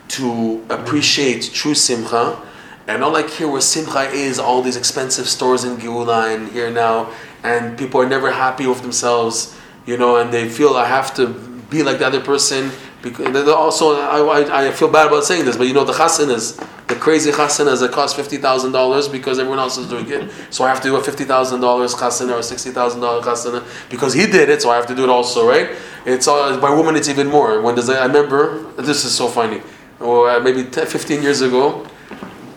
to 0.09 0.65
appreciate 0.69 1.51
true 1.53 1.75
simcha, 1.75 2.41
and 2.87 3.01
not 3.01 3.13
like 3.13 3.31
here 3.31 3.49
where 3.49 3.61
simcha 3.61 4.11
is 4.11 4.39
all 4.39 4.61
these 4.61 4.77
expensive 4.77 5.29
stores 5.29 5.65
in 5.65 5.77
Geula 5.77 6.35
and 6.35 6.49
here 6.53 6.71
now, 6.71 7.11
and 7.43 7.79
people 7.79 8.01
are 8.01 8.09
never 8.09 8.31
happy 8.31 8.67
with 8.67 8.83
themselves, 8.83 9.57
you 9.87 9.97
know, 9.97 10.17
and 10.17 10.33
they 10.33 10.49
feel 10.49 10.75
I 10.75 10.87
have 10.87 11.15
to 11.15 11.29
be 11.71 11.83
like 11.83 11.99
the 11.99 12.07
other 12.07 12.21
person. 12.21 12.71
Because 13.03 13.49
also, 13.49 14.01
I, 14.01 14.41
I, 14.41 14.67
I 14.69 14.71
feel 14.71 14.89
bad 14.89 15.09
about 15.09 15.25
saying 15.25 15.45
this, 15.45 15.57
but 15.57 15.67
you 15.67 15.75
know, 15.75 15.85
the 15.85 15.93
chasanas, 15.93 16.59
the 16.87 16.95
crazy 16.95 17.31
chasanas 17.31 17.81
that 17.81 17.93
cost 17.93 18.17
fifty 18.17 18.37
thousand 18.37 18.73
dollars 18.73 19.09
because 19.09 19.39
everyone 19.39 19.59
else 19.59 19.79
is 19.79 19.89
doing 19.89 20.09
it, 20.11 20.31
so 20.51 20.65
I 20.65 20.69
have 20.69 20.81
to 20.83 20.89
do 20.89 20.97
a 20.97 21.03
fifty 21.03 21.25
thousand 21.25 21.61
dollars 21.61 21.95
chasana 21.95 22.39
or 22.39 22.43
sixty 22.43 22.71
thousand 22.71 23.01
dollars 23.01 23.25
chasana 23.25 23.65
because 23.91 24.13
he 24.13 24.27
did 24.27 24.51
it, 24.51 24.61
so 24.61 24.71
I 24.71 24.77
have 24.77 24.87
to 24.87 24.95
do 24.95 25.05
it 25.05 25.09
also, 25.09 25.49
right? 25.49 25.71
It's 26.05 26.29
all 26.29 26.59
by 26.61 26.71
woman, 26.71 26.97
it's 26.97 27.09
even 27.09 27.29
more. 27.29 27.61
When 27.63 27.75
does 27.75 27.89
I, 27.89 28.03
I 28.03 28.07
remember 28.07 28.71
this 28.73 29.05
is 29.05 29.15
so 29.15 29.29
funny, 29.29 29.63
or 30.01 30.31
uh, 30.31 30.41
maybe 30.41 30.65
10, 30.65 30.87
15 30.87 31.23
years 31.23 31.41
ago, 31.41 31.85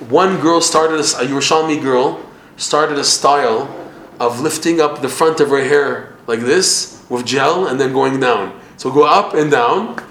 one 0.10 0.40
girl 0.42 0.60
started 0.62 0.96
a, 0.96 1.04
a 1.04 1.26
Yerushalmi 1.28 1.82
girl 1.82 2.24
started 2.58 2.98
a 2.98 3.04
style 3.04 3.74
of 4.20 4.42
lifting 4.42 4.82
up 4.82 5.02
the 5.02 5.10
front 5.10 5.40
of 5.40 5.50
her 5.50 5.64
hair 5.64 6.16
like 6.26 6.40
this 6.40 7.04
with 7.10 7.26
gel 7.26 7.68
and 7.68 7.80
then 7.80 7.94
going 7.94 8.20
down. 8.20 8.60
So 8.78 8.92
go 8.92 9.04
up 9.04 9.34
and 9.34 9.50
down, 9.50 10.04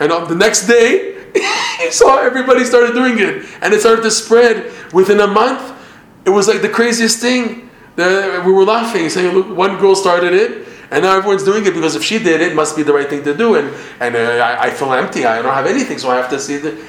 and 0.00 0.12
on 0.12 0.28
the 0.28 0.34
next 0.34 0.66
day, 0.66 1.13
saw 1.90 2.18
everybody 2.18 2.64
started 2.64 2.94
doing 2.94 3.18
it, 3.18 3.46
and 3.62 3.72
it 3.72 3.80
started 3.80 4.02
to 4.02 4.10
spread. 4.10 4.72
Within 4.92 5.20
a 5.20 5.26
month, 5.26 5.72
it 6.24 6.30
was 6.30 6.48
like 6.48 6.62
the 6.62 6.68
craziest 6.68 7.20
thing. 7.20 7.70
We 7.96 8.52
were 8.52 8.64
laughing, 8.64 9.08
saying, 9.08 9.34
"Look, 9.34 9.56
one 9.56 9.78
girl 9.78 9.94
started 9.94 10.32
it." 10.32 10.68
And 10.90 11.02
now 11.02 11.16
everyone's 11.16 11.42
doing 11.42 11.66
it 11.66 11.74
because 11.74 11.96
if 11.96 12.04
she 12.04 12.18
did 12.18 12.40
it, 12.40 12.52
it 12.52 12.54
must 12.54 12.76
be 12.76 12.82
the 12.82 12.92
right 12.92 13.08
thing 13.08 13.24
to 13.24 13.34
do. 13.34 13.56
And 13.56 13.74
and 14.00 14.14
uh, 14.14 14.18
I, 14.18 14.66
I 14.66 14.70
feel 14.70 14.92
empty. 14.92 15.24
I 15.24 15.42
don't 15.42 15.54
have 15.54 15.66
anything, 15.66 15.98
so 15.98 16.10
I 16.10 16.16
have 16.16 16.30
to 16.30 16.38
see 16.38 16.58
the 16.58 16.80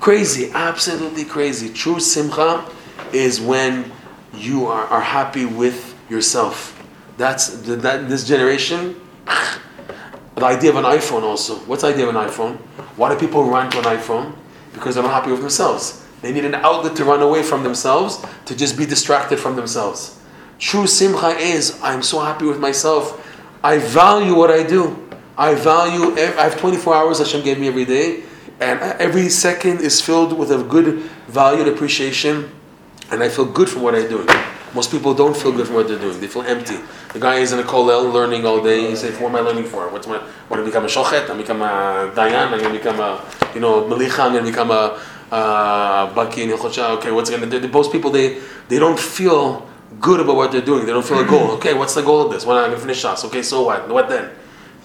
crazy, 0.00 0.50
absolutely 0.52 1.24
crazy. 1.24 1.72
True 1.72 1.98
simcha 1.98 2.70
is 3.12 3.40
when 3.40 3.90
you 4.34 4.66
are, 4.66 4.84
are 4.86 5.00
happy 5.00 5.46
with 5.46 5.94
yourself. 6.10 6.70
That's 7.16 7.48
that 7.62 8.08
this 8.08 8.24
generation. 8.26 9.00
The 10.36 10.44
idea 10.44 10.70
of 10.70 10.76
an 10.76 10.84
iPhone 10.84 11.22
also. 11.22 11.56
What's 11.60 11.82
the 11.82 11.88
idea 11.88 12.08
of 12.08 12.14
an 12.14 12.20
iPhone? 12.28 12.56
Why 12.96 13.12
do 13.12 13.18
people 13.18 13.44
run 13.44 13.70
to 13.70 13.78
an 13.78 13.84
iPhone? 13.84 14.34
Because 14.72 14.94
they're 14.94 15.04
not 15.04 15.12
happy 15.12 15.30
with 15.30 15.40
themselves. 15.40 16.04
They 16.22 16.32
need 16.32 16.44
an 16.44 16.54
outlet 16.54 16.96
to 16.96 17.04
run 17.04 17.22
away 17.22 17.42
from 17.42 17.62
themselves, 17.62 18.24
to 18.46 18.56
just 18.56 18.76
be 18.76 18.86
distracted 18.86 19.38
from 19.38 19.56
themselves. 19.56 20.18
True 20.58 20.86
simcha 20.86 21.36
is 21.38 21.78
I'm 21.82 22.02
so 22.02 22.20
happy 22.20 22.46
with 22.46 22.58
myself. 22.58 23.20
I 23.62 23.78
value 23.78 24.34
what 24.34 24.50
I 24.50 24.62
do. 24.62 25.08
I 25.36 25.54
value. 25.54 26.16
I 26.16 26.44
have 26.44 26.58
24 26.58 26.94
hours 26.94 27.18
that 27.18 27.26
Hashem 27.26 27.44
gave 27.44 27.58
me 27.58 27.68
every 27.68 27.84
day, 27.84 28.22
and 28.60 28.80
every 29.00 29.28
second 29.28 29.80
is 29.80 30.00
filled 30.00 30.36
with 30.38 30.50
a 30.50 30.62
good 30.62 31.02
value 31.28 31.62
and 31.62 31.70
appreciation, 31.70 32.50
and 33.10 33.22
I 33.22 33.28
feel 33.28 33.44
good 33.44 33.68
from 33.68 33.82
what 33.82 33.94
I 33.94 34.06
do. 34.06 34.26
Most 34.74 34.90
people 34.90 35.14
don't 35.14 35.36
feel 35.36 35.52
good 35.52 35.66
from 35.66 35.76
what 35.76 35.88
they're 35.88 35.98
doing. 35.98 36.20
They 36.20 36.26
feel 36.26 36.42
empty. 36.42 36.78
The 37.12 37.20
guy 37.20 37.36
is 37.36 37.52
in 37.52 37.60
a 37.60 37.62
kollel 37.62 38.12
learning 38.12 38.44
all 38.44 38.62
day. 38.62 38.90
He 38.90 38.96
says, 38.96 39.18
"What 39.20 39.28
am 39.28 39.36
I 39.36 39.40
learning 39.40 39.64
for? 39.64 39.88
What's 39.88 40.06
my? 40.06 40.18
Want 40.48 40.60
to 40.62 40.64
become 40.64 40.84
a 40.84 40.88
shochet? 40.88 41.30
I'm 41.30 41.38
become 41.38 41.62
a 41.62 42.10
dayan. 42.14 42.52
I'm 42.52 42.60
to 42.60 42.70
become 42.70 42.98
a, 42.98 43.24
you 43.54 43.60
know, 43.60 43.84
melicha. 43.84 44.18
I'm 44.18 44.32
to 44.34 44.42
become 44.42 44.70
a, 44.70 44.98
baki 45.30 46.42
and 46.42 46.52
Hilchot 46.52 46.96
Okay, 46.98 47.12
what's 47.12 47.30
to 47.30 47.46
do? 47.46 47.68
Most 47.68 47.92
people 47.92 48.10
they 48.10 48.40
they 48.68 48.78
don't 48.78 48.98
feel 48.98 49.66
good 50.00 50.20
about 50.20 50.36
what 50.36 50.52
they're 50.52 50.60
doing. 50.60 50.86
They 50.86 50.92
don't 50.92 51.04
feel 51.04 51.20
a 51.20 51.24
goal. 51.24 51.52
Okay, 51.52 51.74
what's 51.74 51.94
the 51.94 52.02
goal 52.02 52.26
of 52.26 52.32
this? 52.32 52.44
When 52.44 52.56
I'm 52.56 52.64
going 52.64 52.74
to 52.74 52.80
finish 52.80 53.02
shas. 53.02 53.24
Okay, 53.26 53.42
so 53.42 53.62
what? 53.62 53.88
What 53.88 54.08
then? 54.08 54.30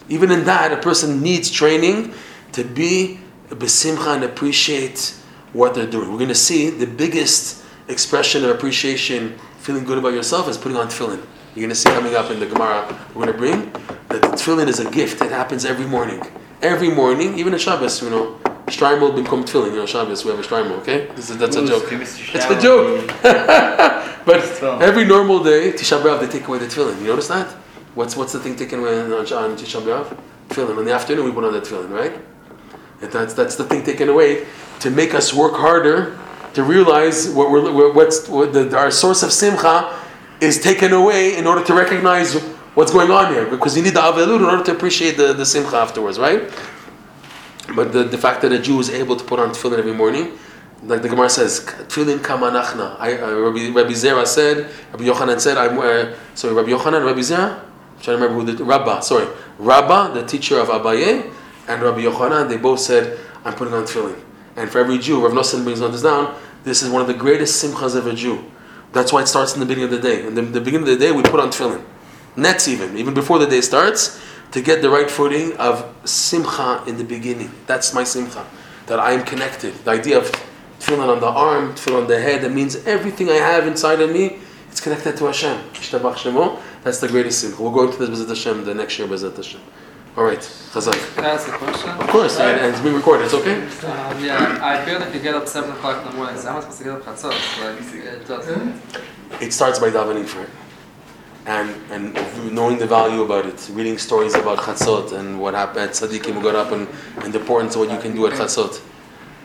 Even 0.08 0.30
in 0.30 0.44
that, 0.44 0.72
a 0.72 0.76
person 0.76 1.22
needs 1.22 1.50
training 1.50 2.12
to 2.52 2.64
be 2.64 3.20
a 3.50 3.56
besimcha 3.56 4.14
and 4.14 4.24
appreciate 4.24 5.14
what 5.52 5.74
they're 5.74 5.86
doing. 5.86 6.10
We're 6.10 6.18
to 6.28 6.34
see 6.34 6.70
the 6.70 6.86
biggest 6.86 7.64
expression 7.88 8.44
of 8.44 8.50
appreciation, 8.50 9.38
feeling 9.60 9.84
good 9.84 9.98
about 9.98 10.14
yourself, 10.14 10.48
is 10.48 10.58
putting 10.58 10.76
on 10.76 10.88
tefillin. 10.88 11.24
You're 11.54 11.62
going 11.62 11.70
to 11.70 11.74
see 11.74 11.90
coming 11.90 12.14
up 12.14 12.30
in 12.30 12.40
the 12.40 12.46
Gemara. 12.46 12.98
We're 13.14 13.26
going 13.26 13.32
to 13.32 13.38
bring 13.38 13.72
that 14.08 14.22
the 14.22 14.28
tefillin 14.28 14.68
is 14.68 14.80
a 14.80 14.90
gift. 14.90 15.20
It 15.20 15.30
happens 15.30 15.64
every 15.64 15.86
morning. 15.86 16.22
Every 16.62 16.90
morning, 16.90 17.38
even 17.38 17.54
at 17.54 17.60
Shabbos, 17.60 18.02
you 18.02 18.10
know. 18.10 18.38
Shtreimel 18.66 19.16
become 19.16 19.44
tefillin. 19.44 19.70
You 19.72 19.76
know, 19.76 19.86
Shabbos, 19.86 20.24
we 20.24 20.30
have 20.30 20.38
a 20.38 20.42
Shtreimel, 20.42 20.78
okay? 20.80 21.06
This 21.16 21.30
is, 21.30 21.38
that's 21.38 21.56
a 21.56 21.66
joke. 21.66 21.88
It's 21.90 22.44
a 22.44 22.60
joke. 22.60 23.06
but 24.24 24.62
every 24.80 25.04
normal 25.04 25.42
day, 25.42 25.72
Tisha 25.72 26.00
B'Av, 26.00 26.20
they 26.20 26.28
take 26.28 26.46
away 26.46 26.58
the 26.58 26.66
tefillin. 26.66 27.00
You 27.00 27.08
notice 27.08 27.28
that? 27.28 27.48
What's 27.94 28.16
what's 28.16 28.32
the 28.32 28.38
thing 28.38 28.54
taken 28.54 28.78
away 28.78 29.00
on, 29.00 29.12
on 29.12 29.56
Tisha 29.56 29.82
B'Av? 29.82 30.16
Tefillin. 30.48 30.78
In 30.78 30.84
the 30.84 30.92
afternoon, 30.92 31.24
we 31.24 31.32
put 31.32 31.44
on 31.44 31.52
the 31.52 31.60
tefillin, 31.60 31.90
right? 31.90 32.12
And 33.02 33.10
that's 33.10 33.34
that's 33.34 33.56
the 33.56 33.64
thing 33.64 33.82
taken 33.82 34.08
away 34.08 34.46
to 34.80 34.90
make 34.90 35.14
us 35.14 35.34
work 35.34 35.54
harder 35.54 36.18
to 36.54 36.62
realize 36.62 37.28
what 37.30 37.50
we're 37.50 37.92
what's 37.92 38.28
what 38.28 38.52
the, 38.52 38.76
our 38.76 38.90
source 38.90 39.22
of 39.22 39.32
simcha 39.32 39.98
is 40.40 40.60
taken 40.60 40.92
away 40.92 41.36
in 41.36 41.46
order 41.46 41.64
to 41.64 41.74
recognize 41.74 42.34
what's 42.74 42.92
going 42.92 43.10
on 43.10 43.32
here 43.32 43.46
because 43.46 43.76
you 43.76 43.82
need 43.82 43.94
the 43.94 44.00
aveilut 44.00 44.36
in 44.36 44.44
order 44.44 44.62
to 44.64 44.72
appreciate 44.72 45.16
the, 45.16 45.32
the 45.32 45.44
simcha 45.44 45.76
afterwards, 45.76 46.18
right? 46.18 46.50
But 47.74 47.92
the, 47.92 48.04
the 48.04 48.18
fact 48.18 48.42
that 48.42 48.52
a 48.52 48.58
Jew 48.58 48.80
is 48.80 48.90
able 48.90 49.16
to 49.16 49.24
put 49.24 49.38
on 49.38 49.50
tefillin 49.50 49.78
every 49.78 49.92
morning, 49.92 50.32
like 50.82 51.02
the 51.02 51.08
Gemara 51.08 51.28
says, 51.28 51.60
tefillin 51.60 52.18
kamanachna. 52.18 52.96
I, 52.98 53.18
uh, 53.18 53.34
Rabbi, 53.34 53.68
Rabbi 53.68 53.92
Zera 53.92 54.26
said, 54.26 54.70
Rabbi 54.92 55.04
Yochanan 55.04 55.40
said, 55.40 55.56
I'm 55.56 55.78
uh, 55.78 56.16
sorry, 56.34 56.54
Rabbi 56.54 56.70
Yochanan, 56.70 57.04
Rabbi 57.04 57.20
Zera. 57.20 57.60
I'm 57.60 58.02
trying 58.02 58.18
to 58.18 58.24
remember 58.24 58.52
who 58.52 58.56
the 58.56 58.64
Rabba, 58.64 59.02
sorry, 59.02 59.28
Rabba, 59.58 60.18
the 60.18 60.26
teacher 60.26 60.58
of 60.58 60.68
Abaye, 60.68 61.30
and 61.68 61.82
Rabbi 61.82 62.00
Yochanan. 62.00 62.48
They 62.48 62.56
both 62.56 62.80
said, 62.80 63.18
I'm 63.44 63.54
putting 63.54 63.74
on 63.74 63.84
tefillin. 63.84 64.20
And 64.60 64.70
for 64.70 64.78
every 64.78 64.98
Jew, 64.98 65.24
Rav 65.24 65.32
Nosson 65.32 65.64
brings 65.64 65.80
this 65.80 66.02
down. 66.02 66.38
This 66.64 66.82
is 66.82 66.90
one 66.90 67.00
of 67.00 67.08
the 67.08 67.14
greatest 67.14 67.64
simchas 67.64 67.96
of 67.96 68.06
a 68.06 68.12
Jew. 68.12 68.44
That's 68.92 69.10
why 69.10 69.22
it 69.22 69.26
starts 69.26 69.54
in 69.54 69.60
the 69.60 69.64
beginning 69.64 69.84
of 69.84 69.90
the 69.90 70.06
day. 70.06 70.26
In 70.26 70.34
the, 70.34 70.42
the 70.42 70.60
beginning 70.60 70.86
of 70.86 70.98
the 70.98 71.02
day, 71.02 71.12
we 71.12 71.22
put 71.22 71.40
on 71.40 71.48
tefillin. 71.48 71.82
Netz 72.36 72.68
even, 72.68 72.94
even 72.98 73.14
before 73.14 73.38
the 73.38 73.46
day 73.46 73.62
starts, 73.62 74.20
to 74.50 74.60
get 74.60 74.82
the 74.82 74.90
right 74.90 75.10
footing 75.10 75.56
of 75.56 75.90
simcha 76.04 76.84
in 76.86 76.98
the 76.98 77.04
beginning. 77.04 77.50
That's 77.66 77.94
my 77.94 78.04
simcha. 78.04 78.46
That 78.86 79.00
I 79.00 79.12
am 79.12 79.24
connected. 79.24 79.72
The 79.84 79.92
idea 79.92 80.18
of 80.18 80.30
tefillin 80.78 81.08
on 81.08 81.20
the 81.20 81.28
arm, 81.28 81.72
tefillin 81.74 82.02
on 82.02 82.06
the 82.06 82.20
head, 82.20 82.42
that 82.42 82.52
means 82.52 82.76
everything 82.84 83.30
I 83.30 83.36
have 83.36 83.66
inside 83.66 84.02
of 84.02 84.10
me, 84.10 84.40
it's 84.70 84.82
connected 84.82 85.16
to 85.16 85.24
Hashem. 85.24 85.58
That's 86.84 87.00
the 87.00 87.08
greatest 87.08 87.40
simcha. 87.40 87.62
We'll 87.62 87.72
go 87.72 87.86
into 87.88 88.04
this 88.04 88.10
Bezat 88.10 88.28
Hashem 88.28 88.64
the 88.66 88.74
next 88.74 88.98
year, 88.98 89.08
Bezat 89.08 89.36
Hashem. 89.36 89.60
All 90.16 90.24
right, 90.24 90.38
Chazak. 90.38 91.14
Can 91.14 91.24
I 91.24 91.28
ask 91.30 91.46
a 91.48 91.52
question? 91.52 91.90
Of 91.90 92.08
course, 92.08 92.38
and, 92.40 92.60
and 92.60 92.74
it's 92.74 92.80
being 92.82 92.96
recorded. 92.96 93.26
It's 93.26 93.34
okay. 93.34 93.62
Um, 93.86 94.24
yeah, 94.24 94.58
I 94.60 94.84
feel 94.84 94.98
like 94.98 95.14
you 95.14 95.20
get 95.20 95.34
up 95.36 95.46
7 95.46 95.70
o'clock 95.70 96.04
in 96.04 96.10
the 96.10 96.16
morning, 96.16 96.36
so 96.36 96.48
how 96.48 96.56
am 96.56 96.56
I 96.56 96.60
supposed 96.60 96.78
to 96.78 96.84
get 96.84 96.92
up 96.94 97.06
at? 97.06 97.22
Like, 97.24 97.94
it 97.94 98.26
doesn't. 98.26 98.82
It 99.40 99.52
starts 99.52 99.78
by 99.78 99.90
davening 99.90 100.26
for 100.26 100.42
it, 100.42 100.50
and 101.46 101.70
and 101.92 102.52
knowing 102.52 102.78
the 102.78 102.86
value 102.86 103.22
about 103.22 103.46
it, 103.46 103.70
reading 103.72 103.98
stories 103.98 104.34
about 104.34 104.58
Chatzot 104.58 105.12
and 105.12 105.40
what 105.40 105.54
happened. 105.54 105.90
Tzaddikim 105.92 106.34
who 106.34 106.42
got 106.42 106.56
up 106.56 106.72
and, 106.72 106.88
and 107.22 107.32
the 107.32 107.38
importance 107.38 107.76
of 107.76 107.82
what 107.82 107.90
you 107.92 107.98
can 107.98 108.12
do 108.14 108.26
at 108.26 108.32
Chatzot. 108.32 108.80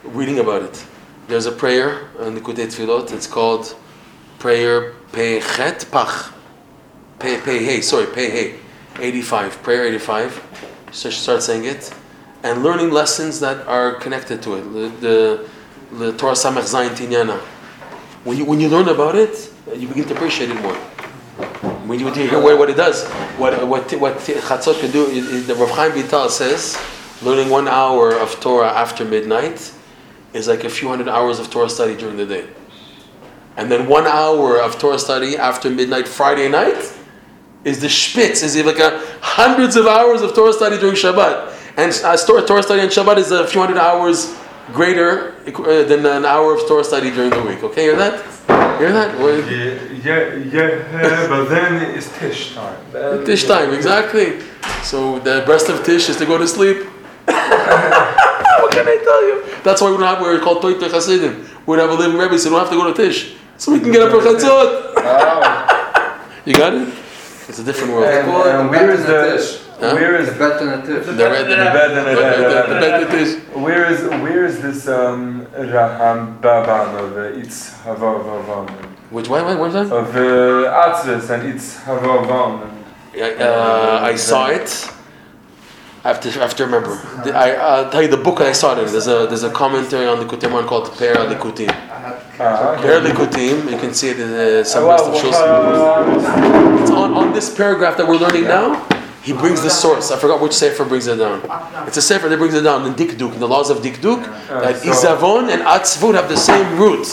Reading 0.03 0.39
about 0.39 0.63
it. 0.63 0.85
There's 1.27 1.45
a 1.45 1.51
prayer 1.51 2.09
in 2.21 2.33
the 2.33 2.41
Kutei 2.41 2.65
Tfilot. 2.67 3.11
It's 3.13 3.27
called 3.27 3.75
prayer 4.39 4.93
Pechet 5.11 5.89
Pach. 5.91 6.33
Pe 7.19 7.39
Pe 7.39 7.63
Hey. 7.63 7.81
Sorry, 7.81 8.07
Pe 8.07 8.29
Hey. 8.29 8.59
85. 8.99 9.63
Prayer 9.63 9.85
85. 9.85 10.87
So 10.91 11.09
start 11.09 11.43
saying 11.43 11.65
it, 11.65 11.93
and 12.43 12.63
learning 12.63 12.91
lessons 12.91 13.39
that 13.41 13.67
are 13.67 13.95
connected 13.95 14.41
to 14.43 14.55
it. 14.55 15.01
The 15.01 16.13
Torah 16.13 16.33
Samech 16.33 16.63
Zayin 16.63 16.95
Tinyana. 16.95 17.39
When 18.23 18.37
you 18.37 18.45
when 18.45 18.59
you 18.59 18.69
learn 18.69 18.87
about 18.89 19.15
it, 19.15 19.51
you 19.75 19.87
begin 19.87 20.05
to 20.05 20.15
appreciate 20.15 20.49
it 20.49 20.61
more. 20.61 20.75
When 21.85 21.99
you, 21.99 22.11
hear 22.11 22.41
what, 22.41 22.69
it 22.69 22.77
does, 22.77 23.07
what 23.37 23.67
what 23.67 23.91
what 23.93 24.17
Chatzot 24.17 24.79
can 24.79 24.89
do, 24.91 25.41
the 25.41 25.53
Rav 25.53 25.69
Chaim 25.71 25.91
Vital 25.91 26.29
says, 26.29 26.81
learning 27.21 27.49
one 27.49 27.67
hour 27.67 28.13
of 28.15 28.39
Torah 28.39 28.71
after 28.71 29.05
midnight 29.05 29.71
is 30.33 30.47
like 30.47 30.63
a 30.63 30.69
few 30.69 30.87
hundred 30.87 31.07
hours 31.07 31.37
of 31.39 31.51
Torah 31.51 31.69
study 31.69 31.95
during 31.95 32.17
the 32.17 32.25
day, 32.25 32.47
and 33.57 33.69
then 33.69 33.87
one 33.87 34.07
hour 34.07 34.59
of 34.59 34.79
Torah 34.79 34.97
study 34.97 35.37
after 35.37 35.69
midnight 35.69 36.07
Friday 36.07 36.49
night 36.49 36.94
is 37.65 37.81
the 37.81 37.89
spitz, 37.89 38.43
is 38.43 38.55
like 38.63 38.79
a 38.79 39.01
hundreds 39.21 39.75
of 39.75 39.87
hours 39.87 40.21
of 40.21 40.33
Torah 40.33 40.53
study 40.53 40.77
during 40.77 40.95
Shabbat, 40.95 41.51
and 41.77 41.91
uh, 42.05 42.15
Torah 42.45 42.63
study 42.63 42.81
on 42.81 42.87
Shabbat 42.87 43.17
is 43.17 43.31
a 43.31 43.45
few 43.47 43.59
hundred 43.59 43.77
hours 43.77 44.33
greater 44.71 45.33
uh, 45.47 45.83
than 45.83 46.05
an 46.05 46.25
hour 46.25 46.53
of 46.55 46.67
Torah 46.67 46.83
study 46.83 47.09
during 47.11 47.31
the 47.31 47.41
week. 47.41 47.63
Okay, 47.63 47.81
hear 47.81 47.95
that? 47.97 48.23
Hear 48.79 48.91
that? 48.93 49.17
Well, 49.17 49.39
Yeah, 49.51 49.81
yeah, 50.05 50.35
yeah, 50.53 51.27
but 51.27 51.45
then 51.45 51.97
it's 51.97 52.15
Tish 52.19 52.53
time. 52.53 52.77
Then- 52.91 53.25
Tish 53.25 53.45
time, 53.45 53.73
exactly. 53.73 54.41
So 54.83 55.19
the 55.19 55.41
breast 55.45 55.67
of 55.69 55.83
Tish 55.83 56.07
is 56.09 56.17
to 56.17 56.25
go 56.25 56.37
to 56.37 56.47
sleep. 56.47 56.77
what 57.25 58.71
can 58.71 58.87
I 58.87 58.97
tell 59.03 59.23
you? 59.27 59.43
That's 59.63 59.81
why 59.81 59.89
we 59.89 59.97
don't 59.97 60.05
have 60.05 60.21
we're 60.21 60.39
called 60.39 60.61
Toite 60.61 60.79
Chasidim. 60.79 61.47
We 61.65 61.77
don't 61.77 61.89
have 61.89 61.97
a 61.97 62.01
living 62.01 62.17
Rebbe, 62.19 62.37
so 62.37 62.49
we 62.49 62.55
don't 62.55 62.59
have 62.67 62.69
to 62.69 62.75
go 62.75 62.93
to 62.93 62.93
Tish. 62.93 63.35
So 63.57 63.71
we 63.71 63.79
can 63.79 63.91
get 63.91 64.03
up 64.03 64.11
for 64.11 64.19
Chatzot. 64.19 64.95
Wow. 64.95 65.61
You 66.45 66.53
got 66.53 66.75
it? 66.75 66.93
It's 67.47 67.59
a 67.59 67.63
different 67.63 67.93
world. 67.93 68.05
And, 68.05 68.25
Call 68.27 68.43
and 68.47 68.67
the 68.67 68.71
where 68.71 68.91
is 68.91 69.05
bet 69.05 69.39
the. 69.39 69.65
Huh? 69.79 69.93
where 69.93 70.11
The 70.13 70.31
is 70.31 70.37
bet 70.37 70.61
and 70.61 70.69
a 70.71 70.85
tish. 70.85 71.05
The 71.05 71.11
red, 71.13 71.43
the, 71.45 71.49
the 71.49 71.55
bed 71.55 71.91
and 71.91 72.07
the, 72.07 72.11
the 72.11 72.21
the, 72.21 72.73
the, 72.73 72.79
bed? 72.79 73.11
the, 73.11 73.51
the 73.53 73.59
Where 73.59 73.91
is 73.91 74.01
where 74.23 74.45
is 74.45 74.61
this 74.61 74.87
um 74.87 75.45
Raham 75.53 76.39
Baban 76.41 76.99
of 77.03 77.17
uh, 77.17 77.39
It's 77.39 77.71
Havavan 77.83 78.69
Which, 79.11 79.27
why, 79.27 79.41
why, 79.41 79.55
what's 79.55 79.73
that? 79.73 79.91
of 79.91 80.15
uh, 80.15 80.85
Atzves 80.85 81.29
and 81.29 81.43
It's 81.49 81.77
Havavan? 81.81 82.71
Uh, 83.15 83.99
I 84.01 84.15
saw 84.15 84.47
it. 84.47 84.91
I 86.05 86.09
have 86.09 86.21
to, 86.21 86.29
I 86.29 86.43
have 86.43 86.55
to 86.57 86.65
remember. 86.65 86.91
I, 87.33 87.55
I'll 87.55 87.89
tell 87.89 88.03
you 88.03 88.07
the 88.07 88.15
book 88.17 88.39
I 88.39 88.51
saw 88.51 88.77
it 88.77 88.83
in. 88.85 88.91
There's 88.91 89.07
a, 89.07 89.25
there's 89.25 89.41
a 89.41 89.49
commentary 89.49 90.05
on 90.05 90.19
the 90.19 90.25
Kutimon 90.25 90.67
called 90.67 90.85
Biur 90.91 91.15
Likutim. 91.33 91.71
Ah, 91.71 92.77
Biur 92.79 93.01
Likutim, 93.03 93.71
you 93.71 93.77
can 93.79 93.91
see 93.91 94.09
it 94.09 94.19
in 94.19 94.29
uh, 94.31 94.63
some 94.63 94.85
list 94.85 95.05
of 95.05 95.15
shows. 95.15 95.33
It's 96.81 96.91
on, 96.91 97.15
on 97.15 97.33
this 97.33 97.49
paragraph 97.55 97.97
that 97.97 98.07
we're 98.07 98.19
learning 98.19 98.43
now. 98.43 98.87
He 99.23 99.33
brings 99.33 99.63
the 99.63 99.71
source. 99.71 100.11
I 100.11 100.19
forgot 100.19 100.39
which 100.39 100.53
sefer 100.53 100.85
brings 100.85 101.07
it 101.07 101.15
down. 101.15 101.41
It's 101.87 101.97
a 101.97 102.03
sefer 102.03 102.29
that 102.29 102.37
brings 102.37 102.53
it 102.53 102.61
down 102.61 102.85
in 102.85 102.93
Dikduk, 102.93 103.33
in 103.33 103.39
the 103.39 103.47
laws 103.47 103.71
of 103.71 103.79
Dikduk, 103.79 104.23
that 104.49 104.83
Izavon 104.83 105.51
and 105.51 105.63
Atzvut 105.63 106.13
have 106.13 106.29
the 106.29 106.37
same 106.37 106.77
root. 106.77 107.07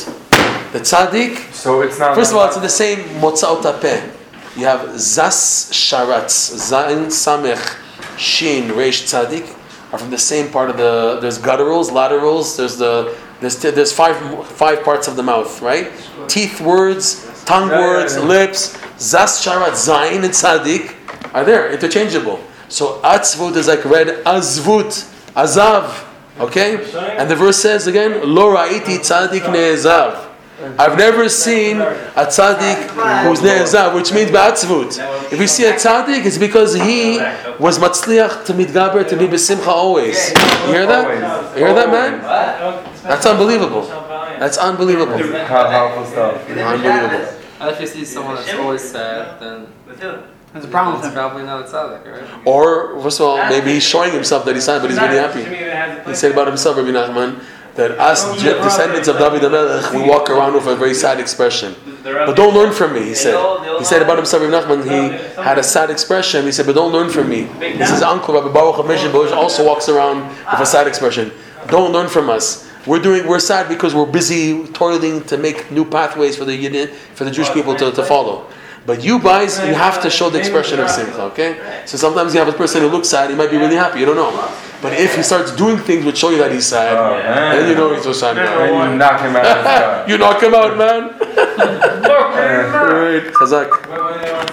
The 0.73 0.81
tzaddik, 0.81 1.53
So 1.53 1.81
it's 1.81 1.99
not. 1.99 2.15
first 2.15 2.33
of 2.33 2.37
all, 2.37 2.47
it's 2.47 2.57
in 2.57 2.63
the 2.63 2.69
same 2.69 2.99
motzaot 3.23 3.81
peh. 3.81 4.07
You 4.55 4.67
have 4.67 5.01
Zas 5.01 5.71
Sharatz, 5.73 6.59
Zain 6.59 7.07
Samech, 7.07 7.79
Shin, 8.19 8.71
Reish 8.71 9.03
Tzaddik, 9.05 9.59
are 9.93 9.99
from 9.99 10.11
the 10.11 10.19
same 10.19 10.51
part 10.51 10.71
of 10.71 10.77
the. 10.77 11.19
There's 11.21 11.39
gutturals, 11.39 11.93
laterals. 11.93 12.57
There's 12.57 12.77
the. 12.77 13.17
There's, 13.41 13.61
there's 13.61 13.93
five 13.93 14.47
five 14.47 14.85
parts 14.85 15.09
of 15.09 15.17
the 15.17 15.23
mouth, 15.23 15.61
right? 15.61 15.91
Teeth 16.29 16.61
words, 16.61 17.45
tongue 17.45 17.71
words, 17.71 18.17
lips. 18.17 18.79
Zas 18.99 19.45
Sharat, 19.45 19.75
Zain, 19.75 20.23
and 20.23 20.33
Tzaddik 20.33 20.95
are 21.35 21.45
there, 21.45 21.73
interchangeable. 21.73 22.41
So 22.69 23.01
Atzvut 23.03 23.57
is 23.57 23.69
like 23.69 23.85
read 23.85 24.25
Azvut, 24.25 25.11
Azav. 25.35 26.07
Okay? 26.39 26.77
And 27.19 27.31
the 27.31 27.37
verse 27.37 27.61
says 27.61 27.87
again, 27.87 28.35
Lo 28.35 28.55
ra'iti 28.55 28.99
tzaddik 28.99 29.51
ne'ezav. 29.53 30.32
I've 30.79 30.97
never 30.97 31.29
seen 31.29 31.81
a 31.81 32.27
tzaddik 32.27 32.89
who's 33.25 33.41
ne'ezav, 33.41 33.95
which 33.95 34.13
means 34.13 34.31
ba'atzvut. 34.31 35.33
If 35.33 35.41
you 35.41 35.47
see 35.47 35.65
a 35.65 35.73
tzaddik, 35.73 36.25
it's 36.25 36.39
because 36.39 36.75
he 36.75 37.19
was 37.59 37.79
matzliach 37.79 38.45
to 38.47 38.53
mitgaber, 38.53 39.09
to 39.09 39.17
be 39.17 39.27
besimcha 39.27 39.67
always. 39.67 40.31
You 40.31 40.75
hear 40.75 40.87
that? 40.87 41.57
You 41.57 41.65
hear 41.65 41.75
that, 41.75 41.89
man? 41.91 42.21
That's 43.03 43.27
unbelievable. 43.27 43.87
That's 44.39 44.59
unbelievable. 44.59 45.19
How. 45.47 45.99
Unbelievable. 45.99 47.39
And 47.61 47.71
if 47.71 47.81
you 47.81 47.87
see 47.87 48.05
someone 48.05 48.37
that's 48.37 48.55
always 48.55 48.83
sad, 48.83 49.41
then 49.41 49.67
There's 50.53 50.65
a 50.65 50.69
problem 50.69 50.97
with 50.97 51.05
it's 51.07 51.09
him. 51.09 51.15
probably 51.15 51.45
not 51.45 51.63
a 51.63 51.65
tzaddik, 51.65 52.05
right? 52.13 52.47
Or, 52.47 53.01
first 53.01 53.21
of 53.21 53.27
all, 53.27 53.39
maybe 53.49 53.73
he's 53.73 53.85
showing 53.85 54.13
himself 54.13 54.45
that 54.45 54.55
he's 54.55 54.65
sad, 54.65 54.83
but 54.83 54.91
he's 54.91 55.01
really 55.01 55.17
happy. 55.17 55.45
He 56.11 56.15
said 56.15 56.33
about 56.33 56.47
himself, 56.47 56.77
Rabbi 56.77 56.91
Nachman, 56.91 57.43
that 57.75 57.93
us 57.93 58.37
descendants 58.43 59.09
of 59.09 59.19
David 59.19 59.43
HaMelech, 59.43 59.95
we 59.95 60.09
walk 60.09 60.29
around 60.29 60.55
with 60.55 60.67
a 60.67 60.77
very 60.77 60.95
sad 60.95 61.19
expression. 61.19 61.75
But 62.03 62.35
don't 62.35 62.55
learn 62.55 62.73
from 62.73 62.93
me, 62.93 63.03
he 63.03 63.15
said. 63.15 63.35
He 63.79 63.85
said 63.85 64.03
about 64.03 64.17
himself, 64.17 64.43
Rabbi 64.43 64.55
Nachman, 64.55 64.85
he 64.85 65.43
had 65.43 65.59
a 65.59 65.63
sad 65.63 65.91
expression. 65.91 66.45
He 66.45 66.53
said, 66.53 66.67
but 66.67 66.75
don't 66.75 66.93
learn 66.93 67.09
from 67.09 67.29
me. 67.29 67.43
His 67.45 68.03
uncle, 68.03 68.35
Rabbi 68.35 68.53
Baruch 68.53 68.77
HaMeshach 68.77 69.33
also 69.33 69.67
walks 69.67 69.89
around 69.89 70.29
with 70.29 70.61
a 70.61 70.67
sad 70.67 70.87
expression. 70.87 71.33
Don't 71.69 71.93
learn 71.93 72.09
from 72.09 72.29
us. 72.29 72.69
We're 72.87 72.99
doing. 72.99 73.29
We're 73.29 73.39
sad 73.39 73.69
because 73.69 73.95
we're 73.95 74.11
busy 74.11 74.67
toiling 74.73 75.23
to 75.25 75.39
make 75.39 75.71
new 75.71 75.85
pathways 75.85 76.37
for 76.37 76.45
the 76.45 76.87
for 77.15 77.25
the 77.25 77.31
Jewish 77.31 77.51
people 77.53 77.77
to, 77.77 77.93
to 77.93 78.03
follow. 78.03 78.49
But 78.85 79.05
you 79.05 79.19
guys, 79.21 79.59
you 79.59 79.75
have 79.75 80.03
to 80.03 80.11
show 80.11 80.29
the 80.29 80.39
expression 80.39 80.81
of 80.81 80.91
simcha, 80.91 81.23
okay? 81.31 81.83
So 81.87 81.97
sometimes 81.97 82.35
you 82.35 82.41
have 82.41 82.49
a 82.49 82.57
person 82.57 82.83
who 82.83 82.89
looks 82.89 83.09
sad, 83.09 83.31
he 83.31 83.37
might 83.37 83.51
be 83.51 83.57
really 83.57 83.77
happy, 83.77 84.01
you 84.01 84.07
don't 84.07 84.17
know. 84.17 84.33
But 84.83 84.95
if 84.95 85.15
he 85.15 85.23
starts 85.23 85.55
doing 85.55 85.79
things 85.79 86.05
which 86.05 86.19
show 86.19 86.31
you 86.31 86.39
that 86.39 86.51
he's 86.51 86.67
sad, 86.67 86.97
Oh, 86.97 87.17
then 87.57 87.69
you 87.69 87.77
know 87.77 87.95
he's 87.95 88.03
so 88.03 88.13
sad. 88.13 88.37
And 88.37 88.93
you 88.93 88.99
knock 88.99 89.21
him 89.21 89.37
out 89.37 90.09
you 90.09 90.19
knock 90.19 90.43
him 90.43 90.55
out, 90.55 90.77
man. 90.77 91.15
job. 92.13 92.33
Right, 92.93 93.33
Chazak. 93.35 94.43